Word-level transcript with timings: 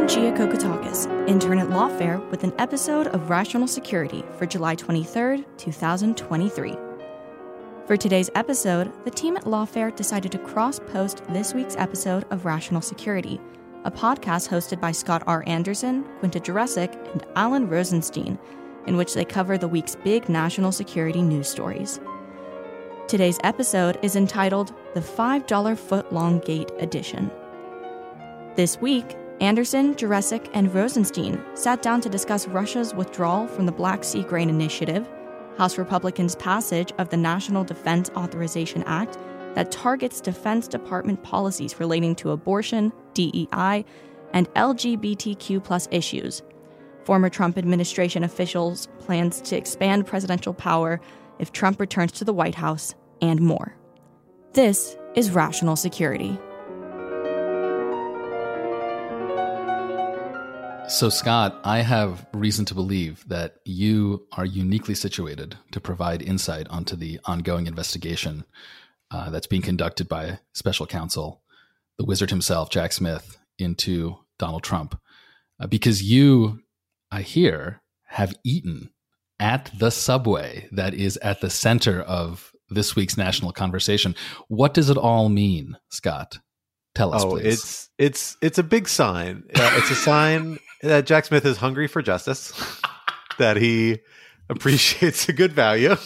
I'm 0.00 0.08
Gia 0.08 0.32
Kokotakis, 0.32 1.28
intern 1.28 1.58
at 1.58 1.68
Lawfare, 1.68 2.26
with 2.30 2.42
an 2.42 2.54
episode 2.58 3.08
of 3.08 3.28
Rational 3.28 3.68
Security 3.68 4.24
for 4.38 4.46
July 4.46 4.74
23rd, 4.74 5.44
2023. 5.58 6.74
For 7.86 7.98
today's 7.98 8.30
episode, 8.34 8.90
the 9.04 9.10
team 9.10 9.36
at 9.36 9.44
Lawfare 9.44 9.94
decided 9.94 10.32
to 10.32 10.38
cross 10.38 10.78
post 10.78 11.22
this 11.28 11.52
week's 11.52 11.76
episode 11.76 12.24
of 12.30 12.46
Rational 12.46 12.80
Security, 12.80 13.38
a 13.84 13.90
podcast 13.90 14.48
hosted 14.48 14.80
by 14.80 14.90
Scott 14.90 15.22
R. 15.26 15.44
Anderson, 15.46 16.04
Quinta 16.20 16.40
Jurecic, 16.40 16.94
and 17.12 17.26
Alan 17.36 17.68
Rosenstein, 17.68 18.38
in 18.86 18.96
which 18.96 19.12
they 19.12 19.26
cover 19.26 19.58
the 19.58 19.68
week's 19.68 19.96
big 19.96 20.30
national 20.30 20.72
security 20.72 21.20
news 21.20 21.46
stories. 21.46 22.00
Today's 23.06 23.38
episode 23.44 23.98
is 24.00 24.16
entitled 24.16 24.72
The 24.94 25.00
$5 25.00 25.76
Foot 25.76 26.10
Long 26.10 26.38
Gate 26.38 26.70
Edition. 26.78 27.30
This 28.56 28.80
week, 28.80 29.16
Anderson, 29.40 29.94
Jurecic, 29.94 30.50
and 30.52 30.72
Rosenstein 30.74 31.42
sat 31.54 31.80
down 31.80 32.02
to 32.02 32.10
discuss 32.10 32.46
Russia's 32.46 32.94
withdrawal 32.94 33.46
from 33.46 33.64
the 33.64 33.72
Black 33.72 34.04
Sea 34.04 34.22
Grain 34.22 34.50
Initiative, 34.50 35.08
House 35.56 35.78
Republicans' 35.78 36.36
passage 36.36 36.92
of 36.98 37.08
the 37.08 37.16
National 37.16 37.64
Defense 37.64 38.10
Authorization 38.16 38.82
Act 38.82 39.16
that 39.54 39.72
targets 39.72 40.20
Defense 40.20 40.68
Department 40.68 41.22
policies 41.22 41.80
relating 41.80 42.14
to 42.16 42.32
abortion, 42.32 42.92
DEI, 43.14 43.84
and 44.34 44.48
LGBTQ 44.54 45.88
issues. 45.90 46.42
Former 47.04 47.30
Trump 47.30 47.56
administration 47.56 48.22
officials' 48.22 48.88
plans 48.98 49.40
to 49.40 49.56
expand 49.56 50.06
presidential 50.06 50.52
power 50.52 51.00
if 51.38 51.50
Trump 51.50 51.80
returns 51.80 52.12
to 52.12 52.24
the 52.26 52.34
White 52.34 52.54
House, 52.54 52.94
and 53.22 53.40
more. 53.40 53.74
This 54.52 54.96
is 55.14 55.30
Rational 55.30 55.76
Security. 55.76 56.38
So, 60.90 61.08
Scott, 61.08 61.60
I 61.62 61.82
have 61.82 62.26
reason 62.34 62.64
to 62.64 62.74
believe 62.74 63.24
that 63.28 63.58
you 63.64 64.26
are 64.32 64.44
uniquely 64.44 64.96
situated 64.96 65.56
to 65.70 65.80
provide 65.80 66.20
insight 66.20 66.66
onto 66.66 66.96
the 66.96 67.20
ongoing 67.26 67.68
investigation 67.68 68.44
uh, 69.12 69.30
that's 69.30 69.46
being 69.46 69.62
conducted 69.62 70.08
by 70.08 70.40
special 70.52 70.88
counsel, 70.88 71.42
the 71.96 72.04
wizard 72.04 72.30
himself, 72.30 72.70
Jack 72.70 72.90
Smith, 72.90 73.38
into 73.56 74.18
Donald 74.36 74.64
Trump. 74.64 75.00
Uh, 75.60 75.68
because 75.68 76.02
you, 76.02 76.58
I 77.12 77.22
hear, 77.22 77.82
have 78.08 78.34
eaten 78.42 78.90
at 79.38 79.70
the 79.78 79.90
subway 79.90 80.68
that 80.72 80.92
is 80.92 81.16
at 81.18 81.40
the 81.40 81.50
center 81.50 82.02
of 82.02 82.50
this 82.68 82.96
week's 82.96 83.16
national 83.16 83.52
conversation. 83.52 84.16
What 84.48 84.74
does 84.74 84.90
it 84.90 84.98
all 84.98 85.28
mean, 85.28 85.76
Scott? 85.88 86.40
Tell 86.94 87.14
us, 87.14 87.22
oh, 87.24 87.30
please. 87.30 87.46
it's 87.46 87.90
it's 87.98 88.36
it's 88.42 88.58
a 88.58 88.62
big 88.62 88.88
sign. 88.88 89.44
Uh, 89.54 89.74
it's 89.76 89.90
a 89.90 89.94
sign 89.94 90.58
that 90.82 91.06
Jack 91.06 91.26
Smith 91.26 91.44
is 91.44 91.56
hungry 91.56 91.86
for 91.86 92.02
justice, 92.02 92.52
that 93.38 93.56
he 93.56 94.00
appreciates 94.48 95.28
a 95.28 95.32
good 95.32 95.52
value. 95.52 95.96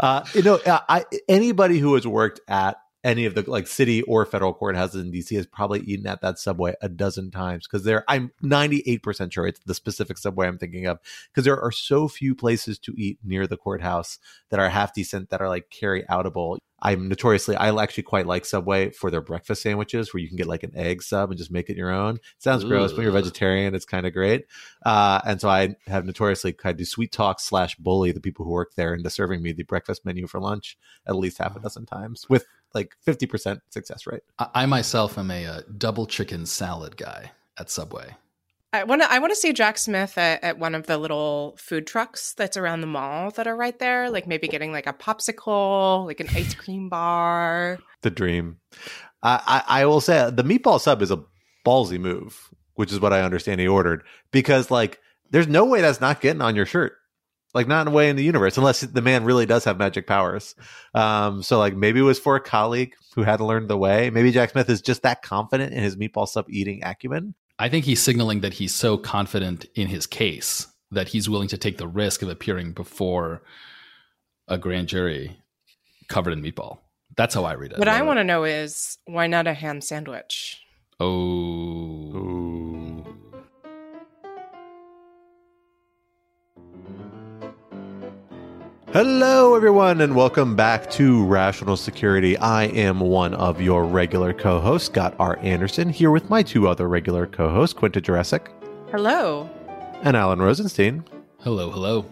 Uh, 0.00 0.24
you 0.34 0.42
know, 0.42 0.60
I 0.66 1.04
anybody 1.28 1.78
who 1.78 1.94
has 1.94 2.06
worked 2.06 2.40
at 2.48 2.76
any 3.04 3.26
of 3.26 3.34
the 3.34 3.48
like 3.50 3.66
city 3.66 4.02
or 4.02 4.24
federal 4.24 4.54
courthouses 4.54 5.00
in 5.00 5.10
DC 5.10 5.34
has 5.36 5.46
probably 5.46 5.80
eaten 5.80 6.06
at 6.06 6.20
that 6.20 6.38
subway 6.38 6.74
a 6.82 6.88
dozen 6.88 7.30
times 7.30 7.66
because 7.66 7.84
there 7.84 8.04
I'm 8.08 8.30
98% 8.42 9.32
sure 9.32 9.46
it's 9.46 9.60
the 9.60 9.74
specific 9.74 10.18
subway 10.18 10.46
I'm 10.46 10.58
thinking 10.58 10.86
of 10.86 10.98
because 11.30 11.44
there 11.44 11.60
are 11.60 11.72
so 11.72 12.06
few 12.08 12.34
places 12.34 12.78
to 12.80 12.94
eat 12.96 13.18
near 13.24 13.46
the 13.46 13.56
courthouse 13.56 14.18
that 14.50 14.60
are 14.60 14.68
half 14.68 14.94
decent 14.94 15.30
that 15.30 15.40
are 15.40 15.48
like 15.48 15.68
carry 15.70 16.04
outable. 16.04 16.58
I'm 16.82 17.08
notoriously 17.08 17.54
I 17.56 17.72
actually 17.80 18.02
quite 18.02 18.26
like 18.26 18.44
Subway 18.44 18.90
for 18.90 19.10
their 19.10 19.20
breakfast 19.20 19.62
sandwiches 19.62 20.12
where 20.12 20.20
you 20.20 20.28
can 20.28 20.36
get 20.36 20.48
like 20.48 20.64
an 20.64 20.72
egg 20.74 21.02
sub 21.02 21.30
and 21.30 21.38
just 21.38 21.52
make 21.52 21.70
it 21.70 21.76
your 21.76 21.90
own. 21.90 22.16
It 22.16 22.22
sounds 22.38 22.64
gross 22.64 22.92
when 22.92 23.02
you're 23.04 23.12
vegetarian, 23.12 23.74
it's 23.74 23.84
kind 23.84 24.04
of 24.04 24.12
great. 24.12 24.46
Uh, 24.84 25.20
and 25.24 25.40
so 25.40 25.48
I 25.48 25.76
have 25.86 26.04
notoriously 26.04 26.52
kind 26.52 26.72
of 26.72 26.78
do 26.78 26.84
sweet 26.84 27.12
talk 27.12 27.38
slash 27.38 27.76
bully 27.76 28.10
the 28.10 28.20
people 28.20 28.44
who 28.44 28.50
work 28.50 28.74
there 28.74 28.94
into 28.94 29.10
serving 29.10 29.42
me 29.42 29.52
the 29.52 29.62
breakfast 29.62 30.04
menu 30.04 30.26
for 30.26 30.40
lunch 30.40 30.76
at 31.06 31.16
least 31.16 31.38
half 31.38 31.56
a 31.56 31.60
dozen 31.60 31.86
times 31.86 32.26
with 32.28 32.46
like 32.74 32.96
50% 33.06 33.60
success 33.70 34.06
rate. 34.06 34.22
I, 34.38 34.48
I 34.54 34.66
myself 34.66 35.16
am 35.18 35.30
a 35.30 35.46
uh, 35.46 35.60
double 35.78 36.06
chicken 36.06 36.46
salad 36.46 36.96
guy 36.96 37.30
at 37.58 37.70
Subway. 37.70 38.16
I 38.74 38.84
want 38.84 39.02
to. 39.02 39.12
I 39.12 39.18
want 39.18 39.30
to 39.32 39.36
see 39.36 39.52
Jack 39.52 39.76
Smith 39.76 40.16
at, 40.16 40.42
at 40.42 40.58
one 40.58 40.74
of 40.74 40.86
the 40.86 40.96
little 40.96 41.56
food 41.58 41.86
trucks 41.86 42.32
that's 42.32 42.56
around 42.56 42.80
the 42.80 42.86
mall 42.86 43.30
that 43.32 43.46
are 43.46 43.56
right 43.56 43.78
there. 43.78 44.10
Like 44.10 44.26
maybe 44.26 44.48
getting 44.48 44.72
like 44.72 44.86
a 44.86 44.94
popsicle, 44.94 46.06
like 46.06 46.20
an 46.20 46.28
ice 46.34 46.54
cream 46.54 46.88
bar. 46.88 47.78
The 48.00 48.10
dream. 48.10 48.58
I, 49.22 49.62
I, 49.68 49.82
I 49.82 49.86
will 49.86 50.00
say 50.00 50.30
the 50.30 50.44
meatball 50.44 50.80
sub 50.80 51.02
is 51.02 51.10
a 51.10 51.22
ballsy 51.66 52.00
move, 52.00 52.48
which 52.74 52.92
is 52.92 53.00
what 53.00 53.12
I 53.12 53.20
understand 53.22 53.60
he 53.60 53.68
ordered 53.68 54.04
because 54.30 54.70
like 54.70 54.98
there's 55.30 55.48
no 55.48 55.66
way 55.66 55.82
that's 55.82 56.00
not 56.00 56.20
getting 56.20 56.42
on 56.42 56.56
your 56.56 56.66
shirt. 56.66 56.94
Like 57.54 57.68
not 57.68 57.82
in 57.82 57.88
a 57.88 57.94
way 57.94 58.08
in 58.08 58.16
the 58.16 58.24
universe, 58.24 58.56
unless 58.56 58.80
the 58.80 59.02
man 59.02 59.24
really 59.24 59.44
does 59.44 59.64
have 59.64 59.76
magic 59.76 60.06
powers. 60.06 60.54
Um, 60.94 61.42
so 61.42 61.58
like 61.58 61.76
maybe 61.76 62.00
it 62.00 62.04
was 62.04 62.18
for 62.18 62.36
a 62.36 62.40
colleague 62.40 62.94
who 63.14 63.22
hadn't 63.22 63.46
learned 63.46 63.68
the 63.68 63.76
way. 63.76 64.08
Maybe 64.08 64.30
Jack 64.32 64.50
Smith 64.50 64.70
is 64.70 64.80
just 64.80 65.02
that 65.02 65.20
confident 65.20 65.74
in 65.74 65.82
his 65.82 65.96
meatball 65.96 66.26
sub 66.26 66.46
eating 66.48 66.82
acumen. 66.82 67.34
I 67.62 67.68
think 67.68 67.84
he's 67.84 68.02
signaling 68.02 68.40
that 68.40 68.54
he's 68.54 68.74
so 68.74 68.98
confident 68.98 69.66
in 69.76 69.86
his 69.86 70.04
case 70.04 70.66
that 70.90 71.06
he's 71.06 71.28
willing 71.28 71.46
to 71.46 71.56
take 71.56 71.78
the 71.78 71.86
risk 71.86 72.20
of 72.20 72.28
appearing 72.28 72.72
before 72.72 73.44
a 74.48 74.58
grand 74.58 74.88
jury 74.88 75.36
covered 76.08 76.32
in 76.32 76.42
meatball. 76.42 76.78
That's 77.16 77.36
how 77.36 77.44
I 77.44 77.52
read 77.52 77.70
it. 77.70 77.78
What 77.78 77.86
I 77.86 78.02
want 78.02 78.18
to 78.18 78.24
know 78.24 78.42
is 78.42 78.98
why 79.04 79.28
not 79.28 79.46
a 79.46 79.54
ham 79.54 79.80
sandwich? 79.80 80.60
Oh. 80.98 82.71
Hello, 88.92 89.54
everyone, 89.54 90.02
and 90.02 90.14
welcome 90.14 90.54
back 90.54 90.90
to 90.90 91.24
Rational 91.24 91.78
Security. 91.78 92.36
I 92.36 92.64
am 92.64 93.00
one 93.00 93.32
of 93.34 93.58
your 93.60 93.84
regular 93.86 94.34
co 94.34 94.60
hosts, 94.60 94.86
Scott 94.88 95.14
R. 95.18 95.38
Anderson, 95.40 95.88
here 95.88 96.10
with 96.10 96.28
my 96.28 96.42
two 96.42 96.68
other 96.68 96.88
regular 96.88 97.26
co 97.26 97.48
hosts, 97.48 97.72
Quinta 97.72 98.02
Jurecic 98.02 98.48
Hello. 98.90 99.48
and 100.02 100.14
Alan 100.14 100.42
Rosenstein. 100.42 101.04
Hello, 101.40 101.70
hello. 101.70 102.04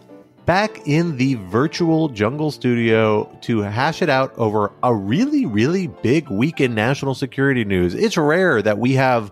back 0.46 0.81
in 0.88 1.16
the 1.19 1.34
virtual 1.34 2.08
jungle 2.08 2.50
studio 2.50 3.25
to 3.43 3.60
hash 3.60 4.00
it 4.00 4.08
out 4.08 4.32
over 4.38 4.72
a 4.82 4.93
really, 4.94 5.44
really 5.46 5.87
big 5.87 6.28
week 6.31 6.60
in 6.60 6.75
national 6.75 7.14
security 7.14 7.64
news. 7.64 7.94
It's 7.94 8.16
rare 8.16 8.62
that 8.62 8.78
we 8.78 8.94
have 8.94 9.31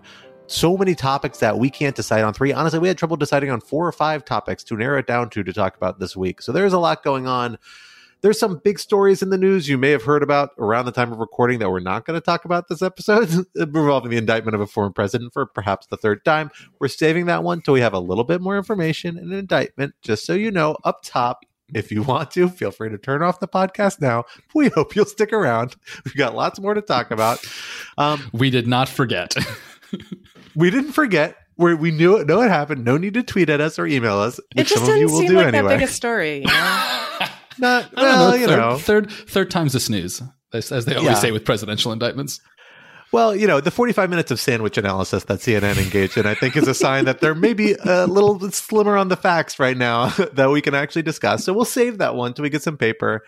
so 0.51 0.77
many 0.77 0.95
topics 0.95 1.39
that 1.39 1.57
we 1.57 1.69
can't 1.69 1.95
decide 1.95 2.23
on 2.23 2.33
three. 2.33 2.51
Honestly, 2.51 2.79
we 2.79 2.87
had 2.87 2.97
trouble 2.97 3.17
deciding 3.17 3.49
on 3.49 3.61
four 3.61 3.87
or 3.87 3.91
five 3.91 4.25
topics 4.25 4.63
to 4.65 4.75
narrow 4.75 4.99
it 4.99 5.07
down 5.07 5.29
to 5.31 5.43
to 5.43 5.53
talk 5.53 5.77
about 5.77 5.99
this 5.99 6.15
week. 6.15 6.41
So 6.41 6.51
there's 6.51 6.73
a 6.73 6.79
lot 6.79 7.03
going 7.03 7.27
on. 7.27 7.57
There's 8.21 8.39
some 8.39 8.59
big 8.61 8.79
stories 8.79 9.21
in 9.21 9.29
the 9.29 9.37
news 9.37 9.69
you 9.69 9.77
may 9.77 9.91
have 9.91 10.03
heard 10.03 10.23
about 10.23 10.49
around 10.57 10.85
the 10.85 10.91
time 10.91 11.13
of 11.13 11.19
recording 11.19 11.59
that 11.59 11.69
we're 11.69 11.79
not 11.79 12.05
going 12.05 12.19
to 12.19 12.25
talk 12.25 12.43
about 12.43 12.67
this 12.67 12.81
episode, 12.81 13.29
involving 13.55 14.11
the 14.11 14.17
indictment 14.17 14.55
of 14.55 14.61
a 14.61 14.67
former 14.67 14.91
president 14.91 15.31
for 15.31 15.45
perhaps 15.45 15.87
the 15.87 15.95
third 15.95 16.25
time. 16.25 16.51
We're 16.79 16.89
saving 16.89 17.27
that 17.27 17.43
one 17.43 17.61
till 17.61 17.75
we 17.75 17.81
have 17.81 17.93
a 17.93 17.99
little 17.99 18.25
bit 18.25 18.41
more 18.41 18.57
information 18.57 19.17
and 19.17 19.31
an 19.31 19.39
indictment. 19.39 19.93
Just 20.01 20.25
so 20.25 20.33
you 20.33 20.51
know, 20.51 20.75
up 20.83 20.99
top, 21.03 21.45
If 21.73 21.91
you 21.91 22.01
want 22.03 22.31
to, 22.31 22.49
feel 22.49 22.71
free 22.71 22.89
to 22.89 22.97
turn 22.97 23.21
off 23.21 23.39
the 23.39 23.47
podcast 23.47 24.01
now. 24.01 24.25
We 24.55 24.69
hope 24.69 24.95
you'll 24.95 25.05
stick 25.05 25.31
around. 25.31 25.75
We've 26.03 26.15
got 26.15 26.35
lots 26.35 26.59
more 26.59 26.73
to 26.73 26.81
talk 26.81 27.11
about. 27.11 27.39
Um, 27.97 28.29
we 28.33 28.49
did 28.49 28.67
not 28.67 28.89
forget. 28.89 29.35
we 30.55 30.69
didn't 30.69 30.93
forget. 30.93 31.35
We, 31.57 31.73
we 31.75 31.91
knew 31.91 32.17
it. 32.17 32.27
Know 32.27 32.41
it 32.41 32.49
happened. 32.49 32.85
No 32.85 32.97
need 32.97 33.15
to 33.15 33.23
tweet 33.23 33.49
at 33.49 33.59
us 33.59 33.77
or 33.79 33.85
email 33.85 34.17
us. 34.17 34.39
It 34.55 34.65
just 34.65 34.85
didn't 34.85 35.09
seem 35.09 35.33
like 35.33 35.47
anyway. 35.47 35.69
that 35.69 35.79
big 35.79 35.81
a 35.81 35.91
story. 35.91 36.39
You 36.39 36.45
know? 36.45 36.95
Not 37.59 37.93
well, 37.93 38.31
know, 38.31 38.35
you 38.35 38.47
third, 38.47 38.57
know. 38.57 38.77
Third 38.77 39.11
third 39.11 39.51
time's 39.51 39.75
a 39.75 39.81
snooze, 39.81 40.21
as, 40.53 40.71
as 40.71 40.85
they 40.85 40.95
always 40.95 41.09
yeah. 41.09 41.15
say 41.15 41.31
with 41.31 41.43
presidential 41.43 41.91
indictments. 41.91 42.39
Well, 43.11 43.35
you 43.35 43.47
know, 43.47 43.59
the 43.59 43.71
45 43.71 44.07
minutes 44.07 44.29
of 44.29 44.39
sandwich 44.39 44.77
analysis 44.77 45.23
that 45.23 45.39
CNN 45.39 45.83
engaged 45.83 46.15
in, 46.15 46.27
I 46.27 46.35
think, 46.35 46.55
is 46.55 46.67
a 46.67 46.75
sign 46.75 47.05
that 47.05 47.21
they're 47.21 47.33
maybe 47.33 47.73
a 47.73 48.05
little 48.05 48.39
slimmer 48.51 48.95
on 48.95 49.07
the 49.07 49.15
facts 49.15 49.57
right 49.57 49.75
now 49.75 50.09
that 50.33 50.51
we 50.51 50.61
can 50.61 50.75
actually 50.75 51.01
discuss. 51.01 51.43
So 51.43 51.51
we'll 51.51 51.65
save 51.65 51.97
that 51.97 52.13
one 52.13 52.35
till 52.35 52.43
we 52.43 52.51
get 52.51 52.61
some 52.61 52.77
paper. 52.77 53.23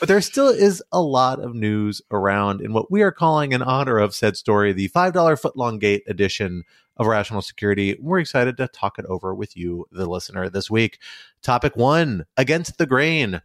But 0.00 0.08
there 0.08 0.20
still 0.20 0.48
is 0.48 0.82
a 0.90 1.00
lot 1.00 1.38
of 1.38 1.54
news 1.54 2.02
around 2.10 2.60
in 2.60 2.72
what 2.72 2.90
we 2.90 3.02
are 3.02 3.12
calling, 3.12 3.52
in 3.52 3.62
honor 3.62 3.98
of 3.98 4.16
said 4.16 4.36
story, 4.36 4.72
the 4.72 4.88
$5 4.88 5.12
footlong 5.12 5.78
gate 5.78 6.02
edition 6.08 6.64
of 6.96 7.06
Rational 7.06 7.40
Security. 7.40 7.96
We're 8.00 8.18
excited 8.18 8.56
to 8.56 8.66
talk 8.66 8.98
it 8.98 9.06
over 9.06 9.32
with 9.32 9.56
you, 9.56 9.86
the 9.92 10.06
listener, 10.06 10.48
this 10.48 10.68
week. 10.68 10.98
Topic 11.40 11.76
one 11.76 12.26
Against 12.36 12.78
the 12.78 12.86
Grain. 12.86 13.42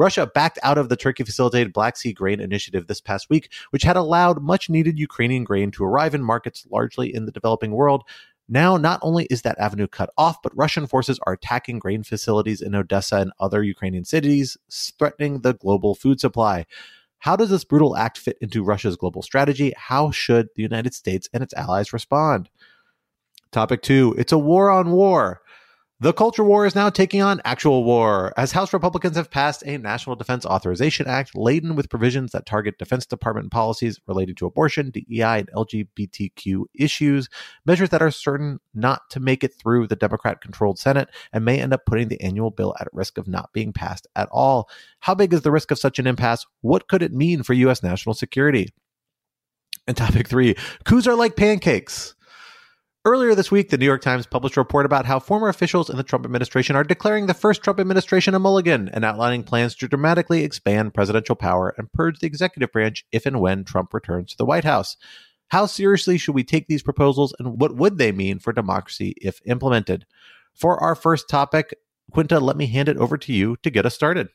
Russia 0.00 0.26
backed 0.34 0.58
out 0.62 0.78
of 0.78 0.88
the 0.88 0.96
Turkey 0.96 1.24
facilitated 1.24 1.74
Black 1.74 1.94
Sea 1.94 2.14
Grain 2.14 2.40
Initiative 2.40 2.86
this 2.86 3.02
past 3.02 3.28
week, 3.28 3.52
which 3.68 3.82
had 3.82 3.98
allowed 3.98 4.42
much 4.42 4.70
needed 4.70 4.98
Ukrainian 4.98 5.44
grain 5.44 5.70
to 5.72 5.84
arrive 5.84 6.14
in 6.14 6.22
markets 6.22 6.66
largely 6.70 7.14
in 7.14 7.26
the 7.26 7.30
developing 7.30 7.72
world. 7.72 8.04
Now, 8.48 8.78
not 8.78 8.98
only 9.02 9.26
is 9.26 9.42
that 9.42 9.58
avenue 9.58 9.86
cut 9.86 10.08
off, 10.16 10.40
but 10.42 10.56
Russian 10.56 10.86
forces 10.86 11.20
are 11.26 11.34
attacking 11.34 11.80
grain 11.80 12.02
facilities 12.02 12.62
in 12.62 12.74
Odessa 12.74 13.16
and 13.16 13.32
other 13.40 13.62
Ukrainian 13.62 14.06
cities, 14.06 14.56
threatening 14.98 15.42
the 15.42 15.52
global 15.52 15.94
food 15.94 16.18
supply. 16.18 16.64
How 17.18 17.36
does 17.36 17.50
this 17.50 17.64
brutal 17.64 17.94
act 17.94 18.16
fit 18.16 18.38
into 18.40 18.64
Russia's 18.64 18.96
global 18.96 19.20
strategy? 19.20 19.74
How 19.76 20.10
should 20.10 20.48
the 20.56 20.62
United 20.62 20.94
States 20.94 21.28
and 21.34 21.42
its 21.42 21.52
allies 21.52 21.92
respond? 21.92 22.48
Topic 23.52 23.82
two 23.82 24.14
it's 24.16 24.32
a 24.32 24.38
war 24.38 24.70
on 24.70 24.92
war. 24.92 25.42
The 26.02 26.14
culture 26.14 26.42
war 26.42 26.64
is 26.64 26.74
now 26.74 26.88
taking 26.88 27.20
on 27.20 27.42
actual 27.44 27.84
war, 27.84 28.32
as 28.38 28.52
House 28.52 28.72
Republicans 28.72 29.18
have 29.18 29.30
passed 29.30 29.62
a 29.66 29.76
National 29.76 30.16
Defense 30.16 30.46
Authorization 30.46 31.06
Act 31.06 31.36
laden 31.36 31.76
with 31.76 31.90
provisions 31.90 32.32
that 32.32 32.46
target 32.46 32.78
Defense 32.78 33.04
Department 33.04 33.50
policies 33.50 34.00
related 34.06 34.38
to 34.38 34.46
abortion, 34.46 34.90
DEI, 34.90 35.40
and 35.40 35.50
LGBTQ 35.54 36.64
issues, 36.74 37.28
measures 37.66 37.90
that 37.90 38.00
are 38.00 38.10
certain 38.10 38.60
not 38.72 39.10
to 39.10 39.20
make 39.20 39.44
it 39.44 39.52
through 39.52 39.88
the 39.88 39.94
Democrat 39.94 40.40
controlled 40.40 40.78
Senate 40.78 41.10
and 41.34 41.44
may 41.44 41.60
end 41.60 41.74
up 41.74 41.84
putting 41.84 42.08
the 42.08 42.20
annual 42.22 42.50
bill 42.50 42.74
at 42.80 42.88
risk 42.94 43.18
of 43.18 43.28
not 43.28 43.52
being 43.52 43.70
passed 43.70 44.06
at 44.16 44.30
all. 44.32 44.70
How 45.00 45.14
big 45.14 45.34
is 45.34 45.42
the 45.42 45.52
risk 45.52 45.70
of 45.70 45.78
such 45.78 45.98
an 45.98 46.06
impasse? 46.06 46.46
What 46.62 46.88
could 46.88 47.02
it 47.02 47.12
mean 47.12 47.42
for 47.42 47.52
U.S. 47.52 47.82
national 47.82 48.14
security? 48.14 48.70
And 49.86 49.98
topic 49.98 50.28
three 50.28 50.54
coups 50.84 51.06
are 51.06 51.14
like 51.14 51.36
pancakes. 51.36 52.14
Earlier 53.06 53.34
this 53.34 53.50
week, 53.50 53.70
the 53.70 53.78
New 53.78 53.86
York 53.86 54.02
Times 54.02 54.26
published 54.26 54.58
a 54.58 54.60
report 54.60 54.84
about 54.84 55.06
how 55.06 55.18
former 55.18 55.48
officials 55.48 55.88
in 55.88 55.96
the 55.96 56.02
Trump 56.02 56.26
administration 56.26 56.76
are 56.76 56.84
declaring 56.84 57.24
the 57.24 57.32
first 57.32 57.62
Trump 57.62 57.80
administration 57.80 58.34
a 58.34 58.38
mulligan 58.38 58.90
and 58.90 59.06
outlining 59.06 59.42
plans 59.42 59.74
to 59.76 59.88
dramatically 59.88 60.44
expand 60.44 60.92
presidential 60.92 61.34
power 61.34 61.74
and 61.78 61.90
purge 61.94 62.18
the 62.18 62.26
executive 62.26 62.70
branch 62.70 63.06
if 63.10 63.24
and 63.24 63.40
when 63.40 63.64
Trump 63.64 63.94
returns 63.94 64.32
to 64.32 64.36
the 64.36 64.44
White 64.44 64.64
House. 64.64 64.98
How 65.48 65.64
seriously 65.64 66.18
should 66.18 66.34
we 66.34 66.44
take 66.44 66.68
these 66.68 66.82
proposals 66.82 67.34
and 67.38 67.58
what 67.58 67.74
would 67.74 67.96
they 67.96 68.12
mean 68.12 68.38
for 68.38 68.52
democracy 68.52 69.14
if 69.22 69.40
implemented? 69.46 70.04
For 70.52 70.78
our 70.78 70.94
first 70.94 71.26
topic, 71.26 71.74
Quinta, 72.10 72.38
let 72.38 72.58
me 72.58 72.66
hand 72.66 72.90
it 72.90 72.98
over 72.98 73.16
to 73.16 73.32
you 73.32 73.56
to 73.62 73.70
get 73.70 73.86
us 73.86 73.94
started. 73.94 74.28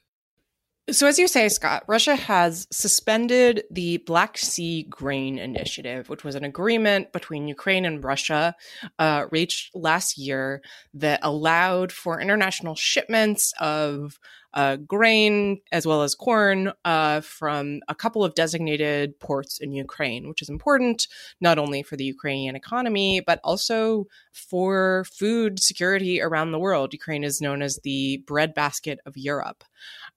So, 0.92 1.08
as 1.08 1.18
you 1.18 1.28
say, 1.28 1.50
Scott, 1.50 1.84
Russia 1.88 2.16
has 2.16 2.68
suspended 2.72 3.64
the 3.72 3.98
Black 4.06 4.38
Sea 4.38 4.84
Grain 4.84 5.40
Initiative, 5.40 6.10
which 6.10 6.24
was 6.24 6.36
an 6.36 6.44
agreement 6.44 7.12
between 7.12 7.48
Ukraine 7.48 7.86
and 7.86 8.04
Russia 8.04 8.54
uh, 9.00 9.26
reached 9.32 9.76
last 9.76 10.16
year 10.16 10.62
that 10.94 11.22
allowed 11.24 11.92
for 11.92 12.22
international 12.22 12.76
shipments 12.76 13.52
of 13.60 14.20
uh, 14.56 14.78
grain 14.78 15.60
as 15.72 15.86
well 15.86 16.02
as 16.02 16.16
corn 16.16 16.72
uh, 16.86 17.20
from 17.22 17.82
a 17.90 17.96
couple 17.96 18.24
of 18.24 18.36
designated 18.36 19.20
ports 19.20 19.60
in 19.60 19.74
Ukraine, 19.74 20.30
which 20.30 20.42
is 20.42 20.50
important 20.50 21.08
not 21.42 21.58
only 21.58 21.84
for 21.84 21.98
the 21.98 22.06
Ukrainian 22.06 22.56
economy, 22.56 23.22
but 23.26 23.42
also 23.44 24.06
for 24.32 25.06
food 25.14 25.60
security 25.60 26.22
around 26.22 26.52
the 26.52 26.60
world. 26.60 26.94
Ukraine 26.94 27.24
is 27.24 27.42
known 27.42 27.62
as 27.62 27.80
the 27.84 28.24
breadbasket 28.26 29.00
of 29.06 29.18
Europe. 29.18 29.64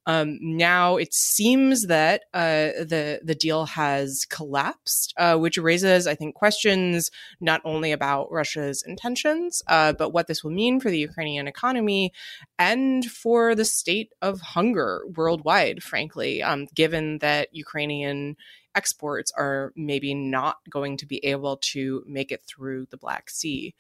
Um, 0.07 0.39
now 0.41 0.97
it 0.97 1.13
seems 1.13 1.87
that 1.87 2.23
uh, 2.33 2.71
the 2.81 3.21
the 3.23 3.35
deal 3.35 3.67
has 3.67 4.25
collapsed, 4.31 5.13
uh, 5.19 5.37
which 5.37 5.59
raises, 5.59 6.07
I 6.07 6.15
think, 6.15 6.35
questions 6.35 7.11
not 7.41 7.61
only 7.65 7.93
about 7.93 8.33
Russia's 8.33 8.83
intentions, 8.87 9.61
uh, 9.67 9.93
but 9.93 10.11
what 10.11 10.27
this 10.27 10.43
will 10.43 10.51
mean 10.51 10.81
for 10.81 10.91
the 10.91 10.99
Ukrainian 10.99 11.47
economy 11.47 12.13
and 12.59 13.05
for 13.05 13.55
the 13.55 13.67
state 13.67 14.13
of 14.23 14.41
hunger 14.41 15.03
worldwide. 15.15 15.83
Frankly, 15.83 16.43
um, 16.43 16.67
given 16.75 17.19
that 17.19 17.49
Ukrainian 17.53 18.37
exports 18.75 19.33
are 19.37 19.73
maybe 19.77 20.15
not 20.15 20.59
going 20.71 20.97
to 20.97 21.05
be 21.07 21.25
able 21.25 21.57
to 21.57 22.03
make 22.07 22.31
it 22.31 22.43
through 22.47 22.87
the 22.91 22.97
Black 22.97 23.29
Sea. 23.29 23.75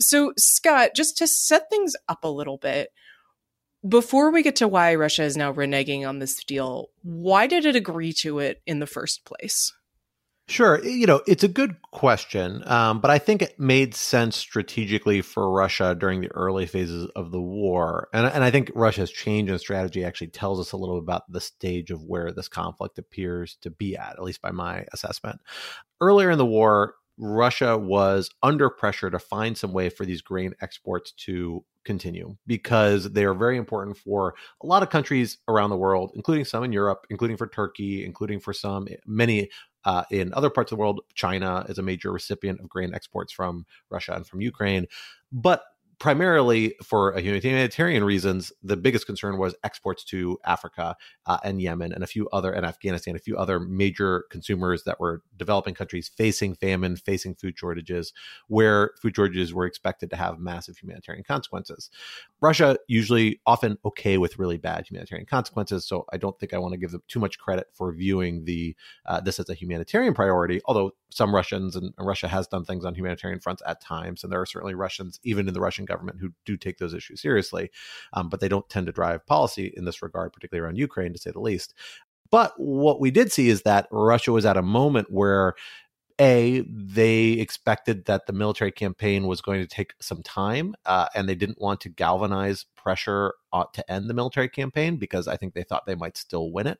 So, 0.00 0.32
Scott, 0.38 0.90
just 0.94 1.18
to 1.18 1.26
set 1.26 1.68
things 1.68 1.94
up 2.08 2.22
a 2.22 2.28
little 2.28 2.56
bit, 2.58 2.92
before 3.86 4.30
we 4.30 4.42
get 4.42 4.56
to 4.56 4.68
why 4.68 4.94
Russia 4.94 5.22
is 5.22 5.36
now 5.36 5.52
reneging 5.52 6.08
on 6.08 6.18
this 6.18 6.42
deal, 6.44 6.90
why 7.02 7.46
did 7.46 7.66
it 7.66 7.76
agree 7.76 8.12
to 8.14 8.38
it 8.38 8.62
in 8.66 8.78
the 8.78 8.86
first 8.86 9.24
place? 9.24 9.72
Sure. 10.46 10.84
You 10.84 11.06
know, 11.06 11.22
it's 11.26 11.42
a 11.42 11.48
good 11.48 11.80
question, 11.90 12.62
um, 12.66 13.00
but 13.00 13.10
I 13.10 13.18
think 13.18 13.40
it 13.40 13.58
made 13.58 13.94
sense 13.94 14.36
strategically 14.36 15.22
for 15.22 15.50
Russia 15.50 15.96
during 15.98 16.20
the 16.20 16.30
early 16.32 16.66
phases 16.66 17.08
of 17.16 17.30
the 17.30 17.40
war. 17.40 18.08
And, 18.12 18.26
and 18.26 18.44
I 18.44 18.50
think 18.50 18.70
Russia's 18.74 19.10
change 19.10 19.50
in 19.50 19.58
strategy 19.58 20.04
actually 20.04 20.26
tells 20.26 20.60
us 20.60 20.72
a 20.72 20.76
little 20.76 20.98
about 20.98 21.22
the 21.32 21.40
stage 21.40 21.90
of 21.90 22.02
where 22.02 22.30
this 22.30 22.48
conflict 22.48 22.98
appears 22.98 23.56
to 23.62 23.70
be 23.70 23.96
at, 23.96 24.16
at 24.16 24.22
least 24.22 24.42
by 24.42 24.50
my 24.50 24.84
assessment. 24.92 25.40
Earlier 25.98 26.30
in 26.30 26.36
the 26.36 26.44
war, 26.44 26.96
Russia 27.18 27.78
was 27.78 28.30
under 28.42 28.68
pressure 28.68 29.10
to 29.10 29.18
find 29.18 29.56
some 29.56 29.72
way 29.72 29.88
for 29.88 30.04
these 30.04 30.20
grain 30.20 30.54
exports 30.60 31.12
to 31.12 31.64
continue 31.84 32.36
because 32.46 33.12
they 33.12 33.24
are 33.24 33.34
very 33.34 33.56
important 33.56 33.96
for 33.96 34.34
a 34.62 34.66
lot 34.66 34.82
of 34.82 34.90
countries 34.90 35.38
around 35.48 35.70
the 35.70 35.76
world, 35.76 36.12
including 36.14 36.44
some 36.44 36.64
in 36.64 36.72
Europe, 36.72 37.06
including 37.10 37.36
for 37.36 37.46
Turkey, 37.46 38.04
including 38.04 38.40
for 38.40 38.52
some 38.52 38.88
many 39.06 39.50
uh, 39.84 40.02
in 40.10 40.32
other 40.34 40.50
parts 40.50 40.72
of 40.72 40.78
the 40.78 40.80
world. 40.80 41.02
China 41.14 41.64
is 41.68 41.78
a 41.78 41.82
major 41.82 42.10
recipient 42.10 42.58
of 42.60 42.68
grain 42.68 42.94
exports 42.94 43.32
from 43.32 43.66
Russia 43.90 44.14
and 44.14 44.26
from 44.26 44.40
Ukraine. 44.40 44.86
But 45.30 45.62
primarily 46.04 46.74
for 46.82 47.18
humanitarian 47.18 48.04
reasons, 48.04 48.52
the 48.62 48.76
biggest 48.76 49.06
concern 49.06 49.38
was 49.38 49.54
exports 49.64 50.04
to 50.04 50.38
Africa 50.44 50.94
uh, 51.24 51.38
and 51.42 51.62
Yemen 51.62 51.94
and 51.94 52.04
a 52.04 52.06
few 52.06 52.28
other 52.28 52.52
and 52.52 52.66
Afghanistan, 52.66 53.16
a 53.16 53.18
few 53.18 53.38
other 53.38 53.58
major 53.58 54.26
consumers 54.30 54.84
that 54.84 55.00
were 55.00 55.22
developing 55.38 55.72
countries 55.72 56.10
facing 56.14 56.56
famine, 56.56 56.94
facing 56.96 57.34
food 57.34 57.58
shortages, 57.58 58.12
where 58.48 58.90
food 59.00 59.16
shortages 59.16 59.54
were 59.54 59.64
expected 59.64 60.10
to 60.10 60.16
have 60.16 60.38
massive 60.38 60.76
humanitarian 60.76 61.24
consequences. 61.24 61.88
Russia 62.42 62.76
usually 62.86 63.40
often 63.46 63.78
okay 63.86 64.18
with 64.18 64.38
really 64.38 64.58
bad 64.58 64.86
humanitarian 64.86 65.24
consequences, 65.24 65.86
so 65.86 66.04
I 66.12 66.18
don't 66.18 66.38
think 66.38 66.52
I 66.52 66.58
want 66.58 66.72
to 66.72 66.78
give 66.78 66.90
them 66.90 67.02
too 67.08 67.18
much 67.18 67.38
credit 67.38 67.68
for 67.72 67.90
viewing 67.94 68.44
the 68.44 68.76
uh, 69.06 69.22
this 69.22 69.40
as 69.40 69.48
a 69.48 69.54
humanitarian 69.54 70.12
priority. 70.12 70.60
Although 70.66 70.90
some 71.08 71.34
Russians 71.34 71.76
and 71.76 71.94
Russia 71.98 72.28
has 72.28 72.46
done 72.46 72.66
things 72.66 72.84
on 72.84 72.94
humanitarian 72.94 73.40
fronts 73.40 73.62
at 73.66 73.80
times, 73.80 74.22
and 74.22 74.30
there 74.30 74.42
are 74.42 74.44
certainly 74.44 74.74
Russians 74.74 75.18
even 75.22 75.48
in 75.48 75.54
the 75.54 75.60
Russian 75.62 75.86
government 75.86 75.93
who 76.20 76.30
do 76.44 76.56
take 76.56 76.78
those 76.78 76.94
issues 76.94 77.20
seriously, 77.20 77.70
um, 78.12 78.28
but 78.28 78.40
they 78.40 78.48
don't 78.48 78.68
tend 78.68 78.86
to 78.86 78.92
drive 78.92 79.26
policy 79.26 79.72
in 79.76 79.84
this 79.84 80.02
regard, 80.02 80.32
particularly 80.32 80.64
around 80.64 80.76
Ukraine, 80.76 81.12
to 81.12 81.18
say 81.18 81.30
the 81.30 81.40
least. 81.40 81.74
But 82.30 82.54
what 82.56 83.00
we 83.00 83.10
did 83.10 83.30
see 83.32 83.48
is 83.48 83.62
that 83.62 83.86
Russia 83.90 84.32
was 84.32 84.46
at 84.46 84.56
a 84.56 84.62
moment 84.62 85.10
where 85.10 85.54
a 86.20 86.60
they 86.68 87.30
expected 87.32 88.04
that 88.04 88.26
the 88.26 88.32
military 88.32 88.70
campaign 88.70 89.26
was 89.26 89.40
going 89.40 89.60
to 89.60 89.66
take 89.66 89.94
some 90.00 90.22
time 90.22 90.74
uh, 90.86 91.06
and 91.14 91.28
they 91.28 91.34
didn't 91.34 91.60
want 91.60 91.80
to 91.80 91.88
galvanize 91.88 92.66
pressure 92.76 93.34
uh, 93.52 93.64
to 93.72 93.90
end 93.90 94.08
the 94.08 94.14
military 94.14 94.48
campaign 94.48 94.96
because 94.96 95.26
i 95.26 95.36
think 95.36 95.54
they 95.54 95.64
thought 95.64 95.86
they 95.86 95.94
might 95.96 96.16
still 96.16 96.52
win 96.52 96.68
it 96.68 96.78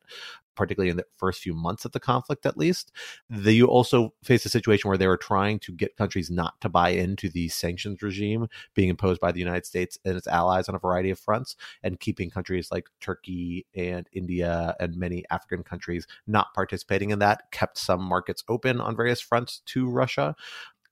particularly 0.55 0.91
in 0.91 0.97
the 0.97 1.07
first 1.17 1.41
few 1.41 1.55
months 1.55 1.85
of 1.85 1.93
the 1.93 2.01
conflict, 2.01 2.47
at 2.47 2.57
least. 2.57 2.93
The, 3.29 3.53
you 3.53 3.67
also 3.67 4.15
face 4.23 4.45
a 4.45 4.49
situation 4.49 4.89
where 4.89 4.99
they 4.99 5.07
were 5.07 5.17
trying 5.17 5.59
to 5.61 5.73
get 5.73 5.97
countries 5.97 6.31
not 6.31 6.61
to 6.61 6.69
buy 6.69 6.91
into 6.91 7.29
the 7.29 7.49
sanctions 7.49 8.03
regime 8.03 8.49
being 8.75 8.89
imposed 8.89 9.21
by 9.21 9.33
the 9.33 9.41
United 9.41 9.67
States 9.67 9.99
and 10.05 10.17
its 10.17 10.27
allies 10.27 10.69
on 10.69 10.75
a 10.75 10.79
variety 10.79 11.11
of 11.11 11.19
fronts, 11.19 11.57
and 11.83 12.01
keeping 12.01 12.31
countries 12.31 12.69
like 12.71 12.89
Turkey 13.01 13.67
and 13.75 14.09
India 14.13 14.75
and 14.81 14.97
many 14.97 15.25
African 15.31 15.63
countries 15.63 16.07
not 16.27 16.55
participating 16.55 17.11
in 17.11 17.19
that, 17.19 17.51
kept 17.51 17.79
some 17.79 18.03
markets 18.03 18.45
open 18.49 18.81
on 18.81 18.97
various 18.97 19.21
fronts 19.21 19.63
to 19.67 19.89
Russia. 19.89 20.35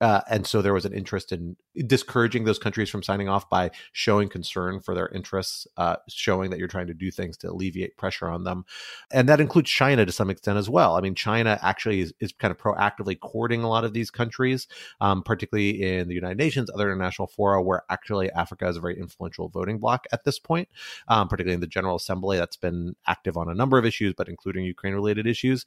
Uh, 0.01 0.21
and 0.29 0.49
so 0.49 0.61
there 0.61 0.75
was 0.75 0.85
an 0.85 0.93
interest 0.93 1.31
in 1.31 1.57
discouraging 1.87 2.45
those 2.45 2.59
countries 2.59 2.91
from 2.91 3.03
signing 3.03 3.29
off 3.29 3.49
by 3.49 3.71
showing 3.93 4.29
concern 4.29 4.81
for 4.81 4.95
their 4.95 5.09
interests, 5.09 5.67
uh, 5.77 5.97
showing 6.09 6.51
that 6.51 6.59
you're 6.59 6.69
trying 6.69 6.87
to 6.87 6.95
do 6.95 7.11
things 7.11 7.37
to 7.39 7.51
alleviate 7.51 7.97
pressure 7.97 8.29
on 8.29 8.45
them. 8.45 8.65
And 9.11 9.29
that 9.29 9.41
includes 9.41 9.71
China 9.71 10.05
to 10.05 10.13
some 10.13 10.31
extent 10.31 10.59
as 10.59 10.69
well. 10.69 10.97
I 10.97 11.01
mean, 11.01 11.15
China 11.15 11.59
actually 11.63 12.01
is, 12.01 12.13
is 12.21 12.33
kind 12.33 12.51
of 12.51 12.59
proactively 12.59 13.19
courting 13.19 13.63
a 13.63 13.69
lot 13.69 13.85
of 13.85 13.93
these 13.93 14.11
countries, 14.11 14.69
um, 15.01 15.23
particularly 15.23 15.83
in 15.83 16.09
the 16.09 16.15
United 16.15 16.39
Nations, 16.39 16.71
other 16.71 16.91
international 16.91 17.29
fora 17.29 17.63
where 17.63 17.83
actually 17.89 18.31
Africa 18.33 18.69
is 18.69 18.77
a 18.77 18.81
very 18.81 18.99
influential 18.99 19.49
voting 19.49 19.79
bloc 19.79 20.07
at 20.13 20.25
this 20.25 20.39
point, 20.39 20.69
um, 21.09 21.29
particularly 21.29 21.55
in 21.55 21.61
the 21.61 21.67
General 21.67 21.97
Assembly 21.97 22.39
that's 22.39 22.57
been 22.57 22.95
active 23.07 23.37
on 23.37 23.49
a 23.49 23.55
number 23.55 23.79
of 23.79 23.87
issues, 23.87 24.15
but 24.17 24.29
including 24.29 24.65
Ukraine 24.65 24.95
related 24.95 25.27
issues. 25.27 25.65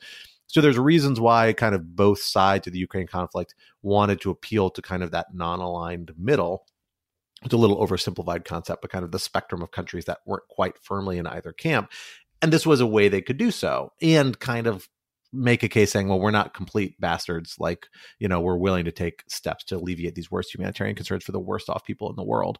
So 0.47 0.61
there's 0.61 0.77
reasons 0.77 1.19
why 1.19 1.53
kind 1.53 1.73
of 1.73 1.95
both 1.95 2.19
sides 2.19 2.67
of 2.67 2.73
the 2.73 2.79
Ukraine 2.79 3.07
conflict 3.07 3.55
wanted 3.81 4.21
to 4.21 4.29
appeal 4.29 4.69
to 4.69 4.81
kind 4.81 5.03
of 5.03 5.11
that 5.11 5.33
middle. 6.17 6.65
It's 7.43 7.53
a 7.53 7.57
little 7.57 7.85
oversimplified 7.85 8.45
concept, 8.45 8.81
but 8.81 8.91
kind 8.91 9.03
of 9.05 9.11
the 9.11 9.19
spectrum 9.19 9.61
of 9.61 9.71
countries 9.71 10.05
that 10.05 10.19
weren't 10.25 10.47
quite 10.49 10.77
firmly 10.81 11.17
in 11.17 11.27
either 11.27 11.51
camp. 11.51 11.91
And 12.41 12.51
this 12.51 12.65
was 12.65 12.81
a 12.81 12.87
way 12.87 13.07
they 13.07 13.21
could 13.21 13.37
do 13.37 13.51
so 13.51 13.91
and 14.01 14.39
kind 14.39 14.67
of 14.67 14.87
make 15.31 15.63
a 15.63 15.69
case 15.69 15.91
saying, 15.91 16.07
well, 16.07 16.19
we're 16.19 16.31
not 16.31 16.53
complete 16.53 16.99
bastards. 16.99 17.55
Like, 17.59 17.87
you 18.19 18.27
know, 18.27 18.39
we're 18.39 18.57
willing 18.57 18.85
to 18.85 18.91
take 18.91 19.23
steps 19.27 19.63
to 19.65 19.77
alleviate 19.77 20.15
these 20.15 20.31
worst 20.31 20.53
humanitarian 20.53 20.95
concerns 20.95 21.23
for 21.23 21.31
the 21.31 21.39
worst 21.39 21.69
off 21.69 21.83
people 21.83 22.09
in 22.09 22.15
the 22.15 22.23
world. 22.23 22.57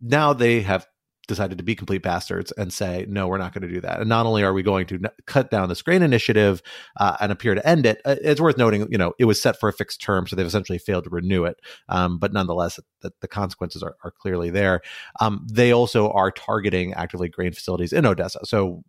Now 0.00 0.32
they 0.32 0.60
have 0.62 0.86
decided 1.28 1.58
to 1.58 1.64
be 1.64 1.76
complete 1.76 2.02
bastards 2.02 2.50
and 2.52 2.72
say, 2.72 3.06
no, 3.08 3.28
we're 3.28 3.38
not 3.38 3.52
going 3.52 3.62
to 3.62 3.72
do 3.72 3.80
that. 3.82 4.00
And 4.00 4.08
not 4.08 4.26
only 4.26 4.42
are 4.42 4.52
we 4.52 4.64
going 4.64 4.86
to 4.86 4.96
n- 4.96 5.10
cut 5.26 5.50
down 5.50 5.68
this 5.68 5.82
grain 5.82 6.02
initiative 6.02 6.60
uh, 6.96 7.16
and 7.20 7.30
appear 7.30 7.54
to 7.54 7.64
end 7.68 7.86
it, 7.86 8.00
uh, 8.04 8.16
it's 8.20 8.40
worth 8.40 8.56
noting, 8.56 8.88
you 8.90 8.98
know, 8.98 9.12
it 9.18 9.26
was 9.26 9.40
set 9.40 9.60
for 9.60 9.68
a 9.68 9.72
fixed 9.72 10.00
term, 10.00 10.26
so 10.26 10.34
they've 10.34 10.46
essentially 10.46 10.78
failed 10.78 11.04
to 11.04 11.10
renew 11.10 11.44
it. 11.44 11.60
Um, 11.88 12.18
but 12.18 12.32
nonetheless, 12.32 12.80
the, 13.02 13.12
the 13.20 13.28
consequences 13.28 13.82
are, 13.82 13.94
are, 14.02 14.10
clearly 14.18 14.50
there. 14.50 14.80
Um, 15.20 15.46
they 15.48 15.72
also 15.72 16.10
are 16.10 16.32
targeting 16.32 16.92
actively 16.94 17.28
grain 17.28 17.52
facilities 17.52 17.92
in 17.92 18.04
Odessa. 18.04 18.40
So 18.44 18.82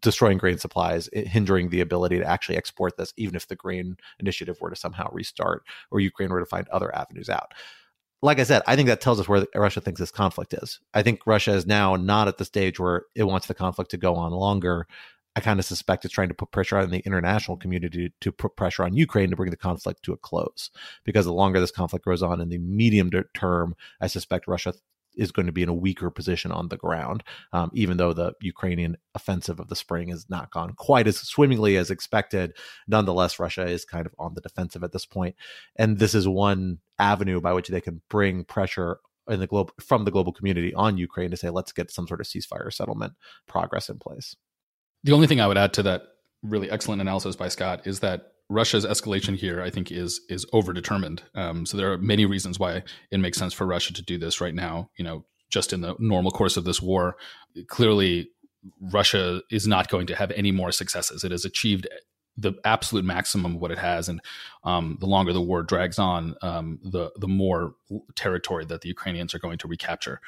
destroying 0.00 0.38
grain 0.38 0.56
supplies, 0.58 1.10
hindering 1.12 1.68
the 1.68 1.80
ability 1.80 2.18
to 2.18 2.24
actually 2.24 2.56
export 2.56 2.96
this, 2.96 3.12
even 3.16 3.34
if 3.34 3.48
the 3.48 3.56
grain 3.56 3.96
initiative 4.20 4.56
were 4.60 4.70
to 4.70 4.76
somehow 4.76 5.10
restart 5.12 5.64
or 5.90 6.00
Ukraine 6.00 6.30
were 6.30 6.40
to 6.40 6.46
find 6.46 6.68
other 6.68 6.94
avenues 6.94 7.28
out 7.28 7.52
like 8.22 8.38
I 8.38 8.44
said, 8.44 8.62
I 8.66 8.76
think 8.76 8.88
that 8.88 9.00
tells 9.00 9.20
us 9.20 9.28
where 9.28 9.46
Russia 9.54 9.80
thinks 9.80 10.00
this 10.00 10.10
conflict 10.10 10.54
is. 10.54 10.80
I 10.94 11.02
think 11.02 11.26
Russia 11.26 11.52
is 11.52 11.66
now 11.66 11.96
not 11.96 12.28
at 12.28 12.38
the 12.38 12.44
stage 12.44 12.80
where 12.80 13.02
it 13.14 13.24
wants 13.24 13.46
the 13.46 13.54
conflict 13.54 13.90
to 13.90 13.96
go 13.96 14.14
on 14.14 14.32
longer. 14.32 14.86
I 15.36 15.40
kind 15.40 15.58
of 15.58 15.64
suspect 15.64 16.04
it's 16.04 16.14
trying 16.14 16.28
to 16.28 16.34
put 16.34 16.52
pressure 16.52 16.78
on 16.78 16.90
the 16.90 17.00
international 17.00 17.56
community 17.56 18.12
to 18.20 18.32
put 18.32 18.56
pressure 18.56 18.84
on 18.84 18.94
Ukraine 18.94 19.30
to 19.30 19.36
bring 19.36 19.50
the 19.50 19.56
conflict 19.56 20.04
to 20.04 20.12
a 20.12 20.16
close. 20.16 20.70
Because 21.04 21.24
the 21.26 21.32
longer 21.32 21.60
this 21.60 21.72
conflict 21.72 22.04
goes 22.04 22.22
on 22.22 22.40
in 22.40 22.48
the 22.48 22.58
medium 22.58 23.10
term, 23.34 23.74
I 24.00 24.06
suspect 24.06 24.46
Russia 24.46 24.74
is 25.16 25.32
going 25.32 25.46
to 25.46 25.52
be 25.52 25.62
in 25.62 25.68
a 25.68 25.74
weaker 25.74 26.10
position 26.10 26.50
on 26.50 26.68
the 26.68 26.76
ground, 26.76 27.22
um, 27.52 27.70
even 27.74 27.96
though 27.96 28.12
the 28.12 28.32
Ukrainian 28.40 28.96
offensive 29.14 29.60
of 29.60 29.68
the 29.68 29.76
spring 29.76 30.08
has 30.08 30.26
not 30.28 30.50
gone 30.50 30.74
quite 30.74 31.06
as 31.06 31.18
swimmingly 31.18 31.76
as 31.76 31.90
expected. 31.90 32.54
Nonetheless, 32.86 33.38
Russia 33.38 33.66
is 33.66 33.84
kind 33.84 34.06
of 34.06 34.14
on 34.18 34.34
the 34.34 34.40
defensive 34.40 34.82
at 34.82 34.92
this 34.92 35.06
point, 35.06 35.36
and 35.76 35.98
this 35.98 36.14
is 36.14 36.28
one 36.28 36.78
avenue 36.98 37.40
by 37.40 37.52
which 37.52 37.68
they 37.68 37.80
can 37.80 38.02
bring 38.08 38.44
pressure 38.44 38.98
in 39.28 39.40
the 39.40 39.46
global 39.46 39.72
from 39.80 40.04
the 40.04 40.10
global 40.10 40.32
community 40.32 40.74
on 40.74 40.98
Ukraine 40.98 41.30
to 41.30 41.36
say, 41.36 41.50
let's 41.50 41.72
get 41.72 41.90
some 41.90 42.06
sort 42.06 42.20
of 42.20 42.26
ceasefire 42.26 42.72
settlement 42.72 43.14
progress 43.46 43.88
in 43.88 43.98
place. 43.98 44.36
The 45.02 45.12
only 45.12 45.26
thing 45.26 45.40
I 45.40 45.46
would 45.46 45.58
add 45.58 45.72
to 45.74 45.82
that 45.84 46.02
really 46.42 46.70
excellent 46.70 47.00
analysis 47.00 47.36
by 47.36 47.48
Scott 47.48 47.86
is 47.86 48.00
that 48.00 48.33
Russia's 48.48 48.84
escalation 48.84 49.36
here, 49.36 49.62
I 49.62 49.70
think, 49.70 49.90
is 49.90 50.20
is 50.28 50.44
overdetermined. 50.46 51.20
Um, 51.34 51.66
so 51.66 51.76
there 51.76 51.92
are 51.92 51.98
many 51.98 52.26
reasons 52.26 52.58
why 52.58 52.82
it 53.10 53.18
makes 53.18 53.38
sense 53.38 53.54
for 53.54 53.66
Russia 53.66 53.92
to 53.94 54.02
do 54.02 54.18
this 54.18 54.40
right 54.40 54.54
now. 54.54 54.90
You 54.98 55.04
know, 55.04 55.24
just 55.50 55.72
in 55.72 55.80
the 55.80 55.94
normal 55.98 56.30
course 56.30 56.56
of 56.56 56.64
this 56.64 56.82
war, 56.82 57.16
clearly 57.68 58.28
Russia 58.80 59.42
is 59.50 59.66
not 59.66 59.88
going 59.88 60.06
to 60.08 60.16
have 60.16 60.30
any 60.32 60.52
more 60.52 60.72
successes. 60.72 61.24
It 61.24 61.30
has 61.30 61.44
achieved 61.44 61.86
the 62.36 62.52
absolute 62.64 63.04
maximum 63.04 63.54
of 63.54 63.60
what 63.60 63.70
it 63.70 63.78
has, 63.78 64.08
and 64.08 64.20
um, 64.64 64.96
the 65.00 65.06
longer 65.06 65.32
the 65.32 65.40
war 65.40 65.62
drags 65.62 65.98
on, 65.98 66.34
um, 66.42 66.80
the 66.82 67.12
the 67.16 67.28
more 67.28 67.74
territory 68.14 68.64
that 68.66 68.80
the 68.80 68.88
Ukrainians 68.88 69.34
are 69.34 69.38
going 69.38 69.58
to 69.58 69.68
recapture. 69.68 70.20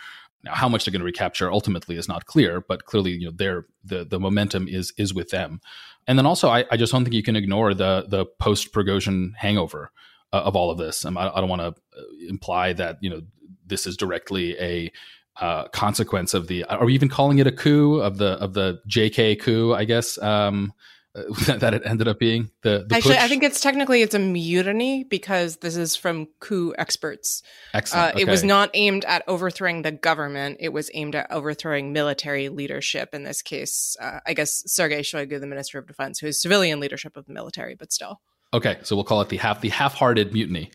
Now, 0.44 0.54
how 0.54 0.68
much 0.68 0.84
they're 0.84 0.92
going 0.92 1.00
to 1.00 1.06
recapture 1.06 1.50
ultimately 1.50 1.96
is 1.96 2.08
not 2.08 2.26
clear, 2.26 2.62
but 2.68 2.84
clearly, 2.84 3.12
you 3.12 3.26
know, 3.26 3.32
their 3.34 3.66
the 3.84 4.04
the 4.04 4.20
momentum 4.20 4.68
is 4.68 4.92
is 4.96 5.12
with 5.12 5.30
them. 5.30 5.60
And 6.06 6.18
then 6.18 6.26
also, 6.26 6.48
I, 6.48 6.64
I 6.70 6.76
just 6.76 6.92
don't 6.92 7.04
think 7.04 7.14
you 7.14 7.22
can 7.22 7.36
ignore 7.36 7.74
the 7.74 8.06
the 8.08 8.26
post 8.38 8.72
Prigozhin 8.72 9.32
hangover 9.36 9.90
uh, 10.32 10.42
of 10.42 10.54
all 10.56 10.70
of 10.70 10.78
this. 10.78 11.04
Um, 11.04 11.18
I, 11.18 11.30
I 11.34 11.40
don't 11.40 11.48
want 11.48 11.62
to 11.62 11.68
uh, 11.68 12.04
imply 12.28 12.72
that 12.74 12.98
you 13.00 13.10
know 13.10 13.22
this 13.66 13.86
is 13.86 13.96
directly 13.96 14.56
a 14.60 14.92
uh, 15.40 15.68
consequence 15.68 16.34
of 16.34 16.46
the. 16.46 16.64
Are 16.64 16.84
we 16.84 16.94
even 16.94 17.08
calling 17.08 17.38
it 17.38 17.46
a 17.46 17.52
coup 17.52 18.00
of 18.00 18.18
the 18.18 18.32
of 18.34 18.54
the 18.54 18.80
JK 18.88 19.40
coup? 19.40 19.74
I 19.74 19.84
guess. 19.84 20.18
Um, 20.18 20.72
that 21.46 21.72
it 21.74 21.82
ended 21.84 22.08
up 22.08 22.18
being 22.18 22.50
the, 22.62 22.84
the 22.88 22.96
actually 22.96 23.16
i 23.16 23.28
think 23.28 23.42
it's 23.42 23.60
technically 23.60 24.02
it's 24.02 24.14
a 24.14 24.18
mutiny 24.18 25.04
because 25.04 25.56
this 25.58 25.76
is 25.76 25.96
from 25.96 26.26
coup 26.40 26.74
experts. 26.78 27.42
Excellent. 27.72 28.04
Uh, 28.04 28.10
okay. 28.10 28.22
it 28.22 28.28
was 28.28 28.44
not 28.44 28.70
aimed 28.74 29.04
at 29.06 29.22
overthrowing 29.26 29.82
the 29.82 29.92
government. 29.92 30.58
It 30.60 30.70
was 30.70 30.90
aimed 30.94 31.14
at 31.14 31.30
overthrowing 31.30 31.92
military 31.92 32.48
leadership 32.48 33.14
in 33.14 33.24
this 33.24 33.42
case 33.42 33.96
uh, 34.00 34.20
i 34.26 34.34
guess 34.34 34.62
sergei 34.66 35.00
shoigu 35.00 35.40
the 35.40 35.46
minister 35.46 35.78
of 35.78 35.86
defense 35.86 36.18
who 36.18 36.26
is 36.26 36.40
civilian 36.40 36.80
leadership 36.80 37.16
of 37.16 37.26
the 37.26 37.32
military 37.32 37.74
but 37.74 37.92
still. 37.92 38.20
Okay 38.52 38.78
so 38.82 38.94
we'll 38.94 39.04
call 39.04 39.20
it 39.20 39.28
the 39.28 39.38
half 39.38 39.60
the 39.60 39.70
half-hearted 39.70 40.32
mutiny. 40.32 40.70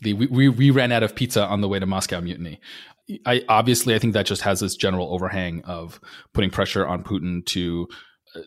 The 0.00 0.14
we, 0.14 0.26
we, 0.26 0.48
we 0.48 0.70
ran 0.70 0.92
out 0.92 1.02
of 1.02 1.14
pizza 1.14 1.44
on 1.44 1.60
the 1.60 1.68
way 1.68 1.78
to 1.78 1.86
moscow 1.86 2.20
mutiny. 2.20 2.60
I 3.26 3.42
obviously 3.48 3.94
I 3.94 3.98
think 3.98 4.14
that 4.14 4.26
just 4.26 4.42
has 4.42 4.60
this 4.60 4.76
general 4.76 5.12
overhang 5.12 5.62
of 5.64 6.00
putting 6.32 6.50
pressure 6.50 6.86
on 6.86 7.04
Putin 7.04 7.44
to 7.46 7.88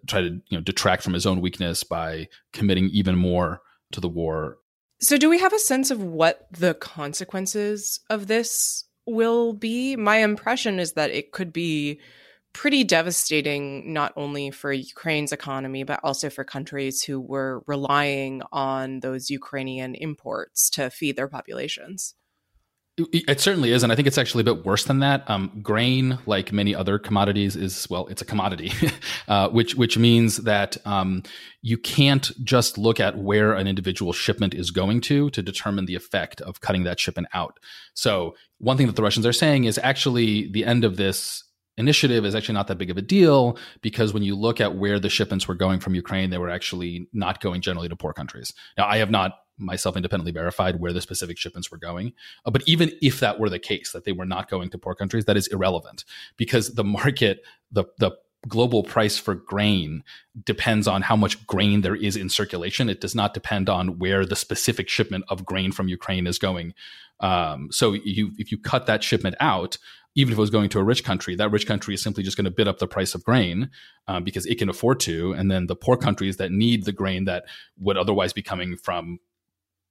try 0.08 0.22
to 0.22 0.30
you 0.48 0.58
know 0.58 0.62
detract 0.62 1.04
from 1.04 1.14
his 1.14 1.26
own 1.26 1.42
weakness 1.42 1.84
by 1.84 2.28
committing 2.54 2.90
even 2.92 3.16
more 3.16 3.62
to 3.92 4.02
the 4.02 4.10
war. 4.10 4.58
So, 5.00 5.18
do 5.18 5.30
we 5.30 5.40
have 5.40 5.54
a 5.54 5.60
sense 5.60 5.92
of 5.92 6.02
what 6.02 6.48
the 6.52 6.74
consequences 6.74 8.00
of 8.10 8.28
this 8.28 8.86
will 9.06 9.54
be? 9.54 9.96
My 9.96 10.18
impression 10.18 10.80
is 10.80 10.94
that 10.94 11.12
it 11.12 11.32
could 11.32 11.54
be 11.54 12.00
pretty 12.54 12.84
devastating, 12.84 13.94
not 13.94 14.12
only 14.16 14.50
for 14.50 14.74
Ukraine's 14.74 15.32
economy, 15.32 15.84
but 15.84 16.00
also 16.04 16.30
for 16.30 16.44
countries 16.44 17.04
who 17.04 17.22
were 17.22 17.62
relying 17.68 18.42
on 18.52 19.02
those 19.02 19.30
Ukrainian 19.30 19.94
imports 19.94 20.72
to 20.72 20.90
feed 20.90 21.16
their 21.16 21.28
populations. 21.28 22.16
It 23.00 23.40
certainly 23.40 23.72
is, 23.72 23.84
and 23.84 23.92
I 23.92 23.96
think 23.96 24.08
it's 24.08 24.18
actually 24.18 24.42
a 24.42 24.46
bit 24.46 24.66
worse 24.66 24.86
than 24.86 25.00
that. 25.00 25.30
Um, 25.30 25.60
grain, 25.62 26.18
like 26.26 26.52
many 26.52 26.74
other 26.74 26.98
commodities, 26.98 27.56
is 27.56 27.88
well, 27.92 28.08
it's 28.08 28.24
a 28.24 28.26
commodity, 28.26 28.72
uh, 29.28 29.50
which 29.50 29.76
which 29.76 30.00
means 30.00 30.38
that 30.38 30.78
um, 30.84 31.22
you 31.62 31.78
can't 31.78 32.32
just 32.44 32.76
look 32.76 33.00
at 33.00 33.16
where 33.16 33.54
an 33.54 33.68
individual 33.68 34.14
shipment 34.14 34.56
is 34.56 34.72
going 34.72 35.02
to 35.02 35.30
to 35.30 35.44
determine 35.44 35.86
the 35.86 35.94
effect 35.94 36.42
of 36.42 36.62
cutting 36.62 36.86
that 36.86 37.00
shipment 37.00 37.28
out. 37.36 37.60
So 37.94 38.36
one 38.58 38.78
thing 38.78 38.88
that 38.88 38.96
the 38.96 39.04
Russians 39.04 39.28
are 39.28 39.34
saying 39.34 39.66
is 39.66 39.80
actually 39.84 40.52
the 40.52 40.66
end 40.66 40.84
of 40.84 40.98
this 40.98 41.44
initiative 41.78 42.26
is 42.26 42.34
actually 42.34 42.56
not 42.56 42.68
that 42.68 42.80
big 42.80 42.90
of 42.90 42.98
a 42.98 43.02
deal 43.04 43.58
because 43.82 44.12
when 44.12 44.24
you 44.24 44.36
look 44.36 44.60
at 44.60 44.76
where 44.76 45.00
the 45.00 45.10
shipments 45.10 45.48
were 45.48 45.56
going 45.56 45.80
from 45.80 45.94
Ukraine, 45.94 46.32
they 46.32 46.40
were 46.40 46.50
actually 46.50 47.08
not 47.14 47.42
going 47.42 47.62
generally 47.62 47.90
to 47.90 47.96
poor 47.96 48.14
countries. 48.14 48.54
Now, 48.76 48.88
I 48.88 48.98
have 48.98 49.12
not 49.12 49.34
myself 49.58 49.96
independently 49.96 50.32
verified 50.32 50.80
where 50.80 50.94
the 50.94 51.02
specific 51.02 51.38
shipments 51.38 51.72
were 51.72 51.78
going. 51.78 52.14
Uh, 52.46 52.52
but 52.52 52.64
even 52.68 52.92
if 53.02 53.20
that 53.20 53.40
were 53.40 53.50
the 53.50 53.60
case, 53.60 53.92
that 53.92 54.06
they 54.06 54.12
were 54.12 54.26
not 54.26 54.50
going 54.50 54.70
to 54.70 54.78
poor 54.78 54.96
countries, 54.96 55.26
that 55.26 55.38
is 55.38 55.48
irrelevant 55.48 56.06
because 56.38 56.76
the 56.76 56.84
market, 56.84 57.44
the 57.72 57.86
the 57.98 58.12
global 58.48 58.84
price 58.84 59.18
for 59.18 59.36
grain 59.36 60.04
depends 60.46 60.88
on 60.88 61.02
how 61.02 61.16
much 61.16 61.46
grain 61.48 61.82
there 61.82 61.96
is 61.96 62.16
in 62.16 62.30
circulation. 62.30 62.90
It 62.90 63.02
does 63.02 63.16
not 63.16 63.34
depend 63.34 63.70
on 63.70 64.00
where 64.00 64.26
the 64.26 64.36
specific 64.36 64.90
shipment 64.90 65.26
of 65.28 65.46
grain 65.46 65.72
from 65.72 65.88
Ukraine 65.88 66.28
is 66.28 66.38
going. 66.38 66.74
Um, 67.20 67.70
so 67.72 67.94
you, 67.94 68.32
if 68.38 68.52
you 68.52 68.58
cut 68.58 68.86
that 68.86 69.04
shipment 69.04 69.36
out, 69.40 69.78
even 70.16 70.32
if 70.32 70.38
it 70.38 70.42
was 70.42 70.50
going 70.50 70.70
to 70.70 70.80
a 70.80 70.84
rich 70.84 71.04
country, 71.04 71.36
that 71.36 71.52
rich 71.52 71.68
country 71.68 71.94
is 71.94 72.02
simply 72.02 72.24
just 72.24 72.38
going 72.38 72.46
to 72.46 72.52
bid 72.52 72.68
up 72.68 72.80
the 72.80 72.88
price 72.88 73.14
of 73.14 73.24
grain 73.24 73.70
um, 74.08 74.24
because 74.24 74.46
it 74.46 74.58
can 74.58 74.70
afford 74.70 75.00
to. 75.02 75.34
And 75.34 75.52
then 75.52 75.68
the 75.68 75.76
poor 75.76 75.96
countries 75.96 76.38
that 76.38 76.52
need 76.52 76.86
the 76.86 76.92
grain 76.92 77.26
that 77.26 77.46
would 77.78 77.98
otherwise 77.98 78.34
be 78.34 78.42
coming 78.42 78.78
from 78.78 79.20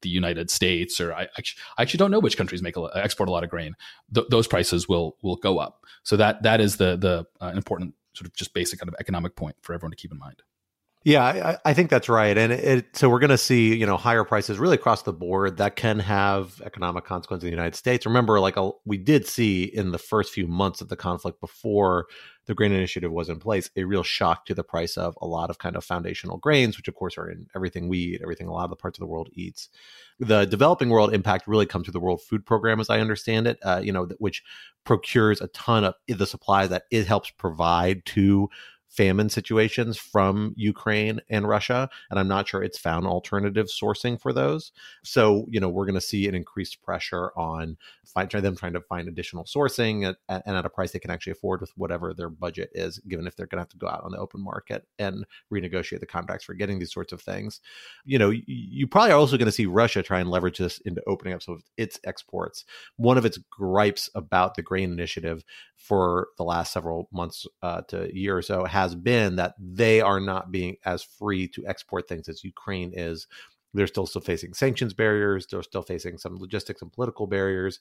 the 0.06 0.12
United 0.12 0.50
States, 0.50 1.00
or 1.00 1.12
I, 1.12 1.22
I 1.22 1.82
actually 1.82 1.98
don't 1.98 2.10
know 2.10 2.20
which 2.20 2.36
countries 2.36 2.62
make 2.62 2.76
a, 2.76 2.88
export 2.94 3.28
a 3.28 3.32
lot 3.32 3.44
of 3.44 3.50
grain. 3.50 3.74
Th- 4.14 4.26
those 4.30 4.46
prices 4.46 4.88
will 4.88 5.16
will 5.22 5.36
go 5.36 5.58
up. 5.58 5.84
So 6.04 6.16
that 6.16 6.42
that 6.44 6.60
is 6.60 6.76
the 6.76 6.96
the 6.96 7.26
uh, 7.44 7.52
important 7.54 7.94
sort 8.14 8.26
of 8.26 8.34
just 8.34 8.54
basic 8.54 8.78
kind 8.78 8.88
of 8.88 8.94
economic 9.00 9.36
point 9.36 9.56
for 9.60 9.74
everyone 9.74 9.90
to 9.90 9.96
keep 9.96 10.12
in 10.12 10.18
mind. 10.18 10.42
Yeah, 11.04 11.22
I, 11.22 11.70
I, 11.70 11.72
think 11.72 11.88
that's 11.88 12.08
right, 12.08 12.36
and 12.36 12.52
it, 12.52 12.64
it, 12.64 12.96
so 12.96 13.08
we're 13.08 13.20
going 13.20 13.30
to 13.30 13.38
see 13.38 13.76
you 13.76 13.86
know 13.86 13.96
higher 13.96 14.24
prices 14.24 14.58
really 14.58 14.74
across 14.74 15.02
the 15.02 15.12
board 15.12 15.58
that 15.58 15.76
can 15.76 16.00
have 16.00 16.60
economic 16.64 17.04
consequences 17.04 17.44
in 17.44 17.50
the 17.50 17.56
United 17.56 17.76
States. 17.76 18.06
Remember, 18.06 18.40
like 18.40 18.56
a, 18.56 18.70
we 18.84 18.96
did 18.96 19.26
see 19.26 19.64
in 19.64 19.92
the 19.92 19.98
first 19.98 20.32
few 20.32 20.48
months 20.48 20.80
of 20.80 20.88
the 20.88 20.96
conflict 20.96 21.40
before 21.40 22.06
the 22.46 22.54
grain 22.54 22.72
initiative 22.72 23.12
was 23.12 23.28
in 23.28 23.38
place, 23.38 23.70
a 23.76 23.84
real 23.84 24.02
shock 24.02 24.46
to 24.46 24.54
the 24.54 24.62
price 24.62 24.96
of 24.96 25.18
a 25.20 25.26
lot 25.26 25.50
of 25.50 25.58
kind 25.58 25.76
of 25.76 25.84
foundational 25.84 26.38
grains, 26.38 26.76
which 26.76 26.88
of 26.88 26.94
course 26.94 27.18
are 27.18 27.28
in 27.28 27.46
everything 27.54 27.88
we 27.88 27.98
eat, 27.98 28.22
everything 28.22 28.48
a 28.48 28.52
lot 28.52 28.64
of 28.64 28.70
the 28.70 28.76
parts 28.76 28.98
of 28.98 29.00
the 29.00 29.06
world 29.06 29.28
eats. 29.32 29.68
The 30.18 30.44
developing 30.44 30.88
world 30.88 31.12
impact 31.12 31.46
really 31.46 31.66
comes 31.66 31.86
through 31.86 31.92
the 31.92 32.00
World 32.00 32.22
Food 32.22 32.46
Program, 32.46 32.80
as 32.80 32.88
I 32.88 33.00
understand 33.00 33.46
it, 33.46 33.58
uh, 33.62 33.80
you 33.82 33.92
know, 33.92 34.08
which 34.18 34.42
procures 34.84 35.40
a 35.40 35.48
ton 35.48 35.84
of 35.84 35.94
the 36.06 36.26
supplies 36.26 36.70
that 36.70 36.84
it 36.90 37.06
helps 37.06 37.30
provide 37.30 38.04
to 38.06 38.48
famine 38.96 39.28
situations 39.28 39.98
from 39.98 40.54
Ukraine 40.56 41.20
and 41.28 41.46
Russia, 41.46 41.88
and 42.10 42.18
I'm 42.18 42.28
not 42.28 42.48
sure 42.48 42.62
it's 42.62 42.78
found 42.78 43.06
alternative 43.06 43.66
sourcing 43.66 44.20
for 44.20 44.32
those. 44.32 44.72
So, 45.04 45.46
you 45.50 45.60
know, 45.60 45.68
we're 45.68 45.84
going 45.84 45.94
to 45.94 46.00
see 46.00 46.26
an 46.26 46.34
increased 46.34 46.82
pressure 46.82 47.30
on 47.36 47.76
find, 48.06 48.30
them 48.30 48.56
trying 48.56 48.72
to 48.72 48.80
find 48.80 49.08
additional 49.08 49.44
sourcing 49.44 50.08
at, 50.08 50.16
at, 50.28 50.42
and 50.46 50.56
at 50.56 50.64
a 50.64 50.70
price 50.70 50.92
they 50.92 50.98
can 50.98 51.10
actually 51.10 51.32
afford 51.32 51.60
with 51.60 51.72
whatever 51.76 52.14
their 52.14 52.30
budget 52.30 52.70
is, 52.72 52.98
given 53.00 53.26
if 53.26 53.36
they're 53.36 53.46
going 53.46 53.58
to 53.58 53.62
have 53.62 53.68
to 53.68 53.76
go 53.76 53.88
out 53.88 54.02
on 54.04 54.12
the 54.12 54.18
open 54.18 54.40
market 54.40 54.86
and 54.98 55.26
renegotiate 55.52 56.00
the 56.00 56.06
contracts 56.06 56.44
for 56.44 56.54
getting 56.54 56.78
these 56.78 56.92
sorts 56.92 57.12
of 57.12 57.20
things. 57.20 57.60
You 58.04 58.18
know, 58.18 58.30
you, 58.30 58.42
you 58.46 58.86
probably 58.86 59.12
are 59.12 59.18
also 59.18 59.36
going 59.36 59.46
to 59.46 59.52
see 59.52 59.66
Russia 59.66 60.02
try 60.02 60.20
and 60.20 60.30
leverage 60.30 60.58
this 60.58 60.78
into 60.78 61.02
opening 61.06 61.34
up 61.34 61.42
some 61.42 61.54
of 61.54 61.62
its 61.76 62.00
exports. 62.04 62.64
One 62.96 63.18
of 63.18 63.24
its 63.24 63.38
gripes 63.50 64.08
about 64.14 64.54
the 64.54 64.62
grain 64.62 64.92
initiative 64.92 65.44
for 65.76 66.28
the 66.38 66.44
last 66.44 66.72
several 66.72 67.08
months 67.12 67.46
uh, 67.62 67.82
to 67.88 68.10
year 68.16 68.36
or 68.36 68.42
so 68.42 68.64
has 68.64 68.85
been 68.94 69.36
that 69.36 69.54
they 69.58 70.00
are 70.00 70.20
not 70.20 70.50
being 70.50 70.76
as 70.84 71.02
free 71.02 71.48
to 71.48 71.66
export 71.66 72.08
things 72.08 72.28
as 72.28 72.44
Ukraine 72.44 72.92
is. 72.94 73.26
They're 73.74 73.86
still 73.86 74.06
still 74.06 74.22
facing 74.22 74.54
sanctions 74.54 74.94
barriers. 74.94 75.46
They're 75.46 75.62
still 75.62 75.82
facing 75.82 76.18
some 76.18 76.36
logistics 76.36 76.82
and 76.82 76.92
political 76.92 77.26
barriers 77.26 77.80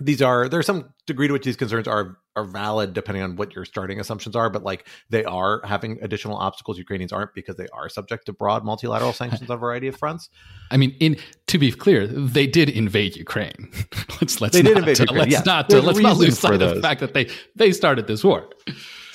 these 0.00 0.20
are 0.20 0.48
there's 0.48 0.66
some 0.66 0.92
degree 1.06 1.28
to 1.28 1.32
which 1.32 1.44
these 1.44 1.56
concerns 1.56 1.86
are 1.86 2.18
are 2.34 2.44
valid 2.44 2.94
depending 2.94 3.22
on 3.22 3.36
what 3.36 3.54
your 3.54 3.64
starting 3.64 4.00
assumptions 4.00 4.34
are 4.34 4.50
but 4.50 4.64
like 4.64 4.88
they 5.08 5.24
are 5.24 5.60
having 5.64 5.98
additional 6.02 6.36
obstacles 6.36 6.78
ukrainians 6.78 7.12
aren't 7.12 7.32
because 7.32 7.54
they 7.56 7.68
are 7.72 7.88
subject 7.88 8.26
to 8.26 8.32
broad 8.32 8.64
multilateral 8.64 9.12
sanctions 9.12 9.48
on 9.48 9.56
a 9.56 9.58
variety 9.58 9.86
of 9.86 9.96
fronts 9.96 10.30
i 10.70 10.76
mean 10.76 10.90
in 10.98 11.16
to 11.46 11.58
be 11.58 11.70
clear 11.70 12.06
they 12.06 12.46
did 12.46 12.68
invade 12.68 13.16
ukraine 13.16 13.70
let's 14.20 14.40
let's 14.40 14.56
they 14.56 14.62
not, 14.62 14.70
did 14.70 14.78
invade 14.78 14.98
ukraine, 14.98 15.18
let's 15.18 15.30
yes. 15.30 15.46
not 15.46 15.70
let's 15.70 15.98
not 16.00 16.16
lose 16.16 16.38
sight 16.38 16.60
of 16.60 16.74
the 16.74 16.82
fact 16.82 17.00
that 17.00 17.14
they 17.14 17.30
they 17.54 17.70
started 17.70 18.06
this 18.08 18.24
war 18.24 18.48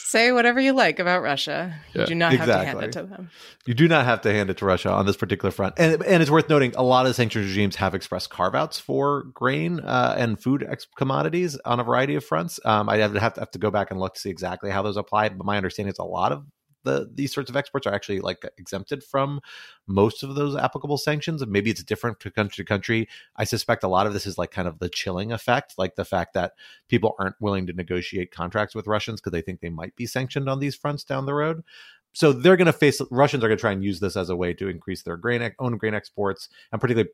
Say 0.10 0.32
whatever 0.32 0.60
you 0.60 0.74
like 0.74 0.98
about 0.98 1.22
Russia. 1.22 1.76
You 1.94 2.04
do 2.08 2.16
not 2.16 2.34
exactly. 2.34 2.54
have 2.56 2.64
to 2.64 2.66
hand 2.66 2.84
it 2.84 2.92
to 2.94 3.04
them. 3.04 3.30
You 3.68 3.76
do 3.76 3.88
not 3.88 4.06
have 4.06 4.22
to 4.22 4.32
hand 4.32 4.50
it 4.50 4.58
to 4.58 4.66
Russia 4.66 4.90
on 4.90 5.06
this 5.06 5.16
particular 5.16 5.52
front. 5.52 5.76
And, 5.78 6.04
and 6.04 6.24
it's 6.24 6.32
worth 6.32 6.50
noting 6.50 6.74
a 6.76 6.82
lot 6.82 7.06
of 7.06 7.16
sanctions 7.16 7.46
regimes 7.46 7.76
have 7.76 7.94
expressed 7.94 8.32
carve 8.32 8.56
outs 8.56 8.80
for 8.80 9.26
grain 9.36 9.80
uh, 9.82 10.16
and 10.18 10.42
food 10.42 10.66
ex- 10.68 10.88
commodities 10.98 11.60
on 11.64 11.80
a 11.80 11.84
variety 11.84 12.16
of 12.16 12.26
fronts. 12.26 12.60
Um, 12.66 12.90
I'd 12.90 13.02
have 13.02 13.14
to, 13.14 13.20
have 13.20 13.34
to 13.36 13.42
have 13.42 13.52
to 13.52 13.60
go 13.60 13.70
back 13.70 13.92
and 13.92 14.00
look 14.00 14.16
to 14.16 14.20
see 14.20 14.32
exactly 14.32 14.72
how 14.72 14.82
those 14.82 14.98
apply. 14.98 15.30
But 15.30 15.46
my 15.46 15.58
understanding 15.58 15.92
is 15.92 16.00
a 16.00 16.04
lot 16.04 16.32
of 16.32 16.44
the 16.84 17.10
these 17.14 17.34
sorts 17.34 17.50
of 17.50 17.56
exports 17.56 17.86
are 17.88 17.94
actually 17.94 18.20
like 18.20 18.44
exempted 18.58 19.04
from 19.04 19.42
most 19.88 20.24
of 20.24 20.36
those 20.36 20.56
applicable 20.56 20.98
sanctions 20.98 21.42
and 21.42 21.52
maybe 21.52 21.70
it's 21.70 21.84
different 21.84 22.20
to 22.20 22.32
country 22.32 22.64
to 22.64 22.68
country. 22.68 23.08
I 23.36 23.44
suspect 23.44 23.84
a 23.84 23.88
lot 23.88 24.08
of 24.08 24.14
this 24.14 24.26
is 24.26 24.38
like 24.38 24.52
kind 24.52 24.68
of 24.68 24.80
the 24.80 24.90
chilling 24.90 25.32
effect 25.32 25.76
like 25.78 25.96
the 25.96 26.06
fact 26.06 26.34
that 26.34 26.54
people 26.88 27.16
aren't 27.20 27.40
willing 27.40 27.68
to 27.68 27.74
negotiate 27.74 28.32
contracts 28.32 28.76
with 28.76 28.88
russians 28.88 29.20
because 29.20 29.32
they 29.32 29.42
think 29.42 29.60
they 29.62 29.70
might 29.70 29.96
be 29.96 30.06
sanctioned 30.06 30.50
on 30.50 30.60
these 30.60 30.76
fronts 30.76 31.04
down 31.04 31.26
the 31.26 31.34
road 31.34 31.64
so 32.14 32.34
they're 32.34 32.58
going 32.58 32.66
to 32.66 32.74
face 32.74 33.02
Russians 33.12 33.44
are 33.44 33.48
going 33.48 33.58
to 33.58 33.62
try 33.62 33.72
and 33.72 33.84
use 33.84 34.00
this 34.00 34.16
as 34.16 34.30
a 34.30 34.36
way 34.36 34.54
to 34.54 34.68
increase 34.68 35.04
their 35.04 35.18
grain 35.18 35.52
own 35.60 35.78
grain 35.78 35.94
exports 35.94 36.50
and 36.72 36.82
particularly 36.82 37.10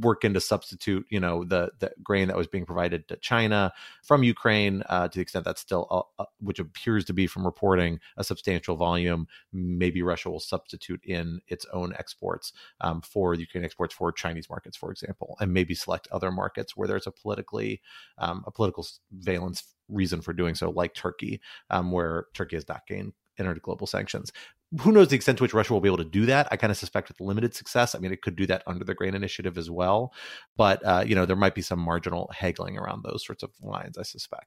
work 0.00 0.24
in 0.24 0.34
to 0.34 0.40
substitute 0.40 1.04
you 1.10 1.18
know 1.18 1.44
the 1.44 1.70
the 1.80 1.90
grain 2.02 2.28
that 2.28 2.36
was 2.36 2.46
being 2.46 2.66
provided 2.66 3.08
to 3.08 3.16
China 3.16 3.72
from 4.02 4.22
Ukraine 4.22 4.82
uh, 4.88 5.08
to 5.08 5.18
the 5.18 5.22
extent 5.22 5.44
that's 5.44 5.60
still 5.60 5.86
uh, 5.90 6.22
uh, 6.22 6.26
which 6.40 6.58
appears 6.58 7.04
to 7.06 7.12
be 7.12 7.26
from 7.26 7.44
reporting 7.44 7.98
a 8.16 8.24
substantial 8.24 8.76
volume. 8.76 9.26
Maybe 9.52 10.02
Russia 10.02 10.30
will 10.30 10.40
substitute 10.40 11.00
in 11.04 11.40
its 11.48 11.66
own 11.72 11.94
exports 11.98 12.52
um, 12.80 13.00
for 13.00 13.34
Ukraine 13.34 13.64
exports 13.64 13.94
for 13.94 14.12
Chinese 14.12 14.48
markets 14.48 14.76
for 14.76 14.90
example 14.90 15.36
and 15.40 15.52
maybe 15.52 15.74
select 15.74 16.06
other 16.12 16.30
markets 16.30 16.76
where 16.76 16.88
there's 16.88 17.06
a 17.06 17.10
politically 17.10 17.80
um, 18.18 18.44
a 18.46 18.50
political 18.50 18.86
valence 19.10 19.74
reason 19.88 20.20
for 20.20 20.32
doing 20.32 20.54
so 20.54 20.70
like 20.70 20.94
Turkey 20.94 21.40
um, 21.70 21.92
where 21.92 22.26
Turkey 22.34 22.56
has 22.56 22.68
not 22.68 22.86
gained 22.86 23.12
entered 23.38 23.62
global 23.62 23.86
sanctions. 23.86 24.32
Who 24.80 24.92
knows 24.92 25.08
the 25.08 25.16
extent 25.16 25.38
to 25.38 25.44
which 25.44 25.54
Russia 25.54 25.72
will 25.72 25.80
be 25.80 25.88
able 25.88 25.98
to 25.98 26.04
do 26.04 26.26
that? 26.26 26.48
I 26.50 26.56
kind 26.56 26.70
of 26.70 26.76
suspect 26.76 27.08
with 27.08 27.20
limited 27.20 27.54
success. 27.54 27.94
I 27.94 27.98
mean, 27.98 28.12
it 28.12 28.22
could 28.22 28.36
do 28.36 28.46
that 28.46 28.62
under 28.66 28.84
the 28.84 28.94
Grain 28.94 29.14
Initiative 29.14 29.56
as 29.56 29.70
well, 29.70 30.12
but 30.56 30.84
uh, 30.84 31.04
you 31.06 31.14
know 31.14 31.26
there 31.26 31.36
might 31.36 31.54
be 31.54 31.62
some 31.62 31.78
marginal 31.78 32.30
haggling 32.34 32.76
around 32.78 33.04
those 33.04 33.24
sorts 33.24 33.42
of 33.42 33.50
lines. 33.62 33.98
I 33.98 34.02
suspect. 34.02 34.46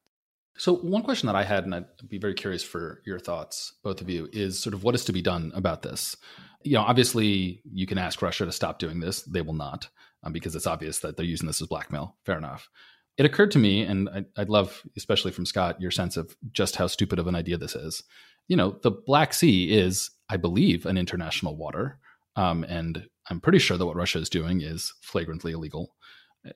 So 0.57 0.75
one 0.75 1.03
question 1.03 1.27
that 1.27 1.35
I 1.35 1.43
had, 1.43 1.65
and 1.65 1.75
I'd 1.75 1.85
be 2.07 2.17
very 2.17 2.33
curious 2.33 2.63
for 2.63 3.01
your 3.05 3.19
thoughts, 3.19 3.73
both 3.83 4.01
of 4.01 4.09
you, 4.09 4.27
is 4.33 4.59
sort 4.59 4.73
of 4.73 4.83
what 4.83 4.95
is 4.95 5.05
to 5.05 5.13
be 5.13 5.21
done 5.21 5.51
about 5.53 5.83
this. 5.83 6.17
You 6.63 6.73
know, 6.73 6.81
obviously, 6.81 7.61
you 7.71 7.85
can 7.85 7.99
ask 7.99 8.21
Russia 8.21 8.45
to 8.45 8.51
stop 8.51 8.79
doing 8.79 8.99
this; 8.99 9.21
they 9.21 9.41
will 9.41 9.53
not, 9.53 9.87
um, 10.23 10.33
because 10.33 10.55
it's 10.55 10.67
obvious 10.67 10.99
that 10.99 11.15
they're 11.15 11.25
using 11.25 11.47
this 11.47 11.61
as 11.61 11.67
blackmail. 11.67 12.15
Fair 12.25 12.37
enough 12.37 12.69
it 13.17 13.25
occurred 13.25 13.51
to 13.51 13.59
me, 13.59 13.81
and 13.81 14.09
I'd, 14.09 14.25
I'd, 14.37 14.49
love, 14.49 14.83
especially 14.95 15.31
from 15.31 15.45
Scott, 15.45 15.81
your 15.81 15.91
sense 15.91 16.17
of 16.17 16.35
just 16.51 16.75
how 16.75 16.87
stupid 16.87 17.19
of 17.19 17.27
an 17.27 17.35
idea 17.35 17.57
this 17.57 17.75
is 17.75 18.03
you 18.47 18.55
know, 18.55 18.77
the 18.81 18.91
Black 18.91 19.33
Sea 19.33 19.77
is, 19.77 20.09
I 20.29 20.37
believe, 20.37 20.85
an 20.85 20.97
international 20.97 21.55
water. 21.55 21.99
Um, 22.35 22.63
and 22.63 23.07
I'm 23.29 23.41
pretty 23.41 23.59
sure 23.59 23.77
that 23.77 23.85
what 23.85 23.95
Russia 23.95 24.19
is 24.19 24.29
doing 24.29 24.61
is 24.61 24.93
flagrantly 25.01 25.51
illegal. 25.51 25.95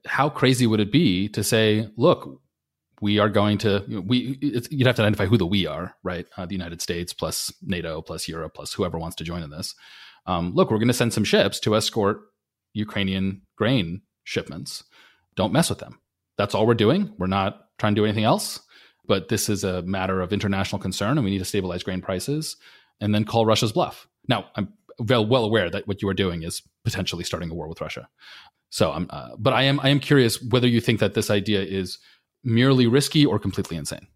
How 0.06 0.30
crazy 0.30 0.68
would 0.68 0.80
it 0.80 0.92
be 0.92 1.28
to 1.30 1.44
say, 1.44 1.90
look, 1.98 2.42
we 3.02 3.20
are 3.20 3.30
going 3.30 3.58
to, 3.60 3.84
you 3.88 3.96
know, 3.96 4.02
we, 4.02 4.38
you'd 4.42 4.88
have 4.88 4.96
to 4.96 5.02
identify 5.02 5.26
who 5.26 5.38
the 5.38 5.46
we 5.46 5.66
are, 5.66 5.96
right? 6.04 6.28
Uh, 6.38 6.46
the 6.46 6.54
United 6.54 6.82
States 6.82 7.14
plus 7.14 7.52
NATO 7.62 8.02
plus 8.02 8.28
Europe 8.28 8.54
plus 8.56 8.74
whoever 8.74 8.98
wants 8.98 9.16
to 9.18 9.24
join 9.24 9.44
in 9.44 9.50
this. 9.50 9.76
Um, 10.28 10.54
look, 10.54 10.70
we're 10.70 10.78
going 10.78 10.88
to 10.88 10.94
send 10.94 11.14
some 11.14 11.24
ships 11.24 11.60
to 11.62 11.76
escort 11.76 12.22
Ukrainian 12.74 13.42
grain 13.58 14.04
shipments. 14.24 14.84
Don't 15.36 15.52
mess 15.52 15.70
with 15.70 15.80
them. 15.80 16.00
That's 16.42 16.56
all 16.56 16.68
we're 16.68 16.74
doing. 16.74 17.14
We're 17.18 17.28
not 17.28 17.68
trying 17.78 17.96
to 17.96 18.02
do 18.02 18.06
anything 18.06 18.24
else 18.24 18.60
but 19.12 19.28
this 19.28 19.50
is 19.50 19.66
a 19.66 19.82
matter 19.82 20.22
of 20.22 20.32
international 20.32 20.80
concern 20.80 21.18
and 21.18 21.26
we 21.26 21.32
need 21.32 21.40
to 21.40 21.44
stabilize 21.46 21.84
grain 21.84 22.00
prices 22.02 22.56
and 23.00 23.14
then 23.14 23.26
call 23.26 23.46
Russia's 23.46 23.74
bluff. 23.74 24.08
Now, 24.28 24.46
I'm 24.56 24.72
well, 25.00 25.44
aware 25.44 25.70
that 25.70 25.86
what 25.86 26.02
you 26.02 26.08
are 26.08 26.14
doing 26.14 26.44
is 26.44 26.62
potentially 26.86 27.26
starting 27.26 27.50
a 27.50 27.54
war 27.54 27.68
with 27.68 27.82
Russia. 27.82 28.08
So 28.70 28.92
I'm, 28.92 29.08
uh, 29.10 29.32
but 29.38 29.52
I 29.52 29.64
am, 29.64 29.82
I 29.82 29.90
am 29.90 30.00
curious 30.00 30.42
whether 30.42 30.66
you 30.68 30.80
think 30.80 31.02
that 31.02 31.14
this 31.14 31.30
idea 31.30 31.62
is 31.62 32.00
merely 32.44 32.88
risky 32.88 33.26
or 33.26 33.38
completely 33.38 33.76
insane. 33.76 34.08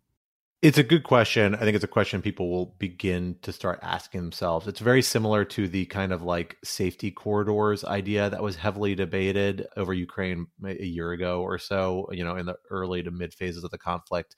It's 0.61 0.79
a 0.79 0.83
good 0.83 1.03
question. 1.03 1.53
I 1.53 1.59
think 1.59 1.75
it's 1.75 1.83
a 1.83 1.87
question 1.87 2.23
people 2.23 2.49
will 2.49 2.75
begin 2.79 3.35
to 3.43 3.51
start 3.53 3.79
asking 3.83 4.21
themselves. 4.21 4.67
It's 4.67 4.79
very 4.79 5.03
similar 5.03 5.45
to 5.45 5.67
the 5.67 5.85
kind 5.85 6.11
of 6.11 6.23
like 6.23 6.57
safety 6.63 7.11
corridors 7.11 7.83
idea 7.83 8.31
that 8.31 8.41
was 8.41 8.55
heavily 8.55 8.95
debated 8.95 9.67
over 9.77 9.93
Ukraine 9.93 10.47
eh, 10.65 10.75
a 10.79 10.85
year 10.85 11.11
ago 11.11 11.41
or 11.41 11.59
so, 11.59 12.07
you 12.11 12.23
know, 12.23 12.35
in 12.35 12.47
the 12.47 12.55
early 12.71 13.03
to 13.03 13.11
mid 13.11 13.33
phases 13.33 13.63
of 13.63 13.69
the 13.69 13.77
conflict 13.77 14.35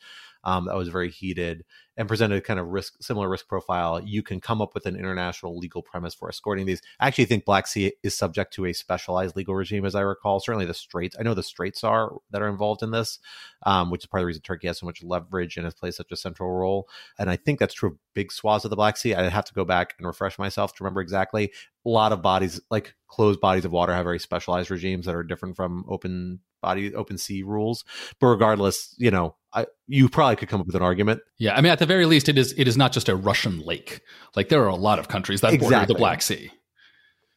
um, 0.48 0.66
that 0.66 0.78
was 0.78 0.88
very 0.88 1.12
heated 1.12 1.66
and 1.98 2.08
presented 2.08 2.38
a 2.38 2.42
kind 2.42 2.58
of 2.58 2.68
risk 2.68 2.94
similar 3.02 3.28
risk 3.28 3.50
profile. 3.50 4.00
You 4.00 4.24
can 4.24 4.40
come 4.40 4.62
up 4.62 4.74
with 4.74 4.86
an 4.86 4.96
international 4.96 5.58
legal 5.58 5.82
premise 5.82 6.14
for 6.14 6.30
escorting 6.30 6.66
these. 6.66 6.82
I 7.02 7.08
actually 7.08 7.26
think 7.26 7.44
black 7.44 7.68
sea 7.68 7.92
is 8.02 8.16
subject 8.16 8.54
to 8.54 8.66
a 8.66 8.72
specialized 8.74 9.36
legal 9.36 9.56
regime 9.56 9.84
as 9.84 9.94
i 9.94 10.00
recall. 10.00 10.40
Certainly 10.40 10.66
the 10.68 10.74
straits 10.74 11.18
i 11.20 11.24
know 11.24 11.34
the 11.34 11.44
straits 11.44 11.84
are 11.84 12.14
that 12.32 12.42
are 12.42 12.48
involved 12.48 12.82
in 12.82 12.92
this 12.92 13.20
um, 13.64 13.92
which 13.92 14.04
is 14.04 14.08
part 14.08 14.22
of 14.22 14.24
the 14.24 14.28
reason 14.28 14.42
turkey 14.42 14.68
has 14.68 14.80
so 14.80 14.86
much 14.86 15.04
leverage 15.04 15.58
and 15.58 15.66
has 15.66 15.74
played 15.74 15.94
such 15.94 16.12
a 16.14 16.16
central 16.16 16.50
role. 16.50 16.88
And 17.20 17.30
i 17.30 17.36
think 17.36 17.60
that's 17.60 17.74
true 17.74 17.90
of 17.90 17.98
big 18.14 18.32
swaths 18.32 18.64
of 18.64 18.70
the 18.70 18.78
black 18.78 18.96
sea. 18.96 19.16
I'd 19.16 19.30
have 19.30 19.46
to 19.46 19.54
go 19.54 19.66
back 19.66 19.96
and 19.98 20.08
refresh 20.08 20.40
myself 20.40 20.74
to 20.76 20.84
remember 20.84 21.02
exactly. 21.02 21.52
A 21.86 21.90
lot 21.90 22.14
of 22.14 22.22
bodies 22.22 22.62
like 22.72 22.96
closed 23.08 23.42
bodies 23.42 23.66
of 23.66 23.74
water 23.74 23.94
have 23.94 24.06
very 24.06 24.20
specialized 24.20 24.72
regimes 24.72 25.08
that 25.08 25.16
are 25.16 25.24
different 25.24 25.58
from 25.58 25.84
open 25.90 26.40
body 26.62 26.94
open 26.96 27.18
sea 27.18 27.44
rules 27.44 27.84
but 28.20 28.28
regardless 28.28 28.96
you 28.98 29.12
know 29.12 29.36
I, 29.54 29.66
you 29.88 30.10
probably 30.10 30.36
could 30.36 30.50
come 30.50 30.62
up 30.62 30.68
with 30.68 30.76
an 30.76 30.82
argument 30.82 31.22
yeah 31.38 31.56
i 31.56 31.62
mean 31.62 31.72
at 31.72 31.80
the 31.80 31.86
very 31.86 32.06
least 32.06 32.30
it 32.30 32.38
is 32.38 32.54
it 32.58 32.68
is 32.68 32.78
not 32.78 32.92
just 32.92 33.10
a 33.10 33.16
russian 33.16 33.60
lake 33.60 34.02
like 34.36 34.50
there 34.50 34.64
are 34.64 34.68
a 34.68 34.76
lot 34.76 35.00
of 35.00 35.08
countries 35.08 35.42
that 35.42 35.54
exactly. 35.54 35.76
border 35.76 35.86
the 35.86 35.96
black 35.96 36.22
sea 36.22 36.52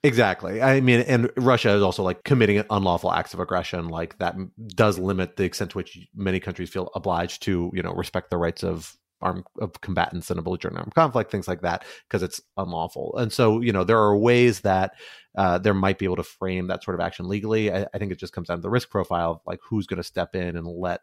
Exactly. 0.02 0.62
I 0.62 0.80
mean, 0.80 1.00
and 1.00 1.30
Russia 1.37 1.72
is 1.72 1.83
also 1.83 2.02
like 2.02 2.24
committing 2.24 2.64
unlawful 2.70 3.12
acts 3.12 3.35
of 3.35 3.40
aggression. 3.40 3.88
Like 3.88 4.16
that 4.18 4.35
does 4.68 4.98
limit 4.98 5.37
the 5.37 5.44
extent 5.44 5.72
to 5.72 5.78
which 5.78 5.98
many 6.14 6.40
countries 6.40 6.70
feel 6.70 6.90
obliged 6.94 7.42
to, 7.42 7.70
you 7.74 7.83
know, 7.83 7.92
respect 7.92 8.30
the 8.30 8.38
rights 8.38 8.64
of 8.64 8.96
armed 9.20 9.44
of 9.61 9.78
combatants 9.83 10.30
in 10.30 10.38
a 10.38 10.42
belligerent 10.42 10.78
armed 10.78 10.94
conflict, 10.94 11.30
things 11.30 11.46
like 11.46 11.61
that, 11.61 11.85
because 12.09 12.22
it's 12.22 12.40
unlawful. 12.56 13.14
And 13.18 13.30
so, 13.30 13.61
you 13.61 13.72
know, 13.72 13.85
there 13.85 13.98
are 13.98 14.16
ways 14.16 14.61
that 14.61 14.92
uh, 15.36 15.58
there 15.58 15.74
might 15.74 15.98
be 15.98 16.04
able 16.04 16.16
to 16.16 16.22
frame 16.22 16.66
that 16.66 16.82
sort 16.82 16.94
of 16.94 17.00
action 17.00 17.28
legally. 17.28 17.72
I, 17.72 17.86
I 17.94 17.98
think 17.98 18.12
it 18.12 18.18
just 18.18 18.32
comes 18.32 18.48
down 18.48 18.58
to 18.58 18.62
the 18.62 18.70
risk 18.70 18.90
profile 18.90 19.32
of 19.32 19.40
like 19.46 19.60
who's 19.62 19.86
going 19.86 19.98
to 19.98 20.04
step 20.04 20.34
in 20.34 20.56
and 20.56 20.66
let 20.66 21.00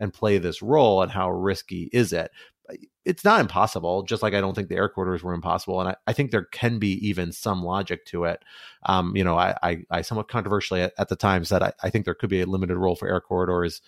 and 0.00 0.12
play 0.12 0.38
this 0.38 0.62
role 0.62 1.02
and 1.02 1.10
how 1.10 1.30
risky 1.30 1.90
is 1.92 2.12
it. 2.12 2.30
it's 3.04 3.24
not 3.24 3.40
impossible, 3.40 4.02
just 4.02 4.22
like 4.22 4.34
I 4.34 4.40
don't 4.40 4.54
think 4.54 4.68
the 4.68 4.76
air 4.76 4.88
corridors 4.88 5.22
were 5.22 5.32
impossible. 5.32 5.80
And 5.80 5.90
I, 5.90 5.96
I 6.06 6.12
think 6.12 6.30
there 6.30 6.44
can 6.44 6.78
be 6.78 6.92
even 7.08 7.32
some 7.32 7.64
logic 7.64 8.04
to 8.06 8.24
it. 8.24 8.44
Um, 8.84 9.16
you 9.16 9.24
know, 9.24 9.38
I, 9.38 9.56
I, 9.62 9.78
I 9.90 10.02
somewhat 10.02 10.28
controversially 10.28 10.82
at, 10.82 10.92
at, 10.98 11.08
the 11.08 11.16
time 11.16 11.44
said 11.44 11.62
I, 11.62 11.72
I 11.82 11.88
think 11.88 12.04
there 12.04 12.14
could 12.14 12.28
be 12.28 12.42
a 12.42 12.46
limited 12.46 12.76
role 12.76 12.94
for 12.94 13.08
air 13.08 13.20
corridors 13.20 13.80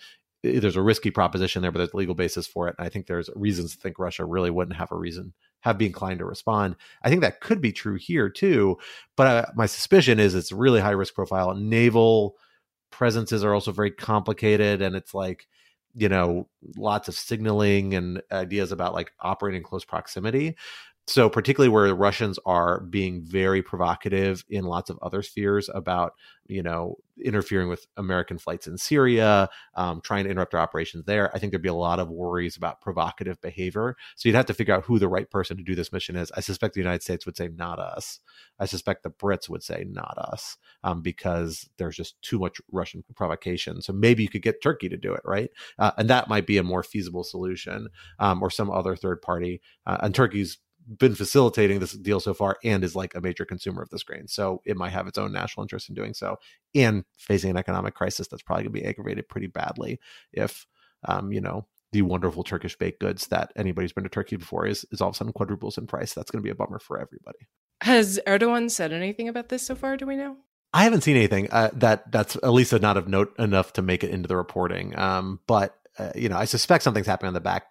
there's 0.43 0.75
a 0.75 0.81
risky 0.81 1.11
proposition 1.11 1.61
there, 1.61 1.71
but 1.71 1.77
there's 1.79 1.93
legal 1.93 2.15
basis 2.15 2.47
for 2.47 2.67
it. 2.67 2.75
And 2.77 2.85
I 2.85 2.89
think 2.89 3.05
there's 3.05 3.29
reasons 3.35 3.75
to 3.75 3.81
think 3.81 3.99
Russia 3.99 4.25
really 4.25 4.49
wouldn't 4.49 4.77
have 4.77 4.91
a 4.91 4.97
reason, 4.97 5.33
have 5.61 5.77
be 5.77 5.85
inclined 5.85 6.19
to 6.19 6.25
respond. 6.25 6.75
I 7.03 7.09
think 7.09 7.21
that 7.21 7.41
could 7.41 7.61
be 7.61 7.71
true 7.71 7.95
here 7.95 8.29
too. 8.29 8.77
But 9.15 9.27
uh, 9.27 9.45
my 9.55 9.67
suspicion 9.67 10.19
is 10.19 10.33
it's 10.33 10.51
really 10.51 10.79
high 10.79 10.91
risk 10.91 11.13
profile. 11.13 11.53
Naval 11.53 12.35
presences 12.89 13.43
are 13.43 13.53
also 13.53 13.71
very 13.71 13.91
complicated. 13.91 14.81
And 14.81 14.95
it's 14.95 15.13
like, 15.13 15.47
you 15.93 16.09
know, 16.09 16.47
lots 16.77 17.07
of 17.07 17.15
signaling 17.15 17.93
and 17.93 18.21
ideas 18.31 18.71
about 18.71 18.93
like 18.93 19.11
operating 19.19 19.61
close 19.61 19.85
proximity. 19.85 20.55
So, 21.07 21.29
particularly 21.29 21.69
where 21.69 21.87
the 21.87 21.95
Russians 21.95 22.39
are 22.45 22.81
being 22.81 23.23
very 23.23 23.61
provocative 23.63 24.45
in 24.49 24.65
lots 24.65 24.89
of 24.89 24.99
other 25.01 25.23
spheres 25.23 25.67
about, 25.73 26.13
you 26.45 26.61
know, 26.61 26.95
interfering 27.23 27.67
with 27.69 27.85
American 27.97 28.37
flights 28.37 28.67
in 28.67 28.77
Syria, 28.77 29.49
um, 29.75 29.99
trying 30.03 30.23
to 30.23 30.29
interrupt 30.29 30.53
our 30.53 30.61
operations 30.61 31.05
there, 31.05 31.35
I 31.35 31.39
think 31.39 31.51
there'd 31.51 31.61
be 31.61 31.69
a 31.69 31.73
lot 31.73 31.99
of 31.99 32.09
worries 32.09 32.55
about 32.55 32.81
provocative 32.81 33.41
behavior. 33.41 33.97
So, 34.15 34.29
you'd 34.29 34.35
have 34.35 34.45
to 34.45 34.53
figure 34.53 34.75
out 34.75 34.83
who 34.85 34.99
the 34.99 35.09
right 35.09 35.29
person 35.29 35.57
to 35.57 35.63
do 35.63 35.75
this 35.75 35.91
mission 35.91 36.15
is. 36.15 36.31
I 36.37 36.39
suspect 36.39 36.75
the 36.75 36.79
United 36.81 37.01
States 37.03 37.25
would 37.25 37.35
say, 37.35 37.49
not 37.49 37.79
us. 37.79 38.19
I 38.59 38.65
suspect 38.65 39.01
the 39.03 39.09
Brits 39.09 39.49
would 39.49 39.63
say, 39.63 39.85
not 39.89 40.17
us, 40.17 40.55
um, 40.83 41.01
because 41.01 41.67
there's 41.77 41.97
just 41.97 42.21
too 42.21 42.37
much 42.39 42.61
Russian 42.71 43.03
provocation. 43.15 43.81
So, 43.81 43.91
maybe 43.91 44.21
you 44.21 44.29
could 44.29 44.43
get 44.43 44.61
Turkey 44.61 44.87
to 44.87 44.97
do 44.97 45.13
it, 45.13 45.21
right? 45.25 45.49
Uh, 45.79 45.91
and 45.97 46.09
that 46.11 46.29
might 46.29 46.45
be 46.45 46.57
a 46.57 46.63
more 46.63 46.83
feasible 46.83 47.23
solution 47.23 47.89
um, 48.19 48.41
or 48.41 48.51
some 48.51 48.69
other 48.69 48.95
third 48.95 49.21
party. 49.21 49.61
Uh, 49.87 49.97
and 50.01 50.13
Turkey's 50.15 50.59
been 50.97 51.15
facilitating 51.15 51.79
this 51.79 51.93
deal 51.93 52.19
so 52.19 52.33
far 52.33 52.57
and 52.63 52.83
is 52.83 52.95
like 52.95 53.15
a 53.15 53.21
major 53.21 53.45
consumer 53.45 53.81
of 53.81 53.89
this 53.89 54.03
grain. 54.03 54.27
So 54.27 54.61
it 54.65 54.77
might 54.77 54.91
have 54.91 55.07
its 55.07 55.17
own 55.17 55.31
national 55.31 55.63
interest 55.63 55.89
in 55.89 55.95
doing 55.95 56.13
so 56.13 56.37
and 56.75 57.03
facing 57.17 57.51
an 57.51 57.57
economic 57.57 57.93
crisis 57.93 58.27
that's 58.27 58.43
probably 58.43 58.63
going 58.63 58.73
to 58.73 58.81
be 58.81 58.85
aggravated 58.85 59.29
pretty 59.29 59.47
badly 59.47 59.99
if, 60.33 60.65
um, 61.05 61.31
you 61.31 61.41
know, 61.41 61.67
the 61.91 62.01
wonderful 62.01 62.43
Turkish 62.43 62.77
baked 62.77 62.99
goods 62.99 63.27
that 63.27 63.51
anybody's 63.55 63.91
been 63.91 64.03
to 64.03 64.09
Turkey 64.09 64.37
before 64.37 64.65
is, 64.65 64.85
is 64.91 65.01
all 65.01 65.09
of 65.09 65.15
a 65.15 65.17
sudden 65.17 65.33
quadruples 65.33 65.77
in 65.77 65.87
price. 65.87 66.13
That's 66.13 66.31
going 66.31 66.41
to 66.41 66.45
be 66.45 66.51
a 66.51 66.55
bummer 66.55 66.79
for 66.79 66.99
everybody. 66.99 67.39
Has 67.81 68.19
Erdogan 68.27 68.71
said 68.71 68.93
anything 68.93 69.27
about 69.27 69.49
this 69.49 69.65
so 69.65 69.75
far? 69.75 69.97
Do 69.97 70.05
we 70.05 70.15
know? 70.15 70.37
I 70.73 70.83
haven't 70.83 71.01
seen 71.01 71.17
anything 71.17 71.49
uh, 71.51 71.71
that 71.73 72.09
that's 72.11 72.37
at 72.37 72.51
least 72.51 72.71
not 72.79 72.95
of 72.95 73.07
note 73.07 73.37
enough 73.37 73.73
to 73.73 73.81
make 73.81 74.03
it 74.03 74.11
into 74.11 74.27
the 74.27 74.37
reporting. 74.37 74.97
Um, 74.97 75.39
but 75.47 75.75
uh, 75.99 76.11
you 76.15 76.29
know, 76.29 76.37
I 76.37 76.45
suspect 76.45 76.83
something's 76.83 77.07
happening 77.07 77.29
on 77.29 77.33
the 77.33 77.41
back 77.41 77.65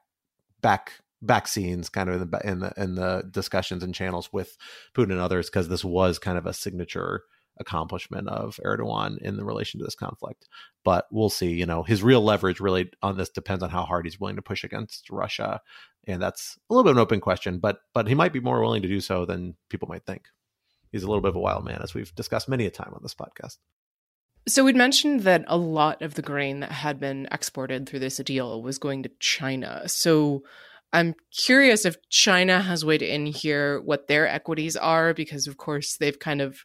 back 0.60 0.92
back 1.22 1.46
scenes 1.46 1.88
kind 1.88 2.08
of 2.08 2.20
in 2.20 2.30
the 2.30 2.40
in 2.44 2.58
the 2.60 2.72
in 2.76 2.94
the 2.94 3.24
discussions 3.30 3.82
and 3.82 3.94
channels 3.94 4.32
with 4.32 4.56
Putin 4.94 5.10
and 5.10 5.20
others 5.20 5.50
because 5.50 5.68
this 5.68 5.84
was 5.84 6.18
kind 6.18 6.38
of 6.38 6.46
a 6.46 6.54
signature 6.54 7.24
accomplishment 7.58 8.26
of 8.28 8.58
Erdogan 8.64 9.18
in 9.18 9.36
the 9.36 9.44
relation 9.44 9.78
to 9.78 9.84
this 9.84 9.94
conflict. 9.94 10.48
But 10.82 11.06
we'll 11.10 11.30
see. 11.30 11.52
You 11.52 11.66
know, 11.66 11.82
his 11.82 12.02
real 12.02 12.22
leverage 12.22 12.58
really 12.58 12.90
on 13.02 13.16
this 13.16 13.28
depends 13.28 13.62
on 13.62 13.70
how 13.70 13.84
hard 13.84 14.06
he's 14.06 14.18
willing 14.18 14.36
to 14.36 14.42
push 14.42 14.64
against 14.64 15.10
Russia, 15.10 15.60
and 16.06 16.20
that's 16.20 16.58
a 16.68 16.74
little 16.74 16.84
bit 16.84 16.92
of 16.92 16.96
an 16.96 17.02
open 17.02 17.20
question. 17.20 17.58
But 17.58 17.80
but 17.92 18.08
he 18.08 18.14
might 18.14 18.32
be 18.32 18.40
more 18.40 18.60
willing 18.60 18.82
to 18.82 18.88
do 18.88 19.00
so 19.00 19.26
than 19.26 19.56
people 19.68 19.88
might 19.88 20.06
think. 20.06 20.24
He's 20.90 21.04
a 21.04 21.06
little 21.06 21.20
bit 21.20 21.28
of 21.28 21.36
a 21.36 21.40
wild 21.40 21.64
man, 21.64 21.80
as 21.82 21.94
we've 21.94 22.12
discussed 22.14 22.48
many 22.48 22.66
a 22.66 22.70
time 22.70 22.92
on 22.94 23.00
this 23.02 23.14
podcast. 23.14 23.58
So 24.48 24.64
we'd 24.64 24.74
mentioned 24.74 25.20
that 25.20 25.44
a 25.46 25.56
lot 25.56 26.02
of 26.02 26.14
the 26.14 26.22
grain 26.22 26.60
that 26.60 26.72
had 26.72 26.98
been 26.98 27.28
exported 27.30 27.86
through 27.86 27.98
this 28.00 28.16
deal 28.16 28.62
was 28.62 28.78
going 28.78 29.02
to 29.02 29.10
China. 29.20 29.82
So 29.86 30.42
I'm 30.92 31.14
curious 31.36 31.84
if 31.84 31.96
China 32.08 32.60
has 32.60 32.84
weighed 32.84 33.02
in 33.02 33.26
here 33.26 33.80
what 33.80 34.08
their 34.08 34.26
equities 34.26 34.76
are, 34.76 35.14
because 35.14 35.46
of 35.46 35.56
course 35.56 35.96
they've 35.96 36.18
kind 36.18 36.40
of 36.40 36.64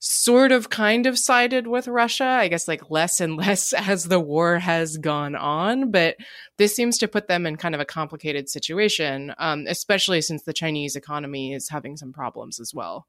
sort 0.00 0.50
of 0.50 0.70
kind 0.70 1.06
of 1.06 1.18
sided 1.18 1.66
with 1.66 1.86
Russia, 1.86 2.24
I 2.24 2.48
guess 2.48 2.66
like 2.66 2.90
less 2.90 3.20
and 3.20 3.36
less 3.36 3.72
as 3.74 4.04
the 4.04 4.18
war 4.18 4.58
has 4.58 4.96
gone 4.96 5.36
on. 5.36 5.90
But 5.90 6.16
this 6.56 6.74
seems 6.74 6.98
to 6.98 7.08
put 7.08 7.28
them 7.28 7.46
in 7.46 7.56
kind 7.56 7.74
of 7.74 7.80
a 7.80 7.86
complicated 7.86 8.48
situation, 8.48 9.34
um, 9.38 9.66
especially 9.68 10.22
since 10.22 10.42
the 10.42 10.54
Chinese 10.54 10.96
economy 10.96 11.52
is 11.52 11.68
having 11.68 11.96
some 11.96 12.12
problems 12.12 12.58
as 12.58 12.74
well. 12.74 13.06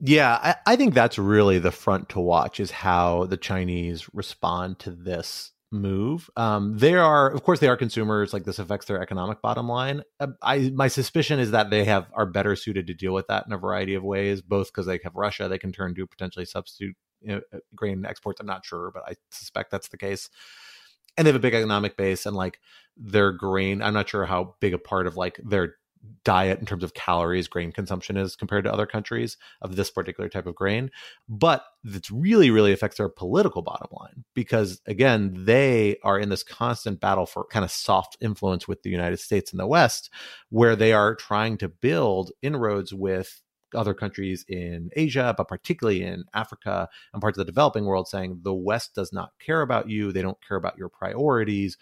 Yeah, 0.00 0.38
I, 0.42 0.72
I 0.72 0.76
think 0.76 0.94
that's 0.94 1.18
really 1.18 1.60
the 1.60 1.70
front 1.70 2.08
to 2.10 2.20
watch 2.20 2.58
is 2.58 2.72
how 2.72 3.26
the 3.26 3.36
Chinese 3.36 4.12
respond 4.12 4.80
to 4.80 4.90
this 4.90 5.51
move. 5.72 6.28
Um, 6.36 6.76
they 6.76 6.94
are, 6.94 7.30
of 7.30 7.42
course, 7.42 7.60
they 7.60 7.68
are 7.68 7.76
consumers. 7.76 8.32
Like 8.32 8.44
this 8.44 8.58
affects 8.58 8.86
their 8.86 9.00
economic 9.00 9.40
bottom 9.40 9.68
line. 9.68 10.02
Uh, 10.20 10.28
I 10.42 10.70
my 10.74 10.88
suspicion 10.88 11.38
is 11.38 11.50
that 11.52 11.70
they 11.70 11.84
have 11.84 12.06
are 12.12 12.26
better 12.26 12.54
suited 12.56 12.86
to 12.88 12.94
deal 12.94 13.14
with 13.14 13.26
that 13.28 13.46
in 13.46 13.52
a 13.52 13.58
variety 13.58 13.94
of 13.94 14.02
ways. 14.02 14.42
Both 14.42 14.68
because 14.68 14.86
they 14.86 15.00
have 15.02 15.16
Russia, 15.16 15.48
they 15.48 15.58
can 15.58 15.72
turn 15.72 15.94
to 15.94 16.06
potentially 16.06 16.44
substitute 16.44 16.96
you 17.20 17.36
know, 17.36 17.40
uh, 17.52 17.58
grain 17.74 18.04
exports. 18.04 18.40
I'm 18.40 18.46
not 18.46 18.64
sure, 18.64 18.90
but 18.92 19.04
I 19.06 19.14
suspect 19.30 19.70
that's 19.70 19.88
the 19.88 19.98
case. 19.98 20.28
And 21.16 21.26
they 21.26 21.30
have 21.30 21.36
a 21.36 21.40
big 21.40 21.54
economic 21.54 21.96
base, 21.96 22.26
and 22.26 22.36
like 22.36 22.60
their 22.96 23.32
grain. 23.32 23.82
I'm 23.82 23.94
not 23.94 24.08
sure 24.08 24.24
how 24.24 24.54
big 24.60 24.74
a 24.74 24.78
part 24.78 25.06
of 25.06 25.16
like 25.16 25.38
their 25.42 25.76
diet 26.24 26.58
in 26.58 26.66
terms 26.66 26.84
of 26.84 26.94
calories 26.94 27.48
grain 27.48 27.72
consumption 27.72 28.16
is 28.16 28.36
compared 28.36 28.64
to 28.64 28.72
other 28.72 28.86
countries 28.86 29.36
of 29.60 29.76
this 29.76 29.90
particular 29.90 30.28
type 30.28 30.46
of 30.46 30.54
grain 30.54 30.90
but 31.28 31.64
it 31.84 32.08
really 32.10 32.50
really 32.50 32.72
affects 32.72 32.96
their 32.96 33.08
political 33.08 33.62
bottom 33.62 33.88
line 33.92 34.24
because 34.34 34.80
again 34.86 35.32
they 35.36 35.96
are 36.02 36.18
in 36.18 36.28
this 36.28 36.42
constant 36.42 37.00
battle 37.00 37.26
for 37.26 37.44
kind 37.46 37.64
of 37.64 37.70
soft 37.70 38.16
influence 38.20 38.66
with 38.66 38.82
the 38.82 38.90
united 38.90 39.18
states 39.18 39.50
and 39.52 39.60
the 39.60 39.66
west 39.66 40.10
where 40.50 40.76
they 40.76 40.92
are 40.92 41.14
trying 41.14 41.56
to 41.56 41.68
build 41.68 42.30
inroads 42.42 42.92
with 42.92 43.42
other 43.74 43.94
countries 43.94 44.44
in 44.48 44.90
Asia, 44.94 45.34
but 45.36 45.48
particularly 45.48 46.02
in 46.02 46.24
Africa 46.34 46.88
and 47.12 47.20
parts 47.20 47.38
of 47.38 47.46
the 47.46 47.50
developing 47.50 47.84
world, 47.84 48.08
saying 48.08 48.40
the 48.42 48.54
West 48.54 48.94
does 48.94 49.12
not 49.12 49.32
care 49.38 49.62
about 49.62 49.88
you. 49.88 50.12
They 50.12 50.22
don't 50.22 50.46
care 50.46 50.56
about 50.56 50.78
your 50.78 50.88
priorities 50.88 51.76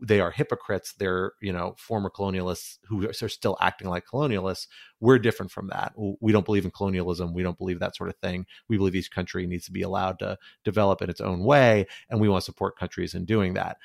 they 0.00 0.20
are 0.20 0.30
hypocrites 0.30 0.92
they're 0.94 1.32
you 1.40 1.52
know 1.52 1.74
former 1.78 2.10
colonialists 2.10 2.78
who 2.88 3.08
are 3.08 3.28
still 3.28 3.56
acting 3.60 3.88
like 3.88 4.04
colonialists 4.06 4.66
we're 5.02 5.18
different 5.18 5.50
from 5.50 5.66
that. 5.66 5.92
We 6.20 6.30
don't 6.30 6.44
believe 6.44 6.64
in 6.64 6.70
colonialism 6.70 7.34
we 7.34 7.42
don't 7.42 7.58
believe 7.58 7.80
that 7.80 7.96
sort 7.96 8.08
of 8.08 8.16
thing. 8.16 8.46
We 8.68 8.76
believe 8.76 8.94
each 8.94 9.10
country 9.10 9.46
needs 9.48 9.66
to 9.66 9.72
be 9.72 9.82
allowed 9.82 10.20
to 10.20 10.38
develop 10.64 11.02
in 11.02 11.10
its 11.10 11.20
own 11.20 11.42
way 11.42 11.86
and 12.08 12.20
we 12.20 12.28
want 12.28 12.42
to 12.42 12.44
support 12.44 12.78
countries 12.78 13.14
in 13.14 13.24
doing 13.24 13.54
that. 13.54 13.78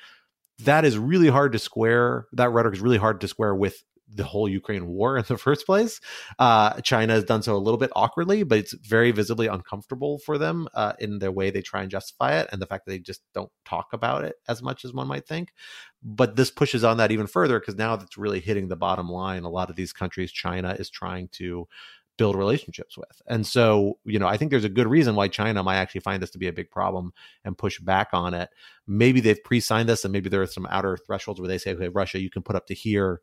That 0.60 0.84
is 0.84 0.96
really 0.96 1.28
hard 1.28 1.52
to 1.52 1.58
square 1.58 2.28
that 2.32 2.50
rhetoric 2.50 2.76
is 2.76 2.80
really 2.80 2.98
hard 2.98 3.20
to 3.20 3.28
square 3.28 3.54
with 3.54 3.82
the 4.12 4.24
whole 4.24 4.48
Ukraine 4.48 4.86
war 4.86 5.16
in 5.18 5.24
the 5.28 5.38
first 5.38 5.66
place. 5.66 6.00
Uh, 6.38 6.80
China 6.80 7.12
has 7.12 7.24
done 7.24 7.42
so 7.42 7.56
a 7.56 7.58
little 7.58 7.78
bit 7.78 7.90
awkwardly, 7.94 8.42
but 8.42 8.58
it's 8.58 8.74
very 8.74 9.10
visibly 9.10 9.46
uncomfortable 9.46 10.18
for 10.18 10.38
them 10.38 10.68
uh, 10.74 10.94
in 10.98 11.18
the 11.18 11.30
way 11.30 11.50
they 11.50 11.62
try 11.62 11.82
and 11.82 11.90
justify 11.90 12.38
it, 12.38 12.48
and 12.52 12.60
the 12.60 12.66
fact 12.66 12.86
that 12.86 12.92
they 12.92 12.98
just 12.98 13.22
don't 13.34 13.50
talk 13.64 13.88
about 13.92 14.24
it 14.24 14.36
as 14.48 14.62
much 14.62 14.84
as 14.84 14.92
one 14.92 15.08
might 15.08 15.26
think. 15.26 15.52
But 16.02 16.36
this 16.36 16.50
pushes 16.50 16.84
on 16.84 16.96
that 16.98 17.12
even 17.12 17.26
further 17.26 17.60
because 17.60 17.76
now 17.76 17.96
that's 17.96 18.16
really 18.16 18.40
hitting 18.40 18.68
the 18.68 18.76
bottom 18.76 19.08
line. 19.08 19.44
A 19.44 19.50
lot 19.50 19.70
of 19.70 19.76
these 19.76 19.92
countries, 19.92 20.32
China 20.32 20.76
is 20.78 20.90
trying 20.90 21.28
to 21.32 21.66
build 22.18 22.36
relationships 22.36 22.98
with. 22.98 23.22
And 23.28 23.46
so, 23.46 23.98
you 24.04 24.18
know, 24.18 24.26
I 24.26 24.36
think 24.36 24.50
there's 24.50 24.64
a 24.64 24.68
good 24.68 24.88
reason 24.88 25.14
why 25.14 25.28
China 25.28 25.62
might 25.62 25.76
actually 25.76 26.00
find 26.00 26.20
this 26.20 26.30
to 26.30 26.38
be 26.38 26.48
a 26.48 26.52
big 26.52 26.70
problem 26.70 27.12
and 27.44 27.56
push 27.56 27.78
back 27.78 28.08
on 28.12 28.34
it. 28.34 28.50
Maybe 28.86 29.20
they've 29.20 29.42
pre 29.42 29.60
signed 29.60 29.88
this 29.88 30.04
and 30.04 30.12
maybe 30.12 30.28
there 30.28 30.42
are 30.42 30.46
some 30.46 30.66
outer 30.68 30.96
thresholds 30.96 31.40
where 31.40 31.48
they 31.48 31.58
say, 31.58 31.72
okay, 31.72 31.88
Russia, 31.88 32.20
you 32.20 32.28
can 32.28 32.42
put 32.42 32.56
up 32.56 32.66
to 32.66 32.74
here 32.74 33.20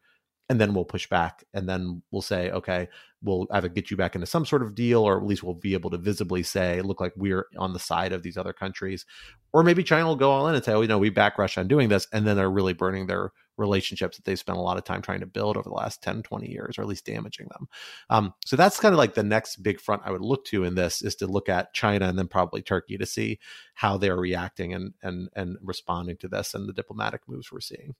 and 0.49 0.61
then 0.61 0.73
we'll 0.73 0.85
push 0.85 1.07
back 1.09 1.43
and 1.53 1.67
then 1.67 2.01
we'll 2.11 2.21
say 2.21 2.51
okay 2.51 2.87
we'll 3.21 3.47
either 3.51 3.69
get 3.69 3.89
you 3.89 3.97
back 3.97 4.15
into 4.15 4.27
some 4.27 4.45
sort 4.45 4.61
of 4.61 4.75
deal 4.75 5.01
or 5.01 5.17
at 5.17 5.25
least 5.25 5.43
we'll 5.43 5.55
be 5.55 5.73
able 5.73 5.89
to 5.89 5.97
visibly 5.97 6.43
say 6.43 6.81
look 6.81 7.01
like 7.01 7.13
we're 7.15 7.47
on 7.57 7.73
the 7.73 7.79
side 7.79 8.13
of 8.13 8.23
these 8.23 8.37
other 8.37 8.53
countries 8.53 9.05
or 9.53 9.63
maybe 9.63 9.83
china 9.83 10.05
will 10.05 10.15
go 10.15 10.31
all 10.31 10.47
in 10.47 10.55
and 10.55 10.63
say 10.63 10.73
oh 10.73 10.81
you 10.81 10.87
know 10.87 10.99
we 10.99 11.09
back 11.09 11.37
russia 11.37 11.59
on 11.59 11.67
doing 11.67 11.89
this 11.89 12.07
and 12.13 12.27
then 12.27 12.35
they're 12.35 12.49
really 12.49 12.73
burning 12.73 13.07
their 13.07 13.31
relationships 13.57 14.17
that 14.17 14.25
they've 14.25 14.39
spent 14.39 14.57
a 14.57 14.61
lot 14.61 14.77
of 14.77 14.83
time 14.83 15.01
trying 15.01 15.21
to 15.21 15.25
build 15.25 15.57
over 15.57 15.69
the 15.69 15.75
last 15.75 16.03
10 16.03 16.23
20 16.23 16.51
years 16.51 16.77
or 16.77 16.81
at 16.81 16.87
least 16.87 17.05
damaging 17.05 17.47
them. 17.51 17.67
Um, 18.09 18.33
so 18.45 18.55
that's 18.55 18.79
kind 18.79 18.93
of 18.93 18.97
like 18.97 19.13
the 19.13 19.23
next 19.23 19.57
big 19.57 19.79
front 19.79 20.01
i 20.05 20.11
would 20.11 20.21
look 20.21 20.45
to 20.45 20.63
in 20.63 20.75
this 20.75 21.01
is 21.01 21.15
to 21.15 21.27
look 21.27 21.49
at 21.49 21.73
china 21.73 22.07
and 22.07 22.17
then 22.17 22.27
probably 22.27 22.61
turkey 22.61 22.97
to 22.97 23.05
see 23.05 23.39
how 23.75 23.97
they're 23.97 24.17
reacting 24.17 24.73
and 24.73 24.93
and 25.01 25.29
and 25.35 25.57
responding 25.61 26.17
to 26.17 26.27
this 26.27 26.53
and 26.53 26.67
the 26.67 26.73
diplomatic 26.73 27.21
moves 27.27 27.51
we're 27.51 27.61
seeing 27.61 27.95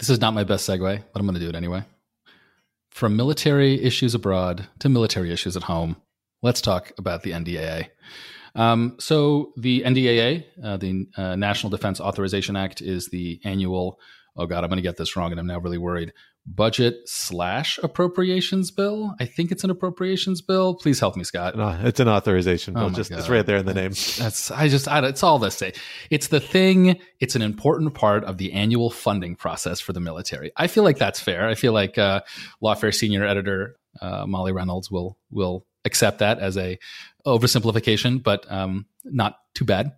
this 0.00 0.08
is 0.08 0.20
not 0.20 0.32
my 0.32 0.44
best 0.44 0.66
segue, 0.68 1.02
but 1.12 1.20
I'm 1.20 1.26
going 1.26 1.34
to 1.34 1.40
do 1.40 1.50
it 1.50 1.54
anyway. 1.54 1.84
From 2.90 3.16
military 3.16 3.80
issues 3.82 4.14
abroad 4.14 4.66
to 4.78 4.88
military 4.88 5.30
issues 5.30 5.56
at 5.56 5.64
home, 5.64 5.96
let's 6.42 6.62
talk 6.62 6.92
about 6.98 7.22
the 7.22 7.32
NDAA. 7.32 7.88
Um, 8.54 8.96
so, 8.98 9.52
the 9.58 9.82
NDAA, 9.82 10.44
uh, 10.64 10.76
the 10.78 11.06
uh, 11.16 11.36
National 11.36 11.70
Defense 11.70 12.00
Authorization 12.00 12.56
Act, 12.56 12.80
is 12.80 13.08
the 13.08 13.40
annual, 13.44 14.00
oh 14.36 14.46
God, 14.46 14.64
I'm 14.64 14.70
going 14.70 14.78
to 14.78 14.82
get 14.82 14.96
this 14.96 15.14
wrong 15.16 15.30
and 15.30 15.38
I'm 15.38 15.46
now 15.46 15.60
really 15.60 15.78
worried, 15.78 16.14
budget 16.54 16.96
slash 17.06 17.78
appropriations 17.82 18.70
bill. 18.70 19.14
I 19.20 19.24
think 19.24 19.52
it's 19.52 19.64
an 19.64 19.70
appropriations 19.70 20.42
bill. 20.42 20.74
Please 20.74 21.00
help 21.00 21.16
me, 21.16 21.24
Scott. 21.24 21.56
No, 21.56 21.78
it's 21.82 22.00
an 22.00 22.08
authorization 22.08 22.74
bill. 22.74 22.84
Oh 22.84 22.90
just 22.90 23.10
it's 23.10 23.28
right 23.28 23.44
there 23.44 23.56
in 23.56 23.66
the 23.66 23.74
name. 23.74 23.92
That's 24.18 24.50
I 24.50 24.68
just 24.68 24.88
I, 24.88 25.06
it's 25.06 25.22
all 25.22 25.38
the 25.38 25.50
same. 25.50 25.72
It's 26.10 26.28
the 26.28 26.40
thing. 26.40 26.98
It's 27.20 27.36
an 27.36 27.42
important 27.42 27.94
part 27.94 28.24
of 28.24 28.38
the 28.38 28.52
annual 28.52 28.90
funding 28.90 29.36
process 29.36 29.80
for 29.80 29.92
the 29.92 30.00
military. 30.00 30.52
I 30.56 30.66
feel 30.66 30.84
like 30.84 30.98
that's 30.98 31.20
fair. 31.20 31.48
I 31.48 31.54
feel 31.54 31.72
like 31.72 31.98
uh, 31.98 32.22
Lawfare 32.62 32.94
senior 32.94 33.24
editor 33.24 33.76
uh, 34.00 34.26
Molly 34.26 34.52
Reynolds 34.52 34.90
will 34.90 35.16
will 35.30 35.66
accept 35.84 36.18
that 36.18 36.38
as 36.38 36.56
a 36.56 36.78
oversimplification, 37.26 38.22
but 38.22 38.50
um, 38.50 38.86
not 39.04 39.36
too 39.54 39.64
bad. 39.64 39.92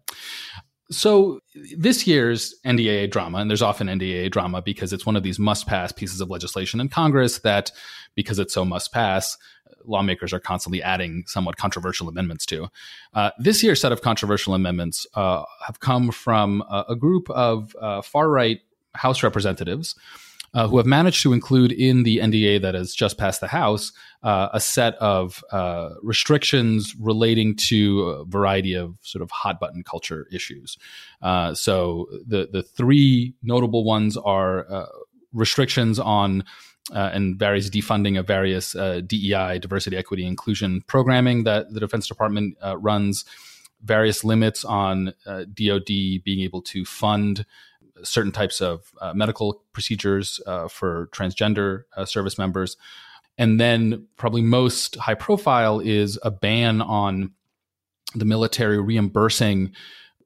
So 0.93 1.41
this 1.77 2.07
year's 2.07 2.55
NDAA 2.65 3.11
drama, 3.11 3.39
and 3.39 3.51
there's 3.51 3.63
often 3.63 3.89
NDAA 3.89 4.31
drama 4.31 4.63
because 4.63 4.93
it's 4.93 5.07
one 5.07 5.17
of 5.17 5.23
these 5.23 5.39
must-pass 5.39 5.93
pieces 5.93 6.21
of 6.21 6.31
legislation 6.31 6.81
in 6.81 6.89
Congress 6.89 7.39
that, 7.41 7.71
because 8.15 8.39
it's 8.39 8.55
so 8.55 8.65
must-pass, 8.65 9.37
lawmakers 9.85 10.33
are 10.33 10.41
constantly 10.41 10.83
adding 10.83 11.25
somewhat 11.27 11.57
controversial 11.57 12.09
amendments 12.09 12.47
to. 12.47 12.69
Uh, 13.15 13.31
this 13.39 13.63
year's 13.63 13.81
set 13.81 13.93
of 13.93 14.03
controversial 14.03 14.55
amendments 14.55 15.07
uh, 15.15 15.45
have 15.67 15.81
come 15.81 16.11
from 16.11 16.63
a, 16.71 16.85
a 16.91 16.97
group 16.97 17.29
of 17.31 17.75
uh, 17.81 18.03
far-right 18.03 18.61
House 18.95 19.23
representatives 19.23 19.95
uh, 20.55 20.69
who 20.69 20.77
have 20.77 20.87
managed 20.87 21.23
to 21.23 21.33
include 21.33 21.73
in 21.73 22.03
the 22.03 22.19
NDAA 22.19 22.61
that 22.63 22.75
has 22.75 22.95
just 22.95 23.17
passed 23.19 23.41
the 23.41 23.49
House 23.49 23.93
uh, 24.23 24.49
a 24.53 24.61
set 24.61 24.95
of 24.97 25.43
uh, 25.51 25.91
restrictions 26.03 26.95
relating 27.01 27.57
to 27.57 28.03
a 28.03 28.25
variety 28.25 28.75
of 28.75 28.97
sort 29.01 29.23
of 29.23 29.31
hot 29.31 29.59
button 29.59 29.83
culture 29.83 30.27
issues. 30.31 30.77
Uh, 31.23 31.55
so 31.55 32.07
the 32.27 32.49
the 32.53 32.63
three 32.63 33.35
notable 33.43 33.85
ones 33.85 34.17
are 34.17 34.71
uh, 34.71 34.87
restrictions 35.33 35.99
on. 35.99 36.45
Uh, 36.93 37.11
and 37.15 37.39
various 37.39 37.71
defunding 37.71 38.19
of 38.19 38.27
various 38.27 38.73
DEI, 38.73 39.61
diversity, 39.61 39.97
equity, 39.97 40.27
inclusion 40.27 40.83
programming 40.89 41.45
that 41.45 41.73
the 41.73 41.79
Defense 41.79 42.09
Department 42.09 42.57
runs, 42.79 43.25
various 43.85 44.25
limits 44.25 44.65
on 44.65 45.15
DoD 45.25 45.87
being 45.87 46.41
able 46.41 46.61
to 46.63 46.85
fund 46.85 47.47
certain 48.05 48.33
types 48.33 48.61
of 48.61 48.93
uh, 49.01 49.13
medical 49.15 49.63
procedures 49.73 50.41
uh, 50.47 50.69
for 50.69 51.09
transgender 51.13 51.83
uh, 51.97 52.05
service 52.05 52.39
members. 52.39 52.77
And 53.39 53.59
then, 53.59 54.07
probably 54.17 54.43
most 54.43 54.97
high 54.97 55.15
profile 55.15 55.81
is 55.81 56.19
a 56.23 56.31
ban 56.31 56.83
on 56.83 57.33
the 58.15 58.27
military 58.27 58.79
reimbursing 58.79 59.73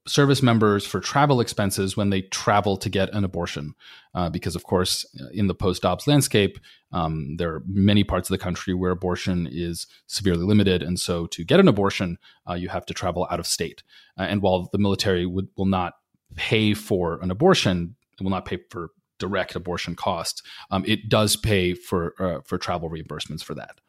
service 0.06 0.42
members 0.42 0.86
for 0.86 1.00
travel 1.00 1.40
expenses 1.40 1.96
when 1.96 2.10
they 2.10 2.22
travel 2.22 2.76
to 2.76 2.88
get 2.88 3.12
an 3.12 3.24
abortion. 3.24 3.74
Uh, 4.14 4.30
because, 4.30 4.56
of 4.56 4.64
course, 4.64 5.04
in 5.32 5.46
the 5.46 5.54
post 5.54 5.82
Dobbs 5.82 6.06
landscape, 6.06 6.58
um, 6.92 7.36
there 7.36 7.54
are 7.54 7.62
many 7.66 8.02
parts 8.02 8.30
of 8.30 8.34
the 8.34 8.42
country 8.42 8.72
where 8.72 8.90
abortion 8.90 9.48
is 9.50 9.86
severely 10.06 10.44
limited. 10.44 10.82
And 10.82 10.98
so, 10.98 11.26
to 11.26 11.44
get 11.44 11.60
an 11.60 11.68
abortion, 11.68 12.18
uh, 12.48 12.54
you 12.54 12.68
have 12.68 12.86
to 12.86 12.94
travel 12.94 13.26
out 13.30 13.40
of 13.40 13.46
state. 13.46 13.82
Uh, 14.18 14.22
and 14.22 14.42
while 14.42 14.68
the 14.72 14.78
military 14.78 15.26
would, 15.26 15.48
will 15.56 15.66
not 15.66 15.94
pay 16.36 16.74
for 16.74 17.20
an 17.22 17.30
abortion, 17.30 17.96
it 18.18 18.22
will 18.22 18.30
not 18.30 18.44
pay 18.44 18.58
for 18.70 18.90
direct 19.18 19.56
abortion 19.56 19.94
costs. 19.94 20.42
Um, 20.70 20.84
it 20.86 21.08
does 21.08 21.36
pay 21.36 21.74
for 21.74 22.14
uh, 22.18 22.40
for 22.44 22.58
travel 22.58 22.90
reimbursements 22.90 23.42
for 23.42 23.54
that. 23.54 23.80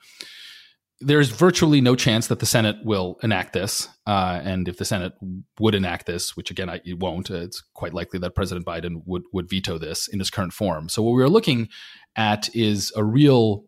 There's 0.99 1.29
virtually 1.29 1.79
no 1.79 1.95
chance 1.95 2.27
that 2.27 2.39
the 2.39 2.47
Senate 2.47 2.77
will 2.83 3.19
enact 3.21 3.53
this, 3.53 3.87
uh, 4.07 4.41
and 4.43 4.67
if 4.67 4.77
the 4.77 4.85
Senate 4.85 5.13
would 5.59 5.75
enact 5.75 6.07
this, 6.07 6.35
which 6.35 6.49
again 6.49 6.69
I, 6.69 6.81
it 6.85 6.97
won't, 6.99 7.29
uh, 7.29 7.35
it's 7.35 7.61
quite 7.73 7.93
likely 7.93 8.19
that 8.19 8.33
President 8.33 8.65
Biden 8.65 9.03
would 9.05 9.23
would 9.31 9.49
veto 9.49 9.77
this 9.77 10.07
in 10.07 10.19
its 10.19 10.31
current 10.31 10.53
form. 10.53 10.89
So 10.89 11.03
what 11.03 11.11
we 11.11 11.21
are 11.21 11.29
looking 11.29 11.69
at 12.15 12.49
is 12.55 12.91
a 12.95 13.03
real 13.03 13.65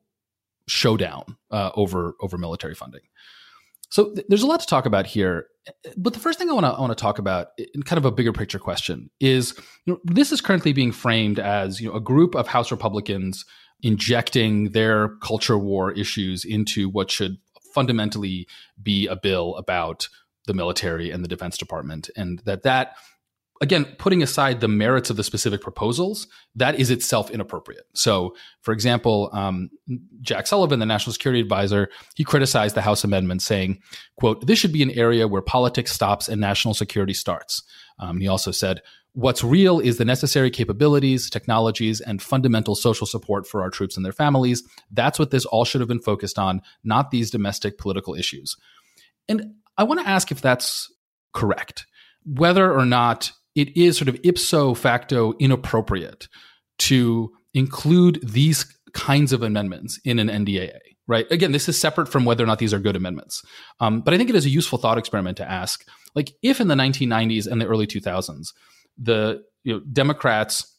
showdown 0.68 1.38
uh, 1.52 1.72
over 1.76 2.16
over 2.22 2.38
military 2.38 2.76
funding. 2.76 3.02
So 3.90 4.14
th- 4.14 4.26
there's 4.28 4.44
a 4.44 4.48
lot 4.48 4.60
to 4.62 4.66
talk 4.66 4.86
about 4.86 5.06
here, 5.08 5.48
but 5.98 6.14
the 6.14 6.20
first 6.20 6.40
thing 6.40 6.50
I 6.50 6.54
want 6.54 6.66
to 6.66 6.70
I 6.70 6.80
want 6.80 6.92
to 6.92 7.02
talk 7.02 7.20
about 7.20 7.48
in 7.74 7.84
kind 7.84 7.98
of 7.98 8.06
a 8.06 8.12
bigger 8.12 8.34
picture 8.34 8.60
question 8.60 9.10
is 9.20 9.54
you 9.86 9.94
know 9.94 10.00
this 10.04 10.32
is 10.32 10.42
currently 10.42 10.74
being 10.74 10.92
framed 10.92 11.40
as 11.40 11.80
you 11.82 11.90
know 11.90 11.96
a 11.96 12.02
group 12.02 12.36
of 12.36 12.48
House 12.48 12.72
Republicans 12.72 13.46
injecting 13.82 14.72
their 14.72 15.16
culture 15.22 15.58
war 15.58 15.92
issues 15.92 16.44
into 16.44 16.90
what 16.90 17.10
should 17.10 17.38
fundamentally 17.74 18.48
be 18.82 19.08
a 19.08 19.16
bill 19.16 19.56
about 19.56 20.08
the 20.48 20.54
military 20.54 21.12
and 21.12 21.24
the 21.24 21.28
Defense 21.28 21.58
Department, 21.58 22.10
and 22.16 22.40
that 22.40 22.64
that 22.64 22.94
again, 23.62 23.86
putting 23.98 24.24
aside 24.24 24.62
the 24.62 24.68
merits 24.68 25.10
of 25.10 25.18
the 25.18 25.24
specific 25.24 25.62
proposals, 25.62 26.28
that 26.56 26.80
is 26.80 26.90
itself 26.90 27.30
inappropriate. 27.30 27.86
So, 27.94 28.36
for 28.62 28.72
example, 28.72 29.30
um, 29.34 29.70
Jake 30.22 30.48
Sullivan, 30.48 30.80
the 30.80 30.86
national 30.86 31.14
security 31.14 31.42
advisor, 31.42 31.90
he 32.16 32.24
criticized 32.24 32.76
the 32.76 32.82
House 32.82 33.04
amendment, 33.04 33.42
saying, 33.42 33.80
"quote 34.18 34.48
This 34.48 34.60
should 34.60 34.74
be 34.74 34.84
an 34.84 34.92
area 34.92 35.28
where 35.28 35.42
politics 35.42 35.92
stops 35.92 36.30
and 36.30 36.40
national 36.40 36.74
security 36.74 37.14
starts." 37.14 37.64
Um, 38.00 38.20
he 38.20 38.28
also 38.28 38.52
said. 38.52 38.82
What's 39.14 39.44
real 39.44 39.80
is 39.80 39.98
the 39.98 40.06
necessary 40.06 40.52
capabilities, 40.52 41.32
technologies, 41.32 42.00
and 42.00 42.22
fundamental 42.22 42.76
social 42.76 43.08
support 43.08 43.48
for 43.48 43.64
our 43.64 43.72
troops 43.72 43.98
and 43.98 44.06
their 44.06 44.14
families. 44.14 44.64
That's 44.92 45.18
what 45.18 45.32
this 45.32 45.46
all 45.46 45.66
should 45.66 45.82
have 45.82 45.88
been 45.88 46.00
focused 46.00 46.38
on, 46.38 46.62
not 46.84 47.10
these 47.10 47.32
domestic 47.32 47.80
political 47.80 48.14
issues. 48.14 48.56
And 49.28 49.56
I 49.80 49.84
want 49.84 50.00
to 50.00 50.08
ask 50.08 50.32
if 50.32 50.42
that's 50.42 50.94
correct. 51.34 51.88
Whether 52.24 52.72
or 52.72 52.86
not 52.86 53.32
it 53.60 53.76
is 53.76 53.98
sort 53.98 54.08
of 54.08 54.18
ipso 54.24 54.74
facto 54.74 55.34
inappropriate 55.40 56.30
to 56.78 57.32
include 57.54 58.20
these 58.24 58.66
kinds 58.94 59.34
of 59.34 59.44
amendments 59.44 60.00
in 60.06 60.18
an 60.18 60.30
NDAA, 60.30 60.80
right? 61.08 61.30
Again, 61.30 61.52
this 61.52 61.68
is 61.68 61.80
separate 61.80 62.08
from 62.08 62.24
whether 62.24 62.44
or 62.44 62.48
not 62.48 62.60
these 62.60 62.74
are 62.74 62.80
good 62.80 62.96
amendments. 62.96 63.44
Um, 63.82 64.00
but 64.00 64.14
I 64.14 64.18
think 64.18 64.30
it 64.30 64.36
is 64.36 64.46
a 64.46 64.50
useful 64.50 64.80
thought 64.80 64.98
experiment 64.98 65.38
to 65.38 65.52
ask, 65.52 65.86
like, 66.16 66.32
if 66.42 66.62
in 66.62 66.70
the 66.70 66.76
1990s 66.76 67.48
and 67.48 67.60
the 67.62 67.68
early 67.68 67.86
2000s, 67.86 68.54
the 68.98 69.44
you 69.64 69.74
know, 69.74 69.82
Democrats, 69.92 70.76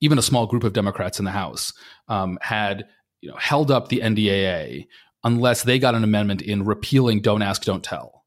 even 0.00 0.18
a 0.18 0.22
small 0.22 0.46
group 0.46 0.64
of 0.64 0.74
Democrats 0.74 1.18
in 1.18 1.24
the 1.24 1.30
House, 1.30 1.72
um, 2.08 2.38
had 2.42 2.86
you 3.22 3.30
know, 3.30 3.36
held 3.36 3.70
up 3.70 3.88
the 3.88 4.00
NDAA 4.00 4.86
unless 5.24 5.62
they 5.62 5.78
got 5.78 5.94
an 5.94 6.04
amendment 6.04 6.42
in 6.42 6.64
repealing 6.64 7.20
"Don't 7.20 7.42
Ask, 7.42 7.64
Don't 7.64 7.82
Tell," 7.82 8.24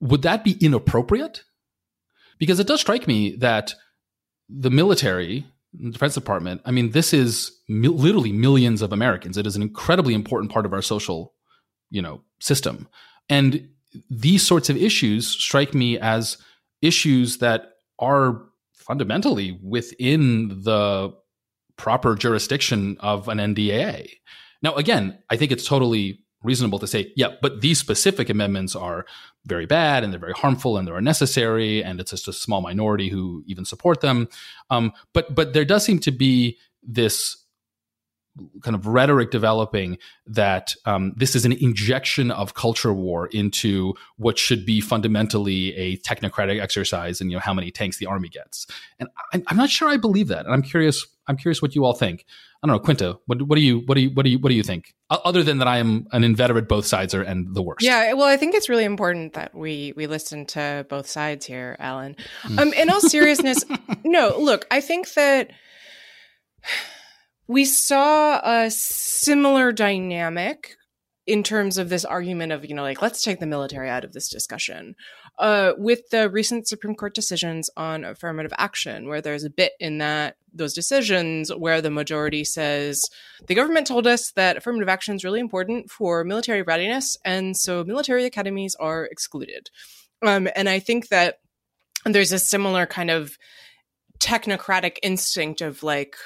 would 0.00 0.22
that 0.22 0.42
be 0.42 0.56
inappropriate? 0.60 1.44
Because 2.38 2.60
it 2.60 2.66
does 2.66 2.80
strike 2.80 3.06
me 3.06 3.36
that 3.36 3.74
the 4.48 4.70
military, 4.70 5.46
the 5.72 5.90
Defense 5.90 6.14
Department, 6.14 6.60
I 6.64 6.70
mean, 6.70 6.90
this 6.90 7.12
is 7.12 7.52
mi- 7.68 7.88
literally 7.88 8.32
millions 8.32 8.82
of 8.82 8.92
Americans. 8.92 9.36
It 9.36 9.46
is 9.46 9.56
an 9.56 9.62
incredibly 9.62 10.14
important 10.14 10.52
part 10.52 10.66
of 10.66 10.72
our 10.72 10.82
social, 10.82 11.34
you 11.90 12.02
know, 12.02 12.22
system. 12.40 12.88
And 13.28 13.68
these 14.10 14.46
sorts 14.46 14.68
of 14.68 14.76
issues 14.76 15.26
strike 15.26 15.74
me 15.74 15.98
as 15.98 16.36
issues 16.82 17.38
that 17.38 17.72
are 17.98 18.42
fundamentally 18.74 19.58
within 19.62 20.62
the 20.62 21.14
proper 21.76 22.14
jurisdiction 22.14 22.96
of 23.00 23.28
an 23.28 23.38
NDAA. 23.38 24.08
Now, 24.62 24.74
again, 24.74 25.18
I 25.30 25.36
think 25.36 25.52
it's 25.52 25.66
totally 25.66 26.23
reasonable 26.44 26.78
to 26.78 26.86
say, 26.86 27.12
yeah, 27.16 27.28
but 27.42 27.60
these 27.60 27.78
specific 27.78 28.28
amendments 28.28 28.76
are 28.76 29.06
very 29.46 29.66
bad 29.66 30.04
and 30.04 30.12
they're 30.12 30.20
very 30.20 30.32
harmful 30.32 30.76
and 30.76 30.86
they're 30.86 30.96
unnecessary 30.96 31.82
and 31.82 32.00
it's 32.00 32.10
just 32.10 32.28
a 32.28 32.32
small 32.32 32.60
minority 32.60 33.08
who 33.08 33.42
even 33.46 33.64
support 33.64 34.00
them. 34.00 34.28
Um, 34.70 34.92
but 35.12 35.34
but 35.34 35.52
there 35.52 35.64
does 35.64 35.84
seem 35.84 35.98
to 36.00 36.12
be 36.12 36.58
this 36.82 37.43
kind 38.62 38.74
of 38.74 38.86
rhetoric 38.86 39.30
developing 39.30 39.98
that 40.26 40.74
um, 40.86 41.12
this 41.16 41.36
is 41.36 41.44
an 41.44 41.52
injection 41.52 42.30
of 42.30 42.54
culture 42.54 42.92
war 42.92 43.28
into 43.28 43.94
what 44.16 44.38
should 44.38 44.66
be 44.66 44.80
fundamentally 44.80 45.74
a 45.76 45.96
technocratic 45.98 46.60
exercise 46.60 47.20
in 47.20 47.30
you 47.30 47.36
know 47.36 47.40
how 47.40 47.54
many 47.54 47.70
tanks 47.70 47.98
the 47.98 48.06
army 48.06 48.28
gets 48.28 48.66
and 48.98 49.08
I'm, 49.32 49.44
I'm 49.46 49.56
not 49.56 49.70
sure 49.70 49.88
i 49.88 49.96
believe 49.96 50.28
that 50.28 50.46
and 50.46 50.54
i'm 50.54 50.62
curious 50.62 51.06
i'm 51.28 51.36
curious 51.36 51.62
what 51.62 51.74
you 51.74 51.84
all 51.84 51.92
think 51.92 52.24
I 52.64 52.66
don't 52.66 52.76
know, 52.76 52.80
Quinta. 52.80 53.18
What, 53.26 53.42
what 53.42 53.56
do 53.56 53.60
you 53.60 53.80
what 53.80 53.94
do 53.94 54.00
you 54.00 54.10
what 54.14 54.22
do 54.22 54.30
you 54.30 54.38
what 54.38 54.48
do 54.48 54.54
you 54.54 54.62
think? 54.62 54.94
Other 55.10 55.42
than 55.42 55.58
that, 55.58 55.68
I 55.68 55.76
am 55.76 56.06
an 56.12 56.24
inveterate 56.24 56.66
both 56.66 56.86
sides 56.86 57.12
are 57.12 57.20
and 57.20 57.54
the 57.54 57.60
worst. 57.60 57.84
Yeah, 57.84 58.14
well, 58.14 58.26
I 58.26 58.38
think 58.38 58.54
it's 58.54 58.70
really 58.70 58.84
important 58.84 59.34
that 59.34 59.54
we 59.54 59.92
we 59.96 60.06
listen 60.06 60.46
to 60.46 60.86
both 60.88 61.06
sides 61.06 61.44
here, 61.44 61.76
Alan. 61.78 62.16
Hmm. 62.40 62.58
Um, 62.58 62.72
in 62.72 62.88
all 62.88 63.02
seriousness, 63.02 63.66
no. 64.04 64.38
Look, 64.38 64.66
I 64.70 64.80
think 64.80 65.12
that 65.12 65.50
we 67.46 67.64
saw 67.64 68.40
a 68.44 68.70
similar 68.70 69.72
dynamic 69.72 70.76
in 71.26 71.42
terms 71.42 71.78
of 71.78 71.88
this 71.88 72.04
argument 72.04 72.52
of 72.52 72.64
you 72.64 72.74
know 72.74 72.82
like 72.82 73.00
let's 73.00 73.22
take 73.22 73.40
the 73.40 73.46
military 73.46 73.88
out 73.88 74.04
of 74.04 74.12
this 74.12 74.28
discussion 74.28 74.94
uh, 75.38 75.72
with 75.78 76.00
the 76.10 76.28
recent 76.30 76.68
supreme 76.68 76.94
court 76.94 77.14
decisions 77.14 77.70
on 77.76 78.04
affirmative 78.04 78.52
action 78.58 79.08
where 79.08 79.20
there's 79.20 79.44
a 79.44 79.50
bit 79.50 79.72
in 79.80 79.98
that 79.98 80.36
those 80.52 80.74
decisions 80.74 81.50
where 81.54 81.80
the 81.80 81.90
majority 81.90 82.44
says 82.44 83.02
the 83.46 83.54
government 83.54 83.86
told 83.86 84.06
us 84.06 84.32
that 84.32 84.56
affirmative 84.56 84.88
action 84.88 85.16
is 85.16 85.24
really 85.24 85.40
important 85.40 85.90
for 85.90 86.24
military 86.24 86.62
readiness 86.62 87.16
and 87.24 87.56
so 87.56 87.82
military 87.84 88.24
academies 88.24 88.76
are 88.78 89.04
excluded. 89.06 89.70
Um, 90.22 90.48
and 90.54 90.68
i 90.68 90.78
think 90.78 91.08
that 91.08 91.36
there's 92.04 92.32
a 92.32 92.38
similar 92.38 92.84
kind 92.86 93.10
of 93.10 93.36
technocratic 94.20 94.98
instinct 95.02 95.60
of 95.62 95.82
like 95.82 96.16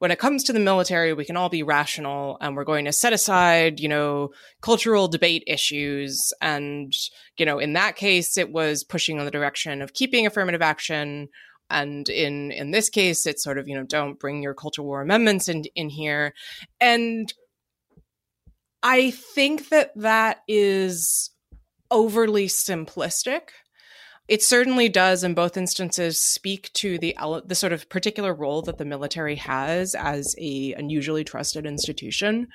when 0.00 0.10
it 0.10 0.18
comes 0.18 0.44
to 0.44 0.54
the 0.54 0.58
military, 0.58 1.12
we 1.12 1.26
can 1.26 1.36
all 1.36 1.50
be 1.50 1.62
rational 1.62 2.38
and 2.40 2.56
we're 2.56 2.64
going 2.64 2.86
to 2.86 2.92
set 2.92 3.12
aside, 3.12 3.78
you 3.80 3.88
know, 3.88 4.30
cultural 4.62 5.08
debate 5.08 5.44
issues. 5.46 6.32
And, 6.40 6.90
you 7.36 7.44
know, 7.44 7.58
in 7.58 7.74
that 7.74 7.96
case, 7.96 8.38
it 8.38 8.50
was 8.50 8.82
pushing 8.82 9.18
in 9.18 9.26
the 9.26 9.30
direction 9.30 9.82
of 9.82 9.92
keeping 9.92 10.26
affirmative 10.26 10.62
action. 10.62 11.28
And 11.68 12.08
in, 12.08 12.50
in 12.50 12.70
this 12.70 12.88
case, 12.88 13.26
it's 13.26 13.44
sort 13.44 13.58
of, 13.58 13.68
you 13.68 13.76
know, 13.76 13.84
don't 13.84 14.18
bring 14.18 14.42
your 14.42 14.54
culture 14.54 14.82
war 14.82 15.02
amendments 15.02 15.50
in, 15.50 15.64
in 15.74 15.90
here. 15.90 16.32
And 16.80 17.30
I 18.82 19.10
think 19.10 19.68
that 19.68 19.90
that 19.96 20.38
is 20.48 21.30
overly 21.90 22.46
simplistic 22.46 23.50
it 24.30 24.44
certainly 24.44 24.88
does 24.88 25.24
in 25.24 25.34
both 25.34 25.56
instances 25.56 26.22
speak 26.22 26.72
to 26.72 26.98
the 26.98 27.16
the 27.44 27.56
sort 27.56 27.72
of 27.72 27.88
particular 27.88 28.32
role 28.32 28.62
that 28.62 28.78
the 28.78 28.84
military 28.84 29.34
has 29.34 29.96
as 29.96 30.36
a 30.38 30.72
unusually 30.74 31.24
trusted 31.24 31.66
institution 31.66 32.46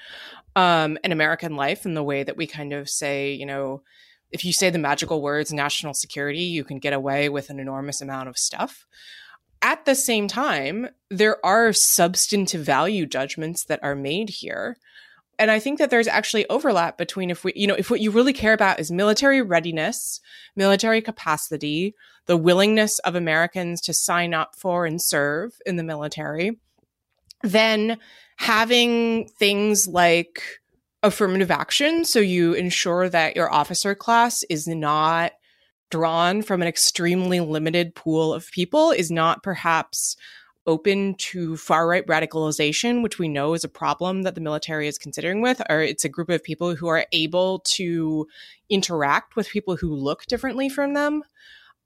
um, 0.55 0.97
in 1.03 1.11
American 1.11 1.57
life, 1.57 1.85
in 1.85 1.93
the 1.93 2.01
way 2.01 2.23
that 2.23 2.37
we 2.37 2.47
kind 2.47 2.71
of 2.71 2.89
say, 2.89 3.33
you 3.33 3.45
know, 3.45 3.83
if 4.31 4.45
you 4.45 4.53
say 4.53 4.69
the 4.69 4.79
magical 4.79 5.21
words 5.21 5.51
national 5.51 5.93
security, 5.93 6.43
you 6.43 6.63
can 6.63 6.79
get 6.79 6.93
away 6.93 7.27
with 7.27 7.49
an 7.49 7.59
enormous 7.59 7.99
amount 7.99 8.29
of 8.29 8.37
stuff. 8.37 8.85
At 9.61 9.83
the 9.83 9.95
same 9.95 10.29
time, 10.29 10.87
there 11.09 11.45
are 11.45 11.73
substantive 11.73 12.61
value 12.61 13.05
judgments 13.05 13.65
that 13.65 13.83
are 13.83 13.95
made 13.95 14.29
here 14.29 14.77
and 15.37 15.51
I 15.51 15.59
think 15.59 15.79
that 15.79 15.89
there's 15.89 16.07
actually 16.07 16.47
overlap 16.49 16.97
between 16.97 17.29
if 17.29 17.43
we, 17.43 17.53
you 17.55 17.67
know, 17.67 17.75
if 17.75 17.89
what 17.89 18.01
you 18.01 18.11
really 18.11 18.33
care 18.33 18.53
about 18.53 18.79
is 18.79 18.91
military 18.91 19.41
readiness, 19.41 20.21
military 20.55 21.01
capacity, 21.01 21.93
the 22.25 22.37
willingness 22.37 22.99
of 22.99 23.15
Americans 23.15 23.81
to 23.81 23.93
sign 23.93 24.33
up 24.33 24.55
for 24.55 24.85
and 24.85 25.01
serve 25.01 25.53
in 25.65 25.75
the 25.75 25.83
military, 25.83 26.57
then 27.43 27.97
having 28.37 29.27
things 29.39 29.87
like 29.87 30.41
affirmative 31.03 31.51
action. 31.51 32.05
So 32.05 32.19
you 32.19 32.53
ensure 32.53 33.09
that 33.09 33.35
your 33.35 33.51
officer 33.51 33.95
class 33.95 34.43
is 34.49 34.67
not 34.67 35.33
drawn 35.91 36.41
from 36.41 36.61
an 36.61 36.67
extremely 36.67 37.39
limited 37.39 37.93
pool 37.93 38.33
of 38.33 38.49
people 38.51 38.91
is 38.91 39.11
not 39.11 39.43
perhaps 39.43 40.17
open 40.67 41.15
to 41.15 41.57
far 41.57 41.87
right 41.87 42.05
radicalization, 42.07 43.03
which 43.03 43.19
we 43.19 43.27
know 43.27 43.53
is 43.53 43.63
a 43.63 43.69
problem 43.69 44.23
that 44.23 44.35
the 44.35 44.41
military 44.41 44.87
is 44.87 44.97
considering 44.97 45.41
with, 45.41 45.61
or 45.69 45.81
it's 45.81 46.05
a 46.05 46.09
group 46.09 46.29
of 46.29 46.43
people 46.43 46.75
who 46.75 46.87
are 46.87 47.05
able 47.11 47.59
to 47.59 48.27
interact 48.69 49.35
with 49.35 49.49
people 49.49 49.75
who 49.75 49.93
look 49.93 50.25
differently 50.25 50.69
from 50.69 50.93
them. 50.93 51.23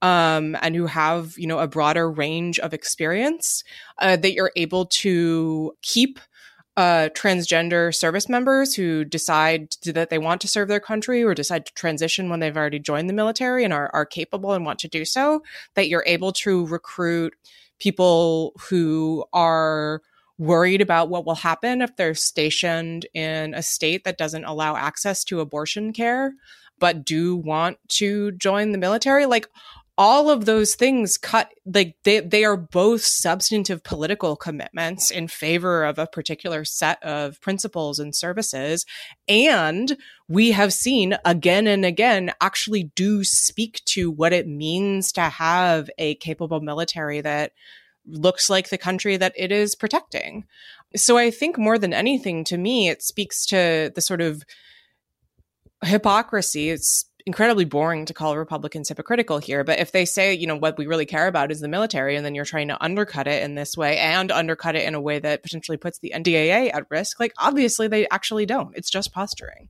Um, 0.02 0.56
and 0.62 0.78
who 0.78 0.86
have, 0.86 1.38
you 1.38 1.46
know, 1.46 1.60
a 1.60 1.68
broader 1.68 2.10
range 2.10 2.58
of 2.60 2.74
experience, 2.74 3.66
uh, 3.98 4.16
that 4.16 4.32
you're 4.32 4.54
able 4.56 4.86
to 4.86 5.76
keep 5.82 6.20
uh, 6.78 7.10
transgender 7.10 7.94
service 7.94 8.30
members 8.30 8.74
who 8.74 9.04
decide 9.04 9.70
to, 9.72 9.92
that 9.92 10.10
they 10.10 10.18
want 10.18 10.40
to 10.40 10.48
serve 10.48 10.70
their 10.70 10.80
country 10.80 11.22
or 11.22 11.34
decide 11.34 11.66
to 11.66 11.74
transition 11.74 12.30
when 12.30 12.40
they've 12.40 12.56
already 12.56 12.80
joined 12.80 13.10
the 13.10 13.14
military 13.14 13.66
and 13.66 13.74
are, 13.74 13.90
are 13.94 14.06
capable 14.06 14.54
and 14.54 14.66
want 14.66 14.80
to 14.80 14.88
do 14.88 15.04
so, 15.04 15.44
that 15.74 15.90
you're 15.90 16.06
able 16.08 16.32
to 16.32 16.66
recruit 16.68 17.34
people 17.80 18.54
who 18.70 19.26
are 19.34 20.02
worried 20.38 20.82
about 20.82 21.10
what 21.10 21.26
will 21.26 21.36
happen 21.36 21.82
if 21.82 21.96
they're 21.98 22.14
stationed 22.14 23.06
in 23.14 23.54
a 23.54 23.62
state 23.62 24.06
that 24.06 24.18
doesn't 24.18 24.46
allow 24.46 24.76
access 24.76 25.24
to 25.26 25.42
abortion 25.42 25.92
care 25.92 26.34
but 26.80 27.06
do 27.06 27.36
want 27.36 27.78
to 27.90 28.32
join 28.34 28.72
the 28.72 28.78
military. 28.78 29.26
Like 29.26 29.48
all 30.00 30.30
of 30.30 30.46
those 30.46 30.76
things 30.76 31.18
cut 31.18 31.50
like 31.66 31.98
they, 32.06 32.22
they 32.22 32.46
are 32.46 32.56
both 32.56 33.02
substantive 33.02 33.84
political 33.84 34.38
commitments 34.38 35.12
in 35.12 35.28
favor 35.28 35.84
of 35.84 36.00
a 36.00 36.08
particular 36.08 36.64
set 36.64 37.04
of 37.04 37.40
principles 37.42 38.00
and 38.00 38.16
services. 38.16 38.86
And 39.28 39.98
we 40.30 40.52
have 40.52 40.72
seen 40.72 41.18
again 41.26 41.68
and 41.68 41.84
again 41.84 42.32
actually 42.40 42.84
do 42.96 43.26
speak 43.26 43.82
to 43.88 44.10
what 44.10 44.32
it 44.32 44.48
means 44.48 45.12
to 45.12 45.24
have 45.24 45.90
a 45.98 46.16
capable 46.16 46.62
military 46.62 47.20
that 47.20 47.52
looks 48.08 48.50
like 48.50 48.70
the 48.70 48.78
country 48.78 49.18
that 49.18 49.34
it 49.36 49.52
is 49.52 49.76
protecting. 49.76 50.46
So 50.96 51.18
i 51.18 51.30
think 51.30 51.58
more 51.58 51.78
than 51.78 51.94
anything 51.94 52.46
to 52.46 52.58
me 52.58 52.88
it 52.88 53.04
speaks 53.04 53.46
to 53.48 53.92
the 53.94 54.02
sort 54.02 54.22
of 54.22 54.44
hypocrisy 55.84 56.70
it's 56.70 57.09
incredibly 57.26 57.66
boring 57.66 58.06
to 58.06 58.14
call 58.14 58.38
Republicans 58.38 58.90
hypocritical 58.90 59.38
here. 59.38 59.64
But 59.64 59.80
if 59.80 59.92
they 59.92 60.06
say, 60.06 60.34
you 60.34 60.48
know, 60.48 60.56
what 60.56 60.78
we 60.78 60.88
really 60.88 61.06
care 61.06 61.28
about 61.28 61.52
is 61.52 61.60
the 61.60 61.68
military, 61.68 62.16
and 62.16 62.26
then 62.26 62.36
you're 62.36 62.46
trying 62.46 62.70
to 62.70 62.84
undercut 62.84 63.28
it 63.28 63.44
in 63.44 63.56
this 63.56 63.76
way 63.78 63.98
and 63.98 64.32
undercut 64.32 64.76
it 64.76 64.88
in 64.88 64.96
a 64.96 65.02
way 65.02 65.20
that 65.20 65.44
potentially 65.44 65.78
puts 65.78 66.00
the 66.00 66.14
NDAA 66.16 66.74
at 66.74 66.86
risk, 66.90 67.20
like 67.20 67.34
obviously 67.38 67.88
they 67.88 68.08
actually 68.10 68.46
don't. 68.46 68.76
It's 68.76 68.90
just 68.90 69.14
posturing. 69.14 69.70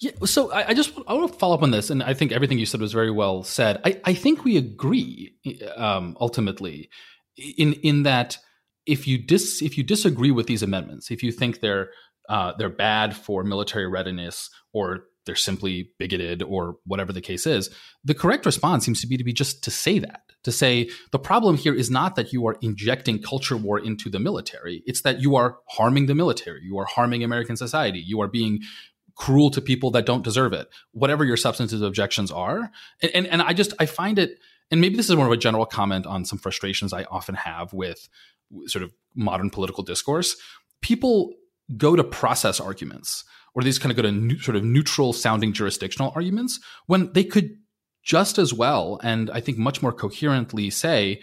Yeah, 0.00 0.12
so 0.26 0.52
I, 0.52 0.68
I 0.68 0.74
just 0.74 0.92
I 1.08 1.14
want 1.14 1.32
to 1.32 1.38
follow 1.38 1.56
up 1.56 1.62
on 1.62 1.72
this, 1.72 1.90
and 1.90 2.04
I 2.04 2.14
think 2.14 2.30
everything 2.30 2.58
you 2.58 2.66
said 2.66 2.80
was 2.80 2.92
very 2.92 3.10
well 3.10 3.42
said. 3.42 3.80
I, 3.84 4.00
I 4.04 4.14
think 4.14 4.44
we 4.44 4.56
agree 4.56 5.34
um, 5.76 6.16
ultimately 6.20 6.88
in 7.36 7.72
in 7.74 8.04
that 8.04 8.38
if 8.86 9.08
you 9.08 9.18
dis 9.18 9.60
if 9.60 9.76
you 9.76 9.82
disagree 9.82 10.30
with 10.30 10.46
these 10.46 10.62
amendments, 10.62 11.10
if 11.10 11.24
you 11.24 11.32
think 11.32 11.60
they're 11.60 11.90
uh, 12.28 12.52
they're 12.58 12.68
bad 12.68 13.16
for 13.16 13.42
military 13.42 13.88
readiness 13.88 14.50
or 14.72 15.04
they're 15.28 15.36
simply 15.36 15.90
bigoted 15.98 16.42
or 16.42 16.78
whatever 16.86 17.12
the 17.12 17.20
case 17.20 17.46
is. 17.46 17.70
The 18.02 18.14
correct 18.14 18.46
response 18.46 18.84
seems 18.84 19.00
to 19.02 19.06
be 19.06 19.18
to 19.18 19.22
be 19.24 19.32
just 19.32 19.62
to 19.64 19.70
say 19.70 19.98
that, 19.98 20.22
to 20.44 20.50
say 20.50 20.88
the 21.12 21.18
problem 21.18 21.56
here 21.56 21.74
is 21.74 21.90
not 21.90 22.16
that 22.16 22.32
you 22.32 22.46
are 22.48 22.56
injecting 22.62 23.22
culture 23.22 23.56
war 23.56 23.78
into 23.78 24.08
the 24.08 24.18
military. 24.18 24.82
It's 24.86 25.02
that 25.02 25.20
you 25.20 25.36
are 25.36 25.58
harming 25.68 26.06
the 26.06 26.14
military. 26.14 26.62
You 26.64 26.78
are 26.78 26.86
harming 26.86 27.22
American 27.22 27.56
society. 27.56 28.00
You 28.00 28.22
are 28.22 28.28
being 28.28 28.62
cruel 29.14 29.50
to 29.50 29.60
people 29.60 29.90
that 29.90 30.06
don't 30.06 30.24
deserve 30.24 30.52
it, 30.54 30.68
whatever 30.92 31.24
your 31.24 31.36
substantive 31.36 31.82
objections 31.82 32.30
are. 32.30 32.70
And, 33.02 33.10
and, 33.14 33.26
and 33.26 33.42
I 33.42 33.52
just, 33.52 33.74
I 33.78 33.84
find 33.86 34.18
it, 34.18 34.38
and 34.70 34.80
maybe 34.80 34.96
this 34.96 35.10
is 35.10 35.16
more 35.16 35.26
of 35.26 35.32
a 35.32 35.36
general 35.36 35.66
comment 35.66 36.06
on 36.06 36.24
some 36.24 36.38
frustrations 36.38 36.92
I 36.92 37.04
often 37.04 37.34
have 37.34 37.72
with 37.72 38.08
sort 38.66 38.82
of 38.82 38.94
modern 39.14 39.50
political 39.50 39.84
discourse. 39.84 40.36
People 40.80 41.34
go 41.76 41.96
to 41.96 42.04
process 42.04 42.60
arguments 42.60 43.24
or 43.54 43.62
these 43.62 43.78
kind 43.78 43.90
of 43.90 43.96
go 43.96 44.02
to 44.02 44.12
new, 44.12 44.38
sort 44.38 44.56
of 44.56 44.64
neutral 44.64 45.12
sounding 45.12 45.52
jurisdictional 45.52 46.12
arguments 46.14 46.60
when 46.86 47.12
they 47.12 47.24
could 47.24 47.56
just 48.02 48.38
as 48.38 48.54
well 48.54 48.98
and 49.02 49.30
I 49.30 49.40
think 49.40 49.58
much 49.58 49.82
more 49.82 49.92
coherently 49.92 50.70
say, 50.70 51.20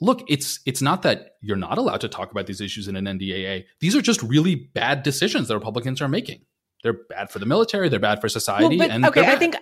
look, 0.00 0.22
it's 0.28 0.60
it's 0.66 0.82
not 0.82 1.02
that 1.02 1.30
you're 1.40 1.56
not 1.56 1.78
allowed 1.78 2.00
to 2.02 2.08
talk 2.08 2.30
about 2.30 2.46
these 2.46 2.60
issues 2.60 2.88
in 2.88 2.96
an 2.96 3.06
NDAA. 3.06 3.64
These 3.80 3.96
are 3.96 4.02
just 4.02 4.22
really 4.22 4.54
bad 4.54 5.02
decisions 5.02 5.48
that 5.48 5.54
Republicans 5.54 6.02
are 6.02 6.08
making. 6.08 6.44
They're 6.82 6.98
bad 7.08 7.30
for 7.30 7.38
the 7.38 7.46
military. 7.46 7.88
They're 7.88 7.98
bad 7.98 8.20
for 8.20 8.28
society. 8.28 8.76
Well, 8.76 8.88
but, 8.88 8.94
and 8.94 9.06
okay, 9.06 9.26
I 9.26 9.36
think 9.36 9.56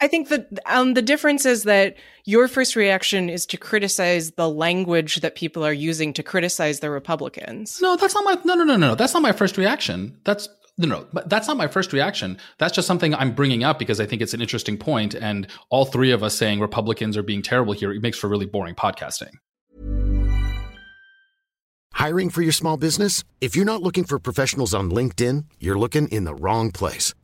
I 0.00 0.08
think 0.08 0.28
that 0.28 0.48
um, 0.66 0.94
the 0.94 1.02
difference 1.02 1.44
is 1.44 1.64
that 1.64 1.96
your 2.24 2.48
first 2.48 2.74
reaction 2.74 3.28
is 3.28 3.44
to 3.46 3.58
criticize 3.58 4.30
the 4.32 4.48
language 4.48 5.16
that 5.16 5.34
people 5.34 5.64
are 5.64 5.72
using 5.72 6.14
to 6.14 6.22
criticize 6.22 6.80
the 6.80 6.88
Republicans. 6.88 7.80
No, 7.82 7.96
that's 7.96 8.14
not 8.14 8.24
my 8.24 8.38
no 8.44 8.54
no 8.54 8.64
no 8.64 8.76
no. 8.76 8.94
That's 8.94 9.12
not 9.12 9.22
my 9.22 9.32
first 9.32 9.58
reaction. 9.58 10.16
That's 10.24 10.48
no, 10.78 10.88
no, 10.88 11.06
but 11.12 11.28
that's 11.28 11.46
not 11.46 11.58
my 11.58 11.66
first 11.66 11.92
reaction. 11.92 12.38
That's 12.56 12.74
just 12.74 12.88
something 12.88 13.14
I'm 13.14 13.34
bringing 13.34 13.62
up 13.62 13.78
because 13.78 14.00
I 14.00 14.06
think 14.06 14.22
it's 14.22 14.32
an 14.32 14.40
interesting 14.40 14.78
point, 14.78 15.14
and 15.14 15.46
all 15.68 15.84
three 15.84 16.10
of 16.12 16.22
us 16.22 16.34
saying 16.34 16.60
Republicans 16.60 17.18
are 17.18 17.22
being 17.22 17.42
terrible 17.42 17.74
here 17.74 17.92
it 17.92 18.00
makes 18.00 18.18
for 18.18 18.28
really 18.28 18.46
boring 18.46 18.74
podcasting. 18.74 19.32
Hiring 21.92 22.30
for 22.30 22.40
your 22.40 22.52
small 22.52 22.78
business? 22.78 23.24
If 23.42 23.54
you're 23.54 23.66
not 23.66 23.82
looking 23.82 24.04
for 24.04 24.18
professionals 24.18 24.72
on 24.72 24.90
LinkedIn, 24.90 25.44
you're 25.58 25.78
looking 25.78 26.08
in 26.08 26.24
the 26.24 26.34
wrong 26.34 26.70
place. 26.70 27.12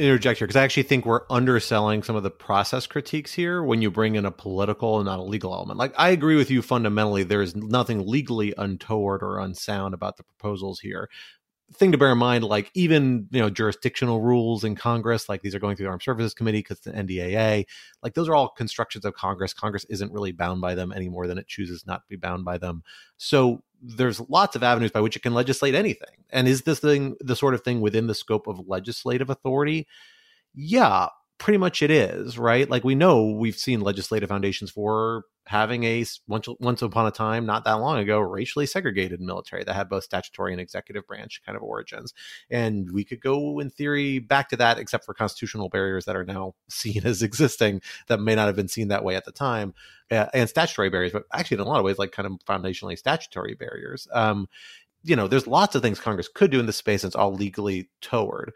interject 0.00 0.38
here 0.38 0.46
because 0.46 0.56
I 0.56 0.64
actually 0.64 0.84
think 0.84 1.04
we're 1.04 1.26
underselling 1.30 2.02
some 2.02 2.16
of 2.16 2.22
the 2.22 2.30
process 2.30 2.86
critiques 2.86 3.32
here 3.32 3.62
when 3.62 3.82
you 3.82 3.90
bring 3.90 4.14
in 4.14 4.24
a 4.24 4.30
political 4.30 4.98
and 4.98 5.06
not 5.06 5.18
a 5.18 5.22
legal 5.22 5.54
element. 5.54 5.78
Like 5.78 5.94
I 5.96 6.10
agree 6.10 6.36
with 6.36 6.50
you 6.50 6.62
fundamentally, 6.62 7.22
there 7.22 7.42
is 7.42 7.54
nothing 7.54 8.06
legally 8.06 8.54
untoward 8.56 9.22
or 9.22 9.38
unsound 9.38 9.94
about 9.94 10.16
the 10.16 10.24
proposals 10.24 10.80
here. 10.80 11.08
Thing 11.72 11.92
to 11.92 11.98
bear 11.98 12.12
in 12.12 12.18
mind, 12.18 12.44
like 12.44 12.70
even 12.74 13.28
you 13.30 13.40
know 13.40 13.48
jurisdictional 13.48 14.20
rules 14.20 14.64
in 14.64 14.74
Congress, 14.74 15.28
like 15.28 15.40
these 15.40 15.54
are 15.54 15.60
going 15.60 15.76
through 15.76 15.84
the 15.84 15.90
Armed 15.90 16.02
Services 16.02 16.34
Committee 16.34 16.58
because 16.58 16.80
the 16.80 16.90
NDAA, 16.90 17.64
like 18.02 18.14
those 18.14 18.28
are 18.28 18.34
all 18.34 18.48
constructions 18.48 19.04
of 19.04 19.14
Congress. 19.14 19.54
Congress 19.54 19.86
isn't 19.88 20.12
really 20.12 20.32
bound 20.32 20.60
by 20.60 20.74
them 20.74 20.92
any 20.92 21.08
more 21.08 21.26
than 21.26 21.38
it 21.38 21.46
chooses 21.46 21.86
not 21.86 22.02
to 22.02 22.08
be 22.08 22.16
bound 22.16 22.44
by 22.44 22.58
them. 22.58 22.82
So 23.18 23.62
there's 23.80 24.20
lots 24.28 24.56
of 24.56 24.62
avenues 24.62 24.90
by 24.90 25.00
which 25.00 25.16
it 25.16 25.22
can 25.22 25.32
legislate 25.32 25.74
anything. 25.74 26.24
And 26.30 26.48
is 26.48 26.62
this 26.62 26.80
thing 26.80 27.16
the 27.20 27.36
sort 27.36 27.54
of 27.54 27.62
thing 27.62 27.80
within 27.80 28.08
the 28.08 28.14
scope 28.14 28.46
of 28.46 28.68
legislative 28.68 29.30
authority? 29.30 29.86
Yeah, 30.54 31.06
pretty 31.40 31.56
much 31.56 31.82
it 31.82 31.90
is, 31.90 32.38
right? 32.38 32.68
Like 32.68 32.84
we 32.84 32.94
know 32.94 33.24
we've 33.24 33.56
seen 33.56 33.80
legislative 33.80 34.28
foundations 34.28 34.70
for 34.70 35.24
having 35.46 35.82
a 35.84 36.04
once 36.28 36.46
once 36.60 36.82
upon 36.82 37.06
a 37.06 37.10
time, 37.10 37.46
not 37.46 37.64
that 37.64 37.72
long 37.72 37.98
ago, 37.98 38.20
racially 38.20 38.66
segregated 38.66 39.20
military 39.20 39.64
that 39.64 39.74
had 39.74 39.88
both 39.88 40.04
statutory 40.04 40.52
and 40.52 40.60
executive 40.60 41.06
branch 41.06 41.40
kind 41.44 41.56
of 41.56 41.62
origins. 41.62 42.12
And 42.50 42.92
we 42.92 43.04
could 43.04 43.22
go 43.22 43.58
in 43.58 43.70
theory 43.70 44.18
back 44.18 44.50
to 44.50 44.56
that, 44.58 44.78
except 44.78 45.06
for 45.06 45.14
constitutional 45.14 45.70
barriers 45.70 46.04
that 46.04 46.14
are 46.14 46.26
now 46.26 46.54
seen 46.68 47.04
as 47.04 47.22
existing 47.22 47.80
that 48.06 48.20
may 48.20 48.34
not 48.34 48.46
have 48.46 48.56
been 48.56 48.68
seen 48.68 48.88
that 48.88 49.02
way 49.02 49.16
at 49.16 49.24
the 49.24 49.32
time, 49.32 49.72
uh, 50.10 50.26
and 50.34 50.48
statutory 50.48 50.90
barriers, 50.90 51.12
but 51.12 51.24
actually 51.32 51.56
in 51.56 51.62
a 51.62 51.64
lot 51.64 51.78
of 51.78 51.84
ways, 51.84 51.98
like 51.98 52.12
kind 52.12 52.26
of 52.26 52.32
foundationally 52.46 52.98
statutory 52.98 53.54
barriers. 53.54 54.06
Um, 54.12 54.46
you 55.02 55.16
know, 55.16 55.26
there's 55.26 55.46
lots 55.46 55.74
of 55.74 55.80
things 55.80 55.98
Congress 55.98 56.28
could 56.28 56.50
do 56.50 56.60
in 56.60 56.66
this 56.66 56.76
space, 56.76 57.02
and 57.02 57.08
it's 57.08 57.16
all 57.16 57.32
legally 57.32 57.88
toward. 58.02 58.52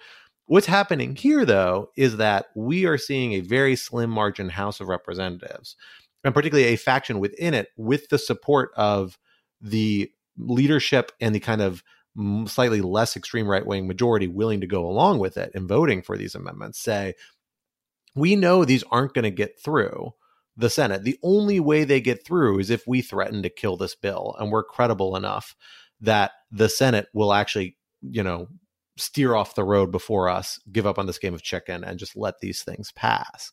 What's 0.46 0.66
happening 0.66 1.16
here, 1.16 1.44
though, 1.44 1.90
is 1.96 2.18
that 2.18 2.46
we 2.54 2.84
are 2.84 2.98
seeing 2.98 3.32
a 3.32 3.40
very 3.40 3.76
slim 3.76 4.10
margin 4.10 4.50
House 4.50 4.80
of 4.80 4.88
Representatives, 4.88 5.76
and 6.22 6.34
particularly 6.34 6.68
a 6.68 6.76
faction 6.76 7.18
within 7.18 7.54
it 7.54 7.68
with 7.76 8.08
the 8.08 8.18
support 8.18 8.70
of 8.76 9.18
the 9.60 10.10
leadership 10.36 11.12
and 11.20 11.34
the 11.34 11.40
kind 11.40 11.62
of 11.62 11.82
mm, 12.16 12.48
slightly 12.48 12.82
less 12.82 13.16
extreme 13.16 13.48
right 13.48 13.66
wing 13.66 13.86
majority 13.86 14.26
willing 14.26 14.60
to 14.60 14.66
go 14.66 14.86
along 14.86 15.18
with 15.18 15.36
it 15.36 15.50
and 15.54 15.68
voting 15.68 16.02
for 16.02 16.18
these 16.18 16.34
amendments 16.34 16.78
say, 16.78 17.14
we 18.14 18.36
know 18.36 18.64
these 18.64 18.84
aren't 18.90 19.14
going 19.14 19.24
to 19.24 19.30
get 19.30 19.58
through 19.58 20.12
the 20.56 20.70
Senate. 20.70 21.04
The 21.04 21.18
only 21.22 21.58
way 21.58 21.84
they 21.84 22.00
get 22.00 22.24
through 22.24 22.58
is 22.58 22.70
if 22.70 22.86
we 22.86 23.00
threaten 23.02 23.42
to 23.42 23.48
kill 23.48 23.76
this 23.76 23.94
bill 23.94 24.36
and 24.38 24.52
we're 24.52 24.62
credible 24.62 25.16
enough 25.16 25.56
that 26.00 26.32
the 26.52 26.68
Senate 26.68 27.08
will 27.12 27.32
actually, 27.32 27.76
you 28.02 28.22
know, 28.22 28.48
steer 28.96 29.34
off 29.34 29.54
the 29.54 29.64
road 29.64 29.90
before 29.90 30.28
us, 30.28 30.60
give 30.70 30.86
up 30.86 30.98
on 30.98 31.06
this 31.06 31.18
game 31.18 31.34
of 31.34 31.42
chicken, 31.42 31.82
and 31.82 31.98
just 31.98 32.16
let 32.16 32.38
these 32.40 32.62
things 32.62 32.92
pass. 32.92 33.50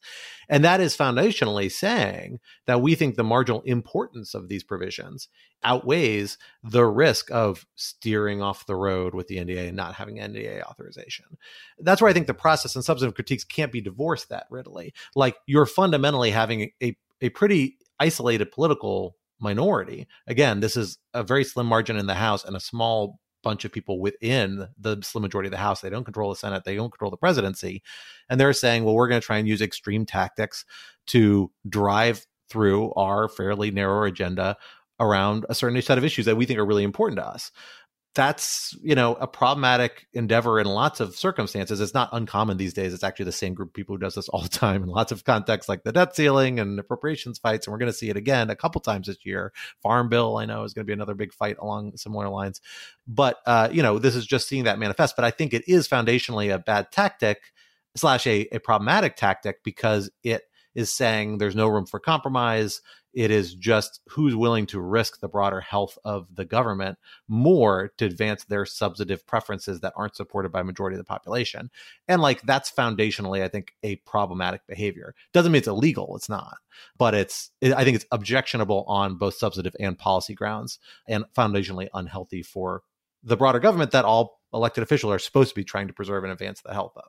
And 0.50 0.64
that 0.64 0.82
is 0.82 0.96
foundationally 0.96 1.72
saying 1.72 2.40
that 2.68 2.82
we 2.82 2.96
think 2.96 3.16
the 3.16 3.24
marginal 3.24 3.62
importance 3.62 4.34
of 4.34 4.50
these 4.50 4.64
provisions 4.64 5.30
outweighs 5.64 6.38
the 6.64 6.86
risk 6.86 7.32
of 7.32 7.66
steering 7.76 8.42
off 8.42 8.66
the 8.66 8.76
road 8.76 9.16
with 9.16 9.28
the 9.28 9.38
NDA 9.38 9.68
and 9.68 9.78
not 9.78 9.96
having 9.96 10.18
NDA 10.18 10.64
authorization. 10.64 11.26
That's 11.80 12.02
where 12.02 12.10
I 12.10 12.14
think 12.14 12.28
the 12.28 12.34
process 12.34 12.76
and 12.76 12.84
substantive 12.84 13.16
critiques 13.16 13.44
can't 13.44 13.72
be 13.72 13.82
divorced 13.82 14.30
that 14.30 14.48
readily. 14.50 14.94
Like 15.16 15.38
you're 15.48 15.66
fundamentally 15.66 16.32
having 16.32 16.72
a, 16.82 16.96
a 17.22 17.30
pretty 17.30 17.78
isolated 18.00 18.52
political 18.52 19.16
minority. 19.40 20.08
Again, 20.28 20.60
this 20.60 20.78
is 20.78 21.00
a 21.14 21.24
very 21.24 21.44
slim 21.44 21.66
margin 21.66 21.98
in 21.98 22.06
the 22.06 22.16
House 22.16 22.46
and 22.46 22.56
a 22.56 22.60
small 22.60 23.20
bunch 23.44 23.66
of 23.66 23.72
people 23.72 24.00
within 24.00 24.68
the 24.80 24.98
slim 25.02 25.22
majority 25.22 25.48
of 25.48 25.52
the 25.52 25.58
House. 25.58 25.82
They 25.82 25.90
don't 25.90 26.04
control 26.04 26.30
the 26.30 26.36
Senate, 26.36 26.64
they 26.64 26.76
don't 26.76 26.92
control 26.92 27.12
the 27.12 27.18
presidency. 27.18 27.84
And 28.30 28.40
they're 28.40 28.54
saying, 28.54 28.84
well, 28.84 28.96
we're 28.96 29.08
going 29.08 29.22
to 29.22 29.26
try 29.26 29.38
and 29.38 29.48
use 29.48 29.62
extreme 29.62 30.06
tactics 30.06 30.66
to 31.08 31.52
drive 31.68 32.26
through 32.50 32.94
our 32.94 33.28
fairly 33.28 33.72
narrow 33.72 34.06
agenda 34.06 34.58
around 35.00 35.46
a 35.50 35.56
certain 35.56 35.82
set 35.82 35.98
of 35.98 36.06
issues 36.06 36.26
that 36.26 36.38
we 36.38 36.46
think 36.46 36.60
are 36.60 36.66
really 36.66 36.84
important 36.84 37.18
to 37.18 37.26
us 37.26 37.52
that's 38.14 38.76
you 38.84 38.94
know 38.94 39.16
a 39.16 39.28
problematic 39.28 40.08
endeavor 40.14 40.60
in 40.60 40.66
lots 40.66 41.00
of 41.00 41.16
circumstances. 41.16 41.80
It's 41.80 41.94
not 41.94 42.10
uncommon 42.12 42.58
these 42.58 42.74
days. 42.74 42.94
It's 42.94 43.04
actually 43.04 43.26
the 43.26 43.32
same 43.32 43.54
group 43.54 43.70
of 43.70 43.74
people 43.74 43.96
who 43.96 44.00
does 44.00 44.16
this 44.16 44.28
all 44.30 44.42
the 44.42 44.50
time 44.50 44.84
in 44.84 44.90
lots 44.90 45.12
of 45.12 45.24
contexts 45.24 45.70
like 45.70 45.84
the 45.84 45.92
debt 45.94 46.16
ceiling 46.16 46.60
and 46.60 46.78
appropriations 46.78 47.40
fights 47.40 47.68
and 47.68 47.72
we're 47.72 47.80
going 47.80 47.92
to 47.92 47.98
see 47.98 48.10
it 48.10 48.18
again 48.18 48.50
a 48.50 48.56
couple 48.56 48.82
times 48.82 49.08
this 49.08 49.26
year. 49.26 49.54
Farm 49.82 50.10
bill 50.10 50.38
i 50.38 50.46
know 50.46 50.64
is 50.64 50.74
going 50.74 50.86
to 50.86 50.90
be 50.90 50.94
another 50.94 51.16
big 51.16 51.34
fight 51.34 51.58
along 51.60 51.96
similar 51.96 52.28
lines. 52.30 52.62
But 53.08 53.38
uh, 53.46 53.70
you 53.72 53.82
know 53.82 54.00
this 54.00 54.16
is 54.16 54.26
just 54.26 54.48
seeing 54.48 54.66
that 54.66 54.80
manifest. 54.80 55.16
But 55.16 55.26
i 55.26 55.32
think 55.32 55.54
it 55.54 55.68
is 55.68 55.88
foundationally 55.88 56.54
a 56.54 56.60
bad 56.60 56.92
tactic 56.92 57.40
slash 57.96 58.28
a, 58.28 58.48
a 58.52 58.60
problematic 58.60 59.16
tactic 59.16 59.64
because 59.64 60.10
it 60.24 60.44
is 60.76 60.94
saying 60.94 61.38
there's 61.38 61.56
no 61.56 61.68
room 61.68 61.86
for 61.86 62.00
compromise 62.00 62.82
it 63.14 63.30
is 63.30 63.54
just 63.56 64.00
who's 64.08 64.36
willing 64.36 64.66
to 64.68 64.80
risk 64.80 65.20
the 65.20 65.28
broader 65.28 65.60
health 65.60 65.98
of 66.06 66.28
the 66.34 66.46
government 66.46 66.98
more 67.28 67.92
to 67.98 68.06
advance 68.06 68.46
their 68.46 68.66
substantive 68.66 69.26
preferences 69.28 69.82
that 69.82 69.94
aren't 69.96 70.16
supported 70.16 70.52
by 70.52 70.64
majority 70.64 70.96
of 70.96 71.00
the 71.00 71.06
population. 71.06 71.70
And 72.08 72.22
like 72.22 72.42
that's 72.44 72.72
foundationally, 72.72 73.44
I 73.44 73.50
think, 73.50 73.74
a 73.84 73.98
problematic 73.98 74.62
behavior. 74.68 75.14
Doesn't 75.34 75.52
mean 75.52 75.60
it's 75.60 75.68
illegal, 75.68 76.16
it's 76.16 76.30
not. 76.30 76.58
But 76.98 77.14
it's 77.14 77.52
it, 77.60 77.74
I 77.74 77.84
think 77.84 77.96
it's 77.96 78.06
objectionable 78.12 78.86
on 78.88 79.16
both 79.16 79.36
substantive 79.36 79.76
and 79.80 79.98
policy 79.98 80.34
grounds 80.34 80.80
and 81.08 81.26
foundationally 81.38 81.90
unhealthy 81.94 82.44
for 82.44 82.84
the 83.24 83.38
broader 83.38 83.60
government 83.60 83.92
that 83.92 84.06
all 84.06 84.40
elected 84.54 84.84
officials 84.84 85.14
are 85.14 85.20
supposed 85.20 85.50
to 85.50 85.56
be 85.56 85.64
trying 85.64 85.88
to 85.88 85.94
preserve 85.94 86.24
and 86.24 86.32
advance 86.32 86.62
the 86.62 86.74
health 86.74 86.94
of. 86.96 87.04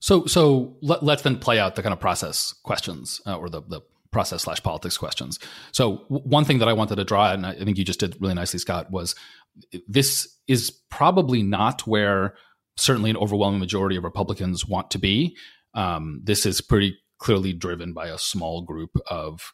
So, 0.00 0.26
so 0.26 0.76
let, 0.82 1.02
us 1.02 1.22
then 1.22 1.38
play 1.38 1.58
out 1.58 1.76
the 1.76 1.82
kind 1.82 1.92
of 1.92 2.00
process 2.00 2.54
questions 2.62 3.20
uh, 3.26 3.36
or 3.36 3.48
the, 3.48 3.62
the 3.62 3.80
process 4.10 4.42
slash 4.42 4.62
politics 4.62 4.98
questions. 4.98 5.38
So 5.72 6.04
one 6.08 6.44
thing 6.44 6.58
that 6.58 6.68
I 6.68 6.72
wanted 6.72 6.96
to 6.96 7.04
draw, 7.04 7.32
and 7.32 7.46
I 7.46 7.54
think 7.54 7.78
you 7.78 7.84
just 7.84 8.00
did 8.00 8.16
really 8.20 8.34
nicely, 8.34 8.58
Scott, 8.58 8.90
was 8.90 9.14
this 9.86 10.36
is 10.48 10.70
probably 10.90 11.42
not 11.42 11.86
where 11.86 12.34
certainly 12.76 13.10
an 13.10 13.16
overwhelming 13.16 13.60
majority 13.60 13.96
of 13.96 14.04
Republicans 14.04 14.66
want 14.66 14.90
to 14.90 14.98
be. 14.98 15.36
Um, 15.74 16.20
this 16.24 16.46
is 16.46 16.60
pretty 16.60 16.98
clearly 17.18 17.52
driven 17.52 17.92
by 17.92 18.08
a 18.08 18.18
small 18.18 18.62
group 18.62 18.96
of 19.08 19.52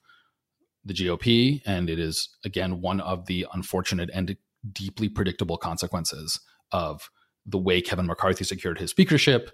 the 0.85 0.95
GOP, 0.95 1.61
and 1.67 1.91
it 1.91 1.99
is 1.99 2.29
again 2.45 2.81
one 2.81 3.01
of 3.01 3.27
the 3.27 3.47
unfortunate 3.53 4.09
and 4.15 4.37
deeply 4.73 5.09
predictable 5.09 5.57
consequences 5.57 6.41
of 6.71 7.11
the 7.45 7.59
way 7.59 7.81
Kevin 7.81 8.07
McCarthy 8.07 8.45
secured 8.45 8.79
his 8.79 8.91
speakership, 8.91 9.51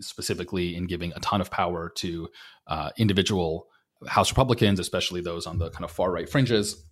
specifically 0.00 0.76
in 0.76 0.86
giving 0.86 1.12
a 1.14 1.20
ton 1.20 1.40
of 1.40 1.50
power 1.50 1.90
to 1.96 2.28
uh, 2.66 2.90
individual 2.96 3.68
House 4.06 4.30
Republicans, 4.30 4.78
especially 4.78 5.20
those 5.20 5.46
on 5.46 5.58
the 5.58 5.70
kind 5.70 5.84
of 5.84 5.90
far 5.90 6.10
right 6.10 6.28
fringes. 6.28 6.84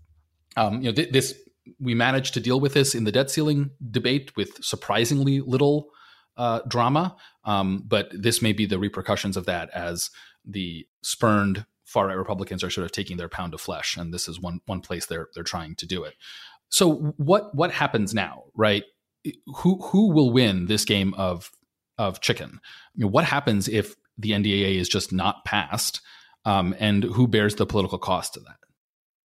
Um, 0.56 0.80
you 0.80 0.88
know, 0.88 0.92
th- 0.92 1.12
this 1.12 1.34
we 1.80 1.94
managed 1.94 2.34
to 2.34 2.40
deal 2.40 2.60
with 2.60 2.74
this 2.74 2.94
in 2.94 3.04
the 3.04 3.12
debt 3.12 3.30
ceiling 3.30 3.70
debate 3.90 4.36
with 4.36 4.62
surprisingly 4.62 5.40
little 5.40 5.88
uh, 6.36 6.60
drama, 6.68 7.16
um, 7.44 7.84
but 7.86 8.10
this 8.12 8.42
may 8.42 8.52
be 8.52 8.66
the 8.66 8.78
repercussions 8.78 9.36
of 9.36 9.46
that 9.46 9.70
as 9.70 10.10
the 10.44 10.86
spurned 11.02 11.64
far 11.84 12.08
right 12.08 12.16
Republicans 12.16 12.64
are 12.64 12.70
sort 12.70 12.84
of 12.84 12.92
taking 12.92 13.16
their 13.16 13.28
pound 13.28 13.54
of 13.54 13.60
flesh, 13.60 13.96
and 13.96 14.12
this 14.12 14.28
is 14.28 14.40
one 14.40 14.60
one 14.66 14.80
place 14.80 15.06
they're 15.06 15.28
they're 15.34 15.44
trying 15.44 15.74
to 15.76 15.86
do 15.86 16.04
it. 16.04 16.14
So 16.68 17.14
what 17.16 17.54
what 17.54 17.70
happens 17.70 18.14
now, 18.14 18.44
right? 18.54 18.84
Who 19.58 19.80
who 19.80 20.10
will 20.10 20.32
win 20.32 20.66
this 20.66 20.84
game 20.84 21.14
of 21.14 21.50
of 21.98 22.20
chicken? 22.20 22.60
You 22.94 23.04
know, 23.04 23.10
what 23.10 23.24
happens 23.24 23.68
if 23.68 23.94
the 24.18 24.30
NDAA 24.30 24.76
is 24.76 24.88
just 24.88 25.12
not 25.12 25.44
passed? 25.44 26.00
um, 26.44 26.74
and 26.78 27.04
who 27.04 27.26
bears 27.26 27.54
the 27.54 27.66
political 27.66 27.98
cost 27.98 28.36
of 28.36 28.44
that? 28.44 28.56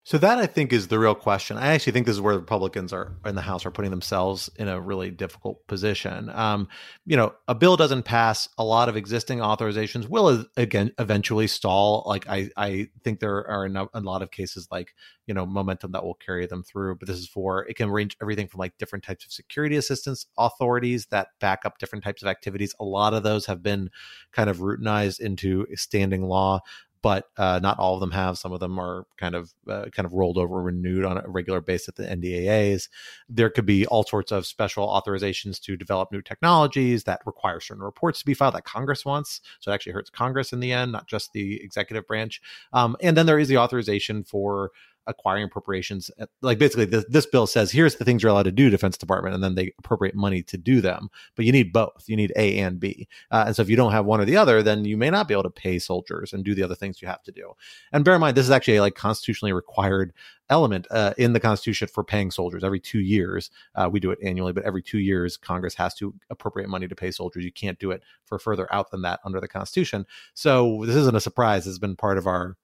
So 0.08 0.16
that 0.16 0.38
I 0.38 0.46
think 0.46 0.72
is 0.72 0.88
the 0.88 0.98
real 0.98 1.14
question. 1.14 1.58
I 1.58 1.74
actually 1.74 1.92
think 1.92 2.06
this 2.06 2.14
is 2.14 2.20
where 2.22 2.32
the 2.32 2.40
Republicans 2.40 2.94
are 2.94 3.12
in 3.26 3.34
the 3.34 3.42
House 3.42 3.66
are 3.66 3.70
putting 3.70 3.90
themselves 3.90 4.48
in 4.56 4.66
a 4.66 4.80
really 4.80 5.10
difficult 5.10 5.66
position. 5.66 6.30
Um, 6.30 6.68
you 7.04 7.14
know, 7.14 7.34
a 7.46 7.54
bill 7.54 7.76
doesn't 7.76 8.04
pass. 8.04 8.48
A 8.56 8.64
lot 8.64 8.88
of 8.88 8.96
existing 8.96 9.40
authorizations 9.40 10.08
will 10.08 10.46
again 10.56 10.92
eventually 10.98 11.46
stall. 11.46 12.04
Like 12.06 12.26
I, 12.26 12.48
I 12.56 12.88
think 13.04 13.20
there 13.20 13.46
are 13.46 13.66
a 13.66 14.00
lot 14.00 14.22
of 14.22 14.30
cases 14.30 14.66
like 14.70 14.94
you 15.26 15.34
know 15.34 15.44
momentum 15.44 15.92
that 15.92 16.02
will 16.02 16.14
carry 16.14 16.46
them 16.46 16.62
through. 16.62 16.94
But 16.94 17.06
this 17.06 17.18
is 17.18 17.28
for 17.28 17.66
it 17.66 17.76
can 17.76 17.90
range 17.90 18.16
everything 18.22 18.48
from 18.48 18.60
like 18.60 18.78
different 18.78 19.04
types 19.04 19.26
of 19.26 19.32
security 19.32 19.76
assistance 19.76 20.24
authorities 20.38 21.04
that 21.10 21.28
back 21.38 21.66
up 21.66 21.76
different 21.76 22.02
types 22.02 22.22
of 22.22 22.28
activities. 22.28 22.74
A 22.80 22.84
lot 22.84 23.12
of 23.12 23.24
those 23.24 23.44
have 23.44 23.62
been 23.62 23.90
kind 24.32 24.48
of 24.48 24.60
routinized 24.60 25.20
into 25.20 25.66
standing 25.74 26.22
law 26.22 26.60
but 27.08 27.30
uh, 27.38 27.58
not 27.62 27.78
all 27.78 27.94
of 27.94 28.00
them 28.00 28.10
have. 28.10 28.36
Some 28.36 28.52
of 28.52 28.60
them 28.60 28.78
are 28.78 29.06
kind 29.16 29.34
of 29.34 29.54
uh, 29.66 29.86
kind 29.92 30.04
of 30.04 30.12
rolled 30.12 30.36
over, 30.36 30.60
renewed 30.60 31.06
on 31.06 31.16
a 31.16 31.26
regular 31.26 31.62
basis 31.62 31.88
at 31.88 31.96
the 31.96 32.02
NDAA's. 32.02 32.90
There 33.30 33.48
could 33.48 33.64
be 33.64 33.86
all 33.86 34.04
sorts 34.04 34.30
of 34.30 34.46
special 34.46 34.86
authorizations 34.86 35.58
to 35.62 35.74
develop 35.74 36.12
new 36.12 36.20
technologies 36.20 37.04
that 37.04 37.22
require 37.24 37.60
certain 37.60 37.82
reports 37.82 38.18
to 38.18 38.26
be 38.26 38.34
filed 38.34 38.56
that 38.56 38.64
Congress 38.64 39.06
wants. 39.06 39.40
So 39.60 39.70
it 39.70 39.74
actually 39.74 39.92
hurts 39.92 40.10
Congress 40.10 40.52
in 40.52 40.60
the 40.60 40.70
end, 40.70 40.92
not 40.92 41.06
just 41.06 41.32
the 41.32 41.64
executive 41.64 42.06
branch. 42.06 42.42
Um, 42.74 42.94
and 43.00 43.16
then 43.16 43.24
there 43.24 43.38
is 43.38 43.48
the 43.48 43.56
authorization 43.56 44.22
for 44.22 44.70
acquiring 45.08 45.44
appropriations. 45.44 46.10
Like 46.42 46.58
basically, 46.58 46.84
this, 46.84 47.04
this 47.08 47.26
bill 47.26 47.46
says 47.46 47.72
here's 47.72 47.96
the 47.96 48.04
things 48.04 48.22
you're 48.22 48.30
allowed 48.30 48.44
to 48.44 48.52
do, 48.52 48.70
Defense 48.70 48.96
Department, 48.96 49.34
and 49.34 49.42
then 49.42 49.54
they 49.54 49.72
appropriate 49.78 50.14
money 50.14 50.42
to 50.44 50.56
do 50.56 50.80
them. 50.80 51.08
But 51.34 51.44
you 51.44 51.52
need 51.52 51.72
both. 51.72 52.04
You 52.06 52.16
need 52.16 52.32
A 52.36 52.58
and 52.58 52.78
B. 52.78 53.08
Uh, 53.30 53.44
and 53.46 53.56
so 53.56 53.62
if 53.62 53.68
you 53.68 53.76
don't 53.76 53.92
have 53.92 54.06
one 54.06 54.20
or 54.20 54.24
the 54.24 54.36
other, 54.36 54.62
then 54.62 54.84
you 54.84 54.96
may 54.96 55.10
not 55.10 55.26
be 55.26 55.34
able 55.34 55.42
to 55.44 55.50
pay 55.50 55.78
soldiers 55.78 56.32
and 56.32 56.44
do 56.44 56.54
the 56.54 56.62
other 56.62 56.74
things 56.74 57.02
you 57.02 57.08
have 57.08 57.22
to 57.24 57.32
do. 57.32 57.52
And 57.92 58.04
bear 58.04 58.14
in 58.14 58.20
mind, 58.20 58.36
this 58.36 58.44
is 58.44 58.50
actually 58.50 58.76
a 58.76 58.82
like 58.82 58.94
constitutionally 58.94 59.52
required 59.52 60.12
element 60.50 60.86
uh, 60.90 61.14
in 61.18 61.32
the 61.32 61.40
Constitution 61.40 61.88
for 61.88 62.04
paying 62.04 62.30
soldiers 62.30 62.64
every 62.64 62.80
two 62.80 63.00
years. 63.00 63.50
Uh, 63.74 63.88
we 63.90 64.00
do 64.00 64.10
it 64.10 64.18
annually, 64.22 64.52
but 64.52 64.64
every 64.64 64.82
two 64.82 64.98
years, 64.98 65.36
Congress 65.36 65.74
has 65.74 65.94
to 65.94 66.14
appropriate 66.30 66.68
money 66.68 66.88
to 66.88 66.94
pay 66.94 67.10
soldiers. 67.10 67.44
You 67.44 67.52
can't 67.52 67.78
do 67.78 67.90
it 67.90 68.02
for 68.24 68.38
further 68.38 68.72
out 68.72 68.90
than 68.90 69.02
that 69.02 69.20
under 69.24 69.40
the 69.40 69.48
Constitution. 69.48 70.06
So 70.34 70.84
this 70.86 70.96
isn't 70.96 71.16
a 71.16 71.20
surprise. 71.20 71.66
It's 71.66 71.78
been 71.78 71.96
part 71.96 72.18
of 72.18 72.26
our 72.26 72.56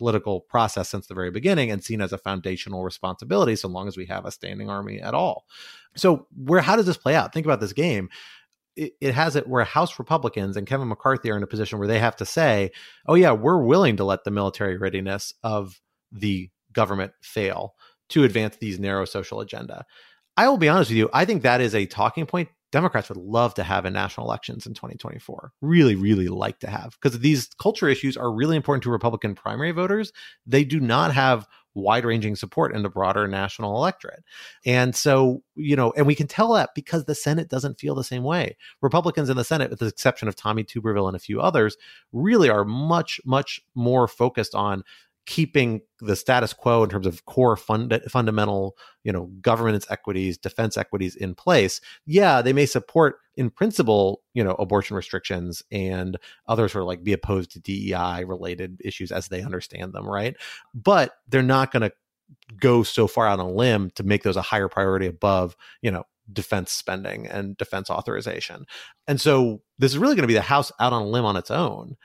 political 0.00 0.40
process 0.40 0.88
since 0.88 1.06
the 1.06 1.14
very 1.14 1.30
beginning 1.30 1.70
and 1.70 1.84
seen 1.84 2.00
as 2.00 2.10
a 2.10 2.16
foundational 2.16 2.82
responsibility 2.82 3.54
so 3.54 3.68
long 3.68 3.86
as 3.86 3.98
we 3.98 4.06
have 4.06 4.24
a 4.24 4.30
standing 4.30 4.70
army 4.70 4.98
at 4.98 5.12
all. 5.12 5.44
So 5.94 6.26
where 6.34 6.62
how 6.62 6.74
does 6.74 6.86
this 6.86 6.96
play 6.96 7.14
out? 7.14 7.34
Think 7.34 7.44
about 7.44 7.60
this 7.60 7.74
game. 7.74 8.08
It, 8.76 9.12
has 9.12 9.36
it 9.36 9.46
where 9.46 9.62
House 9.62 9.98
Republicans 9.98 10.56
and 10.56 10.66
Kevin 10.66 10.88
McCarthy 10.88 11.30
are 11.30 11.36
in 11.36 11.42
a 11.42 11.46
position 11.46 11.78
where 11.78 11.88
they 11.88 11.98
have 11.98 12.16
to 12.16 12.24
say, 12.24 12.70
"Oh 13.06 13.14
yeah, 13.14 13.32
we're 13.32 13.62
willing 13.62 13.98
to 13.98 14.04
let 14.04 14.24
the 14.24 14.30
military 14.30 14.78
readiness 14.78 15.34
of 15.42 15.78
the 16.10 16.48
government 16.72 17.12
fail 17.20 17.74
to 18.08 18.24
advance 18.24 18.56
these 18.56 18.78
narrow 18.80 19.04
social 19.04 19.40
agenda." 19.40 19.84
I 20.38 20.48
will 20.48 20.56
be 20.56 20.70
honest 20.70 20.90
with 20.90 20.96
you, 20.96 21.10
I 21.12 21.26
think 21.26 21.42
that 21.42 21.60
is 21.60 21.74
a 21.74 21.84
talking 21.84 22.24
point 22.24 22.48
Democrats 22.72 23.08
would 23.08 23.18
love 23.18 23.54
to 23.54 23.62
have 23.62 23.84
in 23.84 23.92
national 23.92 24.26
elections 24.26 24.66
in 24.66 24.74
2024. 24.74 25.52
Really, 25.60 25.96
really 25.96 26.28
like 26.28 26.60
to 26.60 26.70
have 26.70 26.96
because 27.00 27.18
these 27.18 27.48
culture 27.60 27.88
issues 27.88 28.16
are 28.16 28.32
really 28.32 28.56
important 28.56 28.82
to 28.84 28.90
Republican 28.90 29.34
primary 29.34 29.72
voters. 29.72 30.12
They 30.46 30.64
do 30.64 30.80
not 30.80 31.12
have 31.12 31.48
wide 31.74 32.04
ranging 32.04 32.36
support 32.36 32.74
in 32.74 32.82
the 32.82 32.88
broader 32.88 33.28
national 33.28 33.76
electorate. 33.76 34.24
And 34.64 34.94
so, 34.94 35.42
you 35.54 35.76
know, 35.76 35.92
and 35.96 36.06
we 36.06 36.14
can 36.14 36.26
tell 36.26 36.52
that 36.54 36.70
because 36.74 37.04
the 37.04 37.14
Senate 37.14 37.48
doesn't 37.48 37.78
feel 37.78 37.94
the 37.94 38.04
same 38.04 38.24
way. 38.24 38.56
Republicans 38.82 39.30
in 39.30 39.36
the 39.36 39.44
Senate, 39.44 39.70
with 39.70 39.78
the 39.78 39.86
exception 39.86 40.28
of 40.28 40.36
Tommy 40.36 40.64
Tuberville 40.64 41.06
and 41.06 41.16
a 41.16 41.20
few 41.20 41.40
others, 41.40 41.76
really 42.12 42.50
are 42.50 42.64
much, 42.64 43.20
much 43.24 43.60
more 43.74 44.08
focused 44.08 44.54
on 44.54 44.82
keeping 45.26 45.80
the 46.00 46.16
status 46.16 46.52
quo 46.52 46.82
in 46.82 46.90
terms 46.90 47.06
of 47.06 47.24
core 47.26 47.56
fund- 47.56 48.00
fundamental, 48.08 48.76
you 49.04 49.12
know, 49.12 49.30
governance 49.40 49.86
equities, 49.90 50.38
defense 50.38 50.76
equities 50.76 51.14
in 51.14 51.34
place. 51.34 51.80
Yeah, 52.06 52.42
they 52.42 52.52
may 52.52 52.66
support 52.66 53.16
in 53.36 53.50
principle, 53.50 54.22
you 54.34 54.42
know, 54.42 54.52
abortion 54.52 54.96
restrictions 54.96 55.62
and 55.70 56.16
others 56.46 56.72
sort 56.72 56.82
of 56.82 56.88
like 56.88 57.04
be 57.04 57.12
opposed 57.12 57.52
to 57.52 57.60
DEI 57.60 58.24
related 58.24 58.80
issues 58.84 59.12
as 59.12 59.28
they 59.28 59.42
understand 59.42 59.92
them, 59.92 60.06
right? 60.06 60.36
But 60.74 61.12
they're 61.28 61.42
not 61.42 61.72
going 61.72 61.82
to 61.82 61.92
go 62.58 62.82
so 62.82 63.06
far 63.06 63.26
out 63.26 63.40
on 63.40 63.46
a 63.46 63.50
limb 63.50 63.90
to 63.96 64.02
make 64.02 64.22
those 64.22 64.36
a 64.36 64.42
higher 64.42 64.68
priority 64.68 65.06
above, 65.06 65.56
you 65.82 65.90
know, 65.90 66.04
defense 66.32 66.72
spending 66.72 67.26
and 67.26 67.56
defense 67.56 67.90
authorization. 67.90 68.64
And 69.06 69.20
so 69.20 69.62
this 69.78 69.92
is 69.92 69.98
really 69.98 70.14
going 70.14 70.22
to 70.22 70.28
be 70.28 70.34
the 70.34 70.42
House 70.42 70.70
out 70.80 70.92
on 70.92 71.02
a 71.02 71.06
limb 71.06 71.24
on 71.24 71.36
its 71.36 71.50
own 71.50 71.96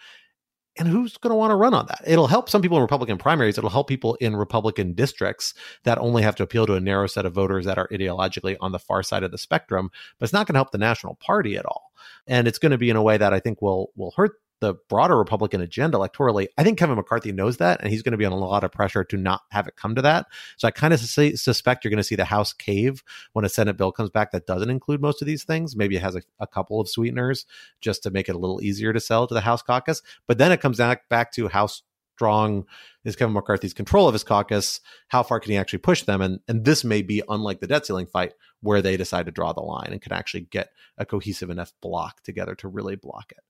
and 0.78 0.88
who's 0.88 1.18
going 1.18 1.32
to 1.32 1.36
want 1.36 1.52
to 1.52 1.56
run 1.56 1.74
on 1.74 1.86
that? 1.88 2.02
It'll 2.06 2.28
help 2.28 2.50
some 2.50 2.62
people 2.62 2.78
in 2.78 2.82
Republican 2.82 3.18
primaries. 3.18 3.58
It'll 3.58 3.70
help 3.70 3.88
people 3.88 4.16
in 4.16 4.36
Republican 4.36 4.94
districts 4.94 5.54
that 5.84 5.98
only 5.98 6.22
have 6.24 6.36
to 6.36 6.44
appeal 6.44 6.66
to 6.68 6.76
a 6.76 6.80
narrow 6.80 7.08
set 7.08 7.26
of 7.26 7.34
voters 7.34 7.66
that 7.66 7.78
are 7.78 7.88
ideologically 7.90 8.58
on 8.60 8.72
the 8.72 8.80
far 8.80 9.04
side 9.04 9.24
of 9.24 9.32
the 9.32 9.38
spectrum. 9.38 9.90
But 10.20 10.26
it's 10.26 10.34
not 10.34 10.48
going 10.48 10.56
to 10.56 10.60
help 10.60 10.72
the 10.72 10.78
national 10.78 11.16
party 11.16 11.58
at 11.58 11.66
all, 11.66 11.92
and 12.28 12.48
it's 12.48 12.60
going 12.60 12.72
to 12.72 12.78
be 12.78 12.90
in 12.90 12.96
a 12.96 13.04
way 13.04 13.18
that 13.18 13.34
I 13.34 13.40
think 13.40 13.62
will 13.62 13.92
will 13.96 14.14
hurt 14.16 14.40
the 14.66 14.74
broader 14.90 15.16
Republican 15.16 15.62
agenda 15.62 15.98
electorally. 15.98 16.48
I 16.58 16.64
think 16.64 16.80
Kevin 16.80 16.96
McCarthy 16.96 17.32
knows 17.32 17.58
that, 17.58 17.82
and 17.82 17.92
he's 17.92 18.02
going 18.02 18.14
to 18.14 18.18
be 18.18 18.26
on 18.26 18.32
a 18.32 18.38
lot 18.38 18.64
of 18.64 18.72
pressure 18.72 19.04
to 19.04 19.18
not 19.18 19.42
have 19.52 19.68
it 19.68 19.76
come 19.76 19.94
to 19.94 20.02
that. 20.02 20.26
So 20.58 20.68
I 20.68 20.72
kind 20.72 20.92
of 20.92 21.00
su- 21.00 21.38
suspect 21.38 21.84
you're 21.84 21.92
going 21.92 21.98
to 21.98 22.04
see 22.04 22.16
the 22.16 22.26
House 22.26 22.52
cave 22.52 23.04
when 23.34 23.46
a 23.46 23.50
Senate 23.50 23.78
bill 23.78 23.92
comes 23.92 24.10
back 24.10 24.32
that 24.32 24.48
doesn't 24.48 24.72
include 24.72 25.02
most 25.02 25.22
of 25.22 25.28
these 25.28 25.44
things. 25.44 25.76
Maybe 25.76 25.98
it 25.98 26.02
has 26.02 26.16
a, 26.16 26.24
a 26.40 26.48
couple 26.48 26.82
of 26.82 26.90
sweeteners 26.90 27.46
just 27.80 28.02
to 28.04 28.10
make 28.10 28.28
it 28.28 28.36
a 28.36 28.40
little 28.40 28.62
easier 28.64 28.92
to 28.92 29.00
sell 29.00 29.28
to 29.28 29.34
the 29.36 29.42
House 29.42 29.62
caucus. 29.62 30.02
But 30.28 30.40
then 30.40 30.52
it 30.52 30.62
comes 30.62 30.80
back 30.80 31.08
back 31.10 31.32
to 31.34 31.48
House 31.48 31.84
strong 32.16 32.66
is 33.04 33.16
Kevin 33.16 33.34
McCarthy's 33.34 33.74
control 33.74 34.08
of 34.08 34.14
his 34.14 34.24
caucus? 34.24 34.80
How 35.10 35.22
far 35.22 35.40
can 35.40 35.52
he 35.52 35.58
actually 35.58 35.80
push 35.80 36.04
them? 36.04 36.22
And 36.22 36.40
and 36.48 36.66
this 36.66 36.84
may 36.84 37.02
be 37.02 37.22
unlike 37.30 37.60
the 37.60 37.68
debt 37.68 37.86
ceiling 37.86 38.08
fight, 38.08 38.34
where 38.62 38.82
they 38.82 38.98
decide 38.98 39.26
to 39.26 39.32
draw 39.32 39.54
the 39.54 39.62
line 39.62 39.90
and 39.92 40.02
can 40.02 40.14
actually 40.14 40.42
get 40.42 40.70
a 40.98 41.06
cohesive 41.06 41.50
enough 41.50 41.74
block 41.82 42.24
together 42.24 42.56
to 42.56 42.68
really 42.68 42.96
block 42.96 43.32
it. 43.32 43.44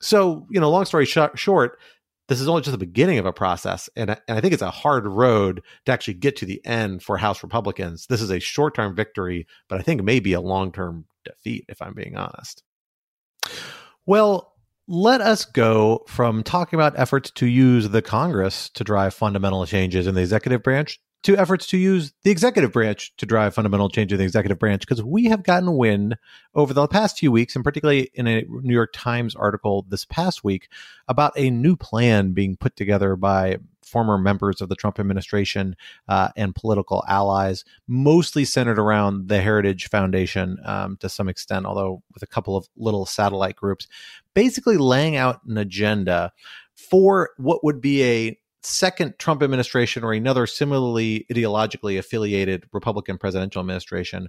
So 0.00 0.46
you 0.50 0.60
know, 0.60 0.70
long 0.70 0.84
story 0.84 1.06
sh- 1.06 1.18
short. 1.34 1.78
This 2.28 2.40
is 2.40 2.48
only 2.48 2.62
just 2.62 2.72
the 2.72 2.78
beginning 2.78 3.18
of 3.18 3.26
a 3.26 3.32
process, 3.32 3.90
and, 3.96 4.10
and 4.10 4.38
I 4.38 4.40
think 4.40 4.54
it's 4.54 4.62
a 4.62 4.70
hard 4.70 5.06
road 5.06 5.60
to 5.84 5.92
actually 5.92 6.14
get 6.14 6.36
to 6.36 6.46
the 6.46 6.64
end 6.64 7.02
for 7.02 7.18
House 7.18 7.42
Republicans. 7.42 8.06
This 8.06 8.22
is 8.22 8.30
a 8.30 8.38
short 8.38 8.74
term 8.74 8.94
victory, 8.94 9.46
but 9.68 9.80
I 9.80 9.82
think 9.82 10.02
maybe 10.02 10.32
a 10.32 10.40
long 10.40 10.70
term 10.70 11.04
defeat, 11.24 11.64
if 11.68 11.82
I'm 11.82 11.94
being 11.94 12.16
honest. 12.16 12.62
Well, 14.06 14.51
let 14.88 15.20
us 15.20 15.44
go 15.44 16.04
from 16.08 16.42
talking 16.42 16.78
about 16.78 16.98
efforts 16.98 17.30
to 17.32 17.46
use 17.46 17.88
the 17.90 18.02
Congress 18.02 18.68
to 18.70 18.84
drive 18.84 19.14
fundamental 19.14 19.64
changes 19.66 20.06
in 20.06 20.14
the 20.14 20.20
executive 20.20 20.62
branch 20.62 21.00
to 21.22 21.36
efforts 21.36 21.66
to 21.68 21.78
use 21.78 22.12
the 22.24 22.30
executive 22.30 22.72
branch 22.72 23.14
to 23.16 23.26
drive 23.26 23.54
fundamental 23.54 23.88
change 23.88 24.12
in 24.12 24.18
the 24.18 24.24
executive 24.24 24.58
branch 24.58 24.80
because 24.80 25.02
we 25.02 25.26
have 25.26 25.44
gotten 25.44 25.76
wind 25.76 26.16
over 26.54 26.74
the 26.74 26.86
past 26.88 27.18
few 27.18 27.30
weeks, 27.30 27.54
and 27.54 27.64
particularly 27.64 28.10
in 28.14 28.26
a 28.26 28.42
New 28.48 28.74
York 28.74 28.90
Times 28.92 29.36
article 29.36 29.86
this 29.88 30.04
past 30.04 30.42
week, 30.42 30.68
about 31.06 31.32
a 31.36 31.50
new 31.50 31.76
plan 31.76 32.32
being 32.32 32.56
put 32.56 32.74
together 32.76 33.14
by 33.14 33.58
former 33.92 34.16
members 34.16 34.62
of 34.62 34.70
the 34.70 34.74
Trump 34.74 34.98
administration 34.98 35.76
uh, 36.08 36.30
and 36.34 36.54
political 36.54 37.04
allies, 37.06 37.64
mostly 37.86 38.44
centered 38.44 38.78
around 38.78 39.28
the 39.28 39.42
Heritage 39.42 39.88
Foundation 39.90 40.56
um, 40.64 40.96
to 40.96 41.10
some 41.10 41.28
extent, 41.28 41.66
although 41.66 42.02
with 42.14 42.22
a 42.22 42.26
couple 42.26 42.56
of 42.56 42.66
little 42.76 43.04
satellite 43.04 43.56
groups, 43.56 43.86
basically 44.34 44.78
laying 44.78 45.14
out 45.16 45.44
an 45.44 45.58
agenda 45.58 46.32
for 46.74 47.30
what 47.36 47.62
would 47.62 47.80
be 47.82 48.02
a 48.02 48.38
second 48.62 49.14
Trump 49.18 49.42
administration 49.42 50.04
or 50.04 50.14
another 50.14 50.46
similarly 50.46 51.26
ideologically 51.30 51.98
affiliated 51.98 52.64
Republican 52.72 53.18
presidential 53.18 53.60
administration 53.60 54.28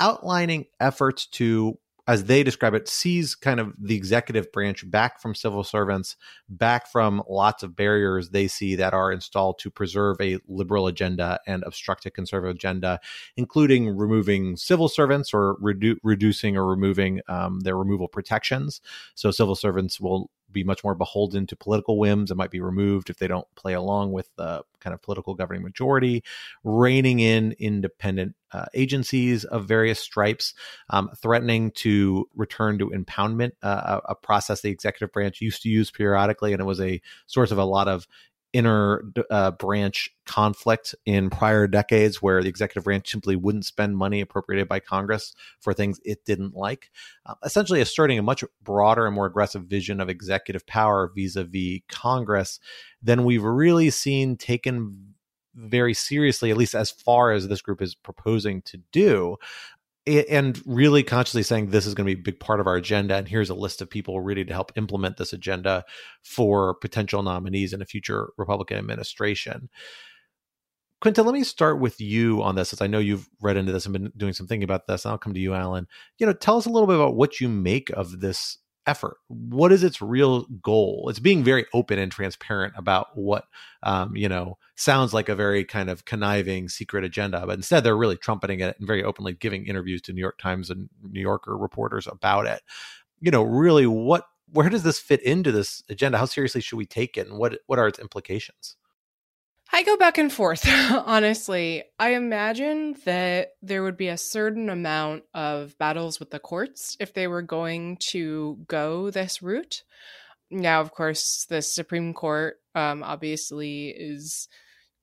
outlining 0.00 0.66
efforts 0.80 1.26
to 1.26 1.78
as 2.08 2.24
they 2.24 2.42
describe 2.42 2.74
it, 2.74 2.88
seize 2.88 3.34
kind 3.34 3.58
of 3.58 3.72
the 3.78 3.96
executive 3.96 4.50
branch 4.52 4.88
back 4.88 5.20
from 5.20 5.34
civil 5.34 5.64
servants, 5.64 6.16
back 6.48 6.86
from 6.86 7.22
lots 7.28 7.62
of 7.62 7.74
barriers 7.74 8.30
they 8.30 8.46
see 8.46 8.76
that 8.76 8.94
are 8.94 9.10
installed 9.10 9.58
to 9.58 9.70
preserve 9.70 10.20
a 10.20 10.38
liberal 10.46 10.86
agenda 10.86 11.40
and 11.46 11.64
obstruct 11.64 12.06
a 12.06 12.10
conservative 12.10 12.54
agenda, 12.56 13.00
including 13.36 13.96
removing 13.96 14.56
civil 14.56 14.88
servants 14.88 15.34
or 15.34 15.56
redu- 15.56 15.98
reducing 16.02 16.56
or 16.56 16.66
removing 16.66 17.20
um, 17.28 17.60
their 17.60 17.76
removal 17.76 18.08
protections. 18.08 18.80
So 19.14 19.30
civil 19.30 19.56
servants 19.56 20.00
will 20.00 20.30
be 20.56 20.64
much 20.64 20.82
more 20.82 20.94
beholden 20.94 21.46
to 21.46 21.54
political 21.54 21.98
whims 21.98 22.30
and 22.30 22.38
might 22.38 22.50
be 22.50 22.60
removed 22.60 23.10
if 23.10 23.18
they 23.18 23.28
don't 23.28 23.46
play 23.54 23.74
along 23.74 24.12
with 24.12 24.28
the 24.36 24.62
kind 24.80 24.94
of 24.94 25.02
political 25.02 25.34
governing 25.34 25.62
majority, 25.62 26.24
reining 26.64 27.20
in 27.20 27.54
independent 27.58 28.34
uh, 28.52 28.66
agencies 28.74 29.44
of 29.44 29.66
various 29.66 30.00
stripes, 30.00 30.54
um, 30.90 31.10
threatening 31.16 31.70
to 31.72 32.28
return 32.34 32.78
to 32.78 32.90
impoundment, 32.90 33.52
uh, 33.62 34.00
a, 34.06 34.12
a 34.12 34.14
process 34.14 34.62
the 34.62 34.70
executive 34.70 35.12
branch 35.12 35.40
used 35.40 35.62
to 35.62 35.68
use 35.68 35.90
periodically, 35.90 36.52
and 36.52 36.60
it 36.60 36.66
was 36.66 36.80
a 36.80 37.00
source 37.26 37.50
of 37.50 37.58
a 37.58 37.64
lot 37.64 37.88
of 37.88 38.06
inner 38.56 39.02
uh, 39.30 39.50
branch 39.50 40.08
conflict 40.24 40.94
in 41.04 41.28
prior 41.28 41.66
decades 41.66 42.22
where 42.22 42.42
the 42.42 42.48
executive 42.48 42.84
branch 42.84 43.10
simply 43.10 43.36
wouldn't 43.36 43.66
spend 43.66 43.98
money 43.98 44.22
appropriated 44.22 44.66
by 44.66 44.80
Congress 44.80 45.34
for 45.60 45.74
things 45.74 46.00
it 46.06 46.24
didn't 46.24 46.54
like, 46.54 46.90
uh, 47.26 47.34
essentially 47.44 47.82
asserting 47.82 48.18
a 48.18 48.22
much 48.22 48.42
broader 48.62 49.04
and 49.06 49.14
more 49.14 49.26
aggressive 49.26 49.64
vision 49.64 50.00
of 50.00 50.08
executive 50.08 50.66
power 50.66 51.12
vis 51.14 51.36
a 51.36 51.44
vis 51.44 51.80
Congress 51.88 52.58
than 53.02 53.24
we've 53.24 53.44
really 53.44 53.90
seen 53.90 54.36
taken 54.36 55.12
very 55.54 55.94
seriously, 55.94 56.50
at 56.50 56.56
least 56.56 56.74
as 56.74 56.90
far 56.90 57.32
as 57.32 57.48
this 57.48 57.62
group 57.62 57.82
is 57.82 57.94
proposing 57.94 58.62
to 58.62 58.78
do 58.92 59.36
and 60.06 60.62
really 60.66 61.02
consciously 61.02 61.42
saying 61.42 61.70
this 61.70 61.86
is 61.86 61.94
going 61.94 62.06
to 62.06 62.14
be 62.14 62.20
a 62.20 62.22
big 62.22 62.38
part 62.38 62.60
of 62.60 62.66
our 62.66 62.76
agenda 62.76 63.16
and 63.16 63.26
here's 63.26 63.50
a 63.50 63.54
list 63.54 63.82
of 63.82 63.90
people 63.90 64.20
ready 64.20 64.44
to 64.44 64.52
help 64.52 64.70
implement 64.76 65.16
this 65.16 65.32
agenda 65.32 65.84
for 66.22 66.74
potential 66.74 67.22
nominees 67.22 67.72
in 67.72 67.82
a 67.82 67.86
future 67.86 68.30
republican 68.36 68.78
administration. 68.78 69.68
Quinta 71.00 71.22
let 71.22 71.34
me 71.34 71.44
start 71.44 71.80
with 71.80 72.00
you 72.00 72.42
on 72.42 72.54
this 72.54 72.72
as 72.72 72.80
i 72.80 72.86
know 72.86 72.98
you've 72.98 73.28
read 73.40 73.56
into 73.56 73.72
this 73.72 73.84
and 73.84 73.92
been 73.92 74.12
doing 74.16 74.32
some 74.32 74.46
thinking 74.46 74.64
about 74.64 74.86
this 74.86 75.04
i'll 75.04 75.18
come 75.18 75.34
to 75.34 75.40
you 75.40 75.54
alan. 75.54 75.86
You 76.18 76.26
know 76.26 76.32
tell 76.32 76.56
us 76.56 76.66
a 76.66 76.70
little 76.70 76.86
bit 76.86 76.96
about 76.96 77.16
what 77.16 77.40
you 77.40 77.48
make 77.48 77.90
of 77.90 78.20
this 78.20 78.58
effort? 78.86 79.16
What 79.28 79.72
is 79.72 79.82
its 79.82 80.00
real 80.00 80.44
goal? 80.62 81.06
It's 81.08 81.18
being 81.18 81.42
very 81.44 81.66
open 81.74 81.98
and 81.98 82.10
transparent 82.10 82.74
about 82.76 83.16
what, 83.16 83.46
um, 83.82 84.16
you 84.16 84.28
know, 84.28 84.58
sounds 84.76 85.12
like 85.12 85.28
a 85.28 85.34
very 85.34 85.64
kind 85.64 85.90
of 85.90 86.04
conniving 86.04 86.68
secret 86.68 87.04
agenda, 87.04 87.44
but 87.46 87.56
instead 87.56 87.82
they're 87.82 87.96
really 87.96 88.16
trumpeting 88.16 88.60
it 88.60 88.76
and 88.78 88.86
very 88.86 89.02
openly 89.02 89.32
giving 89.32 89.66
interviews 89.66 90.02
to 90.02 90.12
New 90.12 90.20
York 90.20 90.38
Times 90.38 90.70
and 90.70 90.88
New 91.02 91.20
Yorker 91.20 91.56
reporters 91.56 92.06
about 92.06 92.46
it. 92.46 92.62
You 93.20 93.30
know, 93.30 93.42
really, 93.42 93.86
what, 93.86 94.26
where 94.52 94.68
does 94.68 94.82
this 94.82 94.98
fit 94.98 95.22
into 95.22 95.50
this 95.50 95.82
agenda? 95.88 96.18
How 96.18 96.26
seriously 96.26 96.60
should 96.60 96.76
we 96.76 96.86
take 96.86 97.16
it, 97.16 97.26
and 97.26 97.38
what, 97.38 97.58
what 97.66 97.78
are 97.78 97.88
its 97.88 97.98
implications? 97.98 98.76
I 99.72 99.82
go 99.82 99.96
back 99.96 100.18
and 100.18 100.32
forth, 100.32 100.66
honestly. 100.90 101.84
I 101.98 102.10
imagine 102.14 102.96
that 103.04 103.52
there 103.62 103.82
would 103.82 103.96
be 103.96 104.08
a 104.08 104.16
certain 104.16 104.70
amount 104.70 105.24
of 105.34 105.76
battles 105.78 106.20
with 106.20 106.30
the 106.30 106.38
courts 106.38 106.96
if 107.00 107.12
they 107.12 107.26
were 107.26 107.42
going 107.42 107.98
to 108.10 108.58
go 108.68 109.10
this 109.10 109.42
route. 109.42 109.82
Now, 110.50 110.80
of 110.80 110.92
course, 110.92 111.46
the 111.48 111.60
Supreme 111.62 112.14
Court 112.14 112.58
um, 112.74 113.02
obviously 113.02 113.88
is 113.88 114.48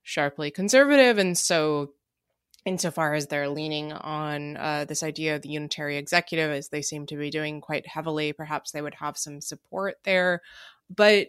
sharply 0.01 0.51
conservative, 0.51 1.17
and 1.17 1.37
so 1.37 1.91
insofar 2.65 3.13
as 3.13 3.27
they're 3.27 3.49
leaning 3.49 3.91
on 3.91 4.55
uh, 4.55 4.85
this 4.85 5.03
idea 5.03 5.35
of 5.35 5.41
the 5.41 5.49
unitary 5.49 5.97
executive, 5.97 6.49
as 6.49 6.69
they 6.69 6.81
seem 6.81 7.05
to 7.07 7.17
be 7.17 7.29
doing 7.29 7.59
quite 7.59 7.85
heavily, 7.87 8.31
perhaps 8.31 8.71
they 8.71 8.81
would 8.81 8.95
have 8.95 9.17
some 9.17 9.41
support 9.41 9.97
there. 10.03 10.41
But 10.89 11.27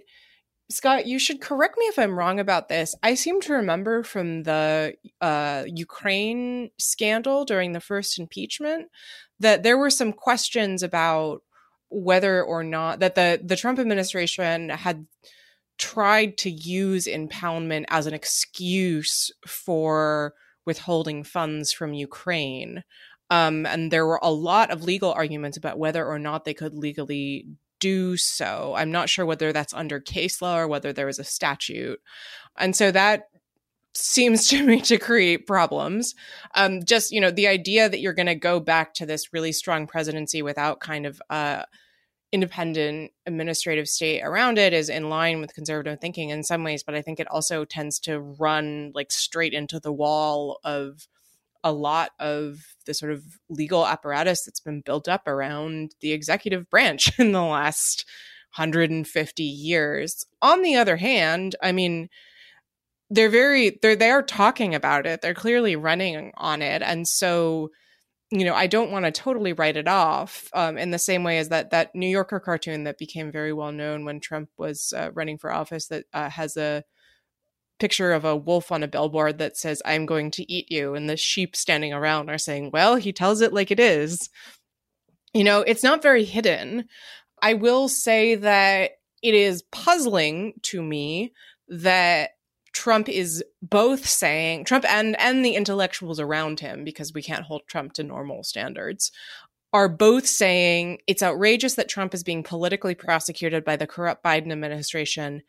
Scott, 0.70 1.06
you 1.06 1.18
should 1.18 1.40
correct 1.40 1.76
me 1.78 1.84
if 1.86 1.98
I'm 1.98 2.18
wrong 2.18 2.40
about 2.40 2.68
this. 2.68 2.94
I 3.02 3.14
seem 3.14 3.40
to 3.42 3.52
remember 3.54 4.02
from 4.02 4.44
the 4.44 4.94
uh, 5.20 5.64
Ukraine 5.66 6.70
scandal 6.78 7.44
during 7.44 7.72
the 7.72 7.80
first 7.80 8.18
impeachment 8.18 8.88
that 9.40 9.62
there 9.62 9.76
were 9.76 9.90
some 9.90 10.12
questions 10.12 10.82
about 10.82 11.42
whether 11.90 12.42
or 12.42 12.64
not 12.64 13.00
that 13.00 13.14
the 13.14 13.40
the 13.44 13.56
Trump 13.56 13.78
administration 13.78 14.70
had 14.70 15.06
tried 15.78 16.38
to 16.38 16.50
use 16.50 17.06
impoundment 17.06 17.84
as 17.88 18.06
an 18.06 18.14
excuse 18.14 19.30
for 19.46 20.34
withholding 20.66 21.24
funds 21.24 21.72
from 21.72 21.92
Ukraine. 21.92 22.84
Um, 23.30 23.66
and 23.66 23.90
there 23.90 24.06
were 24.06 24.20
a 24.22 24.30
lot 24.30 24.70
of 24.70 24.84
legal 24.84 25.12
arguments 25.12 25.56
about 25.56 25.78
whether 25.78 26.06
or 26.06 26.18
not 26.18 26.44
they 26.44 26.54
could 26.54 26.74
legally 26.74 27.46
do 27.80 28.16
so. 28.16 28.74
I'm 28.76 28.90
not 28.90 29.08
sure 29.08 29.26
whether 29.26 29.52
that's 29.52 29.74
under 29.74 30.00
case 30.00 30.40
law 30.40 30.58
or 30.58 30.68
whether 30.68 30.92
there 30.92 31.08
is 31.08 31.18
a 31.18 31.24
statute. 31.24 32.00
And 32.58 32.74
so 32.74 32.90
that 32.90 33.24
seems 33.94 34.48
to 34.48 34.64
me 34.64 34.80
to 34.82 34.98
create 34.98 35.46
problems. 35.46 36.14
Um, 36.54 36.84
just, 36.84 37.12
you 37.12 37.20
know, 37.20 37.30
the 37.30 37.46
idea 37.46 37.88
that 37.88 38.00
you're 38.00 38.12
going 38.12 38.26
to 38.26 38.34
go 38.34 38.60
back 38.60 38.94
to 38.94 39.06
this 39.06 39.32
really 39.32 39.52
strong 39.52 39.86
presidency 39.86 40.42
without 40.42 40.80
kind 40.80 41.06
of 41.06 41.22
uh, 41.30 41.62
independent 42.32 43.12
administrative 43.26 43.86
state 43.86 44.20
around 44.22 44.58
it 44.58 44.72
is 44.72 44.88
in 44.88 45.08
line 45.08 45.40
with 45.40 45.54
conservative 45.54 46.00
thinking 46.00 46.30
in 46.30 46.42
some 46.42 46.64
ways, 46.64 46.82
but 46.82 46.96
I 46.96 47.02
think 47.02 47.20
it 47.20 47.28
also 47.28 47.64
tends 47.64 48.00
to 48.00 48.18
run 48.18 48.90
like 48.92 49.12
straight 49.12 49.52
into 49.52 49.78
the 49.78 49.92
wall 49.92 50.58
of 50.64 51.06
a 51.64 51.72
lot 51.72 52.10
of 52.20 52.58
the 52.86 52.94
sort 52.94 53.10
of 53.10 53.24
legal 53.48 53.86
apparatus 53.86 54.44
that's 54.44 54.60
been 54.60 54.82
built 54.82 55.08
up 55.08 55.26
around 55.26 55.92
the 56.00 56.12
executive 56.12 56.68
branch 56.70 57.10
in 57.18 57.32
the 57.32 57.42
last 57.42 58.04
150 58.56 59.42
years. 59.42 60.24
On 60.42 60.62
the 60.62 60.76
other 60.76 60.96
hand, 60.96 61.56
I 61.60 61.72
mean, 61.72 62.08
they're 63.10 63.30
very 63.30 63.78
they're 63.82 63.96
they 63.96 64.10
are 64.10 64.22
talking 64.22 64.74
about 64.74 65.06
it. 65.06 65.20
They're 65.22 65.34
clearly 65.34 65.76
running 65.76 66.32
on 66.36 66.62
it, 66.62 66.82
and 66.82 67.06
so 67.06 67.70
you 68.30 68.44
know 68.44 68.54
I 68.54 68.66
don't 68.66 68.90
want 68.90 69.04
to 69.04 69.12
totally 69.12 69.52
write 69.52 69.76
it 69.76 69.88
off 69.88 70.48
um, 70.54 70.78
in 70.78 70.90
the 70.90 70.98
same 70.98 71.22
way 71.22 71.38
as 71.38 71.50
that 71.50 71.70
that 71.70 71.94
New 71.94 72.08
Yorker 72.08 72.40
cartoon 72.40 72.84
that 72.84 72.98
became 72.98 73.30
very 73.30 73.52
well 73.52 73.72
known 73.72 74.04
when 74.04 74.20
Trump 74.20 74.48
was 74.56 74.92
uh, 74.96 75.10
running 75.12 75.38
for 75.38 75.52
office 75.52 75.88
that 75.88 76.04
uh, 76.12 76.30
has 76.30 76.56
a 76.56 76.82
picture 77.78 78.12
of 78.12 78.24
a 78.24 78.36
wolf 78.36 78.70
on 78.70 78.82
a 78.82 78.88
billboard 78.88 79.38
that 79.38 79.56
says, 79.56 79.82
I'm 79.84 80.06
going 80.06 80.30
to 80.32 80.52
eat 80.52 80.70
you. 80.70 80.94
And 80.94 81.08
the 81.08 81.16
sheep 81.16 81.56
standing 81.56 81.92
around 81.92 82.30
are 82.30 82.38
saying, 82.38 82.70
Well, 82.72 82.96
he 82.96 83.12
tells 83.12 83.40
it 83.40 83.52
like 83.52 83.70
it 83.70 83.80
is. 83.80 84.30
You 85.32 85.44
know, 85.44 85.60
it's 85.62 85.82
not 85.82 86.02
very 86.02 86.24
hidden. 86.24 86.88
I 87.42 87.54
will 87.54 87.88
say 87.88 88.36
that 88.36 88.92
it 89.22 89.34
is 89.34 89.62
puzzling 89.72 90.54
to 90.62 90.82
me 90.82 91.32
that 91.68 92.30
Trump 92.72 93.08
is 93.08 93.42
both 93.62 94.06
saying 94.06 94.64
Trump 94.64 94.84
and 94.86 95.18
and 95.20 95.44
the 95.44 95.54
intellectuals 95.54 96.20
around 96.20 96.60
him 96.60 96.84
because 96.84 97.12
we 97.14 97.22
can't 97.22 97.44
hold 97.44 97.62
Trump 97.66 97.94
to 97.94 98.02
normal 98.02 98.42
standards 98.42 99.12
are 99.72 99.88
both 99.88 100.26
saying 100.26 100.98
it's 101.06 101.22
outrageous 101.22 101.74
that 101.74 101.88
Trump 101.88 102.14
is 102.14 102.22
being 102.22 102.42
politically 102.42 102.94
prosecuted 102.94 103.64
by 103.64 103.76
the 103.76 103.86
corrupt 103.86 104.22
Biden 104.22 104.52
administration 104.52 105.42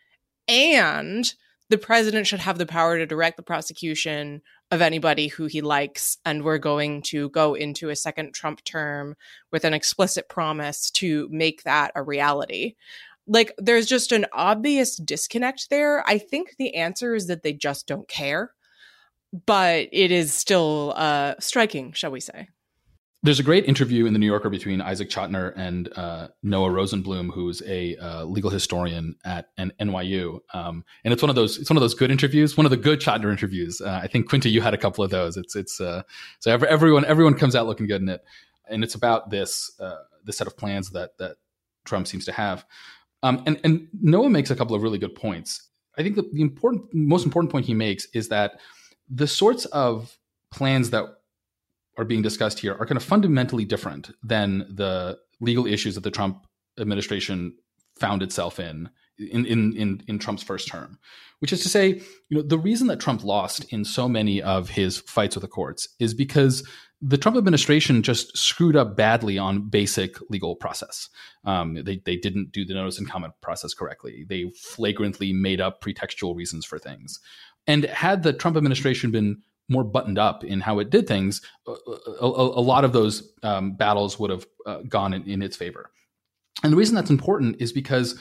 and 0.48 1.34
the 1.70 1.78
president 1.78 2.28
should 2.28 2.40
have 2.40 2.58
the 2.58 2.66
power 2.66 2.98
to 2.98 3.06
direct 3.06 3.38
the 3.38 3.44
prosecution 3.44 4.42
of 4.72 4.82
anybody 4.82 5.28
who 5.28 5.46
he 5.46 5.62
likes. 5.62 6.18
And 6.26 6.44
we're 6.44 6.58
going 6.58 7.02
to 7.04 7.30
go 7.30 7.54
into 7.56 7.90
a 7.90 7.96
second 7.96 8.34
Trump 8.34 8.64
term 8.64 9.16
with 9.52 9.66
an 9.66 9.74
explicit 9.74 10.30
promise 10.30 10.92
to 10.92 11.28
make 11.32 11.64
that 11.64 11.92
a 11.96 12.04
reality. 12.04 12.76
Like, 13.28 13.54
there's 13.58 13.88
just 13.88 14.12
an 14.12 14.28
obvious 14.34 14.96
disconnect 14.98 15.70
there. 15.72 16.08
I 16.08 16.20
think 16.20 16.56
the 16.58 16.76
answer 16.76 17.16
is 17.16 17.28
that 17.28 17.42
they 17.42 17.54
just 17.54 17.88
don't 17.88 18.08
care, 18.08 18.52
but 19.48 19.90
it 19.92 20.12
is 20.12 20.34
still 20.34 20.94
uh, 20.96 21.34
striking, 21.40 21.94
shall 21.94 22.12
we 22.12 22.20
say. 22.20 22.50
There's 23.26 23.40
a 23.40 23.44
great 23.44 23.66
interview 23.66 24.06
in 24.06 24.14
the 24.14 24.20
New 24.20 24.28
Yorker 24.28 24.52
between 24.52 24.82
Isaac 24.82 25.10
Chotiner 25.10 25.52
and 25.56 25.92
uh, 25.98 26.28
Noah 26.44 26.70
Rosenblum, 26.70 27.34
who's 27.34 27.60
a 27.66 27.98
uh, 27.98 28.24
legal 28.24 28.52
historian 28.52 29.16
at 29.26 29.50
an 29.58 29.74
NYU, 29.80 30.42
um, 30.54 30.86
and 31.04 31.12
it's 31.12 31.24
one 31.24 31.32
of 31.32 31.36
those 31.36 31.58
it's 31.58 31.68
one 31.68 31.76
of 31.76 31.82
those 31.82 31.96
good 31.96 32.12
interviews, 32.12 32.56
one 32.56 32.68
of 32.68 32.70
the 32.70 32.78
good 32.78 33.00
Chotiner 33.00 33.32
interviews. 33.32 33.82
Uh, 33.82 34.00
I 34.04 34.06
think 34.06 34.30
Quinta, 34.30 34.48
you 34.48 34.62
had 34.62 34.76
a 34.76 34.78
couple 34.78 35.04
of 35.04 35.10
those. 35.10 35.38
It's 35.38 35.56
it's 35.56 35.82
uh, 35.82 36.04
so 36.38 36.52
every, 36.52 36.68
everyone 36.68 37.04
everyone 37.06 37.34
comes 37.34 37.56
out 37.56 37.66
looking 37.66 37.88
good 37.88 38.04
in 38.04 38.10
it, 38.10 38.24
and 38.70 38.84
it's 38.84 38.94
about 38.94 39.32
this 39.32 39.72
uh, 39.80 40.04
this 40.24 40.38
set 40.38 40.46
of 40.46 40.56
plans 40.56 40.92
that 40.92 41.18
that 41.18 41.38
Trump 41.84 42.06
seems 42.06 42.26
to 42.26 42.32
have, 42.32 42.64
um, 43.24 43.42
and 43.48 43.60
and 43.64 43.88
Noah 44.04 44.30
makes 44.30 44.52
a 44.52 44.56
couple 44.56 44.76
of 44.76 44.84
really 44.84 45.00
good 45.00 45.16
points. 45.16 45.68
I 45.98 46.04
think 46.04 46.16
the, 46.16 46.30
the 46.32 46.42
important 46.42 46.94
most 46.94 47.26
important 47.26 47.52
point 47.52 47.66
he 47.66 47.74
makes 47.74 48.06
is 48.14 48.30
that 48.30 48.60
the 49.10 49.26
sorts 49.26 49.66
of 49.66 50.16
plans 50.52 50.92
that 50.92 51.06
are 51.98 52.06
being 52.06 52.22
discussed 52.22 52.60
here 52.60 52.74
are 52.74 52.86
kind 52.86 52.98
of 52.98 53.04
fundamentally 53.04 53.66
different 53.66 54.12
than 54.24 54.60
the 54.70 55.18
legal 55.40 55.66
issues 55.66 55.96
that 55.96 56.04
the 56.04 56.12
Trump 56.12 56.46
administration 56.80 57.56
found 58.00 58.22
itself 58.22 58.60
in 58.60 58.90
in, 59.18 59.46
in 59.46 59.76
in 59.78 60.04
in 60.08 60.20
Trump's 60.20 60.44
first 60.44 60.68
term, 60.68 61.00
which 61.40 61.54
is 61.54 61.62
to 61.64 61.70
say, 61.70 62.02
you 62.30 62.38
know, 62.38 62.42
the 62.42 62.58
reason 62.58 62.88
that 62.88 63.00
Trump 63.00 63.24
lost 63.24 63.72
in 63.72 63.86
so 63.86 64.10
many 64.10 64.42
of 64.42 64.70
his 64.70 65.00
fights 65.00 65.36
with 65.36 65.42
the 65.42 65.48
courts 65.48 65.88
is 66.00 66.14
because 66.14 66.68
the 67.02 67.18
Trump 67.18 67.38
administration 67.38 68.04
just 68.04 68.38
screwed 68.38 68.76
up 68.76 68.96
badly 68.96 69.38
on 69.38 69.70
basic 69.70 70.18
legal 70.30 70.56
process. 70.56 71.10
Um, 71.46 71.76
they 71.76 72.02
they 72.06 72.18
didn't 72.18 72.52
do 72.52 72.66
the 72.66 72.74
notice 72.74 72.98
and 72.98 73.10
comment 73.10 73.34
process 73.42 73.74
correctly. 73.74 74.26
They 74.28 74.52
flagrantly 74.56 75.32
made 75.32 75.62
up 75.62 75.82
pretextual 75.82 76.36
reasons 76.36 76.66
for 76.66 76.80
things. 76.80 77.20
And 77.68 77.86
had 77.86 78.24
the 78.24 78.34
Trump 78.34 78.58
administration 78.58 79.12
been 79.12 79.42
more 79.68 79.84
buttoned 79.84 80.20
up 80.20 80.44
in 80.44 80.62
how 80.62 80.80
it 80.80 80.90
did 80.90 81.08
things, 81.08 81.42
a, 81.68 81.72
a, 82.22 82.28
a 82.28 82.62
lot 82.62 82.84
of 82.84 82.94
those 82.94 83.34
um, 83.44 83.74
battles 83.74 84.20
would 84.20 84.30
have 84.30 84.46
uh, 84.66 84.80
gone 84.88 85.14
in, 85.14 85.24
in 85.24 85.42
its 85.42 85.58
favor. 85.58 85.90
And 86.64 86.72
the 86.72 86.78
reason 86.78 86.96
that's 86.96 87.10
important 87.10 87.58
is 87.60 87.74
because 87.74 88.20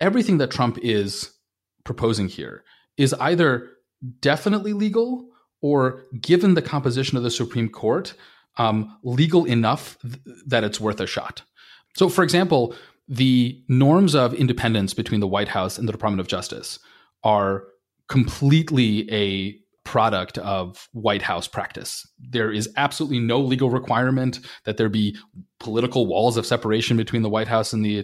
everything 0.00 0.38
that 0.38 0.50
Trump 0.50 0.78
is 0.82 1.32
proposing 1.84 2.28
here 2.28 2.64
is 2.96 3.14
either 3.14 3.70
definitely 4.20 4.72
legal 4.72 5.28
or, 5.62 6.04
given 6.20 6.54
the 6.54 6.62
composition 6.62 7.16
of 7.16 7.22
the 7.22 7.30
Supreme 7.30 7.68
Court, 7.68 8.14
um, 8.58 8.98
legal 9.02 9.44
enough 9.44 9.98
th- 10.02 10.16
that 10.46 10.64
it's 10.64 10.80
worth 10.80 11.00
a 11.00 11.06
shot. 11.06 11.42
So, 11.94 12.08
for 12.08 12.22
example, 12.22 12.74
the 13.08 13.62
norms 13.68 14.14
of 14.14 14.34
independence 14.34 14.94
between 14.94 15.20
the 15.20 15.26
White 15.26 15.48
House 15.48 15.78
and 15.78 15.88
the 15.88 15.92
Department 15.92 16.20
of 16.20 16.28
Justice 16.28 16.78
are 17.22 17.64
completely 18.08 19.10
a 19.12 19.58
product 19.96 20.36
of 20.36 20.90
White 20.92 21.22
House 21.22 21.48
practice. 21.48 22.06
There 22.20 22.52
is 22.52 22.68
absolutely 22.76 23.18
no 23.18 23.40
legal 23.40 23.70
requirement 23.70 24.40
that 24.64 24.76
there 24.76 24.90
be 24.90 25.16
political 25.58 26.04
walls 26.04 26.36
of 26.36 26.44
separation 26.44 26.98
between 26.98 27.22
the 27.22 27.30
White 27.30 27.48
House 27.48 27.72
and 27.72 27.82
the 27.82 28.00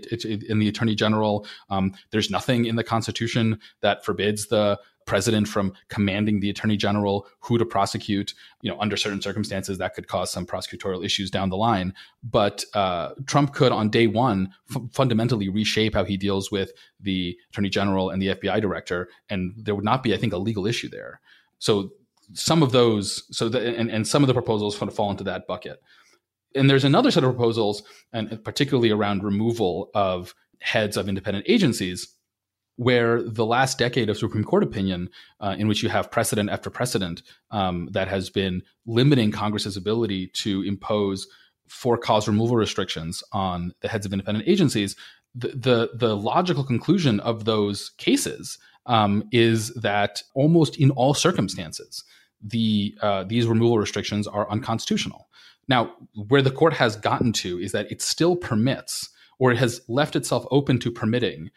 and 0.49 0.63
the 0.63 0.69
Attorney 0.69 0.95
General. 0.95 1.47
Um, 1.69 1.93
there's 2.11 2.31
nothing 2.31 2.65
in 2.65 2.77
the 2.77 2.83
Constitution 2.83 3.61
that 3.83 4.07
forbids 4.07 4.47
the 4.47 4.81
president 5.05 5.49
from 5.49 5.75
commanding 5.91 6.41
the 6.41 6.49
attorney 6.49 6.77
general 6.77 7.27
who 7.41 7.59
to 7.59 7.67
prosecute 7.67 8.35
you 8.61 8.71
know 8.71 8.81
under 8.81 8.97
certain 8.97 9.21
circumstances 9.21 9.77
that 9.77 9.95
could 9.95 10.07
cause 10.07 10.31
some 10.31 10.47
prosecutorial 10.47 11.05
issues 11.05 11.29
down 11.29 11.51
the 11.51 11.57
line 11.57 11.93
but 12.23 12.65
uh, 12.75 13.09
trump 13.27 13.53
could 13.53 13.73
on 13.73 13.91
day 13.91 14.07
one 14.07 14.49
f- 14.71 14.81
fundamentally 14.93 15.49
reshape 15.49 15.95
how 15.95 16.05
he 16.05 16.17
deals 16.17 16.53
with 16.53 16.71
the 17.01 17.37
attorney 17.51 17.69
general 17.69 18.11
and 18.11 18.23
the 18.23 18.29
fbi 18.29 18.61
director 18.61 19.09
and 19.29 19.53
there 19.57 19.75
would 19.75 19.85
not 19.85 20.05
be 20.05 20.15
i 20.15 20.17
think 20.17 20.33
a 20.33 20.39
legal 20.39 20.69
issue 20.69 20.89
there 20.89 21.21
so 21.63 21.93
some 22.35 22.61
of 22.61 22.73
those, 22.73 23.23
so 23.31 23.49
the, 23.49 23.77
and, 23.79 23.89
and 23.89 24.05
some 24.05 24.25
of 24.25 24.27
the 24.27 24.35
proposals 24.35 24.77
kind 24.77 24.91
of 24.91 24.97
fall 24.97 25.13
into 25.13 25.23
that 25.23 25.47
bucket. 25.47 25.81
And 26.57 26.69
there's 26.69 26.83
another 26.83 27.13
set 27.13 27.23
of 27.23 27.31
proposals, 27.31 27.85
and 28.13 28.43
particularly 28.43 28.91
around 28.91 29.23
removal 29.23 29.89
of 29.95 30.35
heads 30.61 30.97
of 30.97 31.09
independent 31.09 31.47
agencies, 31.49 32.17
where 32.75 33.23
the 33.23 33.47
last 33.47 33.79
decade 33.79 34.11
of 34.11 34.19
Supreme 34.19 34.43
Court 34.43 34.65
opinion, 34.65 35.09
uh, 35.39 35.55
in 35.57 35.69
which 35.69 35.85
you 35.85 35.89
have 35.89 36.11
precedent 36.11 36.51
after 36.51 36.69
precedent 36.69 37.23
um, 37.53 37.89
that 37.93 38.09
has 38.09 38.29
been 38.29 38.63
limiting 38.85 39.31
Congress's 39.31 39.77
ability 39.77 40.33
to 40.35 40.63
impose 40.63 41.29
for 41.69 41.97
cause 41.97 42.27
removal 42.27 42.57
restrictions 42.57 43.23
on 43.31 43.73
the 43.83 43.89
heads 43.89 44.05
of 44.05 44.13
independent 44.13 44.49
agencies, 44.49 44.97
the 45.33 45.49
the, 45.49 45.91
the 45.95 46.17
logical 46.17 46.65
conclusion 46.65 47.21
of 47.21 47.45
those 47.45 47.91
cases 47.99 48.59
um, 48.87 49.29
is 49.33 49.73
that 49.75 50.23
almost 50.35 50.77
in 50.77 50.91
all 50.93 51.15
circumstances, 51.15 52.05
the 52.43 52.97
uh, 53.01 53.25
these 53.25 53.47
removal 53.47 53.79
restrictions 53.79 54.27
are 54.27 54.51
unconstitutional. 54.51 55.29
Now, 55.69 55.95
where 56.29 56.43
the 56.43 56.51
court 56.51 56.73
has 56.75 56.97
gotten 56.97 57.33
to 57.35 57.59
is 57.59 57.73
that 57.73 57.91
it 57.91 58.03
still 58.03 58.35
permits, 58.35 59.09
or 59.39 59.53
it 59.53 59.59
has 59.59 59.81
left 59.89 60.17
itself 60.17 60.45
open 60.51 60.79
to 60.81 60.91
permitting, 60.91 61.51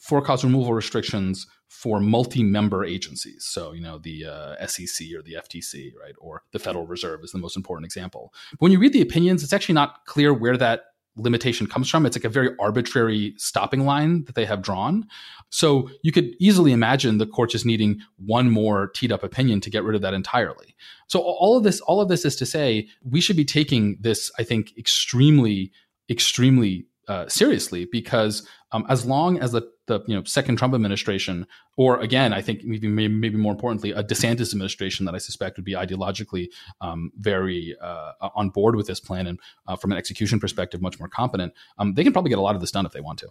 for 0.00 0.20
cause 0.20 0.44
removal 0.44 0.74
restrictions 0.74 1.46
for 1.68 2.00
multi-member 2.00 2.84
agencies. 2.84 3.44
So, 3.44 3.72
you 3.72 3.82
know, 3.82 3.98
the 3.98 4.26
uh, 4.26 4.66
SEC 4.66 5.06
or 5.14 5.22
the 5.22 5.34
FTC, 5.34 5.92
right, 6.00 6.14
or 6.18 6.42
the 6.52 6.58
Federal 6.58 6.86
Reserve 6.86 7.20
is 7.22 7.32
the 7.32 7.38
most 7.38 7.56
important 7.56 7.84
example. 7.84 8.32
But 8.52 8.62
when 8.62 8.72
you 8.72 8.78
read 8.78 8.94
the 8.94 9.02
opinions, 9.02 9.42
it's 9.42 9.52
actually 9.52 9.74
not 9.74 10.04
clear 10.06 10.32
where 10.32 10.56
that 10.56 10.84
limitation 11.18 11.66
comes 11.66 11.90
from. 11.90 12.06
It's 12.06 12.16
like 12.16 12.24
a 12.24 12.28
very 12.28 12.50
arbitrary 12.58 13.34
stopping 13.36 13.84
line 13.84 14.24
that 14.24 14.34
they 14.34 14.44
have 14.44 14.62
drawn. 14.62 15.06
So 15.50 15.90
you 16.02 16.12
could 16.12 16.34
easily 16.38 16.72
imagine 16.72 17.18
the 17.18 17.26
court 17.26 17.50
just 17.50 17.66
needing 17.66 18.00
one 18.16 18.50
more 18.50 18.88
teed 18.88 19.12
up 19.12 19.22
opinion 19.22 19.60
to 19.62 19.70
get 19.70 19.84
rid 19.84 19.94
of 19.94 20.02
that 20.02 20.14
entirely. 20.14 20.74
So 21.06 21.20
all 21.20 21.56
of 21.56 21.64
this, 21.64 21.80
all 21.82 22.00
of 22.00 22.08
this 22.08 22.24
is 22.24 22.36
to 22.36 22.46
say, 22.46 22.88
we 23.02 23.20
should 23.20 23.36
be 23.36 23.44
taking 23.44 23.96
this, 24.00 24.30
I 24.38 24.42
think, 24.42 24.76
extremely, 24.76 25.72
extremely 26.10 26.86
uh, 27.08 27.28
seriously 27.28 27.86
because 27.90 28.46
um, 28.72 28.84
as 28.88 29.06
long 29.06 29.38
as 29.38 29.52
the, 29.52 29.62
the 29.86 30.00
you 30.06 30.14
know 30.14 30.22
second 30.24 30.56
Trump 30.56 30.74
administration, 30.74 31.46
or 31.76 31.98
again, 32.00 32.32
I 32.32 32.42
think 32.42 32.64
maybe 32.64 32.86
maybe 32.86 33.36
more 33.36 33.52
importantly, 33.52 33.92
a 33.92 34.04
DeSantis 34.04 34.52
administration 34.52 35.06
that 35.06 35.14
I 35.14 35.18
suspect 35.18 35.56
would 35.56 35.64
be 35.64 35.72
ideologically 35.72 36.48
um, 36.80 37.10
very 37.16 37.74
uh, 37.80 38.12
on 38.34 38.50
board 38.50 38.76
with 38.76 38.86
this 38.86 39.00
plan 39.00 39.26
and 39.26 39.40
uh, 39.66 39.76
from 39.76 39.92
an 39.92 39.98
execution 39.98 40.38
perspective, 40.38 40.82
much 40.82 40.98
more 40.98 41.08
competent, 41.08 41.54
um, 41.78 41.94
they 41.94 42.04
can 42.04 42.12
probably 42.12 42.28
get 42.28 42.38
a 42.38 42.42
lot 42.42 42.54
of 42.54 42.60
this 42.60 42.70
done 42.70 42.86
if 42.86 42.92
they 42.92 43.00
want 43.00 43.18
to. 43.20 43.28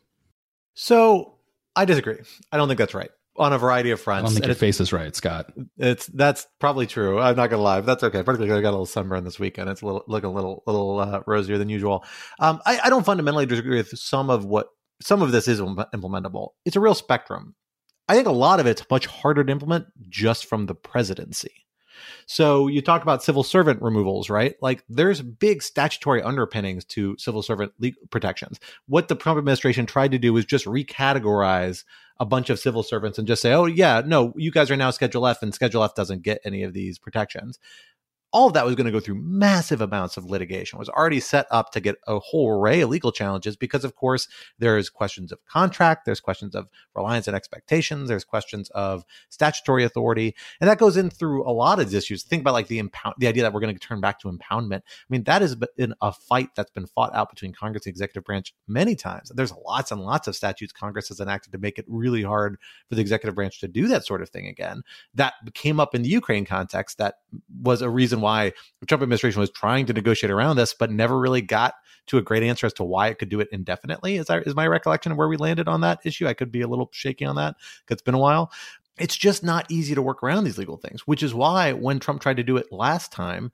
So 0.73 1.36
I 1.75 1.86
disagree. 1.86 2.17
I 2.51 2.57
don't 2.57 2.67
think 2.67 2.80
that's 2.80 2.93
right 2.93 3.11
on 3.38 3.53
a 3.53 3.57
variety 3.57 3.91
of 3.91 4.01
fronts. 4.01 4.23
I 4.23 4.25
don't 4.25 4.33
think 4.33 4.43
and 4.45 4.49
your 4.49 4.55
face 4.55 4.79
is 4.79 4.91
right, 4.91 5.15
Scott. 5.15 5.51
It's 5.77 6.07
that's 6.07 6.47
probably 6.59 6.88
true. 6.88 7.19
I'm 7.19 7.35
not 7.35 7.49
gonna 7.49 7.61
lie, 7.61 7.79
but 7.79 7.85
that's 7.85 8.03
okay. 8.03 8.23
Particularly, 8.23 8.57
I 8.57 8.61
got 8.61 8.69
a 8.69 8.71
little 8.71 8.85
sunburn 8.85 9.23
this 9.23 9.39
weekend. 9.39 9.69
It's 9.69 9.81
a 9.81 9.85
little 9.85 10.03
looking 10.07 10.29
a 10.29 10.33
little 10.33 10.63
little 10.65 10.99
uh, 10.99 11.21
rosier 11.27 11.57
than 11.57 11.69
usual. 11.69 12.03
Um, 12.39 12.61
I, 12.65 12.79
I 12.85 12.89
don't 12.89 13.05
fundamentally 13.05 13.45
disagree 13.45 13.77
with 13.77 13.97
some 13.97 14.29
of 14.29 14.45
what 14.45 14.67
some 15.01 15.21
of 15.21 15.31
this 15.31 15.47
is 15.47 15.61
implementable. 15.61 16.49
It's 16.65 16.75
a 16.75 16.79
real 16.79 16.95
spectrum. 16.95 17.55
I 18.09 18.15
think 18.15 18.27
a 18.27 18.31
lot 18.31 18.59
of 18.59 18.67
it's 18.67 18.83
much 18.89 19.05
harder 19.05 19.43
to 19.43 19.51
implement 19.51 19.85
just 20.09 20.45
from 20.45 20.65
the 20.65 20.75
presidency. 20.75 21.66
So 22.25 22.67
you 22.67 22.81
talk 22.81 23.03
about 23.03 23.23
civil 23.23 23.43
servant 23.43 23.81
removals, 23.81 24.29
right? 24.29 24.55
Like 24.61 24.83
there's 24.89 25.21
big 25.21 25.63
statutory 25.63 26.21
underpinnings 26.21 26.85
to 26.85 27.15
civil 27.17 27.41
servant 27.41 27.73
protections. 28.09 28.59
What 28.87 29.07
the 29.07 29.15
Trump 29.15 29.37
administration 29.37 29.85
tried 29.85 30.11
to 30.11 30.19
do 30.19 30.33
was 30.33 30.45
just 30.45 30.65
recategorize 30.65 31.83
a 32.19 32.25
bunch 32.25 32.49
of 32.49 32.59
civil 32.59 32.81
servants 32.83 33.19
and 33.19 33.27
just 33.27 33.41
say, 33.41 33.53
oh, 33.53 33.65
yeah, 33.65 34.01
no, 34.05 34.33
you 34.35 34.51
guys 34.51 34.71
are 34.71 34.75
now 34.75 34.89
Schedule 34.89 35.27
F 35.27 35.43
and 35.43 35.53
Schedule 35.53 35.83
F 35.83 35.93
doesn't 35.93 36.23
get 36.23 36.41
any 36.43 36.63
of 36.63 36.73
these 36.73 36.97
protections 36.97 37.59
all 38.32 38.47
of 38.47 38.53
that 38.53 38.65
was 38.65 38.75
going 38.75 38.86
to 38.86 38.91
go 38.91 38.99
through 38.99 39.21
massive 39.21 39.82
amounts 39.82 40.17
of 40.17 40.25
litigation. 40.25 40.78
It 40.78 40.80
was 40.80 40.89
already 40.89 41.19
set 41.19 41.47
up 41.49 41.71
to 41.71 41.80
get 41.80 41.95
a 42.07 42.19
whole 42.19 42.49
array 42.49 42.82
of 42.82 42.89
legal 42.89 43.11
challenges 43.11 43.55
because, 43.55 43.86
of 43.86 43.95
course, 43.95 44.28
there's 44.59 44.89
questions 44.89 45.32
of 45.32 45.43
contract, 45.45 46.05
there's 46.05 46.19
questions 46.19 46.53
of 46.53 46.67
reliance 46.93 47.28
and 47.28 47.36
expectations, 47.36 48.09
there's 48.09 48.25
questions 48.25 48.69
of 48.71 49.05
statutory 49.30 49.84
authority, 49.84 50.36
and 50.59 50.69
that 50.69 50.78
goes 50.78 50.97
in 50.97 51.09
through 51.09 51.47
a 51.47 51.51
lot 51.51 51.80
of 51.80 51.93
issues. 51.93 52.23
Think 52.23 52.41
about 52.41 52.53
like 52.53 52.67
the 52.67 52.80
impound, 52.80 53.15
the 53.17 53.28
idea 53.28 53.43
that 53.43 53.53
we're 53.53 53.61
going 53.61 53.73
to 53.73 53.80
turn 53.80 54.01
back 54.01 54.19
to 54.19 54.32
impoundment. 54.32 54.80
I 54.80 55.09
mean, 55.09 55.23
that 55.23 55.41
has 55.41 55.55
been 55.55 55.93
a 56.01 56.11
fight 56.11 56.49
that's 56.55 56.71
been 56.71 56.88
fought 56.88 57.15
out 57.15 57.30
between 57.30 57.53
Congress 57.53 57.86
and 57.86 57.91
executive 57.91 58.25
branch 58.25 58.53
many 58.67 58.95
times. 58.95 59.32
There's 59.34 59.53
lots 59.65 59.91
and 59.91 60.01
lots 60.01 60.28
of 60.28 60.36
statutes 60.36 60.73
Congress 60.73 61.07
has 61.07 61.19
enacted 61.19 61.53
to 61.53 61.57
make 61.57 61.80
it 61.80 61.86
really 61.88 62.23
hard 62.23 62.57
for 62.89 62.95
the 62.95 63.01
executive 63.01 63.36
branch 63.36 63.59
to 63.61 63.67
do 63.67 63.88
that 63.88 64.05
sort 64.05 64.21
of 64.21 64.30
thing 64.30 64.47
again. 64.47 64.84
That 65.15 65.34
came 65.53 65.80
up 65.80 65.95
in 65.95 66.01
the 66.01 66.09
Ukraine 66.09 66.45
context. 66.45 66.97
That 66.97 67.15
was 67.61 67.82
a 67.82 67.89
reason 67.89 68.16
why 68.22 68.53
the 68.80 68.86
Trump 68.86 69.03
administration 69.03 69.39
was 69.39 69.51
trying 69.51 69.86
to 69.88 69.93
negotiate 69.93 70.32
around 70.32 70.55
this, 70.55 70.74
but 70.74 70.91
never 70.91 71.18
really 71.18 71.41
got 71.41 71.76
to 72.07 72.18
a 72.18 72.22
great 72.22 72.43
answer 72.43 72.65
as 72.65 72.74
to 72.74 72.84
why 72.84 73.07
it 73.07 73.20
could 73.20 73.30
do 73.30 73.39
it 73.39 73.49
indefinitely. 73.51 74.18
Is 74.18 74.55
my 74.55 74.68
recollection 74.68 75.11
of 75.11 75.18
where 75.18 75.28
we 75.28 75.38
landed 75.38 75.68
on 75.68 75.82
that 75.82 75.99
issue? 76.03 76.28
I 76.28 76.34
could 76.34 76.51
be 76.51 76.61
a 76.61 76.68
little 76.68 76.89
shaky 76.91 77.26
on 77.26 77.36
that 77.36 77.55
because 77.82 77.95
it's 77.95 78.01
been 78.01 78.15
a 78.15 78.20
while. 78.20 78.51
It's 78.97 79.15
just 79.15 79.43
not 79.43 79.70
easy 79.70 79.93
to 79.93 80.01
work 80.01 80.24
around 80.24 80.45
these 80.45 80.57
legal 80.57 80.78
things, 80.78 81.01
which 81.05 81.22
is 81.22 81.34
why 81.34 81.74
when 81.74 81.99
Trump 81.99 82.22
tried 82.22 82.38
to 82.38 82.43
do 82.43 82.57
it 82.57 82.72
last 82.72 83.11
time, 83.11 83.51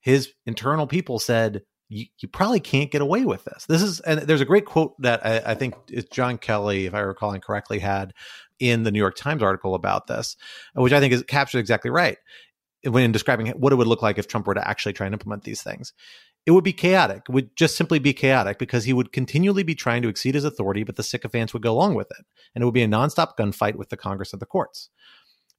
his 0.00 0.32
internal 0.46 0.86
people 0.86 1.18
said, 1.18 1.62
you, 1.88 2.06
you, 2.20 2.28
probably 2.28 2.60
can't 2.60 2.90
get 2.90 3.02
away 3.02 3.24
with 3.24 3.44
this. 3.44 3.66
This 3.66 3.82
is, 3.82 3.98
and 4.00 4.20
there's 4.20 4.40
a 4.40 4.46
great 4.46 4.64
quote 4.64 5.00
that 5.02 5.26
I, 5.26 5.50
I 5.50 5.54
think 5.54 5.74
it's 5.88 6.08
John 6.08 6.38
Kelly, 6.38 6.86
if 6.86 6.94
I 6.94 7.00
recall 7.00 7.36
correctly, 7.40 7.80
had 7.80 8.14
in 8.60 8.84
the 8.84 8.92
New 8.92 8.98
York 8.98 9.16
Times 9.16 9.42
article 9.42 9.74
about 9.74 10.06
this, 10.06 10.36
which 10.74 10.92
I 10.92 11.00
think 11.00 11.12
is 11.12 11.24
captured 11.24 11.58
exactly 11.58 11.90
right 11.90 12.16
when 12.84 13.12
describing 13.12 13.48
what 13.48 13.72
it 13.72 13.76
would 13.76 13.86
look 13.86 14.02
like 14.02 14.18
if 14.18 14.28
Trump 14.28 14.46
were 14.46 14.54
to 14.54 14.68
actually 14.68 14.92
try 14.92 15.06
and 15.06 15.14
implement 15.14 15.44
these 15.44 15.62
things. 15.62 15.92
It 16.46 16.52
would 16.52 16.64
be 16.64 16.72
chaotic. 16.72 17.24
It 17.28 17.32
would 17.32 17.54
just 17.54 17.76
simply 17.76 17.98
be 17.98 18.14
chaotic 18.14 18.58
because 18.58 18.84
he 18.84 18.94
would 18.94 19.12
continually 19.12 19.62
be 19.62 19.74
trying 19.74 20.00
to 20.02 20.08
exceed 20.08 20.34
his 20.34 20.44
authority, 20.44 20.84
but 20.84 20.96
the 20.96 21.02
sycophants 21.02 21.52
would 21.52 21.62
go 21.62 21.72
along 21.72 21.94
with 21.94 22.10
it. 22.10 22.24
And 22.54 22.62
it 22.62 22.64
would 22.64 22.74
be 22.74 22.82
a 22.82 22.88
nonstop 22.88 23.32
gunfight 23.38 23.76
with 23.76 23.90
the 23.90 23.98
Congress 23.98 24.32
and 24.32 24.40
the 24.40 24.46
courts. 24.46 24.88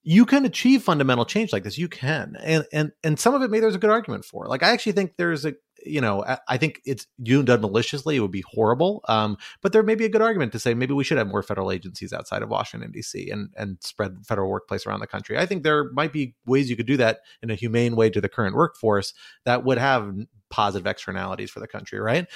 You 0.03 0.26
can 0.26 0.45
achieve 0.45 0.82
fundamental 0.82 1.26
change 1.26 1.53
like 1.53 1.63
this. 1.63 1.78
You 1.78 1.88
can. 1.88 2.36
And 2.41 2.65
and 2.74 2.91
and 3.03 3.19
some 3.19 3.36
of 3.36 3.43
it 3.43 3.51
maybe 3.51 3.61
there's 3.61 3.76
a 3.76 3.80
good 3.80 3.91
argument 3.91 4.26
for. 4.26 4.47
Like 4.47 4.63
I 4.63 4.72
actually 4.72 4.93
think 4.93 5.13
there's 5.17 5.45
a 5.45 5.53
you 5.86 6.01
know, 6.01 6.23
I, 6.47 6.57
think 6.57 6.82
it's 6.86 7.07
you 7.17 7.43
done 7.43 7.61
maliciously, 7.61 8.15
it 8.15 8.19
would 8.19 8.32
be 8.32 8.43
horrible. 8.47 9.01
Um, 9.07 9.38
but 9.61 9.71
there 9.71 9.84
may 9.84 9.95
be 9.95 10.05
a 10.05 10.09
good 10.09 10.21
argument 10.21 10.51
to 10.53 10.59
say 10.59 10.73
maybe 10.73 10.93
we 10.93 11.03
should 11.03 11.17
have 11.17 11.27
more 11.27 11.43
federal 11.43 11.71
agencies 11.71 12.13
outside 12.13 12.41
of 12.41 12.49
Washington 12.49 12.91
D.C. 12.91 13.29
and 13.29 13.49
and 13.57 13.77
spread 13.82 14.25
federal 14.25 14.49
workplace 14.49 14.86
around 14.86 14.99
the 14.99 15.07
country. 15.07 15.38
I 15.38 15.45
think 15.45 15.63
there 15.63 15.91
might 15.91 16.13
be 16.13 16.36
ways 16.45 16.69
you 16.69 16.75
could 16.75 16.86
do 16.86 16.97
that 16.97 17.19
in 17.41 17.49
a 17.49 17.55
humane 17.55 17.95
way 17.95 18.09
to 18.09 18.21
the 18.21 18.29
current 18.29 18.55
workforce 18.55 19.13
that 19.45 19.63
would 19.63 19.77
have 19.77 20.13
positive 20.49 20.86
externalities 20.86 21.49
for 21.49 21.61
the 21.61 21.67
country, 21.67 21.99
right? 21.99 22.27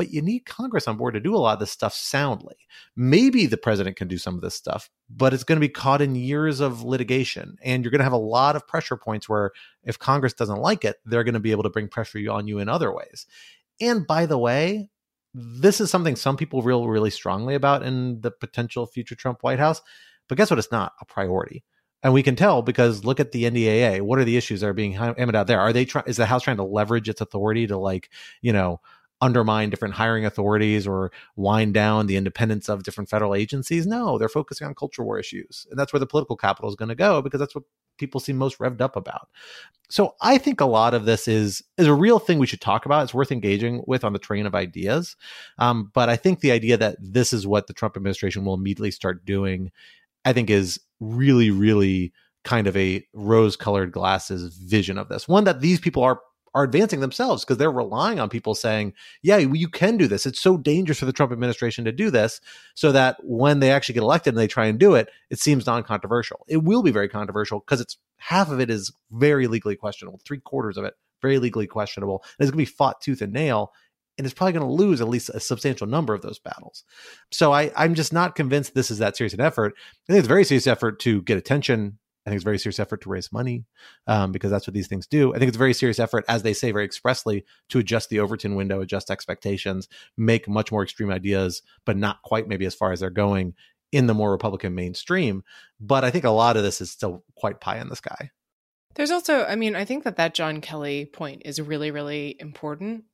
But 0.00 0.14
you 0.14 0.22
need 0.22 0.46
Congress 0.46 0.88
on 0.88 0.96
board 0.96 1.12
to 1.12 1.20
do 1.20 1.34
a 1.34 1.36
lot 1.36 1.52
of 1.52 1.58
this 1.58 1.70
stuff 1.70 1.92
soundly. 1.92 2.56
Maybe 2.96 3.44
the 3.44 3.58
president 3.58 3.98
can 3.98 4.08
do 4.08 4.16
some 4.16 4.34
of 4.34 4.40
this 4.40 4.54
stuff, 4.54 4.88
but 5.10 5.34
it's 5.34 5.44
going 5.44 5.56
to 5.56 5.60
be 5.60 5.68
caught 5.68 6.00
in 6.00 6.14
years 6.14 6.60
of 6.60 6.82
litigation. 6.82 7.58
And 7.62 7.84
you're 7.84 7.90
going 7.90 7.98
to 7.98 8.04
have 8.04 8.14
a 8.14 8.16
lot 8.16 8.56
of 8.56 8.66
pressure 8.66 8.96
points 8.96 9.28
where 9.28 9.50
if 9.84 9.98
Congress 9.98 10.32
doesn't 10.32 10.62
like 10.62 10.86
it, 10.86 10.96
they're 11.04 11.22
going 11.22 11.34
to 11.34 11.38
be 11.38 11.50
able 11.50 11.64
to 11.64 11.68
bring 11.68 11.86
pressure 11.86 12.18
on 12.30 12.48
you 12.48 12.60
in 12.60 12.66
other 12.70 12.90
ways. 12.90 13.26
And 13.78 14.06
by 14.06 14.24
the 14.24 14.38
way, 14.38 14.88
this 15.34 15.82
is 15.82 15.90
something 15.90 16.16
some 16.16 16.38
people 16.38 16.62
feel 16.62 16.88
really 16.88 17.10
strongly 17.10 17.54
about 17.54 17.82
in 17.82 18.22
the 18.22 18.30
potential 18.30 18.86
future 18.86 19.14
Trump 19.14 19.42
White 19.42 19.58
House. 19.58 19.82
But 20.30 20.38
guess 20.38 20.48
what? 20.48 20.58
It's 20.58 20.72
not 20.72 20.94
a 21.02 21.04
priority. 21.04 21.62
And 22.02 22.14
we 22.14 22.22
can 22.22 22.36
tell 22.36 22.62
because 22.62 23.04
look 23.04 23.20
at 23.20 23.32
the 23.32 23.44
NDAA. 23.44 24.00
What 24.00 24.18
are 24.18 24.24
the 24.24 24.38
issues 24.38 24.62
that 24.62 24.68
are 24.68 24.72
being 24.72 24.92
hammered 24.92 25.36
out 25.36 25.46
there? 25.46 25.60
Are 25.60 25.74
they 25.74 25.84
trying? 25.84 26.06
Is 26.06 26.16
the 26.16 26.24
House 26.24 26.42
trying 26.42 26.56
to 26.56 26.64
leverage 26.64 27.10
its 27.10 27.20
authority 27.20 27.66
to 27.66 27.76
like 27.76 28.08
you 28.40 28.54
know 28.54 28.80
undermine 29.20 29.70
different 29.70 29.94
hiring 29.94 30.24
authorities 30.24 30.86
or 30.86 31.12
wind 31.36 31.74
down 31.74 32.06
the 32.06 32.16
independence 32.16 32.68
of 32.68 32.82
different 32.82 33.10
federal 33.10 33.34
agencies? 33.34 33.86
No, 33.86 34.18
they're 34.18 34.28
focusing 34.28 34.66
on 34.66 34.74
culture 34.74 35.02
war 35.02 35.18
issues, 35.18 35.66
and 35.70 35.78
that's 35.78 35.92
where 35.92 36.00
the 36.00 36.06
political 36.06 36.36
capital 36.36 36.68
is 36.68 36.76
going 36.76 36.88
to 36.88 36.94
go 36.94 37.22
because 37.22 37.40
that's 37.40 37.54
what 37.54 37.64
people 37.98 38.20
seem 38.20 38.36
most 38.36 38.58
revved 38.58 38.80
up 38.80 38.96
about. 38.96 39.28
So 39.90 40.14
I 40.22 40.38
think 40.38 40.60
a 40.60 40.66
lot 40.66 40.94
of 40.94 41.04
this 41.04 41.28
is 41.28 41.62
is 41.76 41.86
a 41.86 41.94
real 41.94 42.18
thing 42.18 42.38
we 42.38 42.46
should 42.46 42.60
talk 42.60 42.86
about. 42.86 43.02
It's 43.02 43.14
worth 43.14 43.32
engaging 43.32 43.82
with 43.86 44.04
on 44.04 44.12
the 44.12 44.18
train 44.18 44.46
of 44.46 44.54
ideas. 44.54 45.16
Um, 45.58 45.90
but 45.92 46.08
I 46.08 46.16
think 46.16 46.40
the 46.40 46.52
idea 46.52 46.76
that 46.76 46.96
this 47.00 47.32
is 47.32 47.46
what 47.46 47.66
the 47.66 47.72
Trump 47.72 47.96
administration 47.96 48.44
will 48.44 48.54
immediately 48.54 48.90
start 48.90 49.24
doing 49.24 49.70
I 50.24 50.32
think 50.32 50.50
is 50.50 50.80
really, 51.00 51.50
really 51.50 52.12
kind 52.44 52.66
of 52.66 52.76
a 52.76 53.04
rose 53.12 53.56
colored 53.56 53.92
glasses 53.92 54.56
vision 54.56 54.98
of 54.98 55.08
this. 55.08 55.28
One 55.28 55.44
that 55.44 55.60
these 55.60 55.80
people 55.80 56.02
are 56.02 56.20
are 56.54 56.64
advancing 56.64 57.00
themselves 57.00 57.44
because 57.44 57.58
they're 57.58 57.70
relying 57.70 58.18
on 58.18 58.28
people 58.28 58.54
saying, 58.54 58.92
yeah, 59.22 59.36
you 59.36 59.68
can 59.68 59.96
do 59.96 60.06
this. 60.06 60.26
It's 60.26 60.40
so 60.40 60.56
dangerous 60.56 60.98
for 60.98 61.04
the 61.04 61.12
Trump 61.12 61.32
administration 61.32 61.84
to 61.84 61.92
do 61.92 62.10
this 62.10 62.40
so 62.74 62.92
that 62.92 63.16
when 63.22 63.60
they 63.60 63.70
actually 63.70 63.94
get 63.94 64.02
elected 64.02 64.34
and 64.34 64.38
they 64.38 64.48
try 64.48 64.66
and 64.66 64.78
do 64.78 64.94
it, 64.94 65.08
it 65.30 65.38
seems 65.38 65.66
non 65.66 65.82
controversial. 65.82 66.44
It 66.48 66.64
will 66.64 66.82
be 66.82 66.90
very 66.90 67.08
controversial 67.08 67.60
because 67.60 67.80
it's 67.80 67.96
half 68.18 68.50
of 68.50 68.60
it 68.60 68.70
is 68.70 68.92
very 69.10 69.46
legally 69.46 69.76
questionable, 69.76 70.20
three 70.24 70.40
quarters 70.40 70.76
of 70.76 70.84
it 70.84 70.94
very 71.22 71.38
legally 71.38 71.66
questionable. 71.66 72.22
And 72.24 72.46
it's 72.46 72.50
going 72.50 72.64
to 72.64 72.70
be 72.70 72.76
fought 72.76 73.00
tooth 73.00 73.20
and 73.20 73.32
nail 73.32 73.72
and 74.20 74.26
it's 74.26 74.34
probably 74.34 74.52
going 74.52 74.66
to 74.66 74.72
lose 74.72 75.00
at 75.00 75.08
least 75.08 75.30
a 75.30 75.40
substantial 75.40 75.86
number 75.86 76.12
of 76.12 76.20
those 76.20 76.38
battles. 76.38 76.84
So 77.30 77.54
I, 77.54 77.72
I'm 77.74 77.94
just 77.94 78.12
not 78.12 78.34
convinced 78.34 78.74
this 78.74 78.90
is 78.90 78.98
that 78.98 79.16
serious 79.16 79.32
an 79.32 79.40
effort. 79.40 79.72
I 79.78 80.12
think 80.12 80.18
it's 80.18 80.26
a 80.26 80.28
very 80.28 80.44
serious 80.44 80.66
effort 80.66 81.00
to 81.00 81.22
get 81.22 81.38
attention. 81.38 81.98
I 82.24 82.30
think 82.30 82.36
it's 82.36 82.44
a 82.44 82.48
very 82.48 82.58
serious 82.58 82.78
effort 82.78 83.00
to 83.02 83.08
raise 83.08 83.32
money 83.32 83.64
um, 84.06 84.32
because 84.32 84.50
that's 84.50 84.66
what 84.66 84.74
these 84.74 84.88
things 84.88 85.06
do. 85.06 85.34
I 85.34 85.38
think 85.38 85.48
it's 85.48 85.56
a 85.56 85.58
very 85.58 85.74
serious 85.74 85.98
effort, 85.98 86.24
as 86.28 86.42
they 86.42 86.52
say 86.52 86.70
very 86.70 86.84
expressly, 86.84 87.44
to 87.70 87.78
adjust 87.78 88.10
the 88.10 88.20
Overton 88.20 88.54
window, 88.54 88.80
adjust 88.80 89.10
expectations, 89.10 89.88
make 90.16 90.48
much 90.48 90.70
more 90.70 90.82
extreme 90.82 91.10
ideas, 91.10 91.62
but 91.86 91.96
not 91.96 92.22
quite 92.22 92.48
maybe 92.48 92.66
as 92.66 92.74
far 92.74 92.92
as 92.92 93.00
they're 93.00 93.10
going 93.10 93.54
in 93.92 94.06
the 94.06 94.14
more 94.14 94.30
Republican 94.30 94.74
mainstream. 94.74 95.42
But 95.80 96.04
I 96.04 96.10
think 96.10 96.24
a 96.24 96.30
lot 96.30 96.56
of 96.56 96.62
this 96.62 96.80
is 96.80 96.90
still 96.90 97.24
quite 97.36 97.60
pie 97.60 97.78
in 97.78 97.88
the 97.88 97.96
sky. 97.96 98.30
There's 98.94 99.10
also, 99.10 99.44
I 99.44 99.56
mean, 99.56 99.76
I 99.76 99.84
think 99.84 100.04
that 100.04 100.16
that 100.16 100.34
John 100.34 100.60
Kelly 100.60 101.06
point 101.06 101.42
is 101.44 101.60
really, 101.60 101.90
really 101.90 102.36
important 102.38 103.04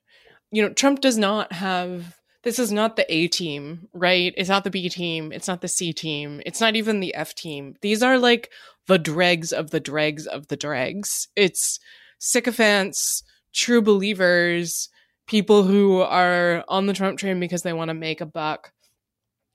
you 0.50 0.62
know, 0.62 0.72
Trump 0.72 1.00
does 1.00 1.18
not 1.18 1.52
have 1.52 2.18
this 2.42 2.58
is 2.58 2.70
not 2.70 2.96
the 2.96 3.12
A 3.12 3.28
team, 3.28 3.88
right? 3.92 4.32
It's 4.36 4.48
not 4.48 4.62
the 4.62 4.70
B 4.70 4.88
team. 4.88 5.32
It's 5.32 5.48
not 5.48 5.60
the 5.60 5.68
C 5.68 5.92
team. 5.92 6.40
It's 6.46 6.60
not 6.60 6.76
even 6.76 7.00
the 7.00 7.14
F 7.14 7.34
team. 7.34 7.74
These 7.80 8.02
are 8.02 8.18
like 8.18 8.50
the 8.86 8.98
dregs 8.98 9.52
of 9.52 9.70
the 9.70 9.80
dregs 9.80 10.26
of 10.26 10.48
the 10.48 10.56
dregs. 10.56 11.28
It's 11.36 11.78
sycophants, 12.18 13.22
true 13.52 13.82
believers, 13.82 14.88
people 15.26 15.64
who 15.64 16.00
are 16.00 16.64
on 16.68 16.86
the 16.86 16.92
Trump 16.92 17.18
train 17.18 17.40
because 17.40 17.62
they 17.62 17.72
want 17.72 17.88
to 17.88 17.94
make 17.94 18.20
a 18.20 18.26
buck. 18.26 18.72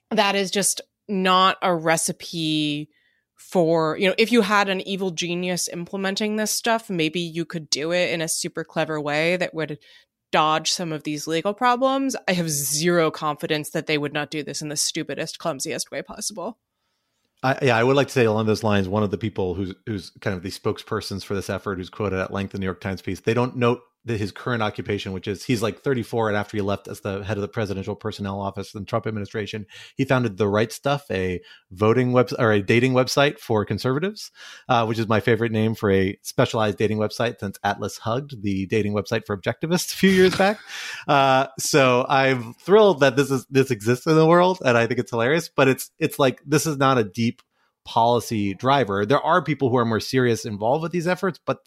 That 0.10 0.36
is 0.36 0.52
just 0.52 0.82
not 1.08 1.58
a 1.62 1.74
recipe 1.74 2.90
for, 3.38 3.98
you 3.98 4.08
know, 4.08 4.16
if 4.18 4.32
you 4.32 4.42
had 4.42 4.70
an 4.70 4.82
evil 4.82 5.12
genius 5.12 5.68
implementing 5.68 6.36
this 6.36 6.52
stuff, 6.52 6.90
maybe 6.90 7.20
you 7.20 7.46
could 7.46 7.70
do 7.70 7.92
it 7.92 8.12
in 8.12 8.22
a 8.22 8.28
super 8.28 8.64
clever 8.64 9.00
way 9.02 9.38
that 9.38 9.54
would 9.54 9.80
dodge 10.32 10.72
some 10.72 10.92
of 10.92 11.04
these 11.04 11.28
legal 11.28 11.54
problems. 11.54 12.16
I 12.28 12.34
have 12.34 12.50
zero 12.50 13.12
confidence 13.12 13.72
that 13.72 13.88
they 13.88 13.98
would 13.98 14.14
not 14.14 14.30
do 14.30 14.44
this 14.44 14.62
in 14.62 14.70
the 14.70 14.78
stupidest, 14.78 15.40
clumsiest 15.40 15.92
way 15.92 16.02
possible. 16.02 16.60
I, 17.44 17.58
yeah, 17.64 17.78
I 17.78 17.84
would 17.84 17.96
like 17.96 18.08
to 18.08 18.14
say 18.14 18.26
along 18.26 18.46
those 18.46 18.64
lines, 18.64 18.88
one 18.88 19.04
of 19.04 19.12
the 19.12 19.18
people 19.18 19.56
who's 19.56 19.74
who's 19.86 20.12
kind 20.22 20.36
of 20.36 20.44
the 20.44 20.50
spokespersons 20.50 21.24
for 21.24 21.34
this 21.34 21.50
effort, 21.50 21.78
who's 21.78 21.90
quoted 21.90 22.20
at 22.20 22.32
length 22.32 22.54
in 22.54 22.60
the 22.60 22.62
New 22.62 22.68
York 22.68 22.82
Times 22.82 23.02
piece, 23.02 23.20
they 23.20 23.34
don't 23.34 23.56
note 23.56 23.82
the, 24.06 24.18
his 24.18 24.32
current 24.32 24.64
occupation, 24.64 25.12
which 25.12 25.28
is 25.28 25.44
he's 25.44 25.62
like 25.62 25.82
34, 25.82 26.30
and 26.30 26.38
after 26.38 26.58
he 26.58 26.62
left 26.62 26.88
as 26.88 27.02
the 27.02 27.24
head 27.24 27.38
of 27.38 27.42
the 27.42 27.48
presidential 27.48 27.96
personnel 27.96 28.42
office 28.42 28.74
in 28.74 28.82
the 28.82 28.86
Trump 28.86 29.06
administration, 29.06 29.66
he 29.96 30.06
founded 30.06 30.38
the 30.38 30.48
Right 30.48 30.72
Stuff, 30.72 31.06
a 31.12 31.40
voting 31.72 32.12
web 32.12 32.32
or 32.40 32.52
a 32.52 32.62
dating 32.62 32.94
website 32.94 33.40
for 33.40 33.64
conservatives, 33.66 34.32
uh, 34.68 34.86
which 34.86 34.98
is 34.98 35.08
my 35.08 35.20
favorite 35.20 35.52
name 35.52 35.76
for 35.76 35.92
a 35.92 36.18
specialized 36.24 36.78
dating 36.78 36.98
website 36.98 37.40
since 37.40 37.60
Atlas 37.64 37.98
Hugged, 37.98 38.42
the 38.42 38.66
dating 38.68 38.94
website 38.94 39.26
for 39.26 39.38
objectivists, 39.38 39.94
a 39.94 39.98
few 39.98 40.10
years 40.10 40.36
back. 40.36 40.60
Uh, 41.08 41.48
so 41.58 42.06
I'm 42.08 42.54
thrilled 42.54 43.00
that 43.00 43.16
this 43.16 43.32
is 43.32 43.46
this 43.50 43.72
exists 43.72 44.06
in 44.06 44.16
the 44.16 44.26
world, 44.26 44.60
and 44.64 44.78
I 44.78 44.88
think 44.88 45.00
it's 45.00 45.12
hilarious. 45.12 45.50
But 45.54 45.68
it's 45.68 45.90
it's 46.00 46.20
like 46.20 46.42
this 46.46 46.66
is 46.66 46.78
not 46.78 46.98
a 46.98 47.04
deep 47.04 47.42
policy 47.86 48.54
driver. 48.54 49.06
There 49.06 49.22
are 49.22 49.44
people 49.44 49.70
who 49.70 49.78
are 49.78 49.86
more 49.86 50.00
serious 50.00 50.46
involved 50.46 50.84
with 50.84 50.92
these 50.92 51.08
efforts, 51.08 51.40
but 51.46 51.60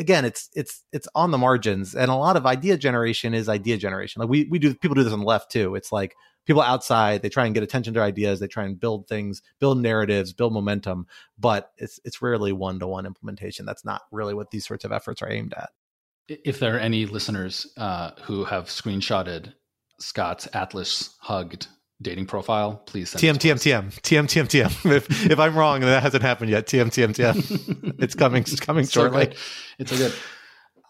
again, 0.00 0.24
it's 0.24 0.48
it's 0.54 0.82
it's 0.92 1.06
on 1.14 1.30
the 1.30 1.38
margins, 1.38 1.94
and 1.94 2.10
a 2.10 2.14
lot 2.14 2.36
of 2.36 2.46
idea 2.46 2.76
generation 2.76 3.34
is 3.34 3.48
idea 3.48 3.76
generation. 3.76 4.20
Like 4.20 4.28
we 4.28 4.48
we 4.50 4.58
do, 4.58 4.74
people 4.74 4.94
do 4.94 5.04
this 5.04 5.12
on 5.12 5.20
the 5.20 5.26
left 5.26 5.52
too. 5.52 5.74
It's 5.74 5.92
like 5.92 6.16
people 6.46 6.62
outside 6.62 7.22
they 7.22 7.28
try 7.28 7.44
and 7.44 7.54
get 7.54 7.62
attention 7.62 7.94
to 7.94 8.00
ideas, 8.00 8.40
they 8.40 8.48
try 8.48 8.64
and 8.64 8.80
build 8.80 9.06
things, 9.06 9.42
build 9.60 9.78
narratives, 9.78 10.32
build 10.32 10.52
momentum, 10.52 11.06
but 11.38 11.70
it's 11.76 12.00
it's 12.04 12.22
rarely 12.22 12.52
one 12.52 12.80
to 12.80 12.86
one 12.86 13.06
implementation. 13.06 13.66
That's 13.66 13.84
not 13.84 14.02
really 14.10 14.34
what 14.34 14.50
these 14.50 14.66
sorts 14.66 14.84
of 14.84 14.90
efforts 14.90 15.22
are 15.22 15.30
aimed 15.30 15.54
at. 15.54 15.70
If 16.28 16.58
there 16.60 16.74
are 16.74 16.80
any 16.80 17.06
listeners 17.06 17.66
uh, 17.76 18.12
who 18.22 18.44
have 18.44 18.66
screenshotted 18.66 19.52
Scott's 19.98 20.48
Atlas 20.54 21.16
hugged 21.20 21.66
dating 22.02 22.26
profile, 22.26 22.82
please 22.86 23.10
send 23.10 23.22
TM, 23.22 23.36
TM, 23.36 23.56
TM, 23.56 24.00
TM, 24.00 24.24
TM, 24.24 24.46
TM. 24.46 24.92
If 24.96 25.30
if 25.30 25.38
I'm 25.38 25.56
wrong 25.56 25.76
and 25.76 25.84
that 25.84 26.02
hasn't 26.02 26.22
happened 26.22 26.50
yet, 26.50 26.66
TM, 26.66 26.86
TM, 26.86 27.14
TM. 27.14 27.94
it's 28.02 28.14
coming, 28.14 28.42
it's 28.42 28.60
coming 28.60 28.84
it's 28.84 28.92
shortly. 28.92 29.26
So 29.26 29.40
it's 29.78 29.92
a 29.92 29.96
good. 29.96 30.14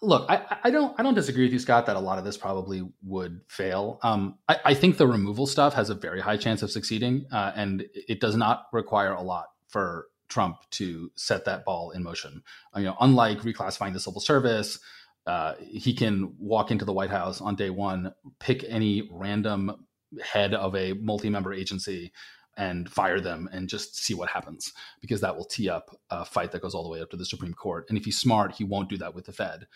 Look, 0.03 0.31
I, 0.31 0.57
I 0.65 0.71
don't 0.71 0.99
I 0.99 1.03
don't 1.03 1.15
disagree 1.15 1.45
with 1.45 1.53
you, 1.53 1.59
Scott, 1.59 1.87
that 1.87 1.97
a 1.97 2.01
lot 2.01 2.19
of 2.19 2.25
this 2.25 2.37
probably 2.37 2.89
would 3.03 3.41
fail. 3.49 3.99
Um, 4.03 4.39
I, 4.49 4.57
I 4.67 4.75
think 4.75 4.97
the 4.97 5.07
removal 5.07 5.47
stuff 5.47 5.75
has 5.75 5.91
a 5.91 5.95
very 5.95 6.21
high 6.21 6.39
chance 6.39 6.63
of 6.63 6.71
succeeding, 6.71 7.27
uh, 7.31 7.53
and 7.55 7.85
it 7.95 8.21
does 8.21 8.37
not 8.37 8.67
require 8.73 9.13
a 9.13 9.23
lot 9.23 9.49
for 9.69 10.07
Trump 10.29 10.57
to 10.71 11.11
set 11.17 11.45
that 11.45 11.67
ball 11.67 11.91
in 11.91 12.03
motion. 12.03 12.43
Uh, 12.75 12.81
you 12.81 12.87
know, 12.87 12.97
unlike 13.01 13.41
reclassifying 13.41 13.93
the 13.93 14.01
civil 14.01 14.21
service, 14.21 14.79
uh, 15.27 15.55
he 15.61 15.93
can 15.93 16.35
walk 16.39 16.71
into 16.71 16.87
the 16.87 16.93
White 16.95 17.11
House 17.11 17.43
on 17.43 17.55
day 17.55 17.69
one, 17.69 18.15
pick 18.39 18.65
any 18.67 19.07
random 19.13 19.85
head 20.23 20.55
of 20.55 20.75
a 20.75 20.93
multi-member 20.95 21.53
agency 21.53 22.13
and 22.57 22.91
fire 22.91 23.21
them 23.21 23.49
and 23.53 23.69
just 23.69 23.97
see 23.97 24.13
what 24.13 24.29
happens 24.29 24.73
because 25.01 25.21
that 25.21 25.37
will 25.37 25.45
tee 25.45 25.69
up 25.69 25.97
a 26.11 26.25
fight 26.25 26.53
that 26.53 26.63
goes 26.63 26.75
all 26.75 26.83
the 26.83 26.91
way 26.91 27.01
up 27.01 27.11
to 27.11 27.17
the 27.17 27.25
Supreme 27.25 27.55
Court. 27.55 27.87
And 27.89 27.97
if 27.97 28.05
he's 28.05 28.19
smart, 28.19 28.53
he 28.53 28.65
won't 28.65 28.89
do 28.89 28.99
that 28.99 29.15
with 29.15 29.27
the 29.27 29.33
Fed 29.33 29.67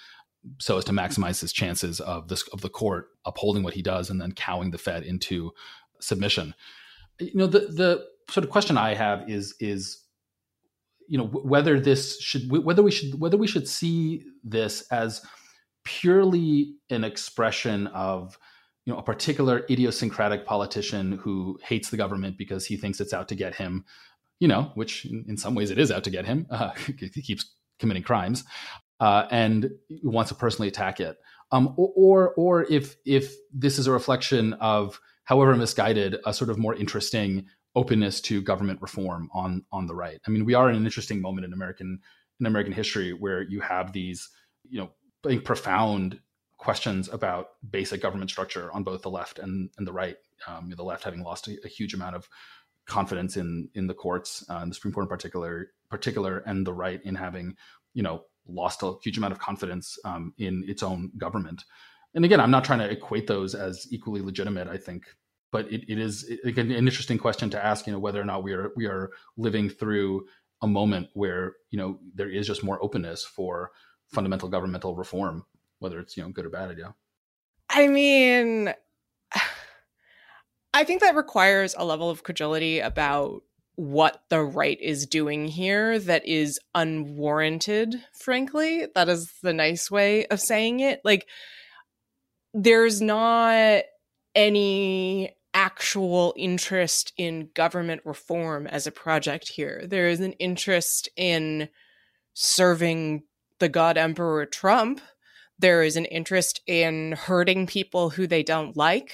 so 0.58 0.76
as 0.78 0.84
to 0.84 0.92
maximize 0.92 1.40
his 1.40 1.52
chances 1.52 2.00
of 2.00 2.28
this 2.28 2.46
of 2.48 2.60
the 2.60 2.68
court 2.68 3.08
upholding 3.24 3.62
what 3.62 3.74
he 3.74 3.82
does 3.82 4.10
and 4.10 4.20
then 4.20 4.32
cowing 4.32 4.70
the 4.70 4.78
Fed 4.78 5.02
into 5.02 5.52
submission. 6.00 6.54
You 7.18 7.32
know, 7.34 7.46
the 7.46 7.60
the 7.60 8.04
sort 8.30 8.44
of 8.44 8.50
question 8.50 8.76
I 8.76 8.94
have 8.94 9.28
is 9.28 9.54
is 9.60 10.02
you 11.08 11.18
know 11.18 11.26
whether 11.26 11.80
this 11.80 12.20
should 12.20 12.50
whether 12.50 12.82
we 12.82 12.90
should 12.90 13.20
whether 13.20 13.36
we 13.36 13.46
should 13.46 13.68
see 13.68 14.24
this 14.42 14.82
as 14.90 15.22
purely 15.84 16.74
an 16.90 17.04
expression 17.04 17.86
of 17.88 18.38
you 18.86 18.92
know 18.92 18.98
a 18.98 19.02
particular 19.02 19.64
idiosyncratic 19.70 20.44
politician 20.46 21.12
who 21.18 21.58
hates 21.62 21.90
the 21.90 21.96
government 21.96 22.36
because 22.36 22.66
he 22.66 22.76
thinks 22.76 23.00
it's 23.00 23.14
out 23.14 23.28
to 23.28 23.34
get 23.34 23.54
him 23.54 23.84
you 24.40 24.48
know 24.48 24.70
which 24.74 25.04
in, 25.04 25.24
in 25.28 25.36
some 25.36 25.54
ways 25.54 25.70
it 25.70 25.78
is 25.78 25.90
out 25.90 26.04
to 26.04 26.10
get 26.10 26.26
him 26.26 26.46
uh, 26.50 26.70
he 26.72 27.22
keeps 27.22 27.54
committing 27.78 28.02
crimes 28.02 28.44
uh, 29.00 29.26
and 29.30 29.70
wants 30.02 30.30
to 30.30 30.34
personally 30.34 30.68
attack 30.68 31.00
it. 31.00 31.18
Um, 31.50 31.74
or, 31.76 32.32
or 32.36 32.64
if 32.64 32.96
if 33.04 33.34
this 33.52 33.78
is 33.78 33.86
a 33.86 33.92
reflection 33.92 34.54
of 34.54 34.98
however 35.24 35.54
misguided 35.54 36.16
a 36.24 36.32
sort 36.32 36.50
of 36.50 36.58
more 36.58 36.74
interesting 36.74 37.46
openness 37.76 38.20
to 38.22 38.40
government 38.40 38.80
reform 38.80 39.28
on 39.34 39.64
on 39.70 39.86
the 39.86 39.94
right. 39.94 40.20
I 40.26 40.30
mean 40.30 40.44
we 40.44 40.54
are 40.54 40.70
in 40.70 40.76
an 40.76 40.84
interesting 40.84 41.20
moment 41.20 41.44
in 41.44 41.52
american 41.52 42.00
in 42.40 42.46
american 42.46 42.72
history 42.72 43.12
where 43.12 43.42
you 43.42 43.60
have 43.60 43.92
these 43.92 44.28
you 44.68 44.78
know 44.80 45.38
profound 45.40 46.18
questions 46.64 47.10
about 47.12 47.50
basic 47.70 48.00
government 48.00 48.30
structure 48.30 48.72
on 48.72 48.82
both 48.82 49.02
the 49.02 49.10
left 49.10 49.38
and, 49.38 49.68
and 49.76 49.86
the 49.86 49.92
right. 49.92 50.16
Um, 50.48 50.72
the 50.74 50.82
left 50.82 51.04
having 51.04 51.22
lost 51.22 51.46
a, 51.46 51.58
a, 51.64 51.68
huge 51.68 51.94
amount 51.94 52.16
of 52.16 52.28
confidence 52.86 53.36
in 53.36 53.68
in 53.74 53.86
the 53.86 53.94
courts, 53.94 54.44
uh, 54.48 54.64
the 54.64 54.74
Supreme 54.74 54.92
Court 54.92 55.04
in 55.04 55.08
particular, 55.08 55.68
particular, 55.90 56.38
and 56.38 56.66
the 56.66 56.72
right 56.72 57.00
in 57.04 57.14
having 57.14 57.56
you 57.92 58.02
know 58.02 58.24
lost 58.48 58.82
a 58.82 58.94
huge 59.02 59.18
amount 59.18 59.32
of 59.32 59.38
confidence 59.38 59.98
um, 60.04 60.32
in 60.38 60.64
its 60.66 60.82
own 60.82 61.12
government. 61.16 61.64
And 62.14 62.24
again, 62.24 62.40
I'm 62.40 62.50
not 62.50 62.64
trying 62.64 62.80
to 62.80 62.90
equate 62.90 63.26
those 63.26 63.54
as 63.54 63.86
equally 63.90 64.22
legitimate. 64.22 64.68
I 64.68 64.78
think, 64.78 65.04
but 65.52 65.70
it, 65.70 65.84
it 65.88 65.98
is 65.98 66.24
it, 66.28 66.58
an 66.58 66.70
interesting 66.72 67.18
question 67.18 67.50
to 67.50 67.64
ask. 67.64 67.86
You 67.86 67.92
know, 67.92 67.98
whether 67.98 68.20
or 68.20 68.26
not 68.26 68.42
we 68.42 68.52
are 68.52 68.70
we 68.74 68.86
are 68.86 69.10
living 69.36 69.68
through 69.68 70.26
a 70.62 70.66
moment 70.66 71.08
where 71.12 71.54
you 71.70 71.78
know 71.78 71.98
there 72.14 72.30
is 72.30 72.46
just 72.46 72.64
more 72.64 72.82
openness 72.82 73.22
for 73.24 73.70
fundamental 74.08 74.48
governmental 74.48 74.94
reform 74.94 75.44
whether 75.78 75.98
it's 76.00 76.16
you 76.16 76.22
know 76.22 76.30
good 76.30 76.46
or 76.46 76.50
bad 76.50 76.70
idea. 76.70 76.94
I 77.68 77.88
mean, 77.88 78.72
I 80.74 80.84
think 80.84 81.00
that 81.02 81.14
requires 81.14 81.74
a 81.76 81.84
level 81.84 82.10
of 82.10 82.22
credulity 82.22 82.80
about 82.80 83.42
what 83.76 84.22
the 84.28 84.40
right 84.40 84.80
is 84.80 85.06
doing 85.06 85.48
here 85.48 85.98
that 85.98 86.26
is 86.26 86.60
unwarranted, 86.74 87.96
frankly. 88.12 88.86
That 88.94 89.08
is 89.08 89.32
the 89.42 89.52
nice 89.52 89.90
way 89.90 90.26
of 90.26 90.40
saying 90.40 90.80
it. 90.80 91.00
Like, 91.04 91.26
there's 92.52 93.00
not 93.00 93.82
any 94.34 95.34
actual 95.54 96.34
interest 96.36 97.12
in 97.16 97.48
government 97.54 98.02
reform 98.04 98.66
as 98.66 98.86
a 98.86 98.92
project 98.92 99.48
here. 99.48 99.84
There 99.86 100.08
is 100.08 100.20
an 100.20 100.32
interest 100.34 101.08
in 101.16 101.68
serving 102.34 103.22
the 103.60 103.68
God 103.68 103.96
Emperor 103.96 104.46
Trump 104.46 105.00
there 105.58 105.82
is 105.82 105.96
an 105.96 106.04
interest 106.04 106.60
in 106.66 107.12
hurting 107.12 107.66
people 107.66 108.10
who 108.10 108.26
they 108.26 108.42
don't 108.42 108.76
like. 108.76 109.12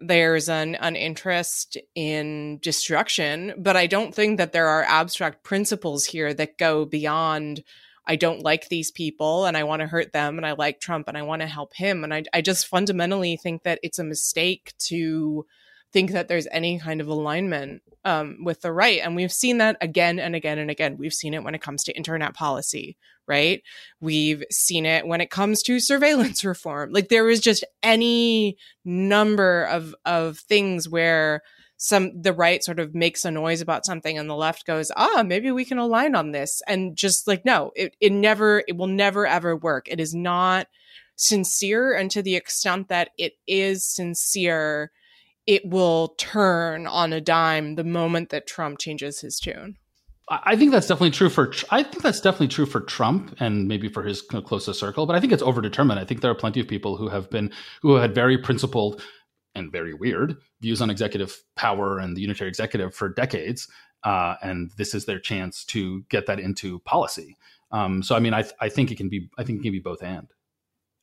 There's 0.00 0.48
an, 0.48 0.76
an 0.76 0.94
interest 0.94 1.76
in 1.94 2.58
destruction, 2.62 3.54
but 3.58 3.76
I 3.76 3.86
don't 3.86 4.14
think 4.14 4.38
that 4.38 4.52
there 4.52 4.68
are 4.68 4.84
abstract 4.84 5.42
principles 5.42 6.04
here 6.04 6.32
that 6.34 6.58
go 6.58 6.84
beyond 6.84 7.62
I 8.08 8.16
don't 8.16 8.42
like 8.42 8.68
these 8.68 8.90
people 8.90 9.44
and 9.44 9.54
I 9.54 9.64
want 9.64 9.80
to 9.80 9.86
hurt 9.86 10.12
them 10.12 10.38
and 10.38 10.46
I 10.46 10.52
like 10.52 10.80
Trump 10.80 11.08
and 11.08 11.18
I 11.18 11.22
want 11.22 11.42
to 11.42 11.46
help 11.46 11.74
him. 11.74 12.04
And 12.04 12.14
I, 12.14 12.24
I 12.32 12.40
just 12.40 12.66
fundamentally 12.66 13.36
think 13.36 13.64
that 13.64 13.80
it's 13.82 13.98
a 13.98 14.04
mistake 14.04 14.72
to 14.86 15.44
think 15.92 16.12
that 16.12 16.26
there's 16.26 16.48
any 16.50 16.78
kind 16.78 17.02
of 17.02 17.08
alignment 17.08 17.82
um, 18.06 18.38
with 18.44 18.62
the 18.62 18.72
right. 18.72 19.00
And 19.02 19.14
we've 19.14 19.32
seen 19.32 19.58
that 19.58 19.76
again 19.82 20.18
and 20.18 20.34
again 20.34 20.58
and 20.58 20.70
again. 20.70 20.96
We've 20.96 21.12
seen 21.12 21.34
it 21.34 21.44
when 21.44 21.54
it 21.54 21.60
comes 21.60 21.84
to 21.84 21.96
internet 21.96 22.32
policy, 22.32 22.96
right? 23.28 23.62
We've 24.00 24.42
seen 24.50 24.86
it 24.86 25.06
when 25.06 25.20
it 25.20 25.30
comes 25.30 25.62
to 25.64 25.80
surveillance 25.80 26.44
reform. 26.44 26.92
Like 26.92 27.08
there 27.08 27.28
is 27.28 27.40
just 27.40 27.64
any 27.82 28.56
number 28.84 29.64
of 29.64 29.94
of 30.04 30.38
things 30.38 30.88
where 30.88 31.42
some 31.76 32.10
the 32.20 32.32
right 32.32 32.64
sort 32.64 32.80
of 32.80 32.94
makes 32.94 33.24
a 33.24 33.30
noise 33.30 33.60
about 33.60 33.86
something 33.86 34.18
and 34.18 34.28
the 34.28 34.34
left 34.34 34.66
goes 34.66 34.90
ah 34.96 35.22
maybe 35.24 35.52
we 35.52 35.64
can 35.64 35.78
align 35.78 36.16
on 36.16 36.32
this 36.32 36.60
and 36.66 36.96
just 36.96 37.28
like 37.28 37.44
no 37.44 37.70
it, 37.76 37.94
it 38.00 38.10
never 38.10 38.64
it 38.66 38.76
will 38.76 38.88
never 38.88 39.28
ever 39.28 39.54
work 39.54 39.86
it 39.88 40.00
is 40.00 40.12
not 40.12 40.66
sincere 41.14 41.94
and 41.94 42.10
to 42.10 42.20
the 42.20 42.34
extent 42.34 42.88
that 42.88 43.10
it 43.16 43.34
is 43.46 43.86
sincere 43.86 44.90
it 45.48 45.64
will 45.64 46.08
turn 46.18 46.86
on 46.86 47.14
a 47.14 47.22
dime 47.22 47.76
the 47.76 47.82
moment 47.82 48.28
that 48.28 48.46
Trump 48.46 48.78
changes 48.78 49.22
his 49.22 49.40
tune. 49.40 49.78
I 50.30 50.56
think 50.56 50.72
that's 50.72 50.86
definitely 50.86 51.12
true 51.12 51.30
for. 51.30 51.52
I 51.70 51.82
think 51.82 52.02
that's 52.02 52.20
definitely 52.20 52.48
true 52.48 52.66
for 52.66 52.80
Trump 52.80 53.34
and 53.40 53.66
maybe 53.66 53.88
for 53.88 54.02
his 54.02 54.20
closest 54.20 54.78
circle. 54.78 55.06
But 55.06 55.16
I 55.16 55.20
think 55.20 55.32
it's 55.32 55.42
overdetermined. 55.42 55.98
I 55.98 56.04
think 56.04 56.20
there 56.20 56.30
are 56.30 56.34
plenty 56.34 56.60
of 56.60 56.68
people 56.68 56.96
who 56.96 57.08
have 57.08 57.30
been 57.30 57.50
who 57.80 57.94
had 57.94 58.14
very 58.14 58.36
principled 58.36 59.02
and 59.54 59.72
very 59.72 59.94
weird 59.94 60.36
views 60.60 60.82
on 60.82 60.90
executive 60.90 61.42
power 61.56 61.98
and 61.98 62.16
the 62.16 62.20
unitary 62.20 62.48
executive 62.48 62.94
for 62.94 63.08
decades. 63.08 63.68
Uh, 64.04 64.36
and 64.42 64.70
this 64.76 64.94
is 64.94 65.06
their 65.06 65.18
chance 65.18 65.64
to 65.64 66.04
get 66.08 66.26
that 66.26 66.38
into 66.38 66.78
policy. 66.80 67.36
Um, 67.72 68.02
so, 68.02 68.14
I 68.14 68.20
mean, 68.20 68.32
I, 68.32 68.42
th- 68.42 68.54
I 68.60 68.68
think 68.68 68.90
it 68.90 68.96
can 68.96 69.08
be, 69.08 69.28
I 69.36 69.44
think 69.44 69.60
it 69.60 69.62
can 69.62 69.72
be 69.72 69.80
both 69.80 70.02
and. 70.02 70.28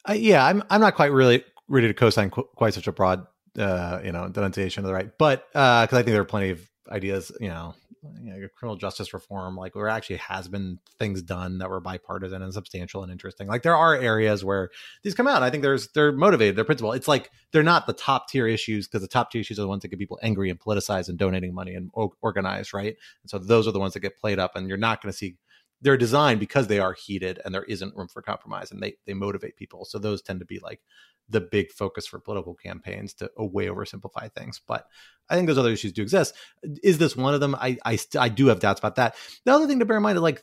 Uh, 0.08 0.14
yeah, 0.14 0.46
I'm, 0.46 0.64
I'm 0.70 0.82
not 0.82 0.96
quite 0.96 1.12
really 1.12 1.44
ready 1.68 1.88
to 1.88 1.94
co-sign 1.94 2.30
qu- 2.30 2.48
quite 2.56 2.74
such 2.74 2.88
a 2.88 2.92
broad, 2.92 3.28
uh, 3.60 4.00
you 4.04 4.12
know, 4.12 4.30
denunciation 4.30 4.84
of 4.84 4.88
the 4.88 4.94
right, 4.94 5.12
but 5.18 5.48
because 5.52 5.90
uh, 5.92 5.98
I 6.00 6.04
think 6.04 6.08
there 6.08 6.22
are 6.22 6.26
plenty 6.26 6.52
of 6.52 6.62
ideas, 6.90 7.32
you 7.40 7.50
know, 7.50 7.74
you 8.22 8.32
know, 8.32 8.48
criminal 8.56 8.76
justice 8.76 9.14
reform, 9.14 9.56
like 9.56 9.76
where 9.76 9.90
actually 9.90 10.18
has 10.18 10.48
been 10.48 10.80
things 11.00 11.22
done 11.22 11.58
that 11.58 11.70
were 11.70 11.80
bipartisan 11.80 12.42
and 12.42 12.54
substantial 12.54 13.04
and 13.04 13.12
interesting. 13.12 13.48
Like 13.48 13.64
there 13.64 13.76
are 13.76 13.96
areas 13.96 14.44
where 14.44 14.70
these 15.04 15.16
come 15.16 15.28
out. 15.28 15.44
I 15.44 15.50
think 15.50 15.64
there's 15.64 15.88
they're 15.94 16.12
motivated, 16.12 16.56
they're 16.56 16.66
principled. 16.66 16.96
It's 16.96 17.08
like 17.08 17.32
they're 17.52 17.64
not 17.64 17.88
the 17.88 17.94
top 17.94 18.30
tier 18.30 18.48
issues 18.48 18.88
because 18.88 19.02
the 19.02 19.08
top 19.08 19.32
tier 19.32 19.42
issues 19.42 19.58
are 19.58 19.64
the 19.64 19.68
ones 19.68 19.82
that 19.82 19.88
get 19.88 20.00
people 20.00 20.20
angry 20.22 20.50
and 20.50 20.60
politicized 20.60 21.10
and 21.10 21.18
donating 21.18 21.54
money 21.54 21.74
and 21.74 21.90
organized, 22.22 22.74
right? 22.74 22.96
And 23.24 23.30
so 23.30 23.40
those 23.40 23.68
are 23.68 23.72
the 23.72 23.80
ones 23.80 23.94
that 23.94 24.02
get 24.02 24.18
played 24.18 24.40
up, 24.40 24.56
and 24.56 24.68
you're 24.68 24.78
not 24.78 25.02
going 25.02 25.12
to 25.12 25.18
see. 25.18 25.38
They're 25.86 25.98
designed 25.98 26.40
because 26.40 26.66
they 26.66 26.80
are 26.80 26.94
heated 26.94 27.40
and 27.46 27.54
there 27.54 27.64
isn't 27.66 27.96
room 27.96 28.08
for 28.08 28.24
compromise, 28.24 28.72
and 28.72 28.82
they 28.82 28.96
they 29.06 29.14
motivate 29.14 29.56
people. 29.56 29.86
So 29.86 30.00
those 30.00 30.24
tend 30.24 30.40
to 30.40 30.46
be 30.46 30.60
like 30.60 30.82
the 31.30 31.42
big 31.42 31.72
focus 31.72 32.08
for 32.08 32.20
political 32.20 32.56
campaigns 32.56 33.14
to 33.16 33.30
oh, 33.38 33.46
way 33.46 33.68
oversimplify 33.68 34.34
things. 34.34 34.60
But 34.66 34.88
I 35.30 35.36
think 35.36 35.48
those 35.48 35.60
other 35.60 35.70
issues 35.70 35.94
do 35.94 36.02
exist. 36.02 36.34
Is 36.82 36.98
this 36.98 37.16
one 37.16 37.36
of 37.36 37.40
them? 37.40 37.54
I 37.54 37.78
I, 37.86 37.98
st- 37.98 38.20
I 38.20 38.30
do 38.30 38.48
have 38.48 38.60
doubts 38.60 38.80
about 38.80 38.96
that. 38.96 39.16
The 39.46 39.54
other 39.54 39.68
thing 39.68 39.78
to 39.78 39.86
bear 39.86 39.98
in 39.98 40.04
mind 40.04 40.18
is 40.18 40.24
like 40.24 40.42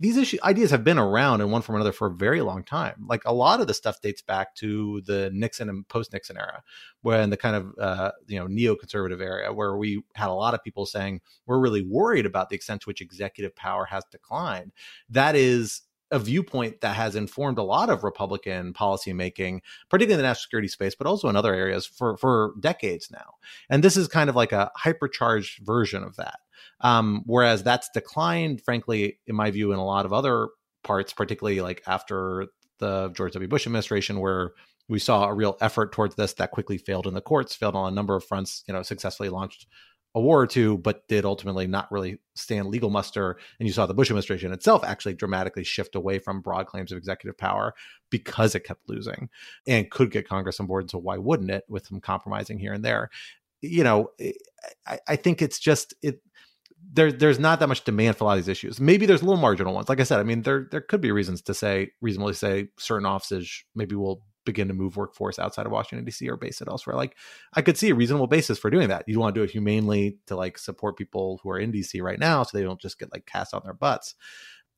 these 0.00 0.16
issue 0.16 0.38
ideas 0.42 0.70
have 0.70 0.82
been 0.82 0.98
around 0.98 1.40
in 1.40 1.50
one 1.50 1.62
form 1.62 1.76
or 1.76 1.78
another 1.78 1.92
for 1.92 2.08
a 2.08 2.14
very 2.14 2.40
long 2.40 2.64
time. 2.64 3.06
Like 3.08 3.22
a 3.24 3.32
lot 3.32 3.60
of 3.60 3.66
the 3.66 3.74
stuff 3.74 4.00
dates 4.00 4.22
back 4.22 4.54
to 4.56 5.00
the 5.06 5.30
Nixon 5.32 5.68
and 5.68 5.86
post 5.88 6.12
Nixon 6.12 6.36
era, 6.36 6.62
when 7.02 7.30
the 7.30 7.36
kind 7.36 7.56
of 7.56 7.74
uh, 7.78 8.10
you 8.26 8.38
know 8.38 8.46
neoconservative 8.46 9.20
era 9.20 9.52
where 9.52 9.76
we 9.76 10.02
had 10.14 10.28
a 10.28 10.32
lot 10.32 10.54
of 10.54 10.62
people 10.64 10.86
saying 10.86 11.20
we're 11.46 11.60
really 11.60 11.82
worried 11.82 12.26
about 12.26 12.48
the 12.48 12.56
extent 12.56 12.82
to 12.82 12.86
which 12.86 13.00
executive 13.00 13.54
power 13.54 13.84
has 13.84 14.04
declined. 14.10 14.72
That 15.08 15.36
is 15.36 15.82
a 16.10 16.18
viewpoint 16.18 16.80
that 16.80 16.94
has 16.94 17.16
informed 17.16 17.58
a 17.58 17.62
lot 17.62 17.90
of 17.90 18.04
Republican 18.04 18.72
policymaking, 18.72 19.60
particularly 19.88 20.14
in 20.14 20.18
the 20.18 20.28
national 20.28 20.42
security 20.42 20.68
space, 20.68 20.94
but 20.94 21.06
also 21.06 21.28
in 21.28 21.36
other 21.36 21.54
areas 21.54 21.86
for 21.86 22.16
for 22.16 22.54
decades 22.60 23.10
now. 23.10 23.34
And 23.70 23.82
this 23.82 23.96
is 23.96 24.08
kind 24.08 24.28
of 24.28 24.36
like 24.36 24.52
a 24.52 24.70
hypercharged 24.78 25.60
version 25.64 26.02
of 26.02 26.16
that. 26.16 26.40
Um, 26.80 27.22
whereas 27.26 27.62
that's 27.62 27.88
declined, 27.94 28.62
frankly, 28.62 29.18
in 29.26 29.36
my 29.36 29.50
view, 29.50 29.72
in 29.72 29.78
a 29.78 29.84
lot 29.84 30.06
of 30.06 30.12
other 30.12 30.48
parts, 30.82 31.12
particularly 31.12 31.60
like 31.60 31.82
after 31.86 32.46
the 32.78 33.10
George 33.10 33.32
W. 33.32 33.48
Bush 33.48 33.66
administration, 33.66 34.20
where 34.20 34.52
we 34.88 34.98
saw 34.98 35.24
a 35.26 35.34
real 35.34 35.56
effort 35.60 35.92
towards 35.92 36.14
this 36.14 36.34
that 36.34 36.50
quickly 36.50 36.76
failed 36.76 37.06
in 37.06 37.14
the 37.14 37.20
courts, 37.20 37.54
failed 37.54 37.74
on 37.74 37.92
a 37.92 37.94
number 37.94 38.14
of 38.14 38.24
fronts, 38.24 38.64
you 38.66 38.74
know, 38.74 38.82
successfully 38.82 39.28
launched 39.28 39.66
a 40.14 40.20
war 40.20 40.40
or 40.40 40.46
two, 40.46 40.78
but 40.78 41.08
did 41.08 41.24
ultimately 41.24 41.66
not 41.66 41.90
really 41.90 42.18
stand 42.34 42.68
legal 42.68 42.90
muster. 42.90 43.36
And 43.58 43.66
you 43.66 43.72
saw 43.72 43.86
the 43.86 43.94
Bush 43.94 44.10
administration 44.10 44.52
itself 44.52 44.84
actually 44.84 45.14
dramatically 45.14 45.64
shift 45.64 45.96
away 45.96 46.20
from 46.20 46.40
broad 46.40 46.66
claims 46.66 46.92
of 46.92 46.98
executive 46.98 47.36
power 47.36 47.74
because 48.10 48.54
it 48.54 48.60
kept 48.60 48.88
losing 48.88 49.28
and 49.66 49.90
could 49.90 50.12
get 50.12 50.28
Congress 50.28 50.60
on 50.60 50.66
board. 50.66 50.88
So 50.88 50.98
why 50.98 51.18
wouldn't 51.18 51.50
it 51.50 51.64
with 51.68 51.86
some 51.86 52.00
compromising 52.00 52.60
here 52.60 52.72
and 52.72 52.84
there? 52.84 53.10
You 53.60 53.82
know, 53.82 54.10
I, 54.86 55.00
I 55.08 55.16
think 55.16 55.42
it's 55.42 55.58
just 55.58 55.94
it. 56.02 56.20
There, 56.92 57.10
there's 57.10 57.38
not 57.38 57.60
that 57.60 57.68
much 57.68 57.84
demand 57.84 58.16
for 58.16 58.24
a 58.24 58.26
lot 58.28 58.38
of 58.38 58.44
these 58.44 58.48
issues. 58.48 58.80
Maybe 58.80 59.06
there's 59.06 59.22
a 59.22 59.24
little 59.24 59.40
marginal 59.40 59.74
ones. 59.74 59.88
Like 59.88 60.00
I 60.00 60.04
said, 60.04 60.20
I 60.20 60.22
mean, 60.22 60.42
there 60.42 60.68
there 60.70 60.80
could 60.80 61.00
be 61.00 61.10
reasons 61.10 61.42
to 61.42 61.54
say 61.54 61.90
reasonably 62.00 62.34
say 62.34 62.68
certain 62.78 63.06
offices 63.06 63.64
maybe 63.74 63.96
will 63.96 64.22
begin 64.44 64.68
to 64.68 64.74
move 64.74 64.96
workforce 64.96 65.38
outside 65.38 65.66
of 65.66 65.72
Washington 65.72 66.04
D.C. 66.04 66.28
or 66.28 66.36
base 66.36 66.60
it 66.60 66.68
elsewhere. 66.68 66.96
Like 66.96 67.16
I 67.54 67.62
could 67.62 67.78
see 67.78 67.90
a 67.90 67.94
reasonable 67.94 68.26
basis 68.26 68.58
for 68.58 68.70
doing 68.70 68.88
that. 68.88 69.04
You 69.06 69.18
want 69.18 69.34
to 69.34 69.40
do 69.40 69.44
it 69.44 69.50
humanely 69.50 70.18
to 70.26 70.36
like 70.36 70.58
support 70.58 70.96
people 70.98 71.40
who 71.42 71.50
are 71.50 71.58
in 71.58 71.70
D.C. 71.70 72.00
right 72.00 72.18
now, 72.18 72.42
so 72.42 72.56
they 72.56 72.64
don't 72.64 72.80
just 72.80 72.98
get 72.98 73.12
like 73.12 73.26
cast 73.26 73.54
on 73.54 73.62
their 73.64 73.74
butts 73.74 74.14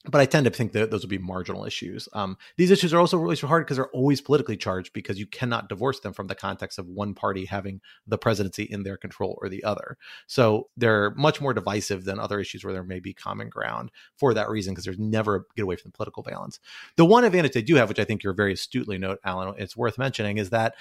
but 0.04 0.20
I 0.20 0.26
tend 0.26 0.44
to 0.44 0.50
think 0.50 0.72
that 0.72 0.90
those 0.90 1.02
would 1.02 1.10
be 1.10 1.18
marginal 1.18 1.64
issues. 1.64 2.08
Um, 2.12 2.36
these 2.56 2.70
issues 2.70 2.94
are 2.94 3.00
also 3.00 3.18
really 3.18 3.36
hard 3.36 3.64
because 3.64 3.76
they're 3.76 3.90
always 3.90 4.20
politically 4.20 4.56
charged 4.56 4.92
because 4.92 5.18
you 5.18 5.26
cannot 5.26 5.68
divorce 5.68 6.00
them 6.00 6.12
from 6.12 6.28
the 6.28 6.34
context 6.34 6.78
of 6.78 6.86
one 6.86 7.14
party 7.14 7.44
having 7.44 7.80
the 8.06 8.18
presidency 8.18 8.64
in 8.64 8.84
their 8.84 8.96
control 8.96 9.38
or 9.42 9.48
the 9.48 9.64
other. 9.64 9.96
So 10.26 10.68
they're 10.76 11.10
much 11.10 11.40
more 11.40 11.54
divisive 11.54 12.04
than 12.04 12.20
other 12.20 12.38
issues 12.38 12.64
where 12.64 12.72
there 12.72 12.84
may 12.84 13.00
be 13.00 13.12
common 13.12 13.48
ground 13.48 13.90
for 14.16 14.34
that 14.34 14.48
reason 14.48 14.74
because 14.74 14.84
there's 14.84 14.98
never 14.98 15.36
a 15.36 15.40
get 15.56 15.62
away 15.62 15.76
from 15.76 15.90
the 15.90 15.96
political 15.96 16.22
valence. 16.22 16.60
The 16.96 17.04
one 17.04 17.24
advantage 17.24 17.52
they 17.52 17.62
do 17.62 17.74
have, 17.76 17.88
which 17.88 17.98
I 17.98 18.04
think 18.04 18.22
you're 18.22 18.32
very 18.32 18.52
astutely 18.52 18.98
note, 18.98 19.18
Alan, 19.24 19.54
it's 19.58 19.76
worth 19.76 19.98
mentioning, 19.98 20.38
is 20.38 20.50
that 20.50 20.74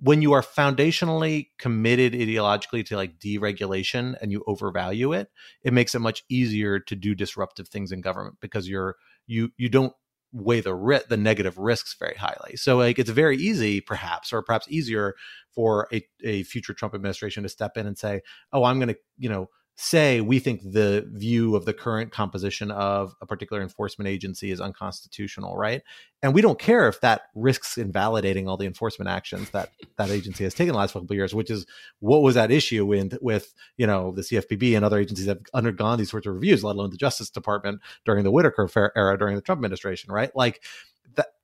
when 0.00 0.22
you 0.22 0.32
are 0.32 0.42
foundationally 0.42 1.48
committed 1.58 2.12
ideologically 2.12 2.84
to 2.84 2.96
like 2.96 3.18
deregulation 3.18 4.14
and 4.20 4.30
you 4.30 4.44
overvalue 4.46 5.12
it 5.12 5.30
it 5.62 5.72
makes 5.72 5.94
it 5.94 6.00
much 6.00 6.22
easier 6.28 6.78
to 6.78 6.94
do 6.94 7.14
disruptive 7.14 7.68
things 7.68 7.92
in 7.92 8.00
government 8.00 8.36
because 8.40 8.68
you're 8.68 8.96
you 9.26 9.50
you 9.56 9.68
don't 9.68 9.94
weigh 10.32 10.60
the 10.60 10.74
ri- 10.74 11.00
the 11.08 11.16
negative 11.16 11.56
risks 11.56 11.96
very 11.98 12.16
highly. 12.16 12.56
So 12.56 12.76
like 12.76 12.98
it's 12.98 13.10
very 13.10 13.36
easy 13.36 13.80
perhaps 13.80 14.32
or 14.32 14.42
perhaps 14.42 14.66
easier 14.68 15.14
for 15.56 15.88
a, 15.92 16.06
a 16.22 16.42
future 16.42 16.74
trump 16.74 16.94
administration 16.94 17.42
to 17.42 17.48
step 17.48 17.76
in 17.76 17.86
and 17.86 17.98
say 17.98 18.20
oh 18.52 18.64
i'm 18.64 18.78
going 18.78 18.88
to 18.88 18.96
you 19.18 19.28
know 19.28 19.48
say 19.76 20.22
we 20.22 20.38
think 20.38 20.62
the 20.62 21.06
view 21.12 21.54
of 21.54 21.66
the 21.66 21.74
current 21.74 22.10
composition 22.10 22.70
of 22.70 23.14
a 23.20 23.26
particular 23.26 23.62
enforcement 23.62 24.08
agency 24.08 24.50
is 24.50 24.60
unconstitutional 24.60 25.56
right? 25.56 25.82
And 26.22 26.34
we 26.34 26.40
don't 26.40 26.58
care 26.58 26.88
if 26.88 27.00
that 27.02 27.22
risks 27.34 27.76
invalidating 27.76 28.48
all 28.48 28.56
the 28.56 28.66
enforcement 28.66 29.08
actions 29.08 29.50
that 29.50 29.70
that 29.96 30.10
agency 30.10 30.44
has 30.44 30.54
taken 30.54 30.72
the 30.72 30.78
last 30.78 30.94
couple 30.94 31.04
of 31.04 31.14
years 31.14 31.34
which 31.34 31.50
is 31.50 31.66
what 32.00 32.22
was 32.22 32.34
that 32.34 32.50
issue 32.50 32.86
with 32.86 33.18
with 33.20 33.54
you 33.76 33.86
know 33.86 34.12
the 34.12 34.22
cfpb 34.22 34.74
and 34.74 34.84
other 34.84 34.98
agencies 34.98 35.26
that 35.26 35.38
have 35.38 35.46
undergone 35.54 35.98
these 35.98 36.10
sorts 36.10 36.26
of 36.26 36.34
reviews 36.34 36.64
let 36.64 36.74
alone 36.74 36.90
the 36.90 36.96
justice 36.96 37.30
department 37.30 37.80
during 38.04 38.24
the 38.24 38.30
whitaker 38.30 38.68
era 38.96 39.18
during 39.18 39.36
the 39.36 39.42
trump 39.42 39.58
administration 39.58 40.12
right? 40.12 40.34
Like 40.34 40.62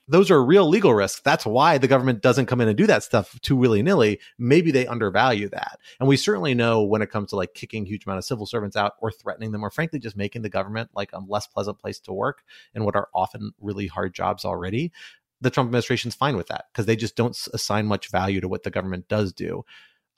those 0.09 0.31
are 0.31 0.45
real 0.45 0.69
legal 0.69 0.93
risks. 0.95 1.21
That's 1.25 1.47
why 1.47 1.79
the 1.79 1.89
government 1.89 2.23
doesn't 2.23 2.47
come 2.47 2.61
in 2.61 2.69
and 2.69 2.77
do 2.77 2.87
that 2.87 3.03
stuff 3.03 3.39
too 3.41 3.57
willy 3.57 3.83
nilly. 3.83 4.21
Maybe 4.39 4.71
they 4.71 4.87
undervalue 4.87 5.49
that. 5.51 5.79
And 6.01 6.09
we 6.09 6.17
certainly 6.17 6.55
know 6.55 6.83
when 6.83 7.03
it 7.03 7.11
comes 7.11 7.31
to 7.31 7.37
like 7.37 7.55
kicking 7.55 7.87
huge 7.87 8.05
amount 8.05 8.19
of 8.19 8.25
civil 8.25 8.47
servants 8.47 8.77
out 8.77 8.95
or 9.01 9.11
threatening 9.11 9.53
them 9.53 9.65
or 9.65 9.71
frankly 9.71 9.99
just 9.99 10.17
making 10.17 10.43
the 10.43 10.49
government 10.49 10.91
like 10.95 11.11
a 11.13 11.21
less 11.21 11.47
pleasant 11.47 11.79
place 11.79 12.01
to 12.01 12.13
work 12.13 12.43
in 12.75 12.85
what 12.85 12.97
are 12.97 13.09
often 13.15 13.53
really 13.61 13.87
hard 13.87 14.15
jobs 14.15 14.45
already. 14.45 14.93
The 15.41 15.51
Trump 15.51 15.69
administration's 15.69 16.15
fine 16.15 16.37
with 16.37 16.49
that 16.49 16.67
because 16.73 16.87
they 16.87 16.97
just 16.97 17.17
don't 17.17 17.37
assign 17.53 17.87
much 17.87 18.11
value 18.11 18.41
to 18.41 18.49
what 18.49 18.65
the 18.65 18.71
government 18.71 19.09
does 19.09 19.33
do. 19.33 19.65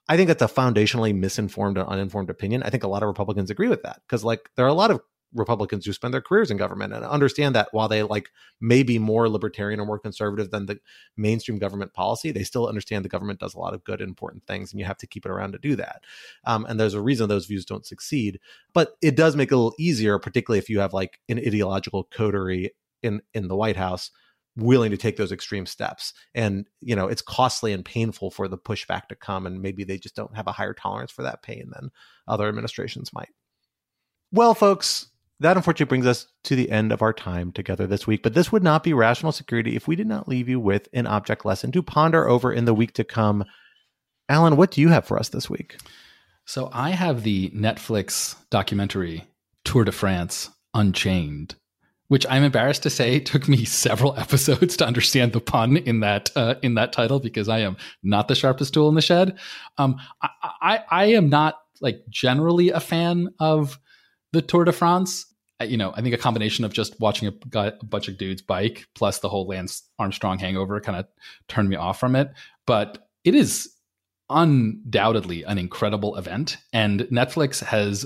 I 0.09 0.17
think 0.17 0.29
that's 0.29 0.43
a 0.43 0.47
foundationally 0.47 1.15
misinformed 1.15 1.79
and 1.79 1.89
uninformed 1.89 2.29
opinion. 2.29 2.63
I 2.63 2.71
think 2.71 2.85
a 2.85 2.89
lot 2.89 3.03
of 3.03 3.07
Republicans 3.07 3.51
agree 3.51 3.69
with 3.69 3.83
that 3.85 4.03
because, 4.07 4.23
like, 4.23 4.51
there 4.55 4.67
are 4.67 4.69
a 4.69 4.75
lot 4.75 4.91
of 4.91 5.01
Republicans 5.35 5.85
who 5.85 5.93
spend 5.93 6.15
their 6.15 6.21
careers 6.21 6.51
in 6.51 6.57
government 6.57 6.93
and 6.93 7.05
understand 7.05 7.55
that 7.55 7.69
while 7.73 7.89
they 7.89 8.03
like 8.03 8.31
may 8.61 8.83
be 8.83 8.99
more 8.99 9.29
libertarian 9.29 9.81
or 9.81 9.87
more 9.87 9.99
conservative 9.99 10.51
than 10.51 10.67
the 10.67 10.79
mainstream 11.17 11.59
government 11.59 11.93
policy, 11.93 12.31
they 12.31 12.45
still 12.45 12.69
understand 12.69 13.05
the 13.05 13.09
government 13.09 13.41
does 13.41 13.55
a 13.55 13.59
lot 13.59 13.75
of 13.75 13.85
good 13.85 14.01
important 14.01 14.47
things, 14.47 14.73
and 14.73 14.81
you 14.81 14.87
have 14.87 14.99
to 14.99 15.07
keep 15.07 15.27
it 15.27 15.31
around 15.31 15.53
to 15.53 15.59
do 15.59 15.77
that. 15.77 16.03
Um, 16.45 16.65
and 16.67 16.79
there's 16.79 16.95
a 16.95 17.03
reason 17.03 17.29
those 17.29 17.47
views 17.47 17.65
don't 17.65 17.87
succeed, 17.87 18.41
but 18.73 18.97
it 19.03 19.17
does 19.17 19.37
make 19.37 19.51
it 19.51 19.55
a 19.55 19.57
little 19.57 19.75
easier, 19.79 20.19
particularly 20.19 20.59
if 20.59 20.71
you 20.71 20.81
have 20.81 20.93
like 20.93 21.21
an 21.29 21.39
ideological 21.39 22.05
coterie 22.05 22.71
in 23.03 23.21
in 23.35 23.49
the 23.49 23.57
White 23.57 23.77
House 23.77 24.11
willing 24.57 24.91
to 24.91 24.97
take 24.97 25.17
those 25.17 25.33
extreme 25.33 25.67
steps 25.67 26.13
and 26.35 26.69
you 26.81 26.95
know 26.95 27.09
it's 27.09 27.23
costly 27.23 27.73
and 27.73 27.85
painful 27.85 28.31
for 28.31 28.47
the 28.47 28.59
pushback 28.59 29.09
to 29.09 29.17
come 29.17 29.47
and 29.47 29.61
maybe 29.61 29.83
they 29.83 29.99
just 29.99 30.15
don't 30.15 30.37
have 30.37 30.47
a 30.47 30.53
higher 30.53 30.73
tolerance 30.73 31.11
for 31.11 31.23
that 31.23 31.43
pain 31.43 31.71
than 31.75 31.91
other 32.29 32.49
administrations 32.49 33.13
might 33.13 33.31
well 34.31 34.55
folks 34.55 35.09
that 35.41 35.57
unfortunately 35.57 35.89
brings 35.89 36.07
us 36.07 36.27
to 36.45 36.55
the 36.55 36.71
end 36.71 36.93
of 36.93 37.03
our 37.03 37.13
time 37.13 37.53
together 37.53 37.87
this 37.87 38.07
week. 38.07 38.23
But 38.23 38.35
this 38.35 38.53
would 38.53 38.63
not 38.63 38.83
be 38.83 38.93
rational 38.93 39.33
security 39.33 39.75
if 39.77 39.89
we 39.89 39.97
did 39.97 40.07
not 40.07 40.29
leave 40.29 40.49
you 40.49 40.61
with 40.61 40.89
an 40.93 41.07
object 41.07 41.45
lesson 41.45 41.73
to 41.73 41.83
ponder 41.83 42.29
over 42.29 42.53
in 42.53 42.65
the 42.65 42.75
week 42.75 42.93
to 42.95 43.05
come. 43.05 43.45
Alan, 44.29 44.57
what 44.57 44.71
do 44.71 44.81
you 44.81 44.89
have 44.89 45.05
for 45.05 45.19
us 45.19 45.29
this 45.31 45.51
week? 45.51 45.77
So 46.47 46.71
I 46.73 46.91
have 46.91 47.23
the 47.23 47.51
Netflix 47.51 48.37
documentary 48.51 49.25
Tour 49.65 49.85
de 49.85 49.93
France 49.93 50.51
Unchained, 50.73 51.57
which 52.09 52.27
I'm 52.29 52.45
embarrassed 52.45 52.83
to 52.85 52.91
say 52.91 53.19
took 53.21 53.49
me 53.49 53.65
several 53.65 54.15
episodes 54.19 54.77
to 54.77 54.87
understand 54.87 55.33
the 55.33 55.41
pun 55.41 55.77
in 55.77 56.01
that 56.01 56.31
uh, 56.37 56.55
in 56.63 56.75
that 56.75 56.93
title 56.93 57.19
because 57.19 57.49
I 57.49 57.61
am 57.61 57.77
not 58.03 58.29
the 58.29 58.35
sharpest 58.35 58.75
tool 58.75 58.89
in 58.89 58.95
the 58.95 59.03
shed. 59.03 59.39
Um, 59.79 59.97
I, 60.23 60.29
I, 60.43 60.85
I 60.91 61.05
am 61.07 61.29
not 61.29 61.59
like 61.81 62.03
generally 62.09 62.71
a 62.71 62.81
fan 62.81 63.29
of 63.41 63.79
the 64.35 64.43
Tour 64.43 64.65
de 64.65 64.73
France. 64.73 65.27
You 65.63 65.77
know, 65.77 65.93
I 65.97 66.03
think 66.03 66.15
a 66.15 66.19
combination 66.19 66.65
of 66.65 66.73
just 66.73 66.99
watching 67.01 67.29
a, 67.29 67.59
a 67.59 67.85
bunch 67.85 68.09
of 68.09 68.19
dudes 68.19 68.43
bike 68.43 68.87
plus 68.95 69.21
the 69.21 69.29
whole 69.29 69.47
Lance 69.47 69.83
Armstrong 69.99 70.39
hangover 70.39 70.81
kind 70.81 70.99
of 70.99 71.07
turned 71.49 71.69
me 71.69 71.77
off 71.77 71.99
from 71.99 72.17
it. 72.17 72.33
But 72.67 73.09
it 73.23 73.35
is 73.35 73.73
undoubtedly 74.29 75.45
an 75.45 75.59
incredible 75.59 76.17
event, 76.17 76.57
and 76.73 77.03
Netflix 77.03 77.63
has 77.63 78.05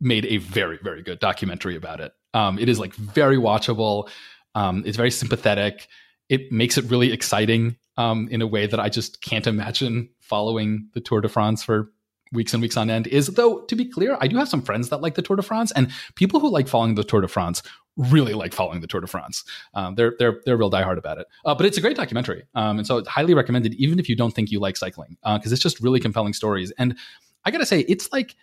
made 0.00 0.24
a 0.26 0.38
very, 0.38 0.78
very 0.82 1.02
good 1.02 1.20
documentary 1.20 1.76
about 1.76 2.00
it. 2.00 2.12
Um, 2.34 2.58
it 2.58 2.68
is 2.68 2.80
like 2.80 2.94
very 2.94 3.36
watchable. 3.36 4.08
Um, 4.54 4.82
it's 4.86 4.96
very 4.96 5.10
sympathetic. 5.10 5.86
it 6.28 6.50
makes 6.50 6.78
it 6.78 6.86
really 6.86 7.12
exciting 7.12 7.76
um, 7.98 8.26
in 8.30 8.40
a 8.40 8.46
way 8.46 8.66
that 8.66 8.80
I 8.80 8.88
just 8.88 9.20
can't 9.20 9.46
imagine 9.46 10.08
following 10.18 10.88
the 10.94 11.00
Tour 11.00 11.20
de 11.20 11.28
France 11.28 11.62
for 11.62 11.92
weeks 12.32 12.52
and 12.52 12.62
weeks 12.62 12.76
on 12.76 12.90
end 12.90 13.06
is 13.08 13.28
though 13.28 13.60
to 13.62 13.76
be 13.76 13.84
clear 13.84 14.16
i 14.20 14.26
do 14.26 14.36
have 14.36 14.48
some 14.48 14.62
friends 14.62 14.88
that 14.88 15.00
like 15.00 15.14
the 15.14 15.22
tour 15.22 15.36
de 15.36 15.42
france 15.42 15.70
and 15.72 15.90
people 16.14 16.40
who 16.40 16.48
like 16.48 16.68
following 16.68 16.94
the 16.94 17.04
tour 17.04 17.20
de 17.20 17.28
france 17.28 17.62
really 17.96 18.34
like 18.34 18.54
following 18.54 18.80
the 18.80 18.86
tour 18.86 19.00
de 19.00 19.06
france. 19.06 19.44
Um, 19.74 19.94
they're 19.94 20.14
they're 20.18 20.40
they're 20.44 20.56
real 20.56 20.70
diehard 20.70 20.98
about 20.98 21.18
it. 21.18 21.26
Uh, 21.44 21.54
but 21.54 21.66
it's 21.66 21.76
a 21.76 21.80
great 21.80 21.96
documentary 21.96 22.44
um, 22.54 22.78
and 22.78 22.86
so 22.86 22.98
it's 22.98 23.08
highly 23.08 23.34
recommended 23.34 23.74
even 23.74 23.98
if 23.98 24.08
you 24.08 24.16
don't 24.16 24.34
think 24.34 24.50
you 24.50 24.60
like 24.60 24.76
cycling 24.76 25.16
because 25.22 25.52
uh, 25.52 25.54
it's 25.54 25.62
just 25.62 25.80
really 25.80 26.00
compelling 26.00 26.32
stories. 26.32 26.72
And 26.78 26.96
i 27.44 27.50
gotta 27.50 27.66
say 27.66 27.80
it's 27.80 28.10
like 28.12 28.36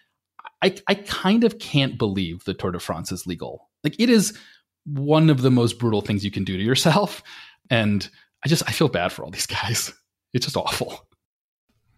I, 0.61 0.75
I 0.87 0.95
kind 0.95 1.43
of 1.43 1.59
can't 1.59 1.97
believe 1.97 2.43
the 2.43 2.53
tour 2.53 2.71
de 2.71 2.79
france 2.79 3.11
is 3.11 3.25
legal. 3.25 3.69
Like 3.83 3.99
it 3.99 4.09
is 4.09 4.37
one 4.85 5.29
of 5.29 5.41
the 5.41 5.51
most 5.51 5.79
brutal 5.79 6.01
things 6.01 6.25
you 6.25 6.31
can 6.31 6.43
do 6.43 6.57
to 6.57 6.63
yourself 6.63 7.21
and 7.69 8.09
i 8.43 8.47
just 8.47 8.63
i 8.67 8.71
feel 8.71 8.87
bad 8.87 9.11
for 9.11 9.23
all 9.23 9.31
these 9.31 9.47
guys. 9.47 9.93
It's 10.33 10.45
just 10.45 10.57
awful 10.57 11.07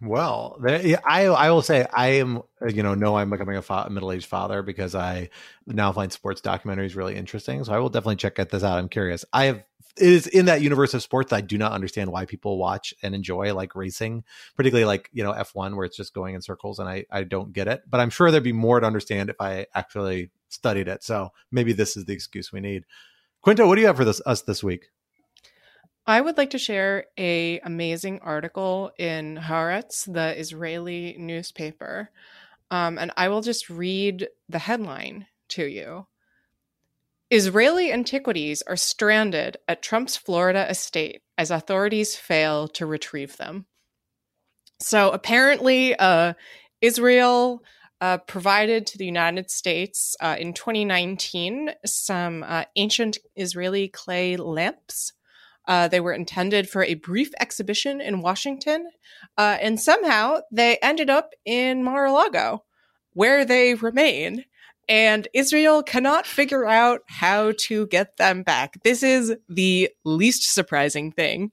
well, 0.02 0.58
I 0.64 0.96
I 1.26 1.50
will 1.50 1.62
say 1.62 1.86
I 1.92 2.08
am 2.14 2.38
uh, 2.60 2.66
you 2.66 2.82
know 2.82 2.94
know 2.94 3.16
I'm 3.16 3.30
becoming 3.30 3.56
a 3.56 3.62
fa- 3.62 3.88
middle 3.90 4.10
aged 4.10 4.26
father 4.26 4.62
because 4.62 4.94
I 4.94 5.30
now 5.66 5.92
find 5.92 6.12
sports 6.12 6.40
documentaries 6.40 6.96
really 6.96 7.16
interesting. 7.16 7.62
So 7.64 7.72
I 7.72 7.78
will 7.78 7.88
definitely 7.88 8.16
check 8.16 8.36
this 8.36 8.64
out. 8.64 8.78
I'm 8.78 8.88
curious. 8.88 9.24
I 9.32 9.44
have 9.44 9.62
it 9.96 10.08
is 10.08 10.26
in 10.26 10.46
that 10.46 10.62
universe 10.62 10.94
of 10.94 11.02
sports 11.02 11.30
that 11.30 11.36
I 11.36 11.40
do 11.42 11.58
not 11.58 11.72
understand 11.72 12.10
why 12.10 12.24
people 12.24 12.58
watch 12.58 12.94
and 13.02 13.14
enjoy 13.14 13.54
like 13.54 13.76
racing, 13.76 14.24
particularly 14.56 14.86
like 14.86 15.08
you 15.12 15.22
know 15.22 15.32
F1 15.32 15.76
where 15.76 15.84
it's 15.84 15.96
just 15.96 16.14
going 16.14 16.34
in 16.34 16.42
circles 16.42 16.78
and 16.78 16.88
I 16.88 17.04
I 17.10 17.22
don't 17.24 17.52
get 17.52 17.68
it. 17.68 17.82
But 17.88 18.00
I'm 18.00 18.10
sure 18.10 18.30
there'd 18.30 18.42
be 18.42 18.52
more 18.52 18.80
to 18.80 18.86
understand 18.86 19.30
if 19.30 19.40
I 19.40 19.66
actually 19.74 20.30
studied 20.48 20.88
it. 20.88 21.04
So 21.04 21.30
maybe 21.52 21.72
this 21.72 21.96
is 21.96 22.06
the 22.06 22.12
excuse 22.12 22.52
we 22.52 22.60
need. 22.60 22.84
Quinta, 23.42 23.66
what 23.66 23.76
do 23.76 23.80
you 23.82 23.86
have 23.86 23.96
for 23.96 24.04
this 24.04 24.20
us 24.26 24.42
this 24.42 24.64
week? 24.64 24.88
I 26.06 26.20
would 26.20 26.36
like 26.36 26.50
to 26.50 26.58
share 26.58 27.06
a 27.16 27.60
amazing 27.60 28.20
article 28.20 28.90
in 28.98 29.36
Haaretz, 29.36 30.12
the 30.12 30.38
Israeli 30.38 31.14
newspaper, 31.16 32.10
um, 32.72 32.98
and 32.98 33.12
I 33.16 33.28
will 33.28 33.40
just 33.40 33.70
read 33.70 34.28
the 34.48 34.58
headline 34.58 35.26
to 35.50 35.64
you. 35.64 36.06
Israeli 37.30 37.92
antiquities 37.92 38.62
are 38.62 38.76
stranded 38.76 39.58
at 39.68 39.80
Trump's 39.80 40.16
Florida 40.16 40.68
estate 40.68 41.22
as 41.38 41.50
authorities 41.52 42.16
fail 42.16 42.66
to 42.68 42.84
retrieve 42.84 43.36
them. 43.36 43.66
So 44.80 45.12
apparently, 45.12 45.94
uh, 45.94 46.34
Israel 46.80 47.62
uh, 48.00 48.18
provided 48.18 48.86
to 48.88 48.98
the 48.98 49.06
United 49.06 49.52
States 49.52 50.16
uh, 50.20 50.34
in 50.36 50.52
2019 50.52 51.70
some 51.86 52.42
uh, 52.42 52.64
ancient 52.74 53.18
Israeli 53.36 53.86
clay 53.86 54.36
lamps 54.36 55.12
uh, 55.66 55.88
they 55.88 56.00
were 56.00 56.12
intended 56.12 56.68
for 56.68 56.82
a 56.82 56.94
brief 56.94 57.30
exhibition 57.40 58.00
in 58.00 58.20
Washington, 58.20 58.88
uh, 59.38 59.58
and 59.60 59.80
somehow 59.80 60.40
they 60.50 60.78
ended 60.82 61.10
up 61.10 61.30
in 61.44 61.84
Mar 61.84 62.06
a 62.06 62.12
Lago, 62.12 62.64
where 63.12 63.44
they 63.44 63.74
remain. 63.74 64.44
And 64.88 65.28
Israel 65.32 65.82
cannot 65.82 66.26
figure 66.26 66.66
out 66.66 67.02
how 67.06 67.52
to 67.60 67.86
get 67.86 68.16
them 68.16 68.42
back. 68.42 68.82
This 68.82 69.02
is 69.02 69.34
the 69.48 69.90
least 70.04 70.52
surprising 70.52 71.12
thing. 71.12 71.52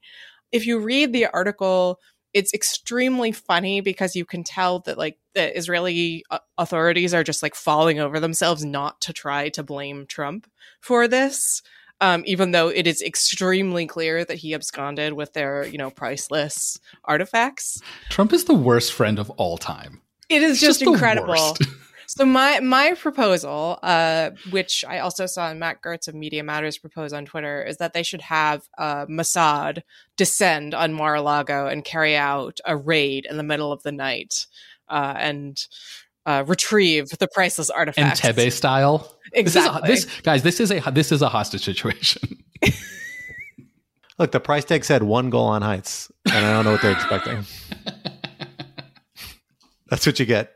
If 0.52 0.66
you 0.66 0.80
read 0.80 1.14
the 1.14 1.28
article, 1.28 2.00
it's 2.34 2.54
extremely 2.54 3.32
funny 3.32 3.82
because 3.82 4.16
you 4.16 4.26
can 4.26 4.44
tell 4.44 4.80
that 4.82 4.98
like 4.98 5.18
the 5.34 5.56
Israeli 5.56 6.24
uh, 6.30 6.40
authorities 6.58 7.14
are 7.14 7.24
just 7.24 7.42
like 7.42 7.56
falling 7.56 8.00
over 8.00 8.20
themselves 8.20 8.66
not 8.66 9.00
to 9.02 9.14
try 9.14 9.50
to 9.50 9.64
blame 9.64 10.06
Trump 10.06 10.50
for 10.80 11.08
this 11.08 11.62
um, 12.02 12.24
even 12.26 12.52
though 12.52 12.70
it 12.70 12.88
is 12.88 13.02
extremely 13.02 13.86
clear 13.86 14.24
that 14.24 14.38
he 14.38 14.54
absconded 14.54 15.14
with 15.14 15.34
their, 15.34 15.66
you 15.68 15.78
know, 15.78 15.90
priceless 15.90 16.80
artifacts. 17.06 17.82
Trump 18.10 18.34
is 18.34 18.46
the 18.46 18.54
worst 18.54 18.94
friend 18.94 19.20
of 19.20 19.30
all 19.32 19.58
time. 19.58 20.02
It 20.30 20.44
is 20.44 20.60
just, 20.60 20.80
just 20.80 20.90
incredible. 20.90 21.58
so 22.06 22.26
my 22.26 22.60
my 22.60 22.94
proposal, 22.94 23.80
uh, 23.82 24.32
which 24.52 24.86
I 24.88 25.00
also 25.00 25.26
saw 25.26 25.54
Matt 25.54 25.82
Gertz 25.82 26.08
of 26.08 26.16
Media 26.16 26.44
Matters 26.44 26.78
propose 26.78 27.14
on 27.14 27.26
Twitter, 27.26 27.64
is 27.64 27.78
that 27.78 27.94
they 27.94 28.04
should 28.04 28.22
have 28.22 28.64
uh, 28.78 29.06
Mossad 29.08 29.82
descend 30.18 30.74
on 30.74 30.94
Mar-a-Lago 30.94 31.68
and 31.68 31.84
carry 31.84 32.16
out 32.16 32.60
a 32.66 32.78
raid 32.78 33.26
in 33.30 33.38
the 33.38 33.44
middle 33.44 33.72
of 33.72 33.84
the 33.84 33.92
night 33.92 34.46
uh, 34.88 35.16
and 35.18 35.68
uh, 36.30 36.44
retrieve 36.44 37.10
the 37.18 37.28
priceless 37.28 37.72
artifacts. 37.72 38.22
Entebbe 38.22 38.52
style. 38.52 39.16
Exactly. 39.34 39.88
This, 39.88 40.06
this, 40.06 40.22
guys, 40.22 40.44
this 40.44 40.60
is 40.60 40.72
a 40.72 40.80
this 40.92 41.12
is 41.12 41.24
a 41.24 41.30
hostage 41.30 41.64
situation. 41.64 42.38
Look, 44.20 44.32
the 44.32 44.40
price 44.40 44.66
tag 44.66 44.86
said 44.86 45.02
one 45.02 45.32
Golan 45.32 45.64
Heights, 45.64 46.12
and 46.28 46.46
I 46.46 46.54
don't 46.54 46.66
know 46.66 46.74
what 46.74 46.82
they're 46.82 46.92
expecting. 46.92 47.46
That's 49.90 50.06
what 50.06 50.20
you 50.20 50.26
get. 50.26 50.54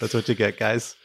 That's 0.00 0.14
what 0.14 0.28
you 0.28 0.34
get, 0.34 0.58
guys. 0.58 0.96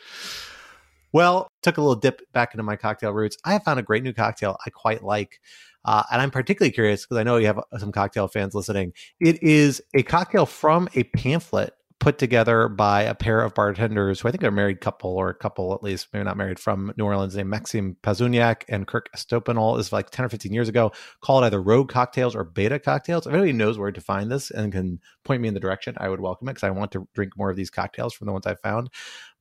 Well, 1.11 1.49
took 1.61 1.77
a 1.77 1.81
little 1.81 1.95
dip 1.95 2.21
back 2.31 2.53
into 2.53 2.63
my 2.63 2.77
cocktail 2.77 3.11
roots. 3.11 3.35
I 3.43 3.53
have 3.53 3.63
found 3.63 3.79
a 3.79 3.83
great 3.83 4.03
new 4.03 4.13
cocktail 4.13 4.57
I 4.65 4.69
quite 4.69 5.03
like. 5.03 5.41
Uh, 5.83 6.03
and 6.11 6.21
I'm 6.21 6.31
particularly 6.31 6.71
curious 6.71 7.05
because 7.05 7.17
I 7.17 7.23
know 7.23 7.37
you 7.37 7.45
have 7.47 7.59
some 7.77 7.91
cocktail 7.91 8.27
fans 8.27 8.55
listening. 8.55 8.93
It 9.19 9.43
is 9.43 9.81
a 9.93 10.01
cocktail 10.01 10.45
from 10.45 10.89
a 10.95 11.03
pamphlet 11.03 11.73
put 11.99 12.17
together 12.17 12.67
by 12.67 13.03
a 13.03 13.15
pair 13.15 13.41
of 13.41 13.53
bartenders 13.53 14.19
who 14.19 14.27
I 14.27 14.31
think 14.31 14.43
are 14.43 14.49
a 14.49 14.51
married 14.51 14.81
couple 14.81 15.11
or 15.11 15.29
a 15.29 15.33
couple 15.33 15.73
at 15.73 15.81
least, 15.81 16.09
maybe 16.13 16.25
not 16.25 16.37
married 16.37 16.59
from 16.59 16.93
New 16.97 17.05
Orleans 17.05 17.35
named 17.35 17.51
Maksym 17.51 17.95
Pazuniak 18.03 18.63
and 18.67 18.85
Kirk 18.85 19.09
Estopinal 19.15 19.79
is 19.79 19.93
like 19.93 20.09
10 20.09 20.25
or 20.25 20.29
15 20.29 20.53
years 20.53 20.69
ago 20.69 20.91
called 21.21 21.43
either 21.43 21.61
Rogue 21.61 21.89
Cocktails 21.89 22.35
or 22.35 22.43
Beta 22.43 22.79
Cocktails. 22.79 23.25
If 23.25 23.33
anybody 23.33 23.53
knows 23.53 23.77
where 23.77 23.91
to 23.91 24.01
find 24.01 24.29
this 24.29 24.51
and 24.51 24.71
can 24.71 24.99
point 25.23 25.41
me 25.41 25.47
in 25.47 25.53
the 25.53 25.59
direction, 25.59 25.95
I 25.97 26.09
would 26.09 26.19
welcome 26.19 26.47
it 26.49 26.53
because 26.53 26.67
I 26.67 26.71
want 26.71 26.91
to 26.91 27.07
drink 27.13 27.37
more 27.37 27.49
of 27.49 27.55
these 27.55 27.69
cocktails 27.69 28.13
from 28.13 28.27
the 28.27 28.33
ones 28.33 28.45
I 28.45 28.55
found. 28.55 28.89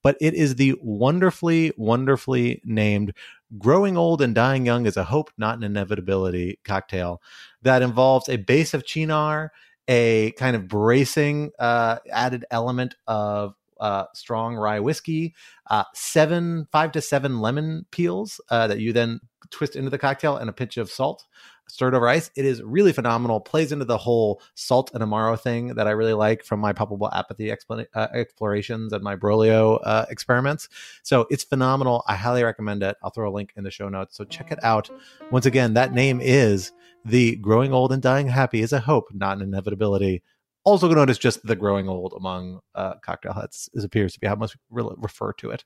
But 0.03 0.17
it 0.21 0.35
is 0.35 0.57
the 0.57 0.77
wonderfully, 0.81 1.73
wonderfully 1.77 2.61
named 2.65 3.15
Growing 3.59 3.97
Old 3.97 4.21
and 4.23 4.35
Dying 4.35 4.67
Young 4.67 4.87
is 4.87 4.97
a 4.97 5.05
Hope, 5.05 5.31
Not 5.37 5.57
an 5.57 5.65
Inevitability 5.65 6.61
cocktail 6.65 7.21
that 7.63 7.83
involves 7.83 8.29
a 8.29 8.37
base 8.37 8.75
of 8.75 8.85
Cynar 8.85 9.49
a 9.89 10.33
kind 10.33 10.57
of 10.57 10.69
bracing 10.69 11.53
uh, 11.59 11.99
added 12.11 12.45
element 12.51 12.95
of 13.07 13.55
uh, 13.81 14.05
strong 14.15 14.57
rye 14.57 14.81
whiskey, 14.81 15.35
uh, 15.69 15.85
seven, 15.95 16.67
five 16.73 16.93
to 16.93 17.01
seven 17.01 17.41
lemon 17.41 17.85
peels 17.91 18.41
uh, 18.51 18.67
that 18.67 18.81
you 18.81 18.93
then 18.93 19.21
twist 19.51 19.77
into 19.77 19.91
the 19.91 19.99
cocktail, 19.99 20.37
and 20.37 20.49
a 20.49 20.53
pinch 20.53 20.77
of 20.77 20.91
salt 20.91 21.25
stirred 21.69 21.95
over 21.95 22.09
ice. 22.09 22.31
It 22.37 22.45
is 22.45 22.63
really 22.63 22.93
phenomenal. 22.93 23.41
Plays 23.41 23.73
into 23.73 23.85
the 23.85 23.99
whole 23.99 24.41
salt 24.55 24.91
and 24.95 25.03
amaro 25.03 25.39
thing 25.39 25.69
that 25.75 25.87
I 25.87 25.91
really 25.91 26.13
like 26.13 26.45
from 26.45 26.61
my 26.61 26.73
palpable 26.73 27.11
apathy 27.13 27.47
expl- 27.47 27.87
uh, 27.95 28.09
explorations 28.13 28.93
and 28.93 29.03
my 29.03 29.17
Braulio 29.17 29.81
uh, 29.83 30.07
experiments. 30.09 30.69
So 31.03 31.27
it's 31.31 31.45
phenomenal. 31.45 32.05
I 32.07 32.17
highly 32.17 32.45
recommend 32.45 32.83
it. 32.83 32.97
I'll 33.03 33.11
throw 33.11 33.31
a 33.31 33.33
link 33.33 33.53
in 33.57 33.65
the 33.65 33.71
show 33.71 33.89
notes. 33.89 34.17
So 34.17 34.25
check 34.25 34.53
it 34.53 34.59
out. 34.63 34.91
Once 35.31 35.47
again, 35.47 35.75
that 35.75 35.93
name 35.93 36.21
is 36.23 36.73
the 37.05 37.37
growing 37.37 37.73
old 37.73 37.93
and 37.93 38.03
dying 38.03 38.29
happy 38.29 38.63
is 38.63 38.73
a 38.73 38.81
hope, 38.81 39.09
not 39.13 39.37
an 39.37 39.43
inevitability. 39.43 40.23
Also 40.65 40.89
known 40.89 41.11
as 41.11 41.19
just 41.19 41.45
the 41.47 41.57
growing 41.57 41.89
old 41.89 42.15
among 42.17 42.61
uh, 42.75 42.95
cocktail 43.03 43.35
heads, 43.35 43.69
is 43.75 43.85
appears 43.85 44.15
to 44.15 44.21
be 44.21 44.27
how 44.27 44.35
most 44.35 44.57
really 44.71 44.95
refer 44.99 45.33
to 45.35 45.51
it. 45.51 45.65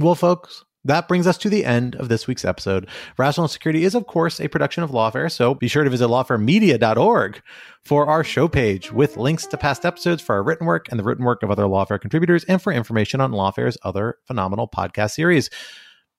Well, 0.00 0.16
folks, 0.16 0.64
that 0.84 1.08
brings 1.08 1.26
us 1.26 1.38
to 1.38 1.50
the 1.50 1.64
end 1.64 1.96
of 1.96 2.08
this 2.08 2.26
week's 2.26 2.44
episode. 2.44 2.88
Rational 3.18 3.48
Security 3.48 3.84
is, 3.84 3.94
of 3.94 4.06
course, 4.06 4.40
a 4.40 4.48
production 4.48 4.82
of 4.82 4.90
Lawfare, 4.90 5.30
so 5.30 5.54
be 5.54 5.68
sure 5.68 5.84
to 5.84 5.90
visit 5.90 6.06
lawfaremedia.org 6.06 7.42
for 7.84 8.06
our 8.06 8.24
show 8.24 8.48
page 8.48 8.92
with 8.92 9.16
links 9.16 9.46
to 9.46 9.56
past 9.56 9.84
episodes 9.84 10.22
for 10.22 10.36
our 10.36 10.42
written 10.42 10.66
work 10.66 10.88
and 10.90 10.98
the 10.98 11.04
written 11.04 11.24
work 11.24 11.42
of 11.42 11.50
other 11.50 11.64
Lawfare 11.64 12.00
contributors 12.00 12.44
and 12.44 12.62
for 12.62 12.72
information 12.72 13.20
on 13.20 13.32
Lawfare's 13.32 13.76
other 13.82 14.18
phenomenal 14.24 14.68
podcast 14.68 15.12
series. 15.12 15.50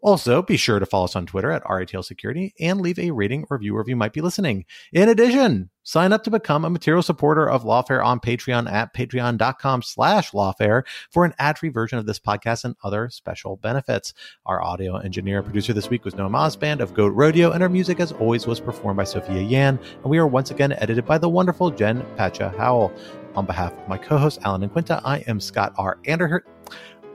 Also, 0.02 0.41
be 0.41 0.56
sure 0.56 0.80
to 0.80 0.86
follow 0.86 1.04
us 1.04 1.16
on 1.16 1.26
Twitter 1.26 1.52
at 1.52 1.64
RATL 1.64 2.06
Security 2.06 2.54
and 2.60 2.80
leave 2.80 2.97
a 2.97 3.12
rating 3.12 3.43
or 3.50 3.58
review 3.58 3.74
wherever 3.74 3.89
you 3.89 3.97
might 3.97 4.14
be 4.14 4.22
listening. 4.22 4.64
In 4.93 5.10
addition, 5.10 5.70
sign 5.84 6.14
up 6.14 6.24
to 6.24 6.32
become 6.32 6.64
a 6.64 6.70
material 6.70 7.04
supporter 7.04 7.50
of 7.50 7.64
Lawfare 7.64 8.04
on 8.04 8.22
Patreon 8.22 8.72
at 8.72 8.93
patreon.com 8.93 9.82
slash 9.82 10.32
lawfare 10.32 10.84
for 11.12 11.26
an 11.26 11.34
ad-free 11.38 11.70
version 11.70 12.00
of 12.00 12.06
this 12.06 12.20
podcast 12.20 12.64
and 12.64 12.76
other 12.82 13.10
special 13.10 13.58
benefits. 13.58 14.14
Our 14.45 14.62
audio 14.64 14.95
engineer 14.98 15.40
and 15.40 15.45
producer 15.45 15.74
this 15.74 15.90
week 15.90 16.06
was 16.06 16.14
Noam 16.14 16.32
Osband 16.32 16.80
of 16.80 16.94
Goat 16.94 17.14
Rodeo, 17.14 17.52
and 17.52 17.61
our 17.61 17.69
music, 17.69 17.99
as 17.99 18.14
always, 18.14 18.48
was 18.48 18.61
performed 18.61 18.98
by 18.98 19.03
Sophia 19.03 19.41
Yan, 19.41 19.78
and 20.02 20.06
we 20.06 20.18
are 20.18 20.28
once 20.28 20.49
again 20.49 20.72
edited 20.74 21.06
by 21.06 21.18
the 21.18 21.28
wonderful 21.28 21.72
Jen 21.72 22.06
Patja 22.15 22.56
Howell. 22.56 22.94
On 23.36 23.45
behalf 23.45 23.74
of 23.74 23.88
my 23.88 23.98
co-hosts 23.98 24.44
Alan 24.44 24.64
and 24.64 24.72
Quinta, 24.72 25.02
I 25.06 25.19
am 25.28 25.40
Scott 25.40 25.74
R. 25.78 25.99
Anderhurt. 26.06 26.41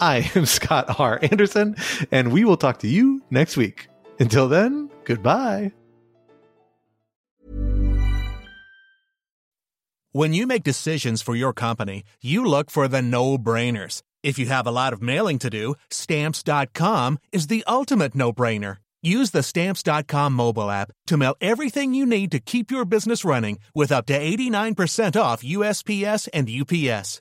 I 0.01 0.31
am 0.35 0.47
Scott 0.59 0.99
R. 0.99 1.19
Anderson, 1.23 1.77
and 2.11 2.33
we 2.33 2.45
will 2.45 2.57
talk 2.57 2.79
to 2.81 2.89
you 2.89 3.23
next 3.31 3.57
week. 3.57 3.89
Until 4.19 4.49
then, 4.49 4.91
goodbye. 5.05 5.73
When 10.13 10.33
you 10.33 10.47
make 10.47 10.63
decisions 10.63 11.23
for 11.23 11.35
your 11.35 11.53
company, 11.53 12.05
you 12.23 12.45
look 12.45 12.71
for 12.71 12.87
the 12.87 13.03
no 13.03 13.37
brainers. 13.37 14.03
If 14.23 14.39
you 14.39 14.47
have 14.47 14.67
a 14.67 14.71
lot 14.71 14.93
of 14.93 15.03
mailing 15.03 15.41
to 15.41 15.51
do, 15.51 15.75
stamps.com 15.91 17.19
is 17.33 17.49
the 17.49 17.65
ultimate 17.67 18.15
no 18.15 18.33
brainer. 18.33 18.77
Use 19.05 19.33
the 19.33 19.43
Stamps.com 19.43 20.33
mobile 20.33 20.71
app 20.71 20.91
to 21.09 21.19
mail 21.19 21.37
everything 21.39 21.93
you 21.93 22.07
need 22.07 22.31
to 22.31 22.41
keep 22.41 22.71
your 22.71 22.87
business 22.87 23.23
running 23.23 23.59
with 23.75 23.93
up 23.93 24.07
to 24.07 24.19
89% 24.19 25.21
off 25.21 25.43
USPS 25.43 26.27
and 26.33 26.49
UPS. 26.49 27.21